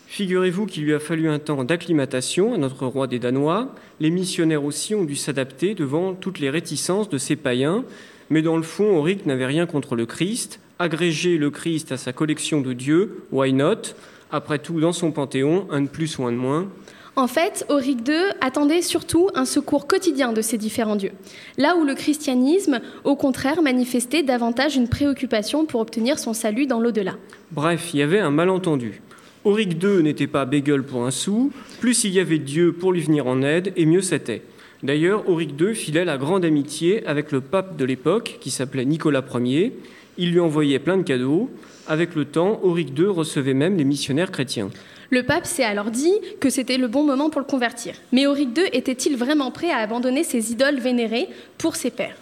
Figurez-vous 0.10 0.66
qu'il 0.66 0.86
lui 0.86 0.96
a 0.96 1.00
fallu 1.00 1.30
un 1.30 1.38
temps 1.38 1.64
d'acclimatation 1.64 2.56
à 2.56 2.58
notre 2.58 2.88
roi 2.88 3.06
des 3.06 3.20
Danois. 3.20 3.76
Les 4.00 4.10
missionnaires 4.10 4.64
aussi 4.64 4.96
ont 4.96 5.04
dû 5.04 5.16
s'adapter 5.16 5.76
devant 5.76 6.16
toutes 6.16 6.40
les 6.40 6.50
réticences 6.50 7.10
de 7.10 7.20
ces 7.20 7.36
païens. 7.36 7.86
Mais 8.32 8.42
dans 8.42 8.58
le 8.58 8.64
fond, 8.64 8.98
Auric 8.98 9.28
n'avait 9.28 9.46
rien 9.46 9.68
contre 9.68 9.96
le 9.96 10.08
Christ. 10.08 10.62
Agréger 10.80 11.38
le 11.38 11.52
Christ 11.52 11.92
à 11.92 11.98
sa 11.98 12.12
collection 12.12 12.60
de 12.60 12.74
dieux, 12.74 13.22
why 13.32 13.54
not? 13.54 13.94
Après 14.32 14.58
tout, 14.58 14.80
dans 14.80 14.94
son 14.94 15.12
panthéon, 15.12 15.68
un 15.70 15.82
de 15.82 15.88
plus 15.88 16.18
ou 16.18 16.24
un 16.26 16.32
de 16.32 16.38
moins. 16.38 16.68
En 17.16 17.28
fait, 17.28 17.64
Auric 17.70 18.00
II 18.08 18.16
attendait 18.42 18.82
surtout 18.82 19.30
un 19.36 19.46
secours 19.46 19.86
quotidien 19.86 20.34
de 20.34 20.42
ces 20.42 20.58
différents 20.58 20.96
dieux, 20.96 21.12
là 21.58 21.76
où 21.76 21.84
le 21.86 21.94
christianisme, 21.94 22.82
au 23.04 23.16
contraire, 23.16 23.62
manifestait 23.62 24.24
davantage 24.24 24.76
une 24.76 24.90
préoccupation 24.90 25.66
pour 25.66 25.82
obtenir 25.82 26.18
son 26.18 26.34
salut 26.34 26.66
dans 26.66 26.80
l'au-delà. 26.80 27.14
Bref, 27.52 27.92
il 27.94 28.00
y 28.00 28.04
avait 28.04 28.20
un 28.20 28.32
malentendu. 28.32 29.02
Auric 29.46 29.82
II 29.82 30.04
n'était 30.04 30.28
pas 30.28 30.46
bégueule 30.46 30.84
pour 30.84 31.06
un 31.06 31.12
sou, 31.12 31.52
plus 31.80 32.04
il 32.04 32.12
y 32.12 32.20
avait 32.20 32.40
Dieu 32.40 32.74
pour 32.74 32.92
lui 32.92 33.02
venir 33.02 33.26
en 33.26 33.42
aide, 33.42 33.72
et 33.78 33.86
mieux 33.86 34.02
c'était. 34.02 34.42
D'ailleurs, 34.84 35.28
Auric 35.30 35.52
II 35.60 35.76
filait 35.76 36.06
la 36.06 36.18
grande 36.18 36.44
amitié 36.44 37.06
avec 37.08 37.32
le 37.32 37.40
pape 37.40 37.78
de 37.78 37.86
l'époque, 37.86 38.38
qui 38.42 38.52
s'appelait 38.52 38.86
Nicolas 38.86 39.24
Ier. 39.34 39.74
Il 40.18 40.32
lui 40.32 40.40
envoyait 40.40 40.80
plein 40.80 40.98
de 40.98 41.04
cadeaux. 41.04 41.50
Avec 41.88 42.16
le 42.16 42.26
temps, 42.26 42.60
Auric 42.64 42.98
II 42.98 43.08
recevait 43.08 43.54
même 43.54 43.78
les 43.78 43.86
missionnaires 43.86 44.32
chrétiens. 44.32 44.70
Le 45.10 45.24
pape 45.24 45.46
s'est 45.46 45.64
alors 45.64 45.90
dit 45.90 46.14
que 46.40 46.50
c'était 46.50 46.78
le 46.78 46.88
bon 46.88 47.04
moment 47.04 47.30
pour 47.30 47.42
le 47.42 47.48
convertir. 47.48 47.96
Mais 48.12 48.28
Auric 48.28 48.58
II 48.58 48.66
était-il 48.74 49.16
vraiment 49.18 49.52
prêt 49.52 49.72
à 49.72 49.78
abandonner 49.78 50.24
ses 50.24 50.52
idoles 50.52 50.80
vénérées 50.80 51.28
pour 51.58 51.76
ses 51.76 51.92
pères? 51.92 52.18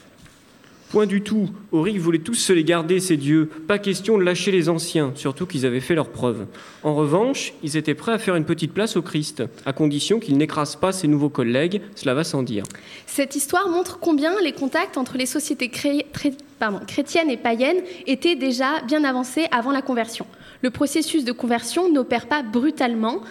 Point 0.90 1.06
du 1.06 1.22
tout. 1.22 1.50
Auric 1.74 2.00
voulait 2.00 2.20
tous 2.20 2.36
se 2.36 2.54
les 2.54 2.64
garder, 2.64 3.02
ces 3.02 3.18
dieux. 3.18 3.50
Pas 3.68 3.78
question 3.78 4.18
de 4.18 4.24
lâcher 4.24 4.52
les 4.52 4.70
anciens, 4.70 5.12
surtout 5.16 5.46
qu'ils 5.46 5.66
avaient 5.66 5.82
fait 5.82 5.96
leurs 5.96 6.10
preuves. 6.10 6.46
En 6.82 6.96
revanche, 6.96 7.54
ils 7.62 7.76
étaient 7.76 7.94
prêts 7.94 8.14
à 8.14 8.18
faire 8.18 8.38
une 8.38 8.46
petite 8.46 8.74
place 8.74 8.96
au 8.96 9.02
Christ, 9.02 9.44
à 9.66 9.74
condition 9.74 10.22
qu'il 10.22 10.38
n'écrase 10.38 10.78
pas 10.78 10.94
ses 10.94 11.10
nouveaux 11.10 11.30
collègues, 11.30 11.82
cela 11.96 12.14
va 12.14 12.24
sans 12.24 12.42
dire. 12.42 12.64
Cette 13.06 13.36
histoire 13.36 13.68
montre 13.68 14.00
combien 14.00 14.40
les 14.42 14.54
contacts 14.54 14.98
entre 14.98 15.18
les 15.18 15.26
sociétés 15.26 15.70
chrétiennes 15.70 17.30
et 17.30 17.38
païennes 17.38 17.82
étaient 18.06 18.36
déjà 18.36 18.82
bien 18.88 19.04
avancés 19.04 19.48
avant 19.52 19.72
la 19.72 19.82
conversion. 19.82 20.26
Le 20.62 20.70
processus 20.70 21.26
de 21.26 21.34
conversion 21.34 21.92
n'opère 21.92 22.28
pas 22.28 22.44
brutalement 22.44 23.22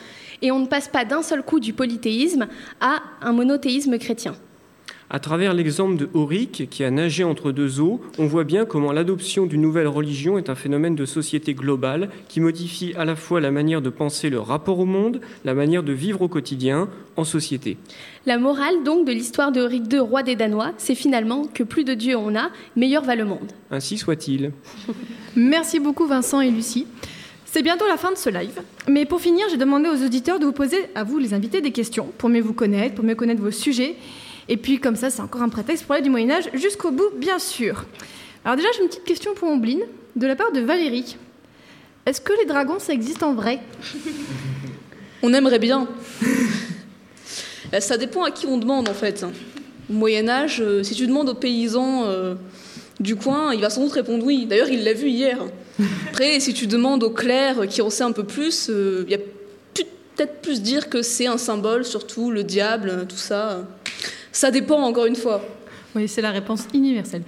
et 0.42 0.50
on 0.50 0.58
ne 0.58 0.66
passe 0.66 0.88
pas 0.88 1.06
d'un 1.06 1.22
seul 1.22 1.42
coup 1.42 1.58
du 1.58 1.72
polythéisme 1.72 2.48
à 2.82 3.02
un 3.22 3.32
monothéisme 3.32 3.98
chrétien. 3.98 4.34
À 5.08 5.20
travers 5.20 5.54
l'exemple 5.54 5.96
de 5.96 6.08
Auric, 6.14 6.68
qui 6.68 6.82
a 6.82 6.90
nagé 6.90 7.22
entre 7.22 7.52
deux 7.52 7.80
eaux, 7.80 8.00
on 8.18 8.26
voit 8.26 8.42
bien 8.42 8.64
comment 8.64 8.90
l'adoption 8.90 9.46
d'une 9.46 9.60
nouvelle 9.60 9.86
religion 9.86 10.36
est 10.36 10.50
un 10.50 10.56
phénomène 10.56 10.96
de 10.96 11.04
société 11.04 11.54
globale 11.54 12.10
qui 12.26 12.40
modifie 12.40 12.92
à 12.96 13.04
la 13.04 13.14
fois 13.14 13.40
la 13.40 13.52
manière 13.52 13.80
de 13.80 13.88
penser 13.88 14.30
le 14.30 14.40
rapport 14.40 14.80
au 14.80 14.84
monde, 14.84 15.20
la 15.44 15.54
manière 15.54 15.84
de 15.84 15.92
vivre 15.92 16.22
au 16.22 16.28
quotidien 16.28 16.88
en 17.16 17.22
société. 17.22 17.76
La 18.26 18.36
morale 18.36 18.82
donc 18.84 19.06
de 19.06 19.12
l'histoire 19.12 19.52
de 19.52 19.60
Auric 19.60 19.92
II, 19.92 20.00
roi 20.00 20.24
des 20.24 20.34
Danois, 20.34 20.72
c'est 20.76 20.96
finalement 20.96 21.44
que 21.44 21.62
plus 21.62 21.84
de 21.84 21.94
dieux 21.94 22.16
on 22.16 22.34
a, 22.34 22.50
meilleur 22.74 23.04
va 23.04 23.14
le 23.14 23.24
monde. 23.24 23.52
Ainsi 23.70 23.98
soit-il. 23.98 24.50
Merci 25.36 25.78
beaucoup 25.78 26.08
Vincent 26.08 26.40
et 26.40 26.50
Lucie. 26.50 26.88
C'est 27.44 27.62
bientôt 27.62 27.86
la 27.88 27.96
fin 27.96 28.10
de 28.10 28.18
ce 28.18 28.28
live. 28.28 28.60
Mais 28.88 29.06
pour 29.06 29.20
finir, 29.20 29.46
j'ai 29.50 29.56
demandé 29.56 29.88
aux 29.88 30.04
auditeurs 30.04 30.40
de 30.40 30.44
vous 30.44 30.52
poser, 30.52 30.76
à 30.96 31.04
vous 31.04 31.18
les 31.18 31.32
invités, 31.32 31.60
des 31.60 31.70
questions 31.70 32.08
pour 32.18 32.28
mieux 32.28 32.42
vous 32.42 32.52
connaître, 32.52 32.96
pour 32.96 33.04
mieux 33.04 33.14
connaître 33.14 33.40
vos 33.40 33.52
sujets. 33.52 33.94
Et 34.48 34.56
puis 34.56 34.78
comme 34.78 34.96
ça, 34.96 35.10
c'est 35.10 35.22
encore 35.22 35.42
un 35.42 35.48
prétexte 35.48 35.84
pour 35.84 35.94
aller 35.94 36.04
du 36.04 36.10
Moyen 36.10 36.30
Âge 36.30 36.50
jusqu'au 36.54 36.90
bout, 36.90 37.10
bien 37.16 37.38
sûr. 37.38 37.84
Alors 38.44 38.56
déjà, 38.56 38.68
j'ai 38.74 38.82
une 38.82 38.88
petite 38.88 39.04
question 39.04 39.34
pour 39.34 39.48
Ombline, 39.48 39.82
de 40.14 40.26
la 40.26 40.36
part 40.36 40.52
de 40.52 40.60
Valérie. 40.60 41.16
Est-ce 42.06 42.20
que 42.20 42.32
les 42.38 42.46
dragons, 42.46 42.78
ça 42.78 42.92
existe 42.92 43.22
en 43.24 43.34
vrai? 43.34 43.58
On 45.22 45.32
aimerait 45.32 45.58
bien. 45.58 45.88
Ça 47.80 47.96
dépend 47.96 48.22
à 48.22 48.30
qui 48.30 48.46
on 48.46 48.58
demande 48.58 48.88
en 48.88 48.94
fait. 48.94 49.26
Au 49.90 49.92
Moyen 49.92 50.28
Âge, 50.28 50.60
euh, 50.60 50.82
si 50.84 50.94
tu 50.94 51.06
demandes 51.06 51.28
aux 51.28 51.34
paysans 51.34 52.04
euh, 52.04 52.36
du 53.00 53.16
coin, 53.16 53.52
il 53.52 53.60
va 53.60 53.70
sans 53.70 53.82
doute 53.82 53.92
répondre 53.92 54.24
oui. 54.24 54.46
D'ailleurs, 54.46 54.68
il 54.68 54.84
l'a 54.84 54.92
vu 54.92 55.08
hier. 55.08 55.38
Après, 56.08 56.38
si 56.38 56.54
tu 56.54 56.68
demandes 56.68 57.02
aux 57.02 57.10
clercs 57.10 57.66
qui 57.68 57.82
en 57.82 57.90
sait 57.90 58.04
un 58.04 58.12
peu 58.12 58.24
plus, 58.24 58.70
euh, 58.70 59.04
il 59.06 59.10
y 59.10 59.14
a 59.14 59.18
peut-être 60.16 60.40
plus 60.40 60.62
dire 60.62 60.88
que 60.88 61.02
c'est 61.02 61.26
un 61.26 61.38
symbole, 61.38 61.84
surtout 61.84 62.30
le 62.30 62.44
diable, 62.44 63.06
tout 63.08 63.16
ça. 63.16 63.66
Ça 64.36 64.50
dépend 64.50 64.82
encore 64.82 65.06
une 65.06 65.16
fois. 65.16 65.42
Oui, 65.94 66.08
c'est 66.08 66.20
la 66.20 66.30
réponse 66.30 66.68
universelle. 66.74 67.22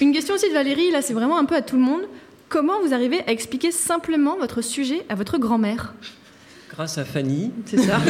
Une 0.00 0.12
question 0.12 0.36
aussi 0.36 0.48
de 0.48 0.54
Valérie, 0.54 0.92
là 0.92 1.02
c'est 1.02 1.12
vraiment 1.12 1.36
un 1.36 1.44
peu 1.44 1.56
à 1.56 1.60
tout 1.60 1.74
le 1.74 1.82
monde. 1.82 2.02
Comment 2.48 2.80
vous 2.80 2.94
arrivez 2.94 3.18
à 3.26 3.32
expliquer 3.32 3.72
simplement 3.72 4.38
votre 4.38 4.62
sujet 4.62 5.02
à 5.08 5.16
votre 5.16 5.38
grand-mère? 5.38 5.92
Grâce 6.70 6.98
à 6.98 7.04
Fanny. 7.04 7.50
C'est 7.66 7.78
ça. 7.78 8.00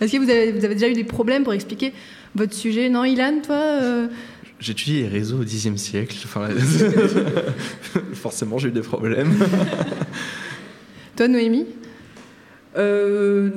Est-ce 0.00 0.12
que 0.12 0.18
vous 0.18 0.30
avez, 0.30 0.52
vous 0.52 0.64
avez 0.64 0.74
déjà 0.74 0.88
eu 0.88 0.92
des 0.92 1.02
problèmes 1.02 1.42
pour 1.42 1.52
expliquer 1.52 1.92
votre 2.36 2.54
sujet? 2.54 2.88
Non, 2.90 3.02
Ilan, 3.02 3.40
toi 3.44 3.56
euh, 3.56 4.06
J'ai 4.60 4.70
étudié 4.70 5.02
les 5.02 5.08
réseaux 5.08 5.40
au 5.40 5.44
Xe 5.44 5.74
siècle. 5.74 6.16
Enfin, 6.26 6.48
forcément, 8.14 8.58
j'ai 8.58 8.68
eu 8.68 8.72
des 8.72 8.82
problèmes. 8.82 9.34
Toi, 11.16 11.26
Noémie? 11.26 11.66
Euh, 12.76 13.50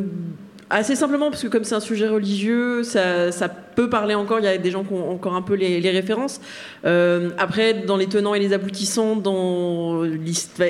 Assez 0.71 0.95
simplement, 0.95 1.31
parce 1.31 1.41
que 1.41 1.47
comme 1.47 1.63
c'est 1.63 1.73
un 1.73 1.79
sujet 1.79 2.07
religieux, 2.07 2.83
ça, 2.83 3.31
ça 3.31 3.49
peut 3.49 3.89
parler 3.89 4.13
encore, 4.13 4.39
il 4.39 4.45
y 4.45 4.47
a 4.47 4.55
des 4.59 4.69
gens 4.69 4.83
qui 4.83 4.93
ont 4.93 5.09
encore 5.09 5.33
un 5.33 5.41
peu 5.41 5.55
les, 5.55 5.79
les 5.79 5.89
références. 5.89 6.39
Euh, 6.85 7.31
après, 7.39 7.73
dans 7.73 7.97
les 7.97 8.05
tenants 8.05 8.35
et 8.35 8.39
les 8.39 8.53
aboutissants, 8.53 9.15
dans 9.15 10.03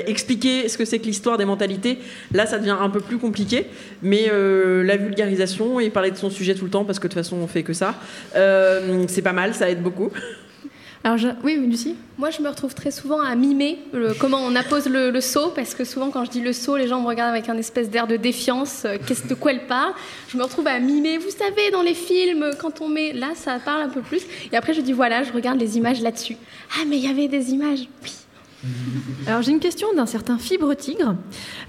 expliquer 0.06 0.70
ce 0.70 0.78
que 0.78 0.86
c'est 0.86 1.00
que 1.00 1.04
l'histoire 1.04 1.36
des 1.36 1.44
mentalités, 1.44 1.98
là 2.32 2.46
ça 2.46 2.58
devient 2.58 2.76
un 2.80 2.88
peu 2.88 3.00
plus 3.00 3.18
compliqué. 3.18 3.66
Mais 4.00 4.30
euh, 4.32 4.82
la 4.84 4.96
vulgarisation 4.96 5.80
et 5.80 5.90
parler 5.90 6.10
de 6.10 6.16
son 6.16 6.30
sujet 6.30 6.54
tout 6.54 6.64
le 6.64 6.70
temps, 6.70 6.86
parce 6.86 6.98
que 6.98 7.06
de 7.06 7.12
toute 7.12 7.22
façon 7.22 7.36
on 7.36 7.46
fait 7.46 7.62
que 7.62 7.74
ça, 7.74 7.94
euh, 8.36 9.04
c'est 9.06 9.20
pas 9.20 9.34
mal, 9.34 9.52
ça 9.52 9.68
aide 9.68 9.82
beaucoup. 9.82 10.10
Alors, 11.02 11.32
oui, 11.42 11.54
Lucie? 11.56 11.94
Moi, 12.18 12.28
je 12.28 12.42
me 12.42 12.48
retrouve 12.48 12.74
très 12.74 12.90
souvent 12.90 13.22
à 13.22 13.34
mimer 13.34 13.78
comment 14.18 14.38
on 14.44 14.54
appose 14.54 14.86
le, 14.86 15.18
seau, 15.22 15.48
parce 15.48 15.74
que 15.74 15.84
souvent, 15.84 16.10
quand 16.10 16.26
je 16.26 16.30
dis 16.30 16.42
le 16.42 16.52
seau, 16.52 16.76
les 16.76 16.88
gens 16.88 17.00
me 17.00 17.06
regardent 17.06 17.30
avec 17.30 17.48
un 17.48 17.56
espèce 17.56 17.88
d'air 17.88 18.06
de 18.06 18.16
défiance. 18.16 18.84
euh, 18.84 18.98
Qu'est-ce 19.06 19.26
de 19.26 19.34
quoi 19.34 19.52
elle 19.52 19.66
parle? 19.66 19.94
Je 20.28 20.36
me 20.36 20.42
retrouve 20.42 20.66
à 20.66 20.78
mimer. 20.78 21.16
Vous 21.16 21.30
savez, 21.30 21.70
dans 21.70 21.80
les 21.80 21.94
films, 21.94 22.50
quand 22.60 22.82
on 22.82 22.88
met. 22.88 23.14
Là, 23.14 23.28
ça 23.34 23.58
parle 23.58 23.80
un 23.80 23.88
peu 23.88 24.02
plus. 24.02 24.20
Et 24.52 24.56
après, 24.56 24.74
je 24.74 24.82
dis 24.82 24.92
voilà, 24.92 25.22
je 25.22 25.32
regarde 25.32 25.58
les 25.58 25.78
images 25.78 26.02
là-dessus. 26.02 26.36
Ah, 26.78 26.84
mais 26.86 26.98
il 26.98 27.06
y 27.06 27.08
avait 27.08 27.28
des 27.28 27.50
images. 27.50 27.88
Alors 29.26 29.42
j'ai 29.42 29.52
une 29.52 29.60
question 29.60 29.88
d'un 29.94 30.06
certain 30.06 30.38
Fibre 30.38 30.74
Tigre 30.74 31.16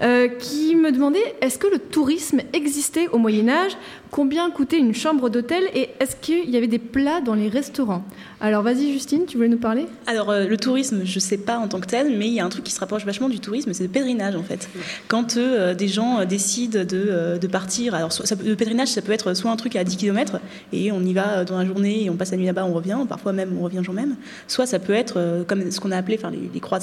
euh, 0.02 0.28
qui 0.28 0.74
me 0.76 0.92
demandait 0.92 1.34
est-ce 1.40 1.58
que 1.58 1.66
le 1.66 1.78
tourisme 1.78 2.40
existait 2.52 3.08
au 3.08 3.18
Moyen 3.18 3.48
Âge 3.48 3.76
Combien 4.12 4.50
coûtait 4.50 4.78
une 4.78 4.94
chambre 4.94 5.30
d'hôtel? 5.30 5.64
Et 5.74 5.88
est-ce 5.98 6.16
qu'il 6.16 6.50
y 6.50 6.58
avait 6.58 6.66
des 6.66 6.78
plats 6.78 7.22
dans 7.22 7.32
les 7.32 7.48
restaurants? 7.48 8.04
Alors 8.42 8.62
vas-y 8.62 8.92
Justine, 8.92 9.24
tu 9.26 9.38
voulais 9.38 9.48
nous 9.48 9.56
parler? 9.56 9.86
Alors, 10.06 10.28
euh, 10.28 10.44
le 10.44 10.58
tourisme, 10.58 11.00
je 11.04 11.18
sais 11.18 11.38
pas 11.38 11.56
en 11.56 11.66
tant 11.66 11.80
que 11.80 11.86
tel, 11.86 12.14
mais 12.18 12.26
il 12.26 12.34
y 12.34 12.40
a 12.40 12.44
un 12.44 12.50
truc 12.50 12.64
qui 12.64 12.72
se 12.72 12.80
rapproche 12.80 13.06
vachement 13.06 13.30
du 13.30 13.40
tourisme, 13.40 13.72
c'est 13.72 13.84
le 13.84 13.88
pèlerinage 13.88 14.36
en 14.36 14.42
fait. 14.42 14.68
Quand 15.08 15.38
euh, 15.38 15.72
des 15.72 15.88
gens 15.88 16.18
euh, 16.18 16.24
décident 16.26 16.80
de, 16.80 17.38
de 17.40 17.46
partir, 17.46 17.94
alors 17.94 18.10
le 18.44 18.54
pèlerinage, 18.54 18.88
ça 18.88 19.00
peut 19.00 19.12
être 19.12 19.32
soit 19.32 19.50
un 19.50 19.56
truc 19.56 19.76
à 19.76 19.84
10 19.84 19.96
km 19.96 20.40
et 20.74 20.92
on 20.92 21.00
y 21.00 21.14
va 21.14 21.46
dans 21.46 21.56
la 21.56 21.64
journée 21.64 22.04
et 22.04 22.10
on 22.10 22.16
passe 22.16 22.32
la 22.32 22.36
nuit 22.36 22.44
là-bas, 22.44 22.66
on 22.66 22.74
revient, 22.74 22.98
parfois 23.08 23.32
même 23.32 23.56
on 23.58 23.62
revient 23.62 23.80
jour 23.82 23.94
même, 23.94 24.16
soit 24.46 24.66
ça 24.66 24.78
peut 24.78 24.92
être 24.92 25.44
comme 25.48 25.70
ce 25.70 25.80
qu'on 25.80 25.90
a 25.90 25.96
appelé 25.96 26.18
enfin, 26.18 26.30
les, 26.30 26.50
les 26.52 26.60
croisades, 26.60 26.81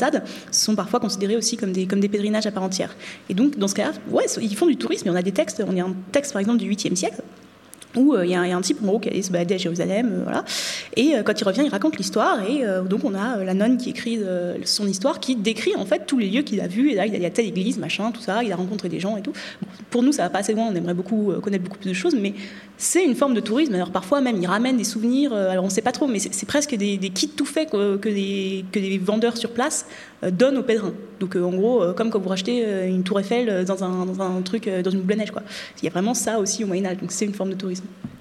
sont 0.51 0.75
parfois 0.75 0.99
considérés 0.99 1.35
aussi 1.35 1.57
comme 1.57 1.71
des, 1.71 1.85
comme 1.87 1.99
des 1.99 2.09
pèlerinages 2.09 2.47
à 2.47 2.51
part 2.51 2.63
entière. 2.63 2.95
Et 3.29 3.33
donc, 3.33 3.57
dans 3.57 3.67
ce 3.67 3.75
cas-là, 3.75 3.91
ouais, 4.09 4.25
ils 4.41 4.55
font 4.55 4.67
du 4.67 4.77
tourisme, 4.77 5.07
et 5.07 5.11
on 5.11 5.15
a 5.15 5.21
des 5.21 5.31
textes, 5.31 5.63
on 5.65 5.77
a 5.77 5.81
un 5.81 5.95
texte 6.11 6.33
par 6.33 6.39
exemple 6.39 6.59
du 6.59 6.69
8e 6.69 6.95
siècle 6.95 7.21
où 7.95 8.13
euh, 8.13 8.25
il 8.25 8.31
y, 8.31 8.35
a 8.35 8.41
un- 8.41 8.61
type 8.61 8.77
en 8.83 8.87
gros 8.87 8.99
qui 8.99 9.23
se 9.23 9.31
balader 9.31 9.55
à 9.55 9.57
Jérusalem, 9.57 10.11
euh, 10.11 10.23
voilà. 10.23 10.45
Et 10.95 11.15
euh, 11.15 11.23
quand 11.23 11.39
il 11.39 11.43
revient, 11.43 11.63
il 11.65 11.69
raconte 11.69 11.97
l'histoire. 11.97 12.43
Et 12.43 12.63
donc 12.87 13.03
on 13.03 13.15
a 13.15 13.43
la 13.43 13.53
nonne 13.53 13.77
qui 13.77 13.89
écrit 13.89 14.19
son 14.65 14.87
histoire, 14.87 15.19
qui 15.19 15.35
décrit 15.35 15.75
en 15.75 15.85
fait 15.85 16.05
tous 16.05 16.17
les 16.17 16.29
lieux 16.29 16.41
qu'il 16.41 16.61
a 16.61 16.67
vus. 16.67 16.91
Et 16.91 16.95
là, 16.95 17.05
il 17.05 17.19
y 17.19 17.25
a 17.25 17.29
telle 17.29 17.47
église, 17.47 17.77
machin, 17.77 18.11
tout 18.11 18.21
ça. 18.21 18.43
Il 18.43 18.51
a 18.51 18.55
rencontré 18.55 18.89
des 18.89 18.99
gens 18.99 19.17
et 19.17 19.21
tout. 19.21 19.33
Pour 19.89 20.03
nous, 20.03 20.11
ça 20.11 20.23
va 20.23 20.29
pas 20.29 20.39
assez 20.39 20.53
loin. 20.53 20.67
On 20.71 20.75
aimerait 20.75 20.93
beaucoup 20.93 21.33
connaître 21.41 21.63
beaucoup 21.63 21.77
plus 21.77 21.89
de 21.89 21.95
choses, 21.95 22.15
mais 22.19 22.33
c'est 22.77 23.03
une 23.03 23.15
forme 23.15 23.33
de 23.33 23.39
tourisme. 23.39 23.73
Alors 23.75 23.91
parfois 23.91 24.21
même, 24.21 24.37
il 24.41 24.47
ramène 24.47 24.77
des 24.77 24.83
souvenirs. 24.83 25.33
alors 25.33 25.65
on 25.65 25.69
sait 25.69 25.81
pas 25.81 25.91
trop, 25.91 26.07
mais 26.07 26.19
c'est 26.19 26.45
presque 26.45 26.75
des, 26.75 26.97
kits 27.09 27.29
tout 27.29 27.45
faits 27.45 27.69
que, 27.69 27.97
que, 27.97 28.09
des, 28.09 28.97
vendeurs 28.97 29.37
sur 29.37 29.51
place 29.51 29.85
donnent 30.31 30.57
aux 30.57 30.63
pèlerins. 30.63 30.93
Donc 31.19 31.35
en 31.35 31.51
gros, 31.51 31.93
comme 31.95 32.09
quand 32.09 32.19
vous 32.19 32.29
rachetez 32.29 32.87
une 32.87 33.03
tour 33.03 33.19
Eiffel 33.19 33.65
dans 33.65 33.83
un, 33.83 34.41
truc, 34.41 34.69
dans 34.83 34.91
une 34.91 35.01
boule 35.01 35.13
à 35.13 35.17
neige, 35.17 35.31
quoi. 35.31 35.43
Il 35.81 35.85
y 35.85 35.87
a 35.87 35.91
vraiment 35.91 36.13
ça 36.13 36.39
aussi 36.39 36.63
au 36.63 36.67
Moyen 36.67 36.85
Âge. 36.85 36.97
Donc 36.97 37.11
c'est 37.11 37.25
une 37.25 37.33
forme 37.33 37.51
de 37.51 37.55
tourisme. 37.55 37.78
capitalisme. 37.79 38.18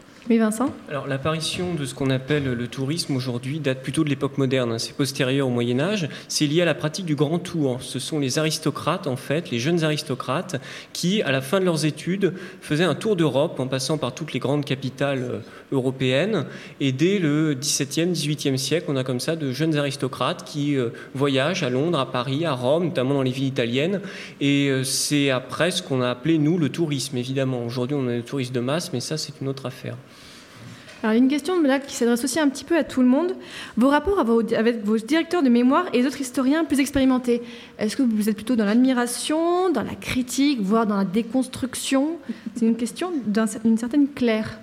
Alors 0.90 1.06
l'apparition 1.06 1.74
de 1.74 1.86
ce 1.86 1.94
qu'on 1.94 2.10
appelle 2.10 2.44
le 2.44 2.68
tourisme 2.68 3.16
aujourd'hui 3.16 3.60
date 3.60 3.82
plutôt 3.82 4.04
de 4.04 4.10
l'époque 4.10 4.36
moderne, 4.36 4.72
hein. 4.72 4.78
c'est 4.78 4.94
postérieur 4.94 5.46
au 5.46 5.50
Moyen 5.50 5.80
Âge, 5.80 6.06
c'est 6.28 6.46
lié 6.46 6.60
à 6.60 6.64
la 6.66 6.74
pratique 6.74 7.06
du 7.06 7.14
grand 7.14 7.38
tour. 7.38 7.78
Ce 7.80 7.98
sont 7.98 8.18
les 8.18 8.38
aristocrates 8.38 9.06
en 9.06 9.16
fait, 9.16 9.50
les 9.50 9.58
jeunes 9.58 9.84
aristocrates 9.84 10.60
qui 10.92 11.22
à 11.22 11.32
la 11.32 11.40
fin 11.40 11.60
de 11.60 11.64
leurs 11.64 11.86
études 11.86 12.34
faisaient 12.60 12.84
un 12.84 12.94
tour 12.94 13.16
d'Europe 13.16 13.58
en 13.58 13.68
passant 13.68 13.96
par 13.96 14.14
toutes 14.14 14.34
les 14.34 14.38
grandes 14.38 14.66
capitales 14.66 15.22
euh, 15.22 15.38
européennes 15.72 16.44
et 16.78 16.92
dès 16.92 17.18
le 17.18 17.54
XVIIe, 17.54 18.12
XVIIIe 18.12 18.58
siècle, 18.58 18.86
on 18.88 18.96
a 18.96 19.04
comme 19.04 19.20
ça 19.20 19.34
de 19.34 19.52
jeunes 19.52 19.76
aristocrates 19.76 20.44
qui 20.44 20.76
euh, 20.76 20.90
voyagent 21.14 21.62
à 21.62 21.70
Londres, 21.70 21.98
à 21.98 22.10
Paris, 22.12 22.44
à 22.44 22.52
Rome, 22.52 22.84
notamment 22.84 23.14
dans 23.14 23.22
les 23.22 23.30
villes 23.30 23.48
italiennes 23.48 24.02
et 24.42 24.68
euh, 24.68 24.84
c'est 24.84 25.30
après 25.30 25.70
ce 25.70 25.82
qu'on 25.82 26.02
a 26.02 26.10
appelé 26.10 26.36
nous 26.36 26.58
le 26.58 26.68
tourisme 26.68 27.16
évidemment. 27.16 27.64
Aujourd'hui 27.64 27.96
on 27.98 28.06
a 28.08 28.16
le 28.16 28.22
tourisme 28.22 28.52
de 28.52 28.60
masse 28.60 28.92
mais 28.92 29.00
ça 29.00 29.16
c'est 29.16 29.32
une 29.40 29.48
autre 29.48 29.64
affaire. 29.64 29.96
Alors, 31.02 31.14
une 31.14 31.28
question 31.28 31.60
là, 31.62 31.78
qui 31.78 31.94
s'adresse 31.94 32.24
aussi 32.24 32.40
un 32.40 32.48
petit 32.48 32.64
peu 32.64 32.76
à 32.76 32.82
tout 32.82 33.00
le 33.02 33.06
monde. 33.06 33.34
Vos 33.76 33.88
rapports 33.88 34.18
avec 34.18 34.84
vos 34.84 34.96
directeurs 34.98 35.44
de 35.44 35.48
mémoire 35.48 35.86
et 35.92 35.98
les 36.00 36.06
autres 36.06 36.20
historiens 36.20 36.64
plus 36.64 36.80
expérimentés, 36.80 37.40
est-ce 37.78 37.96
que 37.96 38.02
vous 38.02 38.28
êtes 38.28 38.34
plutôt 38.34 38.56
dans 38.56 38.64
l'admiration, 38.64 39.70
dans 39.70 39.84
la 39.84 39.94
critique, 39.94 40.60
voire 40.60 40.86
dans 40.86 40.96
la 40.96 41.04
déconstruction? 41.04 42.16
C'est 42.56 42.66
une 42.66 42.74
question 42.76 43.12
d'un- 43.26 43.44
d'une 43.64 43.78
certaine 43.78 44.08
Claire. 44.08 44.58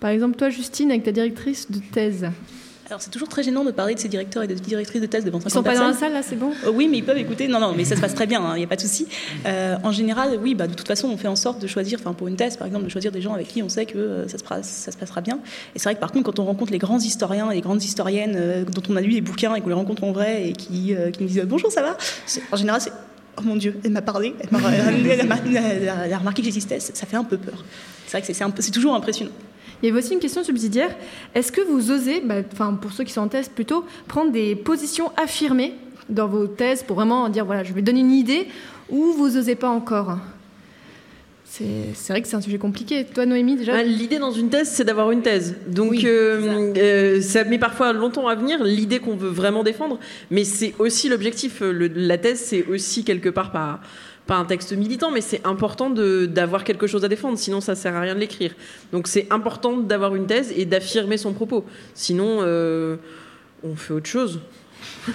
Par 0.00 0.08
exemple, 0.10 0.36
toi, 0.36 0.48
Justine, 0.48 0.90
avec 0.90 1.02
ta 1.02 1.12
directrice 1.12 1.70
de 1.70 1.80
thèse. 1.92 2.26
Alors 2.90 3.02
c'est 3.02 3.10
toujours 3.10 3.28
très 3.28 3.42
gênant 3.42 3.64
de 3.64 3.70
parler 3.70 3.94
de 3.94 3.98
ces 4.00 4.08
directeurs 4.08 4.42
et 4.42 4.46
de 4.46 4.54
directrices 4.54 5.02
de 5.02 5.06
thèse 5.06 5.22
devant 5.22 5.40
50 5.40 5.50
Ils 5.50 5.54
sont 5.54 5.62
pas 5.62 5.74
dans 5.74 5.80
la 5.80 5.86
personnes. 5.88 6.00
salle, 6.08 6.12
là, 6.14 6.22
c'est 6.22 6.36
bon 6.36 6.52
Euh, 6.64 6.70
Oui, 6.72 6.88
mais 6.90 6.96
ils 6.98 7.04
peuvent 7.04 7.18
écouter. 7.18 7.46
Non, 7.46 7.60
non, 7.60 7.74
mais 7.76 7.84
ça 7.84 7.96
se 7.96 8.00
passe 8.00 8.14
très 8.14 8.26
bien, 8.26 8.42
il 8.54 8.58
n'y 8.60 8.64
a 8.64 8.66
pas 8.66 8.76
de 8.76 8.80
souci. 8.80 9.06
Euh, 9.44 9.76
en 9.82 9.92
général, 9.92 10.38
oui, 10.42 10.54
bah, 10.54 10.66
de 10.66 10.72
toute 10.74 10.86
façon, 10.86 11.08
on 11.08 11.18
fait 11.18 11.28
en 11.28 11.36
sorte 11.36 11.60
de 11.60 11.66
choisir, 11.66 11.98
enfin 12.00 12.14
pour 12.14 12.28
une 12.28 12.36
thèse 12.36 12.56
par 12.56 12.66
exemple, 12.66 12.84
de 12.86 12.88
choisir 12.88 13.12
des 13.12 13.20
gens 13.20 13.34
avec 13.34 13.48
qui 13.48 13.62
on 13.62 13.68
sait 13.68 13.84
que 13.84 13.98
euh, 13.98 14.28
ça, 14.28 14.38
se 14.38 14.44
passe, 14.44 14.68
ça 14.68 14.90
se 14.90 14.96
passera 14.96 15.20
bien. 15.20 15.38
Et 15.74 15.78
c'est 15.78 15.84
vrai 15.84 15.96
que 15.96 16.00
par 16.00 16.12
contre, 16.12 16.24
quand 16.24 16.38
on 16.38 16.46
rencontre 16.46 16.72
les 16.72 16.78
grands 16.78 16.98
historiens 16.98 17.50
et 17.50 17.56
les 17.56 17.60
grandes 17.60 17.82
historiennes 17.82 18.36
euh, 18.36 18.64
dont 18.64 18.82
on 18.88 18.96
a 18.96 19.02
lu 19.02 19.10
les 19.10 19.20
bouquins 19.20 19.54
et 19.54 19.60
qu'on 19.60 19.68
les 19.68 19.74
rencontre 19.74 20.04
en 20.04 20.12
vrai 20.12 20.48
et 20.48 20.52
qui, 20.54 20.94
qui 21.12 21.22
nous 21.22 21.28
disent 21.28 21.42
bonjour, 21.46 21.70
ça 21.70 21.82
va? 21.82 21.96
En 22.52 22.56
général, 22.56 22.80
c'est 22.80 22.92
oh 23.36 23.42
mon 23.44 23.56
Dieu, 23.56 23.78
elle 23.84 23.90
m'a 23.90 24.00
parlé, 24.02 24.34
elle 24.40 24.58
m'a 24.58 24.70
elle 24.72 25.06
elle 25.06 25.88
a, 25.88 26.06
elle 26.06 26.12
a 26.14 26.18
remarqué 26.18 26.40
que 26.40 26.46
j'existais, 26.46 26.80
ça 26.80 27.06
fait 27.06 27.16
un 27.16 27.24
peu 27.24 27.36
peur. 27.36 27.64
C'est 28.06 28.18
vrai 28.18 28.26
que 28.26 28.62
c'est 28.62 28.70
toujours 28.70 28.94
impressionnant. 28.94 29.30
Il 29.82 29.86
y 29.86 29.90
avait 29.90 29.98
aussi 29.98 30.14
une 30.14 30.20
question 30.20 30.42
subsidiaire. 30.42 30.94
Est-ce 31.34 31.52
que 31.52 31.60
vous 31.60 31.90
osez, 31.90 32.20
bah, 32.20 32.36
enfin 32.52 32.74
pour 32.74 32.92
ceux 32.92 33.04
qui 33.04 33.12
sont 33.12 33.20
en 33.22 33.28
thèse 33.28 33.48
plutôt, 33.48 33.84
prendre 34.06 34.32
des 34.32 34.56
positions 34.56 35.12
affirmées 35.16 35.74
dans 36.08 36.26
vos 36.26 36.46
thèses 36.46 36.82
pour 36.82 36.96
vraiment 36.96 37.28
dire 37.28 37.44
voilà, 37.44 37.64
je 37.64 37.72
vais 37.72 37.82
donner 37.82 38.00
une 38.00 38.12
idée, 38.12 38.48
ou 38.88 39.12
vous 39.12 39.36
osez 39.36 39.54
pas 39.54 39.68
encore? 39.68 40.18
C'est 41.50 42.12
vrai 42.12 42.22
que 42.22 42.28
c'est 42.28 42.36
un 42.36 42.40
sujet 42.40 42.58
compliqué. 42.58 43.04
Toi, 43.04 43.26
Noémie, 43.26 43.56
déjà? 43.56 43.72
Ah, 43.74 43.82
L'idée 43.82 44.18
dans 44.18 44.30
une 44.30 44.50
thèse, 44.50 44.68
c'est 44.68 44.84
d'avoir 44.84 45.10
une 45.10 45.22
thèse. 45.22 45.56
Donc, 45.66 46.04
euh, 46.04 46.72
euh, 46.76 47.20
ça 47.20 47.42
met 47.44 47.58
parfois 47.58 47.92
longtemps 47.92 48.28
à 48.28 48.34
venir, 48.34 48.62
l'idée 48.62 48.98
qu'on 48.98 49.16
veut 49.16 49.30
vraiment 49.30 49.64
défendre, 49.64 49.98
mais 50.30 50.44
c'est 50.44 50.74
aussi 50.78 51.08
l'objectif. 51.08 51.62
La 51.62 52.18
thèse, 52.18 52.40
c'est 52.40 52.66
aussi 52.66 53.02
quelque 53.02 53.30
part 53.30 53.50
pas, 53.50 53.80
pas 54.28 54.36
un 54.36 54.44
texte 54.44 54.72
militant, 54.76 55.10
mais 55.10 55.20
c'est 55.22 55.44
important 55.44 55.90
de- 55.90 56.26
d'avoir 56.26 56.62
quelque 56.62 56.86
chose 56.86 57.04
à 57.04 57.08
défendre, 57.08 57.36
sinon 57.38 57.60
ça 57.60 57.74
sert 57.74 57.96
à 57.96 58.00
rien 58.00 58.14
de 58.14 58.20
l'écrire. 58.20 58.52
Donc, 58.92 59.08
c'est 59.08 59.26
important 59.30 59.76
d'avoir 59.78 60.14
une 60.14 60.26
thèse 60.26 60.52
et 60.56 60.64
d'affirmer 60.66 61.16
son 61.16 61.32
propos. 61.32 61.64
Sinon, 61.94 62.38
euh, 62.42 62.96
on 63.64 63.74
fait 63.74 63.94
autre 63.94 64.06
chose. 64.08 64.38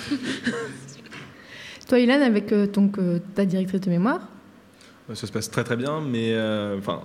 Toi, 1.87 1.99
Ilan, 1.99 2.21
avec 2.21 2.51
euh, 2.51 2.65
donc, 2.67 2.97
euh, 2.97 3.19
ta 3.35 3.45
directrice 3.45 3.81
de 3.81 3.89
mémoire, 3.89 4.21
Euh, 5.09 5.15
Ça 5.15 5.27
se 5.27 5.31
passe 5.31 5.49
très 5.51 5.63
très 5.65 5.75
bien, 5.75 5.99
mais 6.01 6.29
euh, 6.33 6.77
enfin, 6.79 7.01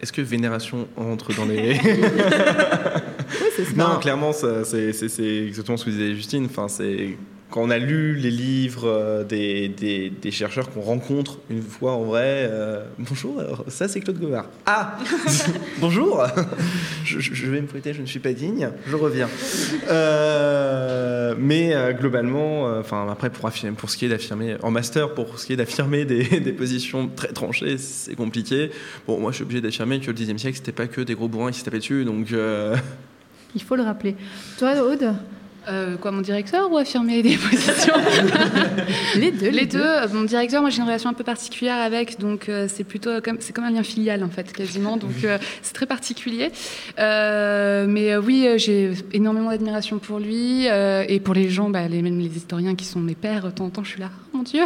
est-ce 0.00 0.12
que 0.12 0.20
vénération 0.20 0.88
rentre 0.96 1.32
dans 1.36 1.46
les 1.46 1.78
Non, 3.76 3.98
clairement, 4.00 4.32
c'est 4.32 5.46
exactement 5.46 5.76
ce 5.76 5.84
que 5.84 5.90
disait 5.90 6.14
Justine. 6.16 6.46
Enfin, 6.46 6.66
c'est 6.68 7.16
quand 7.50 7.62
on 7.62 7.70
a 7.70 7.78
lu 7.78 8.14
les 8.14 8.30
livres 8.30 8.86
euh, 8.86 9.24
des, 9.24 10.30
chercheurs 10.30 10.70
qu'on 10.70 10.80
rencontre 10.80 11.38
une 11.50 11.62
fois 11.62 11.92
en 11.92 12.04
vrai. 12.04 12.48
euh, 12.50 12.84
bonjour, 12.98 13.40
alors, 13.40 13.64
ça 13.68 13.88
c'est 13.88 14.00
Claude 14.00 14.18
Govard. 14.18 14.46
Ah, 14.66 14.96
bonjour. 15.80 16.24
je, 17.04 17.50
vais 17.50 17.60
me 17.60 17.66
prêter, 17.66 17.92
je 17.92 18.02
ne 18.02 18.06
suis 18.06 18.20
pas 18.20 18.32
digne. 18.32 18.70
Je 18.86 18.96
reviens. 18.96 19.28
Euh, 19.90 21.34
mais 21.38 21.74
euh, 21.74 21.92
globalement, 21.92 22.68
euh, 22.68 22.80
enfin 22.80 23.06
après 23.10 23.30
pour 23.30 23.46
affirmer, 23.46 23.76
pour 23.76 23.90
ce 23.90 23.96
qui 23.96 24.04
est 24.04 24.08
d'affirmer 24.08 24.56
en 24.62 24.70
master, 24.70 25.14
pour 25.14 25.38
ce 25.38 25.46
qui 25.46 25.52
est 25.52 25.56
d'affirmer 25.56 26.04
des, 26.04 26.24
positions 26.52 27.08
très 27.08 27.28
tranchées, 27.28 27.78
c'est 27.78 28.14
compliqué. 28.14 28.70
Bon, 29.06 29.18
moi 29.18 29.30
je 29.30 29.36
suis 29.36 29.44
obligé 29.44 29.60
d'affirmer 29.60 30.00
que 30.00 30.06
le 30.06 30.12
Xe 30.12 30.36
siècle 30.36 30.56
c'était 30.56 30.72
pas 30.72 30.86
que 30.86 31.00
des 31.00 31.14
gros 31.14 31.28
bourrins 31.28 31.50
qui 31.50 31.60
se 31.60 31.64
tapaient 31.64 31.78
dessus, 31.78 32.04
donc. 32.04 32.32
euh, 32.32 32.76
il 33.54 33.62
faut 33.62 33.76
le 33.76 33.82
rappeler. 33.82 34.16
Toi, 34.58 34.74
Aude? 34.82 35.14
Euh, 35.68 35.96
quoi, 35.96 36.10
mon 36.10 36.22
directeur 36.22 36.72
ou 36.72 36.78
affirmer 36.78 37.22
des 37.22 37.36
positions 37.50 37.94
Les 39.16 39.30
deux. 39.30 39.50
Les 39.50 39.66
deux. 39.66 40.06
Mon 40.12 40.22
directeur, 40.22 40.62
moi 40.62 40.70
j'ai 40.70 40.78
une 40.78 40.84
relation 40.84 41.10
un 41.10 41.14
peu 41.14 41.24
particulière 41.24 41.76
avec, 41.76 42.18
donc 42.18 42.48
euh, 42.48 42.66
c'est 42.68 42.84
plutôt 42.84 43.20
comme 43.22 43.36
c'est 43.40 43.52
comme 43.52 43.64
un 43.64 43.70
lien 43.70 43.82
filial 43.82 44.24
en 44.24 44.30
fait 44.30 44.52
quasiment, 44.52 44.96
donc 44.96 45.12
euh, 45.24 45.38
c'est 45.62 45.74
très 45.74 45.86
particulier. 45.86 46.50
Mais 46.98 48.16
oui, 48.16 48.48
j'ai 48.56 48.92
énormément 49.12 49.50
d'admiration 49.50 49.98
pour 49.98 50.18
lui 50.18 50.66
et 50.66 51.20
pour 51.20 51.34
les 51.34 51.50
gens, 51.50 51.70
bah, 51.70 51.88
les, 51.88 52.02
même 52.02 52.18
les 52.18 52.36
historiens 52.36 52.74
qui 52.74 52.84
sont 52.84 53.00
mes 53.00 53.14
pères. 53.14 53.44
De 53.44 53.50
temps 53.50 53.66
en 53.66 53.70
temps, 53.70 53.84
je 53.84 53.90
suis 53.90 54.00
là, 54.00 54.10
oh, 54.12 54.38
mon 54.38 54.42
Dieu, 54.42 54.62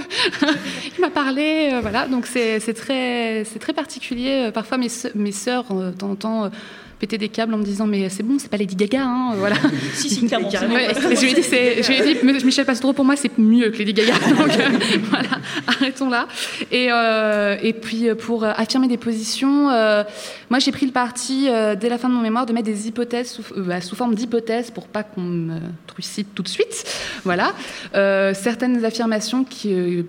il 0.96 1.00
m'a 1.00 1.10
parlé, 1.10 1.70
voilà. 1.80 2.06
Donc 2.06 2.26
c'est 2.26 2.60
c'est 2.60 2.74
très 2.74 3.44
c'est 3.44 3.58
très 3.58 3.72
particulier. 3.72 4.50
Parfois 4.52 4.78
mes 4.78 4.88
mes 5.14 5.32
sœurs, 5.32 5.64
de 5.72 5.90
temps 5.90 6.10
en 6.10 6.16
temps. 6.16 6.50
Euh, 6.94 6.98
pété 7.00 7.18
des 7.18 7.28
câbles 7.28 7.52
en 7.54 7.58
me 7.58 7.64
disant 7.64 7.86
mais 7.86 8.08
c'est 8.08 8.22
bon, 8.22 8.38
c'est 8.38 8.48
pas 8.50 8.56
Lady 8.56 8.76
Gaga, 8.76 9.02
hein, 9.04 9.32
voilà. 9.36 9.56
si, 9.94 10.08
si, 10.10 10.26
clairement. 10.26 10.48
Ouais, 10.48 10.88
je 11.14 11.20
lui 11.24 11.30
ai 11.30 11.34
dit, 11.34 11.42
c'est- 11.42 11.82
je 11.82 11.88
lui 11.88 11.98
ai 11.98 12.14
dit, 12.14 12.44
Michel 12.44 12.64
Pastore 12.64 12.94
pour 12.94 13.04
moi 13.04 13.16
c'est 13.16 13.36
mieux 13.38 13.70
que 13.70 13.78
Lady 13.78 13.92
Gaga, 13.92 14.12
donc 14.30 14.50
euh, 14.50 14.68
voilà, 15.10 15.28
arrêtons 15.66 16.08
là. 16.10 16.28
Et, 16.70 16.88
euh, 16.90 17.56
et 17.62 17.72
puis 17.72 18.08
euh, 18.08 18.14
pour 18.14 18.44
euh, 18.44 18.52
affirmer 18.56 18.88
des 18.88 18.96
positions, 18.96 19.70
euh, 19.70 20.02
moi 20.50 20.58
j'ai 20.58 20.72
pris 20.72 20.86
le 20.86 20.92
parti 20.92 21.48
euh, 21.48 21.74
dès 21.74 21.88
la 21.88 21.98
fin 21.98 22.08
de 22.08 22.14
mon 22.14 22.20
mémoire 22.22 22.46
de 22.46 22.52
mettre 22.52 22.66
des 22.66 22.88
hypothèses 22.88 23.30
sous, 23.30 23.42
euh, 23.56 23.62
bah, 23.62 23.80
sous 23.80 23.96
forme 23.96 24.14
d'hypothèses 24.14 24.70
pour 24.70 24.86
pas 24.88 25.02
qu'on 25.02 25.20
me 25.22 25.58
trucide 25.86 26.26
tout 26.34 26.42
de 26.42 26.48
suite, 26.48 26.84
voilà. 27.24 27.52
Euh, 27.94 28.32
certaines 28.34 28.84
affirmations 28.84 29.44
qui 29.44 29.72
euh, 29.72 30.02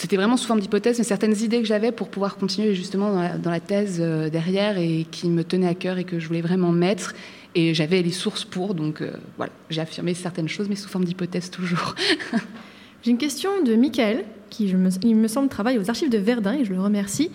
c'était 0.00 0.16
vraiment 0.16 0.38
sous 0.38 0.46
forme 0.46 0.60
d'hypothèse, 0.60 0.96
mais 0.96 1.04
certaines 1.04 1.36
idées 1.42 1.60
que 1.60 1.66
j'avais 1.66 1.92
pour 1.92 2.08
pouvoir 2.08 2.38
continuer 2.38 2.74
justement 2.74 3.12
dans 3.38 3.50
la, 3.50 3.60
thèse 3.60 3.98
euh, 4.00 4.30
derrière 4.30 4.78
et 4.78 5.06
qui 5.10 5.28
me 5.28 5.44
tenaient 5.44 5.68
à 5.68 5.74
cœur 5.74 5.98
et 5.98 6.04
que 6.04 6.18
je 6.18 6.26
voulais 6.26 6.40
vraiment 6.40 6.72
mettre. 6.72 7.14
Et 7.54 7.74
j'avais 7.74 8.00
les 8.00 8.10
sources 8.10 8.46
pour, 8.46 8.74
donc 8.74 9.02
euh, 9.02 9.10
voilà, 9.36 9.52
j'ai 9.68 9.82
affirmé 9.82 10.14
certaines 10.14 10.48
choses, 10.48 10.70
mais 10.70 10.74
sous 10.76 10.88
forme 10.88 11.04
d'hypothèse 11.04 11.50
toujours. 11.50 11.94
J'ai 13.02 13.10
une 13.10 13.18
question 13.18 13.50
de 13.62 13.74
Michael, 13.76 14.24
qui 14.50 14.74
me- 14.74 14.90
il 15.02 15.16
me 15.16 15.26
semble 15.28 15.48
travaille 15.48 15.78
aux 15.78 15.88
archives 15.90 16.10
de 16.10 16.18
Verdun 16.18 16.52
et 16.54 16.64
je 16.66 16.72
le 16.72 16.80
remercie. 16.80 17.30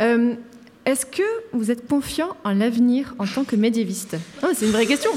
Euh, 0.00 0.34
Est-ce 0.86 1.04
que 1.04 1.22
vous 1.52 1.70
êtes 1.70 1.86
confiant 1.88 2.34
en 2.44 2.52
l'avenir 2.52 3.14
en 3.18 3.26
tant 3.26 3.44
que 3.44 3.56
médiéviste? 3.56 4.16
Non, 4.42 4.50
C'est 4.54 4.66
une 4.66 4.72
vraie 4.72 4.86
question. 4.86 5.10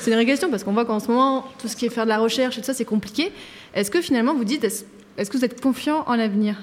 C'est 0.00 0.10
une 0.10 0.16
vraie 0.16 0.26
question 0.26 0.50
parce 0.50 0.64
qu'on 0.64 0.72
voit 0.72 0.84
qu'en 0.84 0.98
ce 1.00 1.08
moment, 1.08 1.46
tout 1.60 1.68
ce 1.68 1.76
qui 1.76 1.84
est 1.86 1.90
faire 1.90 2.04
de 2.04 2.08
la 2.10 2.18
recherche 2.18 2.58
et 2.58 2.60
tout 2.60 2.66
ça, 2.66 2.74
c'est 2.74 2.84
compliqué. 2.84 3.30
Est-ce 3.74 3.90
que 3.90 4.00
finalement 4.00 4.34
vous 4.34 4.44
dites, 4.44 4.64
est-ce 5.20 5.30
que 5.30 5.36
vous 5.36 5.44
êtes 5.44 5.60
confiant 5.60 6.04
en 6.06 6.16
l'avenir? 6.16 6.56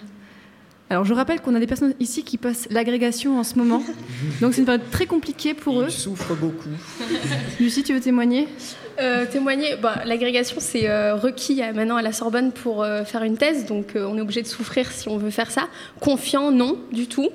Alors 0.90 1.04
je 1.04 1.14
rappelle 1.14 1.42
qu'on 1.42 1.54
a 1.54 1.60
des 1.60 1.68
personnes 1.68 1.94
ici 2.00 2.24
qui 2.24 2.38
passent 2.38 2.68
l'agrégation 2.72 3.38
en 3.40 3.44
ce 3.44 3.56
moment. 3.56 3.84
Donc 4.42 4.54
c'est 4.54 4.60
une 4.62 4.66
période 4.66 4.90
très 4.90 5.06
compliquée 5.06 5.54
pour 5.54 5.82
eux. 5.82 5.88
Ils 5.90 5.92
souffrent 5.92 6.34
beaucoup. 6.36 6.70
Lucie, 7.60 7.84
tu 7.84 7.94
veux 7.94 8.00
témoigner? 8.00 8.48
Euh, 9.00 9.26
témoigner, 9.30 9.76
bah, 9.82 10.02
l'agrégation 10.06 10.58
c'est 10.60 10.90
euh, 10.90 11.16
requis 11.16 11.62
à- 11.62 11.74
maintenant 11.74 11.98
à 11.98 12.02
la 12.02 12.14
Sorbonne 12.14 12.52
pour 12.52 12.84
euh, 12.84 13.04
faire 13.04 13.22
une 13.24 13.38
thèse, 13.38 13.66
donc 13.66 13.96
euh, 13.96 14.08
on 14.10 14.18
est 14.18 14.22
obligé 14.22 14.42
de 14.42 14.48
souffrir 14.48 14.90
si 14.92 15.08
on 15.10 15.18
veut 15.18 15.30
faire 15.30 15.52
ça. 15.52 15.68
Confiant, 16.00 16.52
non, 16.52 16.78
du 16.92 17.08
tout. 17.08 17.30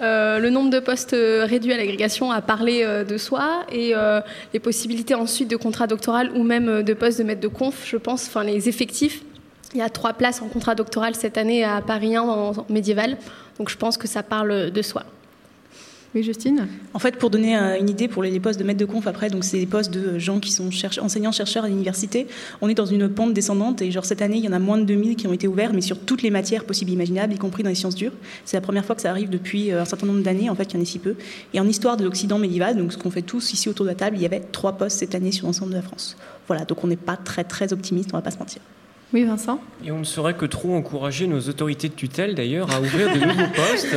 Euh, 0.00 0.40
le 0.40 0.50
nombre 0.50 0.70
de 0.70 0.80
postes 0.80 1.12
euh, 1.12 1.44
réduit 1.48 1.72
à 1.72 1.76
l'agrégation 1.76 2.32
a 2.32 2.40
parlé 2.40 2.82
euh, 2.82 3.04
de 3.04 3.16
soi 3.16 3.64
et 3.70 3.92
euh, 3.94 4.20
les 4.52 4.58
possibilités 4.58 5.14
ensuite 5.14 5.48
de 5.48 5.56
contrat 5.56 5.86
doctoral 5.86 6.32
ou 6.34 6.42
même 6.42 6.82
de 6.82 6.94
poste 6.94 7.18
de 7.18 7.24
maître 7.24 7.40
de 7.42 7.48
conf, 7.48 7.84
je 7.86 7.96
pense, 7.96 8.26
enfin 8.26 8.42
les 8.42 8.68
effectifs. 8.68 9.22
Il 9.74 9.78
y 9.78 9.82
a 9.82 9.90
trois 9.90 10.12
places 10.12 10.40
en 10.40 10.48
contrat 10.48 10.74
doctoral 10.74 11.14
cette 11.16 11.36
année 11.36 11.64
à 11.64 11.80
Paris 11.80 12.14
1 12.14 12.22
en, 12.22 12.52
médiéval, 12.68 13.18
donc 13.58 13.68
je 13.68 13.76
pense 13.76 13.98
que 13.98 14.06
ça 14.06 14.22
parle 14.22 14.70
de 14.70 14.82
soi. 14.82 15.04
Oui, 16.14 16.22
Justine? 16.22 16.68
En 16.92 17.00
fait, 17.00 17.18
pour 17.18 17.28
donner 17.28 17.58
euh, 17.58 17.76
une 17.76 17.90
idée 17.90 18.06
pour 18.06 18.22
les 18.22 18.38
postes 18.38 18.60
de 18.60 18.64
maître 18.64 18.78
de 18.78 18.84
conf, 18.84 19.08
après, 19.08 19.30
donc 19.30 19.42
c'est 19.42 19.58
des 19.58 19.66
postes 19.66 19.92
de 19.92 20.16
gens 20.20 20.38
qui 20.38 20.52
sont 20.52 20.70
cherche- 20.70 21.00
enseignants-chercheurs 21.00 21.64
à 21.64 21.68
l'université. 21.68 22.28
On 22.62 22.68
est 22.68 22.74
dans 22.74 22.86
une 22.86 23.08
pente 23.08 23.34
descendante 23.34 23.82
et 23.82 23.90
genre 23.90 24.04
cette 24.04 24.22
année, 24.22 24.36
il 24.36 24.44
y 24.44 24.48
en 24.48 24.52
a 24.52 24.60
moins 24.60 24.78
de 24.78 24.84
2000 24.84 25.16
qui 25.16 25.26
ont 25.26 25.32
été 25.32 25.48
ouverts, 25.48 25.72
mais 25.74 25.80
sur 25.80 25.98
toutes 25.98 26.22
les 26.22 26.30
matières 26.30 26.66
possibles 26.66 26.92
et 26.92 26.94
imaginables, 26.94 27.34
y 27.34 27.38
compris 27.38 27.64
dans 27.64 27.68
les 27.68 27.74
sciences 27.74 27.96
dures. 27.96 28.12
C'est 28.44 28.56
la 28.56 28.60
première 28.60 28.84
fois 28.84 28.94
que 28.94 29.02
ça 29.02 29.10
arrive 29.10 29.28
depuis 29.28 29.72
euh, 29.72 29.82
un 29.82 29.84
certain 29.84 30.06
nombre 30.06 30.22
d'années, 30.22 30.48
en 30.50 30.54
fait, 30.54 30.66
qu'il 30.66 30.76
y 30.76 30.80
en 30.80 30.82
ait 30.82 30.86
si 30.86 31.00
peu. 31.00 31.16
Et 31.52 31.58
en 31.58 31.66
histoire 31.66 31.96
de 31.96 32.04
l'Occident 32.04 32.38
médiéval, 32.38 32.76
donc 32.76 32.92
ce 32.92 32.98
qu'on 32.98 33.10
fait 33.10 33.22
tous 33.22 33.52
ici 33.52 33.68
autour 33.68 33.84
de 33.84 33.90
la 33.90 33.96
table, 33.96 34.16
il 34.16 34.22
y 34.22 34.26
avait 34.26 34.38
trois 34.52 34.74
postes 34.74 35.00
cette 35.00 35.16
année 35.16 35.32
sur 35.32 35.48
l'ensemble 35.48 35.72
de 35.72 35.76
la 35.78 35.82
France. 35.82 36.16
Voilà, 36.46 36.64
donc 36.64 36.84
on 36.84 36.86
n'est 36.86 36.94
pas 36.94 37.16
très 37.16 37.42
très 37.42 37.72
optimiste, 37.72 38.10
on 38.12 38.18
va 38.18 38.22
pas 38.22 38.30
se 38.30 38.38
mentir. 38.38 38.62
Oui, 39.14 39.22
Vincent 39.22 39.60
Et 39.84 39.92
on 39.92 40.00
ne 40.00 40.04
saurait 40.04 40.34
que 40.34 40.44
trop 40.44 40.74
encourager 40.74 41.28
nos 41.28 41.38
autorités 41.42 41.88
de 41.88 41.94
tutelle, 41.94 42.34
d'ailleurs, 42.34 42.74
à 42.74 42.80
ouvrir 42.80 43.14
de 43.14 43.20
nouveaux 43.20 43.52
postes. 43.54 43.96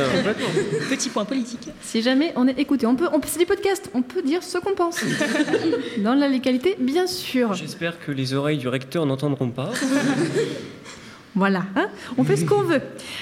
Petit 0.88 1.08
point 1.08 1.24
politique. 1.24 1.68
Si 1.82 2.02
jamais 2.02 2.32
on 2.36 2.46
est 2.46 2.56
écouté, 2.56 2.86
on 2.86 2.94
peut, 2.94 3.08
on, 3.12 3.20
c'est 3.26 3.40
du 3.40 3.44
podcast, 3.44 3.90
on 3.94 4.02
peut 4.02 4.22
dire 4.22 4.44
ce 4.44 4.58
qu'on 4.58 4.74
pense. 4.74 5.00
Dans 5.98 6.14
la 6.14 6.28
légalité, 6.28 6.76
bien 6.78 7.08
sûr. 7.08 7.52
J'espère 7.54 7.98
que 7.98 8.12
les 8.12 8.32
oreilles 8.32 8.58
du 8.58 8.68
recteur 8.68 9.04
n'entendront 9.06 9.50
pas. 9.50 9.70
Voilà, 11.34 11.62
hein 11.76 11.88
on 12.16 12.24
fait 12.24 12.36
ce 12.36 12.44
qu'on 12.44 12.62
veut. 12.62 12.80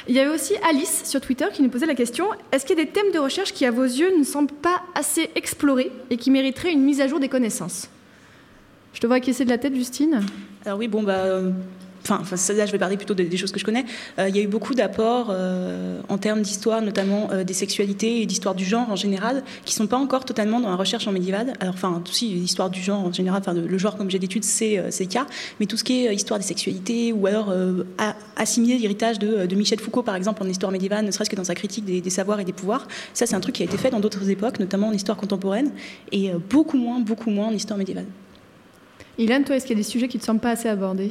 Il 0.08 0.14
y 0.14 0.20
avait 0.20 0.34
aussi 0.34 0.54
Alice 0.66 1.02
sur 1.04 1.20
Twitter 1.20 1.44
qui 1.52 1.60
nous 1.60 1.68
posait 1.68 1.84
la 1.84 1.94
question 1.94 2.24
est-ce 2.50 2.64
qu'il 2.64 2.78
y 2.78 2.80
a 2.80 2.84
des 2.84 2.90
thèmes 2.90 3.12
de 3.12 3.18
recherche 3.18 3.52
qui, 3.52 3.66
à 3.66 3.70
vos 3.70 3.84
yeux, 3.84 4.16
ne 4.18 4.24
semblent 4.24 4.54
pas 4.54 4.80
assez 4.94 5.28
explorés 5.34 5.92
et 6.08 6.16
qui 6.16 6.30
mériteraient 6.30 6.72
une 6.72 6.82
mise 6.82 7.02
à 7.02 7.08
jour 7.08 7.20
des 7.20 7.28
connaissances? 7.28 7.90
Je 8.94 9.00
te 9.00 9.06
vois 9.06 9.16
acquiescer 9.16 9.44
de 9.44 9.50
la 9.50 9.58
tête, 9.58 9.74
Justine? 9.74 10.22
Alors 10.64 10.78
oui, 10.78 10.88
bon, 10.88 11.02
bah, 11.02 11.16
euh, 11.16 11.50
enfin, 12.10 12.54
là, 12.54 12.66
je 12.66 12.72
vais 12.72 12.78
parler 12.78 12.96
plutôt 12.96 13.14
des, 13.14 13.36
choses 13.36 13.52
que 13.52 13.58
je 13.58 13.64
connais. 13.64 13.84
Euh, 14.18 14.28
il 14.28 14.36
y 14.36 14.40
a 14.40 14.42
eu 14.42 14.46
beaucoup 14.46 14.74
d'apports 14.74 15.28
euh, 15.30 16.00
en 16.08 16.18
termes 16.18 16.42
d'histoire, 16.42 16.82
notamment 16.82 17.28
euh, 17.32 17.44
des 17.44 17.52
sexualités 17.52 18.22
et 18.22 18.26
d'histoire 18.26 18.54
du 18.54 18.64
genre 18.64 18.90
en 18.90 18.96
général, 18.96 19.42
qui 19.64 19.74
sont 19.74 19.86
pas 19.86 19.96
encore 19.96 20.24
totalement 20.24 20.60
dans 20.60 20.68
la 20.68 20.76
recherche 20.76 21.06
en 21.06 21.12
médiéval. 21.12 21.54
Alors, 21.60 21.74
enfin, 21.74 22.02
aussi 22.08 22.28
l'histoire 22.28 22.70
du 22.70 22.80
genre 22.80 23.04
en 23.04 23.12
général, 23.12 23.40
enfin, 23.40 23.54
le 23.54 23.78
genre 23.78 23.96
comme 23.96 24.10
j'ai 24.10 24.18
d'études, 24.18 24.44
c'est 24.44 24.76
le 24.76 25.06
cas, 25.06 25.26
mais 25.60 25.66
tout 25.66 25.76
ce 25.76 25.84
qui 25.84 26.06
est 26.06 26.14
histoire 26.14 26.38
des 26.38 26.46
sexualités 26.46 27.12
ou 27.12 27.26
alors 27.26 27.52
assimiler 28.36 28.78
l'héritage 28.78 29.18
de, 29.18 29.54
Michel 29.54 29.80
Foucault, 29.80 30.02
par 30.02 30.16
exemple, 30.16 30.42
en 30.42 30.48
histoire 30.48 30.70
médiévale, 30.70 31.04
ne 31.04 31.10
serait-ce 31.10 31.30
que 31.30 31.36
dans 31.36 31.44
sa 31.44 31.54
critique 31.54 31.84
des, 31.84 32.00
des 32.00 32.10
savoirs 32.10 32.40
et 32.40 32.44
des 32.44 32.52
pouvoirs. 32.52 32.86
Ça, 33.14 33.26
c'est 33.26 33.34
un 33.34 33.40
truc 33.40 33.54
qui 33.54 33.62
a 33.62 33.64
été 33.64 33.78
fait 33.78 33.90
dans 33.90 34.00
d'autres 34.00 34.28
époques, 34.28 34.60
notamment 34.60 34.88
en 34.88 34.92
histoire 34.92 35.16
contemporaine, 35.16 35.70
et 36.12 36.30
beaucoup 36.50 36.76
moins, 36.76 37.00
beaucoup 37.00 37.30
moins 37.30 37.46
en 37.46 37.52
histoire 37.52 37.78
médiévale. 37.78 38.06
Ilan, 39.18 39.42
toi, 39.44 39.56
est-ce 39.56 39.66
qu'il 39.66 39.76
y 39.76 39.80
a 39.80 39.82
des 39.82 39.88
sujets 39.88 40.08
qui 40.08 40.18
ne 40.18 40.20
te 40.20 40.26
semblent 40.26 40.40
pas 40.40 40.50
assez 40.50 40.68
abordés? 40.68 41.10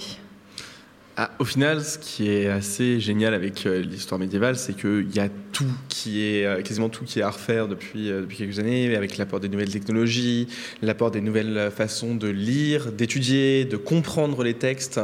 Ah, 1.17 1.31
au 1.39 1.45
final, 1.45 1.81
ce 1.81 1.97
qui 1.97 2.29
est 2.29 2.47
assez 2.47 2.99
génial 2.99 3.33
avec 3.33 3.65
euh, 3.65 3.81
l'histoire 3.81 4.19
médiévale, 4.19 4.57
c'est 4.57 4.73
qu'il 4.75 5.15
y 5.15 5.21
a 5.21 5.29
tout 5.53 5.71
qui 5.87 6.25
est, 6.25 6.45
euh, 6.45 6.61
quasiment 6.61 6.89
tout 6.89 7.05
qui 7.05 7.19
est 7.19 7.21
à 7.21 7.29
refaire 7.29 7.69
depuis, 7.69 8.11
euh, 8.11 8.19
depuis 8.19 8.35
quelques 8.35 8.59
années, 8.59 8.93
avec 8.97 9.17
l'apport 9.17 9.39
des 9.39 9.47
nouvelles 9.47 9.71
technologies, 9.71 10.49
l'apport 10.81 11.11
des 11.11 11.21
nouvelles 11.21 11.71
façons 11.73 12.15
de 12.15 12.27
lire, 12.27 12.91
d'étudier, 12.91 13.63
de 13.63 13.77
comprendre 13.77 14.43
les 14.43 14.55
textes. 14.55 14.99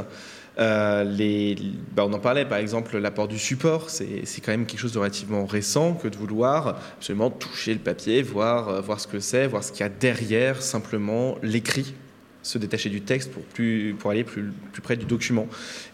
Les, 0.57 1.55
bah, 1.95 2.05
on 2.05 2.13
en 2.13 2.19
parlait 2.19 2.45
par 2.45 2.59
exemple, 2.59 2.97
l'apport 2.97 3.27
du 3.27 3.39
support, 3.39 3.89
c'est 3.89 4.41
quand 4.45 4.51
même 4.51 4.67
quelque 4.67 4.81
chose 4.81 4.91
de 4.91 4.99
relativement 4.99 5.45
récent 5.45 5.93
que 5.93 6.07
de 6.07 6.15
vouloir 6.15 6.79
absolument 6.97 7.31
toucher 7.31 7.73
le 7.73 7.79
papier, 7.79 8.21
voir, 8.21 8.79
voir 8.83 8.99
ce 8.99 9.07
que 9.07 9.19
c'est, 9.19 9.47
voir 9.47 9.63
ce 9.63 9.71
qu'il 9.71 9.79
y 9.79 9.83
a 9.83 9.89
derrière 9.89 10.61
simplement 10.61 11.37
l'écrit 11.41 11.95
se 12.43 12.57
détacher 12.57 12.89
du 12.89 13.01
texte 13.01 13.31
pour, 13.31 13.43
plus, 13.43 13.95
pour 13.99 14.11
aller 14.11 14.23
plus, 14.23 14.51
plus 14.71 14.81
près 14.81 14.95
du 14.97 15.05
document. 15.05 15.47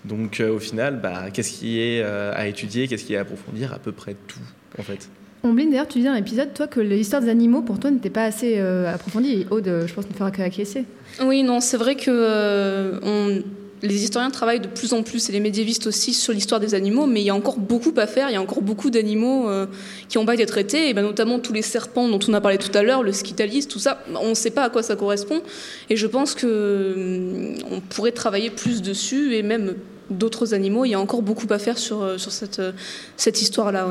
Donc 0.05 0.39
euh, 0.39 0.53
au 0.55 0.59
final, 0.59 0.99
bah, 1.01 1.25
qu'est-ce 1.33 1.51
qui 1.59 1.79
est 1.79 2.01
euh, 2.01 2.31
à 2.35 2.47
étudier, 2.47 2.87
qu'est-ce 2.87 3.03
qui 3.03 3.13
est 3.13 3.17
à 3.17 3.21
approfondir 3.21 3.73
À 3.73 3.79
peu 3.79 3.91
près 3.91 4.15
tout, 4.27 4.39
en 4.79 4.83
fait. 4.83 5.09
Ombline, 5.43 5.69
d'ailleurs, 5.69 5.87
tu 5.87 5.99
disais 5.99 6.09
dans 6.09 6.15
l'épisode, 6.15 6.53
toi, 6.53 6.67
que 6.67 6.79
l'histoire 6.79 7.21
des 7.21 7.29
animaux, 7.29 7.61
pour 7.61 7.79
toi, 7.79 7.91
n'était 7.91 8.09
pas 8.09 8.23
assez 8.25 8.55
euh, 8.57 8.91
approfondie. 8.93 9.41
Et 9.41 9.47
Aude, 9.51 9.83
je 9.87 9.93
pense, 9.93 10.09
ne 10.09 10.13
fera 10.13 10.31
qu'acquiescer. 10.31 10.85
Oui, 11.23 11.43
non, 11.43 11.59
c'est 11.59 11.77
vrai 11.77 11.95
que 11.95 12.09
euh, 12.09 12.99
on- 13.03 13.43
les 13.81 14.03
historiens 14.03 14.31
travaillent 14.31 14.59
de 14.59 14.67
plus 14.67 14.93
en 14.93 15.03
plus, 15.03 15.29
et 15.29 15.31
les 15.31 15.39
médiévistes 15.39 15.87
aussi, 15.87 16.13
sur 16.13 16.33
l'histoire 16.33 16.59
des 16.59 16.73
animaux, 16.73 17.05
mais 17.05 17.21
il 17.21 17.25
y 17.25 17.29
a 17.29 17.35
encore 17.35 17.57
beaucoup 17.57 17.93
à 17.97 18.07
faire, 18.07 18.29
il 18.29 18.33
y 18.33 18.37
a 18.37 18.41
encore 18.41 18.61
beaucoup 18.61 18.89
d'animaux 18.89 19.49
euh, 19.49 19.65
qui 20.09 20.17
ont 20.17 20.25
pas 20.25 20.33
été 20.33 20.45
traités, 20.45 20.89
et 20.89 20.93
ben, 20.93 21.03
notamment 21.03 21.39
tous 21.39 21.53
les 21.53 21.61
serpents 21.61 22.07
dont 22.07 22.19
on 22.27 22.33
a 22.33 22.41
parlé 22.41 22.57
tout 22.57 22.75
à 22.75 22.83
l'heure, 22.83 23.03
le 23.03 23.11
skytalis, 23.11 23.67
tout 23.67 23.79
ça, 23.79 24.03
on 24.21 24.29
ne 24.29 24.33
sait 24.33 24.51
pas 24.51 24.63
à 24.63 24.69
quoi 24.69 24.83
ça 24.83 24.95
correspond, 24.95 25.41
et 25.89 25.95
je 25.95 26.07
pense 26.07 26.33
que 26.33 27.55
hum, 27.71 27.81
pourrait 27.89 28.11
travailler 28.11 28.49
plus 28.49 28.81
dessus, 28.81 29.35
et 29.35 29.43
même 29.43 29.75
d'autres 30.09 30.53
animaux, 30.53 30.85
il 30.85 30.89
y 30.89 30.95
a 30.95 30.99
encore 30.99 31.21
beaucoup 31.21 31.47
à 31.49 31.59
faire 31.59 31.77
sur, 31.77 32.01
euh, 32.01 32.17
cette, 32.17 32.59
euh, 32.59 32.71
cette 33.15 33.41
histoire-là. 33.41 33.89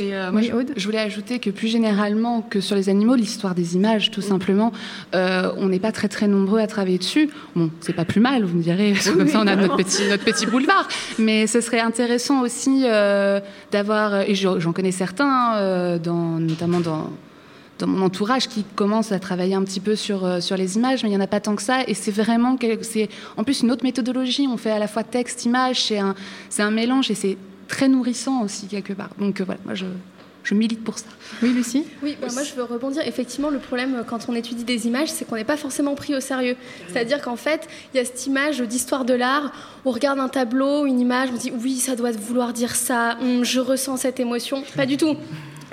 Et 0.00 0.14
euh, 0.14 0.30
moi, 0.30 0.42
je, 0.42 0.52
je 0.76 0.84
voulais 0.86 0.98
ajouter 1.00 1.40
que 1.40 1.50
plus 1.50 1.66
généralement 1.66 2.40
que 2.40 2.60
sur 2.60 2.76
les 2.76 2.88
animaux, 2.88 3.16
l'histoire 3.16 3.54
des 3.56 3.74
images, 3.74 4.12
tout 4.12 4.20
simplement, 4.20 4.70
euh, 5.16 5.50
on 5.56 5.66
n'est 5.68 5.80
pas 5.80 5.90
très 5.90 6.06
très 6.08 6.28
nombreux 6.28 6.60
à 6.60 6.68
travailler 6.68 6.98
dessus. 6.98 7.28
Bon, 7.56 7.68
c'est 7.80 7.94
pas 7.94 8.04
plus 8.04 8.20
mal, 8.20 8.44
vous 8.44 8.56
me 8.56 8.62
direz, 8.62 8.94
comme 9.16 9.26
ça 9.26 9.40
on 9.42 9.46
a 9.48 9.56
notre 9.56 9.76
petit, 9.76 10.02
notre 10.08 10.22
petit 10.24 10.46
boulevard. 10.46 10.86
Mais 11.18 11.48
ce 11.48 11.60
serait 11.60 11.80
intéressant 11.80 12.42
aussi 12.42 12.82
euh, 12.84 13.40
d'avoir, 13.72 14.20
et 14.20 14.36
je- 14.36 14.60
j'en 14.60 14.72
connais 14.72 14.92
certains, 14.92 15.98
dans, 15.98 16.38
notamment 16.38 16.80
dans 16.80 17.10
dans 17.80 17.86
mon 17.86 18.04
entourage 18.06 18.48
qui 18.48 18.64
commence 18.74 19.12
à 19.12 19.20
travailler 19.20 19.54
un 19.54 19.62
petit 19.62 19.78
peu 19.78 19.94
sur, 19.94 20.24
euh, 20.24 20.40
sur 20.40 20.56
les 20.56 20.74
images, 20.74 21.04
mais 21.04 21.10
il 21.10 21.12
n'y 21.12 21.16
en 21.16 21.20
a 21.20 21.28
pas 21.28 21.38
tant 21.38 21.54
que 21.54 21.62
ça. 21.62 21.84
Et 21.86 21.94
c'est 21.94 22.10
vraiment, 22.10 22.56
c'est 22.82 23.08
en 23.36 23.44
plus 23.44 23.60
une 23.62 23.70
autre 23.70 23.84
méthodologie. 23.84 24.48
On 24.50 24.56
fait 24.56 24.72
à 24.72 24.80
la 24.80 24.88
fois 24.88 25.04
texte, 25.04 25.44
image, 25.44 25.84
c'est 25.84 25.98
un, 26.00 26.16
c'est 26.50 26.62
un 26.62 26.72
mélange 26.72 27.08
et 27.12 27.14
c'est 27.14 27.36
très 27.68 27.88
nourrissant 27.88 28.42
aussi 28.42 28.66
quelque 28.66 28.92
part. 28.92 29.10
Donc 29.18 29.40
euh, 29.40 29.44
voilà, 29.44 29.60
moi 29.64 29.74
je, 29.74 29.86
je 30.42 30.54
milite 30.54 30.82
pour 30.82 30.98
ça. 30.98 31.06
Oui, 31.42 31.52
Lucie? 31.52 31.84
Oui, 32.02 32.16
bah, 32.20 32.28
moi 32.32 32.42
je 32.42 32.54
veux 32.54 32.64
rebondir. 32.64 33.06
Effectivement, 33.06 33.50
le 33.50 33.58
problème 33.58 33.94
euh, 33.96 34.02
quand 34.02 34.28
on 34.28 34.34
étudie 34.34 34.64
des 34.64 34.86
images, 34.86 35.10
c'est 35.10 35.26
qu'on 35.26 35.36
n'est 35.36 35.44
pas 35.44 35.56
forcément 35.56 35.94
pris 35.94 36.14
au 36.16 36.20
sérieux. 36.20 36.56
C'est-à-dire 36.88 37.20
qu'en 37.20 37.36
fait, 37.36 37.68
il 37.92 37.98
y 37.98 38.00
a 38.00 38.04
cette 38.04 38.26
image 38.26 38.60
d'histoire 38.60 39.04
de 39.04 39.14
l'art. 39.14 39.52
On 39.84 39.90
regarde 39.90 40.18
un 40.18 40.28
tableau, 40.28 40.86
une 40.86 41.00
image, 41.00 41.28
on 41.32 41.36
dit 41.36 41.52
oui, 41.62 41.76
ça 41.76 41.94
doit 41.94 42.10
vouloir 42.12 42.52
dire 42.52 42.74
ça. 42.74 43.18
Hum, 43.20 43.44
je 43.44 43.60
ressens 43.60 43.98
cette 43.98 44.20
émotion. 44.20 44.64
Pas 44.74 44.86
du 44.86 44.96
tout. 44.96 45.16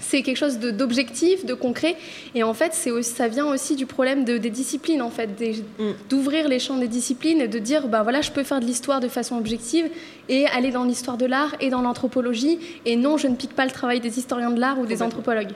C'est 0.07 0.21
quelque 0.21 0.37
chose 0.37 0.59
de- 0.59 0.69
d'objectif, 0.71 1.45
de, 1.45 1.53
concret. 1.55 1.95
Et 2.35 2.43
en 2.43 2.53
fait, 2.53 2.73
c'est 2.73 2.91
ça 3.01 3.27
vient 3.27 3.47
aussi 3.47 3.75
du 3.75 3.85
problème 3.87 4.23
de- 4.23 4.37
des 4.37 4.51
disciplines, 4.51 5.01
en 5.01 5.09
fait, 5.09 5.35
des- 5.35 5.63
d'ouvrir 6.09 6.47
les 6.47 6.59
champs 6.59 6.77
des 6.77 6.87
disciplines 6.87 7.41
et 7.41 7.47
de 7.47 7.57
dire, 7.59 7.87
bah 7.87 8.03
voilà, 8.03 8.21
je 8.21 8.31
peux 8.31 8.43
faire 8.43 8.59
de 8.59 8.65
l'histoire 8.65 8.99
de 8.99 9.07
façon 9.07 9.35
objective 9.37 9.89
et 10.29 10.45
aller 10.47 10.69
dans 10.71 10.83
l'histoire 10.83 11.17
de 11.17 11.25
l'art 11.25 11.55
et 11.59 11.69
dans 11.71 11.81
l'anthropologie. 11.81 12.59
Et 12.85 12.95
non, 12.95 13.17
je 13.17 13.27
ne 13.27 13.35
pique 13.35 13.53
pas 13.55 13.65
le 13.65 13.71
travail 13.71 13.99
des 13.99 14.19
historiens 14.19 14.51
de 14.51 14.59
l'art 14.59 14.79
ou 14.79 14.85
des 14.85 15.01
anthropologues. 15.01 15.53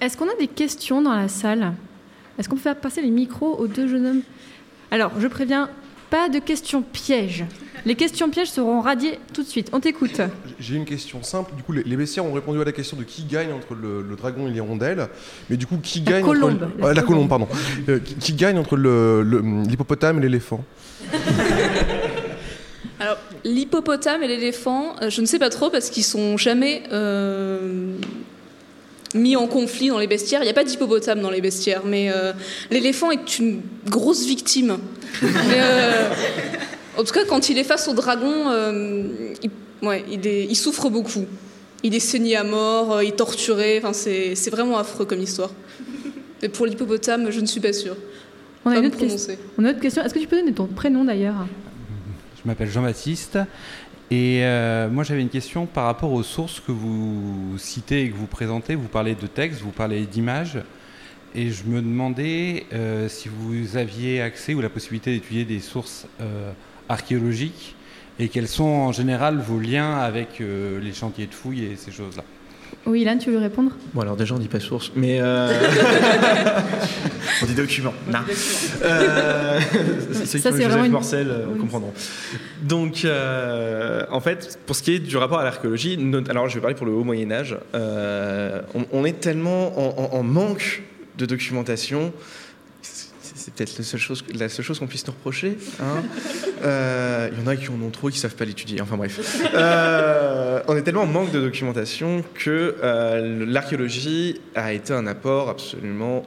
Est-ce 0.00 0.16
qu'on 0.16 0.28
a 0.28 0.34
des 0.38 0.48
questions 0.48 1.00
dans 1.00 1.14
la 1.14 1.28
salle? 1.28 1.72
Est-ce 2.38 2.48
qu'on 2.48 2.56
peut 2.56 2.62
faire 2.62 2.76
passer 2.76 3.00
les 3.02 3.10
micros 3.10 3.56
aux 3.58 3.66
deux 3.68 3.86
jeunes 3.86 4.06
hommes? 4.06 4.22
Alors, 4.90 5.12
je 5.20 5.26
préviens, 5.28 5.70
pas 6.10 6.28
de 6.28 6.38
questions 6.40 6.82
pièges. 6.82 7.44
Les 7.86 7.94
questions 7.94 8.28
pièges 8.28 8.50
seront 8.50 8.80
radiées 8.80 9.18
tout 9.32 9.42
de 9.42 9.48
suite. 9.48 9.68
On 9.72 9.80
t'écoute. 9.80 10.20
J'ai 10.60 10.74
une 10.76 10.84
question 10.84 11.22
simple. 11.22 11.54
Du 11.56 11.62
coup, 11.62 11.72
les, 11.72 11.82
les 11.84 11.96
bestiaires 11.96 12.24
ont 12.24 12.32
répondu 12.32 12.60
à 12.60 12.64
la 12.64 12.72
question 12.72 12.96
de 12.96 13.04
qui 13.04 13.22
gagne 13.24 13.52
entre 13.52 13.74
le, 13.74 14.02
le 14.02 14.16
dragon 14.16 14.46
et 14.46 14.50
l'hirondelle. 14.50 15.08
Mais 15.48 15.56
du 15.56 15.66
coup, 15.66 15.78
qui 15.82 16.00
La 16.00 16.12
gagne 16.12 16.24
colombe. 16.24 16.62
entre 16.62 16.78
La 16.78 16.86
Ouais, 16.86 16.94
la 16.94 17.02
colombe. 17.02 17.28
pardon. 17.28 17.48
Euh, 17.88 17.98
qui, 18.00 18.14
qui 18.16 18.32
gagne 18.34 18.58
entre 18.58 18.76
le- 18.76 19.22
le- 19.22 19.42
l'hippopotame 19.66 20.18
et 20.18 20.22
l'éléphant 20.22 20.64
Alors, 23.00 23.16
l'hippopotame 23.44 24.22
et 24.24 24.28
l'éléphant, 24.28 24.96
euh, 25.02 25.08
je 25.10 25.20
ne 25.20 25.26
sais 25.26 25.38
pas 25.38 25.50
trop 25.50 25.70
parce 25.70 25.88
qu'ils 25.90 26.02
sont 26.04 26.36
jamais 26.36 26.82
euh, 26.92 27.92
mis 29.14 29.36
en 29.36 29.46
conflit 29.46 29.88
dans 29.88 29.98
les 30.00 30.08
bestiaires. 30.08 30.40
Il 30.42 30.46
n'y 30.46 30.50
a 30.50 30.54
pas 30.54 30.64
d'hippopotame 30.64 31.20
dans 31.20 31.30
les 31.30 31.40
bestiaires, 31.40 31.82
mais 31.84 32.10
euh, 32.10 32.32
l'éléphant 32.72 33.12
est 33.12 33.38
une 33.38 33.60
grosse 33.88 34.26
victime. 34.26 34.78
Mais, 35.22 35.28
euh, 35.60 36.10
en 36.98 37.04
tout 37.04 37.12
cas, 37.14 37.24
quand 37.24 37.48
il 37.48 37.58
est 37.58 37.64
face 37.64 37.86
au 37.88 37.94
dragon, 37.94 38.48
euh, 38.50 39.32
il, 39.42 39.50
ouais, 39.86 40.04
il, 40.10 40.26
est- 40.26 40.44
il 40.46 40.56
souffre 40.56 40.90
beaucoup. 40.90 41.24
Il 41.84 41.94
est 41.94 42.00
saigné 42.00 42.34
à 42.36 42.42
mort, 42.44 42.92
euh, 42.96 43.04
il 43.04 43.10
est 43.10 43.16
torturé. 43.16 43.78
Enfin, 43.78 43.92
c'est 43.92 44.34
c'est 44.34 44.50
vraiment 44.50 44.78
affreux 44.78 45.04
comme 45.04 45.20
histoire. 45.20 45.52
Mais 46.42 46.48
pour 46.48 46.66
l'hippopotame, 46.66 47.30
je 47.30 47.40
ne 47.40 47.46
suis 47.46 47.60
pas 47.60 47.72
sûre. 47.72 47.96
On 48.64 48.70
a, 48.72 48.78
une 48.78 48.86
autre, 48.86 48.98
question. 48.98 49.34
On 49.56 49.64
a 49.64 49.68
une 49.68 49.74
autre 49.74 49.80
question. 49.80 50.02
Est-ce 50.02 50.12
que 50.12 50.18
tu 50.18 50.26
peux 50.26 50.36
donner 50.36 50.52
ton 50.52 50.66
prénom 50.66 51.04
d'ailleurs 51.04 51.46
Je 52.36 52.42
m'appelle 52.46 52.68
Jean-Baptiste 52.70 53.38
et 54.10 54.40
euh, 54.42 54.88
moi 54.88 55.04
j'avais 55.04 55.20
une 55.22 55.28
question 55.28 55.66
par 55.66 55.84
rapport 55.84 56.12
aux 56.12 56.22
sources 56.22 56.60
que 56.60 56.72
vous 56.72 57.56
citez 57.58 58.02
et 58.02 58.10
que 58.10 58.16
vous 58.16 58.26
présentez. 58.26 58.74
Vous 58.74 58.88
parlez 58.88 59.14
de 59.14 59.26
textes, 59.26 59.60
vous 59.60 59.70
parlez 59.70 60.04
d'images 60.04 60.58
et 61.34 61.50
je 61.50 61.64
me 61.64 61.80
demandais 61.80 62.66
euh, 62.72 63.08
si 63.08 63.28
vous 63.28 63.76
aviez 63.76 64.20
accès 64.20 64.52
ou 64.54 64.60
la 64.60 64.70
possibilité 64.70 65.12
d'étudier 65.12 65.44
des 65.44 65.60
sources 65.60 66.06
euh, 66.20 66.50
archéologiques 66.88 67.74
et 68.18 68.28
quels 68.28 68.48
sont 68.48 68.64
en 68.64 68.92
général 68.92 69.38
vos 69.38 69.60
liens 69.60 69.96
avec 69.98 70.40
euh, 70.40 70.80
les 70.80 70.92
chantiers 70.92 71.26
de 71.26 71.34
fouilles 71.34 71.64
et 71.64 71.76
ces 71.76 71.92
choses-là. 71.92 72.24
Oui, 72.86 73.02
Ilan, 73.02 73.18
tu 73.18 73.30
veux 73.30 73.38
répondre? 73.38 73.70
Bon, 73.94 74.00
alors 74.02 74.16
déjà, 74.16 74.34
on 74.34 74.38
dit 74.38 74.48
pas 74.48 74.60
source, 74.60 74.92
mais. 74.96 75.18
euh, 75.20 75.52
on 77.42 77.46
dit 77.46 77.54
document. 77.54 77.92
Non. 78.10 78.18
Euh, 78.82 79.60
Ceux 80.12 80.20
qui 80.22 80.26
Ça, 80.38 80.50
lu 80.50 80.56
Joseph 80.56 80.68
vraiment 80.68 80.84
une- 80.84 80.92
Morcel 80.92 81.28
euh, 81.30 81.44
Oui. 81.52 81.58
comprendront. 81.60 81.92
Donc, 82.62 83.04
euh, 83.04 84.04
en 84.10 84.20
fait, 84.20 84.58
pour 84.66 84.74
ce 84.76 84.82
qui 84.82 84.94
est 84.94 84.98
du 84.98 85.16
rapport 85.16 85.38
à 85.38 85.44
l'archéologie, 85.44 85.98
alors 86.28 86.48
je 86.48 86.54
vais 86.54 86.60
parler 86.60 86.76
pour 86.76 86.86
le 86.86 86.92
haut 86.92 87.04
Moyen-Âge, 87.04 87.56
euh, 87.74 88.62
on, 88.74 88.84
on 88.92 89.04
est 89.04 89.20
tellement 89.20 89.78
en, 89.78 90.04
en- 90.14 90.18
en 90.18 90.22
manque 90.22 90.82
de 91.18 91.26
documentation. 91.26 92.12
C'est 92.82 93.54
peut-être 93.54 93.78
la 93.78 93.84
seule 93.84 94.00
chose, 94.00 94.24
la 94.34 94.48
seule 94.48 94.64
chose 94.64 94.78
qu'on 94.78 94.86
puisse 94.86 95.06
nous 95.06 95.12
reprocher. 95.12 95.56
hein. 95.80 96.02
Euh, 96.62 97.28
Il 97.32 97.38
y 97.38 97.42
en 97.42 97.46
a 97.46 97.56
qui 97.56 97.68
en 97.68 97.80
ont 97.82 97.90
trop, 97.90 98.10
qui 98.10 98.18
savent 98.18 98.34
pas 98.34 98.44
l'étudier. 98.44 98.80
Enfin 98.80 98.96
bref. 98.96 99.44
Euh, 99.54 100.60
on 100.68 100.76
est 100.76 100.82
tellement 100.82 101.02
en 101.02 101.06
manque 101.06 101.32
de 101.32 101.40
documentation 101.40 102.22
que 102.34 102.76
euh, 102.82 103.44
l'archéologie 103.46 104.40
a 104.54 104.72
été 104.72 104.92
un 104.92 105.06
apport 105.06 105.48
absolument 105.48 106.24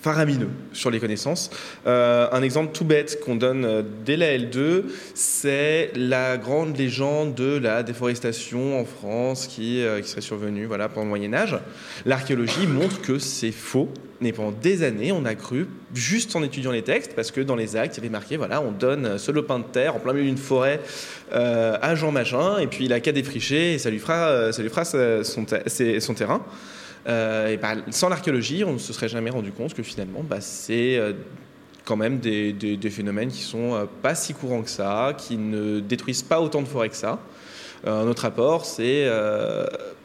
faramineux 0.00 0.50
sur 0.72 0.90
les 0.90 1.00
connaissances. 1.00 1.50
Euh, 1.86 2.28
un 2.32 2.42
exemple 2.42 2.72
tout 2.72 2.84
bête 2.84 3.20
qu'on 3.24 3.36
donne 3.36 3.64
euh, 3.64 3.82
dès 4.04 4.16
la 4.16 4.36
L2, 4.38 4.84
c'est 5.14 5.90
la 5.94 6.36
grande 6.36 6.76
légende 6.76 7.34
de 7.34 7.58
la 7.58 7.82
déforestation 7.82 8.80
en 8.80 8.84
France 8.84 9.46
qui, 9.46 9.82
euh, 9.82 10.00
qui 10.00 10.08
serait 10.08 10.20
survenue 10.20 10.66
voilà, 10.66 10.88
pendant 10.88 11.04
le 11.04 11.08
Moyen 11.08 11.34
Âge. 11.34 11.56
L'archéologie 12.06 12.66
montre 12.66 13.00
que 13.02 13.18
c'est 13.18 13.52
faux. 13.52 13.88
Mais 14.20 14.32
pendant 14.32 14.50
des 14.50 14.82
années, 14.82 15.12
on 15.12 15.24
a 15.24 15.36
cru, 15.36 15.68
juste 15.94 16.34
en 16.34 16.42
étudiant 16.42 16.72
les 16.72 16.82
textes, 16.82 17.14
parce 17.14 17.30
que 17.30 17.40
dans 17.40 17.54
les 17.54 17.76
actes, 17.76 17.96
il 17.96 17.98
y 17.98 18.00
avait 18.00 18.12
marqué, 18.12 18.36
voilà, 18.36 18.60
on 18.60 18.72
donne 18.72 19.16
ce 19.16 19.30
lopin 19.30 19.60
de 19.60 19.64
terre 19.64 19.94
en 19.94 20.00
plein 20.00 20.12
milieu 20.12 20.26
d'une 20.26 20.36
forêt 20.36 20.80
euh, 21.32 21.78
à 21.80 21.94
Jean 21.94 22.10
Machin, 22.10 22.58
et 22.58 22.66
puis 22.66 22.86
il 22.86 22.92
a 22.92 22.98
qu'à 22.98 23.12
défricher, 23.12 23.74
et 23.74 23.78
ça 23.78 23.90
lui 23.90 24.00
fera, 24.00 24.28
euh, 24.28 24.52
ça 24.52 24.62
lui 24.62 24.70
fera 24.70 24.84
son, 24.84 25.44
terrain. 26.14 26.42
Euh, 27.08 27.48
et 27.48 27.58
bah, 27.58 27.74
sans 27.90 28.08
l'archéologie, 28.08 28.64
on 28.64 28.72
ne 28.72 28.78
se 28.78 28.92
serait 28.92 29.08
jamais 29.08 29.30
rendu 29.30 29.52
compte 29.52 29.72
que 29.72 29.84
finalement, 29.84 30.24
bah, 30.28 30.40
c'est 30.40 31.00
quand 31.84 31.96
même 31.96 32.18
des, 32.18 32.90
phénomènes 32.90 33.30
qui 33.30 33.42
sont 33.42 33.86
pas 34.02 34.16
si 34.16 34.34
courants 34.34 34.62
que 34.62 34.70
ça, 34.70 35.14
qui 35.16 35.36
ne 35.36 35.78
détruisent 35.78 36.24
pas 36.24 36.40
autant 36.40 36.62
de 36.62 36.68
forêts 36.68 36.88
que 36.88 36.96
ça. 36.96 37.20
Euh, 37.86 38.02
un 38.02 38.08
autre 38.08 38.22
rapport, 38.22 38.64
c'est 38.64 39.08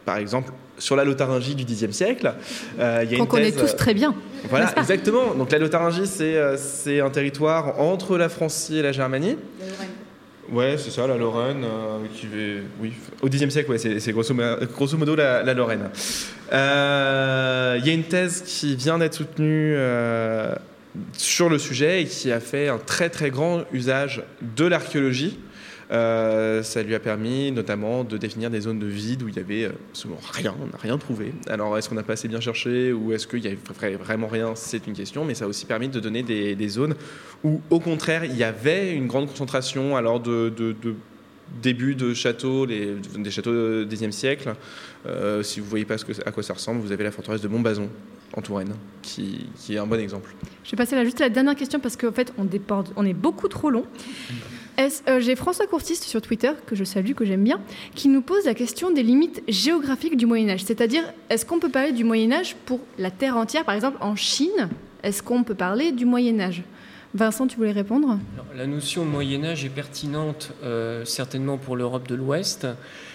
par 0.06 0.18
exemple 0.18 0.52
sur 0.80 0.96
la 0.96 1.04
Lotharingie 1.04 1.56
du 1.56 1.66
Xe 1.66 1.90
siècle. 1.92 2.34
euh, 2.80 3.02
il 3.04 3.12
y 3.12 3.16
a 3.16 3.18
Qu'on 3.20 3.26
connaît 3.26 3.52
thèse, 3.52 3.62
tous 3.72 3.76
très 3.76 3.94
bien. 3.94 4.14
Voilà, 4.50 4.66
n'est-ce 4.66 4.76
pas 4.76 4.82
exactement. 4.82 5.34
Donc 5.36 5.52
la 5.52 5.60
Lotharingie, 5.60 6.08
c'est 6.08 6.36
euh, 6.36 6.58
c'est 6.58 7.00
un 7.00 7.10
territoire 7.10 7.80
entre 7.80 8.18
la 8.18 8.28
Francie 8.30 8.78
et 8.78 8.82
la 8.82 8.92
Germanie. 8.92 9.38
Ouais, 10.52 10.76
c'est 10.78 10.92
ça, 10.92 11.08
la 11.08 11.16
Lorraine, 11.16 11.64
euh, 11.64 12.00
qui 12.14 12.26
est, 12.26 12.64
oui, 12.82 12.92
au 13.22 13.30
Xe 13.30 13.48
siècle, 13.50 13.72
ouais, 13.72 13.78
c'est 13.78 14.00
c'est 14.02 14.12
grosso, 14.12 14.34
mo- 14.34 14.58
grosso 14.76 14.98
modo 14.98 15.16
la, 15.16 15.42
la 15.42 15.54
Lorraine. 15.54 15.90
Euh, 16.52 17.78
Il 17.80 17.88
y 17.88 17.90
a 17.90 17.94
une 17.94 18.04
thèse 18.04 18.44
qui 18.46 18.76
vient 18.76 18.98
d'être 18.98 19.14
soutenue 19.16 19.74
euh, 19.78 20.54
sur 21.18 21.50
le 21.50 21.58
sujet 21.58 22.02
et 22.02 22.06
qui 22.06 22.32
a 22.32 22.40
fait 22.40 22.68
un 22.68 22.78
très 22.78 23.10
très 23.10 23.30
grand 23.30 23.64
usage 23.72 24.22
de 24.58 24.66
l'archéologie. 24.66 25.40
Euh, 25.94 26.64
ça 26.64 26.82
lui 26.82 26.96
a 26.96 27.00
permis 27.00 27.52
notamment 27.52 28.04
de 28.04 28.18
définir 28.18 28.50
des 28.50 28.62
zones 28.62 28.80
de 28.80 28.88
vide 28.88 29.22
où 29.22 29.28
il 29.28 29.36
y 29.36 29.40
avait 29.40 29.66
euh, 29.66 29.72
absolument 29.92 30.20
rien, 30.32 30.56
on 30.60 30.66
n'a 30.66 30.78
rien 30.82 30.98
trouvé. 30.98 31.34
Alors 31.48 31.78
est-ce 31.78 31.88
qu'on 31.88 31.94
n'a 31.96 32.02
pas 32.04 32.14
assez 32.14 32.28
bien 32.28 32.40
cherché 32.40 32.92
ou 32.92 33.14
est-ce 33.14 33.28
qu'il 33.28 33.44
y 33.44 33.48
avait 33.48 33.58
vra- 33.58 33.96
vraiment 33.98 34.28
rien? 34.28 34.54
C'est 34.56 34.88
une 34.88 34.94
question, 34.94 35.24
mais 35.24 35.36
ça 35.36 35.46
a 35.46 35.48
aussi 35.48 35.68
permis 35.68 35.90
de 35.90 36.00
donner 36.00 36.24
des, 36.24 36.68
zones 36.70 36.96
où 37.44 37.62
au 37.70 37.80
contraire 37.80 38.26
il 38.26 38.36
y 38.36 38.44
avait 38.44 38.94
une 38.96 39.06
grande 39.06 39.28
concentration 39.28 39.96
alors 39.96 40.20
de, 40.20 40.50
de- 40.50 40.76
de 40.82 40.96
début 41.62 41.94
de 41.94 42.16
châteaux, 42.16 42.66
des 42.66 42.98
châteaux 43.30 43.84
du 43.84 43.96
Xe 43.96 44.10
siècle. 44.10 44.56
Euh, 45.06 45.44
si 45.44 45.60
vous 45.60 45.68
voyez 45.68 45.86
pas 45.86 45.96
à 46.26 46.32
quoi 46.32 46.42
ça 46.42 46.54
ressemble, 46.54 46.82
vous 46.82 46.92
avez 46.92 47.04
la 47.04 47.12
forteresse 47.12 47.42
de 47.42 47.48
Montbazon 47.48 47.90
en 48.36 48.42
Touraine, 48.42 48.74
qui, 49.04 49.46
est 49.70 49.78
un 49.78 49.86
bon 49.86 50.00
exemple. 50.00 50.34
Je 50.64 50.72
vais 50.72 50.78
passer 50.78 50.96
là 50.96 51.04
juste 51.04 51.22
à 51.22 51.26
la 51.26 51.30
dernière 51.30 51.56
question 51.56 51.80
parce 51.80 51.96
qu'en 51.98 52.12
fait, 52.12 52.34
on 52.38 53.06
est 53.06 53.14
beaucoup 53.14 53.48
trop 53.48 53.70
long. 53.70 53.86
Euh, 54.80 55.20
J'ai 55.20 55.36
François 55.36 55.68
Courtiste 55.68 56.04
sur 56.04 56.22
Twitter, 56.22 56.52
que 56.66 56.76
je 56.76 56.84
salue, 56.84 57.14
que 57.14 57.26
j'aime 57.26 57.44
bien, 57.44 57.60
qui 57.96 58.08
nous 58.08 58.22
pose 58.22 58.46
la 58.46 58.54
question 58.54 58.92
des 58.92 59.04
limites 59.04 59.44
géographiques 59.48 60.18
du 60.18 60.26
Moyen-Âge. 60.26 60.64
C'est-à-dire, 60.64 61.04
est-ce 61.30 61.46
qu'on 61.46 61.60
peut 61.60 61.70
parler 61.70 61.92
du 61.92 62.04
Moyen-Âge 62.04 62.56
pour 62.66 62.80
la 62.98 63.12
Terre 63.12 63.38
entière 63.38 63.66
Par 63.66 63.76
exemple, 63.76 63.98
en 64.02 64.16
Chine, 64.16 64.70
est-ce 65.04 65.22
qu'on 65.22 65.44
peut 65.44 65.56
parler 65.56 65.92
du 65.92 66.06
Moyen-Âge 66.06 66.64
Vincent, 67.16 67.46
tu 67.46 67.58
voulais 67.58 67.72
répondre? 67.72 68.18
La 68.56 68.66
notion 68.66 69.06
Moyen 69.06 69.44
Âge 69.44 69.64
est 69.64 69.70
pertinente 69.70 70.52
euh, 70.64 71.06
certainement 71.06 71.60
pour 71.60 71.76
l'Europe 71.76 72.08
de 72.08 72.16
l'Ouest, 72.16 72.66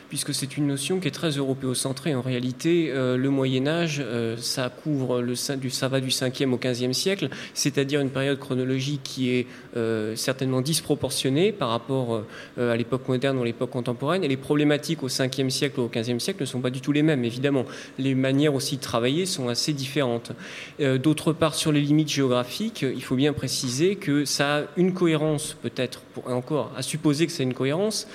puisque 0.09 0.35
c'est 0.35 0.56
une 0.56 0.66
notion 0.66 1.01
qui 1.01 1.09
est 1.09 1.12
très 1.12 1.30
européocentrée. 1.30 2.14
En 2.14 2.22
réalité, 2.22 2.90
euh, 2.90 3.16
le 3.16 3.30
Moyen 3.30 3.66
Âge, 3.66 4.01
euh, 4.02 4.36
ça 4.39 4.70
couvre 4.70 5.20
le, 5.20 5.35
du, 5.56 5.70
ça 5.70 5.89
va 5.89 6.01
du 6.01 6.09
5e 6.09 6.52
au 6.52 6.56
15e 6.56 6.93
siècle, 6.93 7.28
c'est-à-dire 7.55 8.01
une 8.01 8.10
période 8.10 8.39
chronologique 8.39 9.02
qui 9.05 9.30
est 9.30 9.47
euh, 9.76 10.16
certainement 10.16 10.60
disproportionnée 10.60 11.52
par 11.52 11.68
rapport 11.70 12.22
à 12.59 12.76
l'époque 12.76 13.09
moderne 13.09 13.39
ou 13.39 13.44
l'époque 13.44 13.70
contemporaine. 13.70 14.24
Et 14.24 14.28
les 14.28 14.36
problématiques 14.36 15.02
au 15.02 15.09
5e 15.09 15.51
siècle 15.51 15.80
ou 15.80 15.85
au 15.85 15.89
15e 15.89 16.18
siècle 16.18 16.40
ne 16.40 16.47
sont 16.47 16.60
pas 16.60 16.70
du 16.70 16.80
tout 16.80 16.93
les 16.93 17.02
mêmes, 17.02 17.24
évidemment. 17.24 17.64
Les 17.98 18.14
manières 18.14 18.55
aussi 18.55 18.76
de 18.76 18.82
travailler 18.82 19.26
sont 19.26 19.48
assez 19.48 19.72
différentes. 19.72 20.32
D'autre 20.80 21.32
part, 21.32 21.55
sur 21.55 21.72
les 21.72 21.80
limites 21.80 22.10
géographiques, 22.10 22.82
il 22.82 23.02
faut 23.02 23.16
bien 23.16 23.32
préciser 23.32 23.97
que 23.97 24.24
ça 24.24 24.59
a 24.59 24.62
une 24.76 24.94
cohérence, 24.94 25.56
peut-être, 25.60 26.02
encore, 26.26 26.72
à 26.76 26.82
supposer 26.82 27.26
que 27.26 27.32
c'est 27.32 27.43
une 27.43 27.55
cohérence 27.55 28.09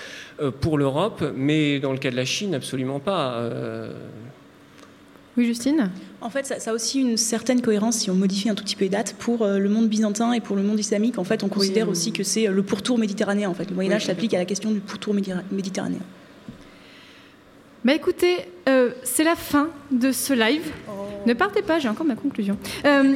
pour 0.60 0.78
l'Europe, 0.78 1.24
mais 1.36 1.80
dans 1.84 1.92
le 1.92 2.00
cas 2.00 2.10
de 2.10 2.16
la 2.16 2.26
Chine, 2.26 2.56
absolument 2.56 3.00
pas. 3.00 3.34
Euh, 3.36 3.92
Oui, 5.38 5.46
Justine? 5.46 5.90
En 6.22 6.30
fait, 6.30 6.46
ça, 6.46 6.60
ça 6.60 6.72
a 6.72 6.74
aussi 6.74 7.02
une 7.02 7.18
certaine 7.18 7.62
cohérence 7.62 7.98
si 7.98 8.10
on 8.10 8.16
modifie 8.16 8.50
un 8.50 8.56
tout 8.56 8.64
petit 8.64 8.76
peu 8.76 8.86
les 8.86 8.90
dates 8.90 9.16
pour 9.20 9.42
euh, 9.44 9.60
le 9.60 9.68
monde 9.70 9.88
byzantin 9.90 10.32
et 10.34 10.40
pour 10.40 10.56
le 10.56 10.64
monde 10.64 10.80
islamique. 10.80 11.18
En 11.20 11.24
fait, 11.24 11.44
on 11.44 11.50
considère 11.50 11.90
aussi 11.90 12.12
que 12.14 12.24
c'est 12.24 12.48
euh, 12.48 12.52
le 12.52 12.64
pourtour 12.64 12.98
méditerranéen. 12.98 13.50
En 13.50 13.54
fait, 13.54 13.70
le 13.70 13.76
Moyen 13.76 13.92
Âge 13.92 14.04
Oui, 14.04 14.08
s'applique 14.08 14.34
à 14.34 14.38
la 14.38 14.46
question 14.46 14.72
du 14.72 14.80
pourtour 14.80 15.14
méditerra- 15.14 15.44
méditerranéen. 15.52 16.00
Bah 17.86 17.94
écoutez, 17.94 18.38
euh, 18.70 18.92
c'est 19.04 19.26
la 19.26 19.36
fin 19.36 19.68
de 19.92 20.14
ce 20.14 20.32
live. 20.34 20.72
Ne 21.26 21.34
partez 21.34 21.62
pas, 21.62 21.80
j'ai 21.80 21.90
encore 21.90 22.06
ma 22.06 22.16
conclusion. 22.16 22.58
Euh, 22.86 23.16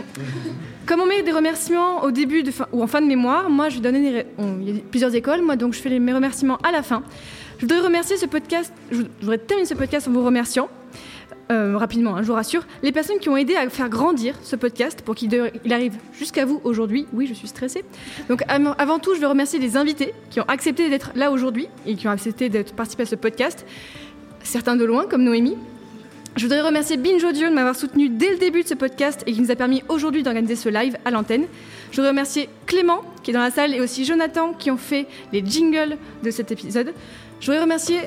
comme 0.85 0.99
on 0.99 1.05
met 1.05 1.23
des 1.23 1.31
remerciements 1.31 2.03
au 2.03 2.11
début 2.11 2.43
de 2.43 2.51
fin- 2.51 2.67
ou 2.73 2.83
en 2.83 2.87
fin 2.87 3.01
de 3.01 3.07
mémoire, 3.07 3.49
moi 3.49 3.69
je 3.69 3.75
vais 3.75 3.81
donner 3.81 4.01
des 4.01 4.09
ré- 4.17 4.27
on- 4.37 4.59
il 4.59 4.75
y 4.75 4.77
a 4.77 4.81
plusieurs 4.91 5.15
écoles, 5.15 5.41
moi 5.41 5.55
donc 5.55 5.73
je 5.73 5.79
fais 5.79 5.87
les- 5.89 5.99
mes 5.99 6.11
remerciements 6.13 6.57
à 6.67 6.71
la 6.73 6.83
fin. 6.83 7.01
Je 7.57 7.65
voudrais 7.65 7.79
remercier 7.79 8.17
ce 8.17 8.27
podcast, 8.27 8.71
je 8.91 9.01
voudrais 9.21 9.39
terminer 9.39 9.67
ce 9.67 9.73
podcast 9.73 10.07
en 10.07 10.11
vous 10.11 10.23
remerciant. 10.23 10.69
euh, 11.49 11.77
rapidement, 11.77 12.15
hein, 12.15 12.21
je 12.21 12.27
vous 12.27 12.33
rassure, 12.33 12.67
les 12.83 12.91
personnes 12.91 13.17
qui 13.19 13.29
ont 13.29 13.37
aidé 13.37 13.55
à 13.55 13.67
faire 13.69 13.89
grandir 13.89 14.35
ce 14.43 14.55
podcast 14.55 15.01
pour 15.01 15.15
qu'il 15.15 15.33
arrive 15.71 15.95
jusqu'à 16.13 16.45
vous 16.45 16.61
aujourd'hui. 16.65 17.07
Oui, 17.13 17.25
je 17.25 17.33
suis 17.33 17.47
stressée. 17.47 17.83
Donc, 18.29 18.43
avant 18.47 18.99
tout, 18.99 19.15
je 19.15 19.21
veux 19.21 19.27
remercier 19.27 19.57
les 19.57 19.75
invités 19.75 20.13
qui 20.29 20.39
ont 20.39 20.45
accepté 20.47 20.89
d'être 20.89 21.11
là 21.15 21.31
aujourd'hui 21.31 21.67
et 21.85 21.95
qui 21.95 22.07
ont 22.07 22.11
accepté 22.11 22.49
d'être 22.49 22.73
participer 22.75 23.03
à 23.03 23.05
ce 23.07 23.15
podcast 23.15 23.65
certains 24.43 24.75
de 24.75 24.85
loin, 24.85 25.05
comme 25.07 25.23
Noémie. 25.23 25.57
Je 26.35 26.43
voudrais 26.43 26.61
remercier 26.61 26.97
Binge 26.97 27.23
Audio 27.23 27.49
de 27.49 27.53
m'avoir 27.53 27.75
soutenu 27.75 28.09
dès 28.09 28.29
le 28.29 28.37
début 28.37 28.61
de 28.61 28.67
ce 28.67 28.75
podcast 28.75 29.23
et 29.25 29.33
qui 29.33 29.41
nous 29.41 29.49
a 29.49 29.55
permis 29.55 29.83
aujourd'hui 29.89 30.21
d'organiser 30.21 30.55
ce 30.55 30.69
live 30.69 30.95
à 31.03 31.09
l'antenne. 31.09 31.45
Je 31.89 31.95
voudrais 31.95 32.09
remercier 32.09 32.47
Clément 32.67 33.01
qui 33.23 33.31
est 33.31 33.33
dans 33.33 33.41
la 33.41 33.49
salle 33.49 33.73
et 33.73 33.81
aussi 33.81 34.05
Jonathan 34.05 34.53
qui 34.53 34.69
ont 34.69 34.77
fait 34.77 35.07
les 35.33 35.43
jingles 35.43 35.97
de 36.23 36.29
cet 36.29 36.51
épisode. 36.51 36.93
Je 37.39 37.45
voudrais 37.45 37.61
remercier 37.61 37.99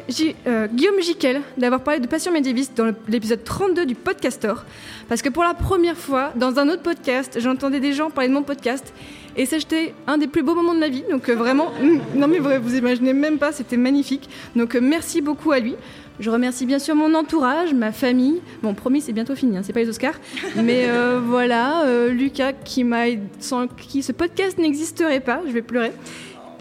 euh, 0.48 0.66
Guillaume 0.66 1.00
Jiquel 1.00 1.42
d'avoir 1.56 1.82
parlé 1.82 2.00
de 2.00 2.08
Passion 2.08 2.32
médiéviste 2.32 2.76
dans 2.76 2.92
l'épisode 3.06 3.44
32 3.44 3.86
du 3.86 3.94
Podcastor. 3.94 4.64
Parce 5.08 5.22
que 5.22 5.28
pour 5.28 5.44
la 5.44 5.54
première 5.54 5.96
fois, 5.96 6.32
dans 6.34 6.58
un 6.58 6.68
autre 6.68 6.82
podcast, 6.82 7.38
j'entendais 7.40 7.78
des 7.78 7.92
gens 7.92 8.10
parler 8.10 8.28
de 8.28 8.34
mon 8.34 8.42
podcast. 8.42 8.92
Et 9.36 9.46
c'était 9.46 9.94
un 10.08 10.18
des 10.18 10.26
plus 10.26 10.42
beaux 10.42 10.56
moments 10.56 10.74
de 10.74 10.80
ma 10.80 10.88
vie. 10.88 11.04
Donc 11.08 11.28
euh, 11.28 11.36
vraiment, 11.36 11.70
mm, 11.80 12.18
non 12.18 12.26
mais 12.26 12.40
vrai, 12.40 12.58
vous 12.58 12.74
imaginez 12.74 13.12
même 13.12 13.38
pas, 13.38 13.52
c'était 13.52 13.76
magnifique. 13.76 14.28
Donc 14.56 14.74
euh, 14.74 14.80
merci 14.82 15.20
beaucoup 15.20 15.52
à 15.52 15.60
lui. 15.60 15.76
Je 16.18 16.28
remercie 16.28 16.66
bien 16.66 16.80
sûr 16.80 16.96
mon 16.96 17.14
entourage, 17.14 17.72
ma 17.72 17.92
famille. 17.92 18.42
Bon, 18.64 18.74
promis, 18.74 19.00
c'est 19.00 19.12
bientôt 19.12 19.36
fini, 19.36 19.56
hein, 19.56 19.60
c'est 19.62 19.72
pas 19.72 19.80
les 19.80 19.88
Oscars. 19.88 20.18
Mais 20.56 20.86
voilà, 21.24 21.84
Lucas, 22.10 22.52
qui 22.52 22.84
m'a, 22.84 23.04
sans 23.38 23.68
qui 23.68 24.02
ce 24.02 24.12
podcast 24.12 24.58
n'existerait 24.58 25.20
pas, 25.20 25.40
je 25.46 25.52
vais 25.52 25.62
pleurer. 25.62 25.92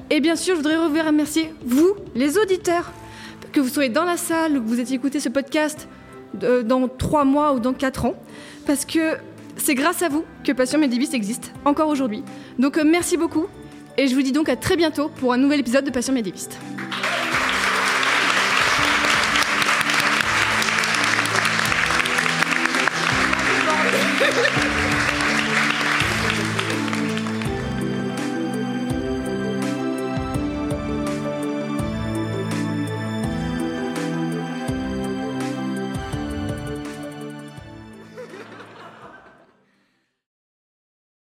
Et 0.10 0.22
bien 0.22 0.36
sûr, 0.36 0.56
je 0.56 0.61
voudrais 0.61 1.02
remercier 1.02 1.53
vous, 1.64 1.95
les 2.15 2.38
auditeurs, 2.38 2.91
que 3.52 3.60
vous 3.60 3.69
soyez 3.69 3.90
dans 3.90 4.06
la 4.06 4.18
salle 4.18 4.57
ou 4.57 4.61
que 4.61 4.68
vous 4.68 4.80
ayez 4.80 4.95
écouté 4.95 5.19
ce 5.19 5.30
podcast 5.30 5.88
euh, 6.44 6.64
dans 6.64 6.88
trois 6.88 7.26
mois 7.26 7.53
ou 7.53 7.60
dans 7.60 7.73
quatre 7.73 8.06
ans, 8.06 8.15
parce 8.65 8.86
que 8.86 9.18
c'est 9.57 9.76
grâce 9.76 10.02
à 10.02 10.10
vous 10.10 10.23
que 10.44 10.52
Passion 10.52 10.80
Médiviste 10.80 11.14
existe 11.14 11.52
encore 11.65 11.90
aujourd'hui. 11.90 12.23
Donc 12.57 12.77
euh, 12.77 12.84
merci 12.86 13.18
beaucoup, 13.18 13.45
et 13.98 14.07
je 14.07 14.15
vous 14.15 14.22
dis 14.22 14.31
donc 14.31 14.49
à 14.49 14.56
très 14.56 14.77
bientôt 14.77 15.10
pour 15.10 15.34
un 15.34 15.38
nouvel 15.38 15.60
épisode 15.60 15.86
de 15.86 15.91
Passion 15.91 16.14
Médiviste. 16.14 16.60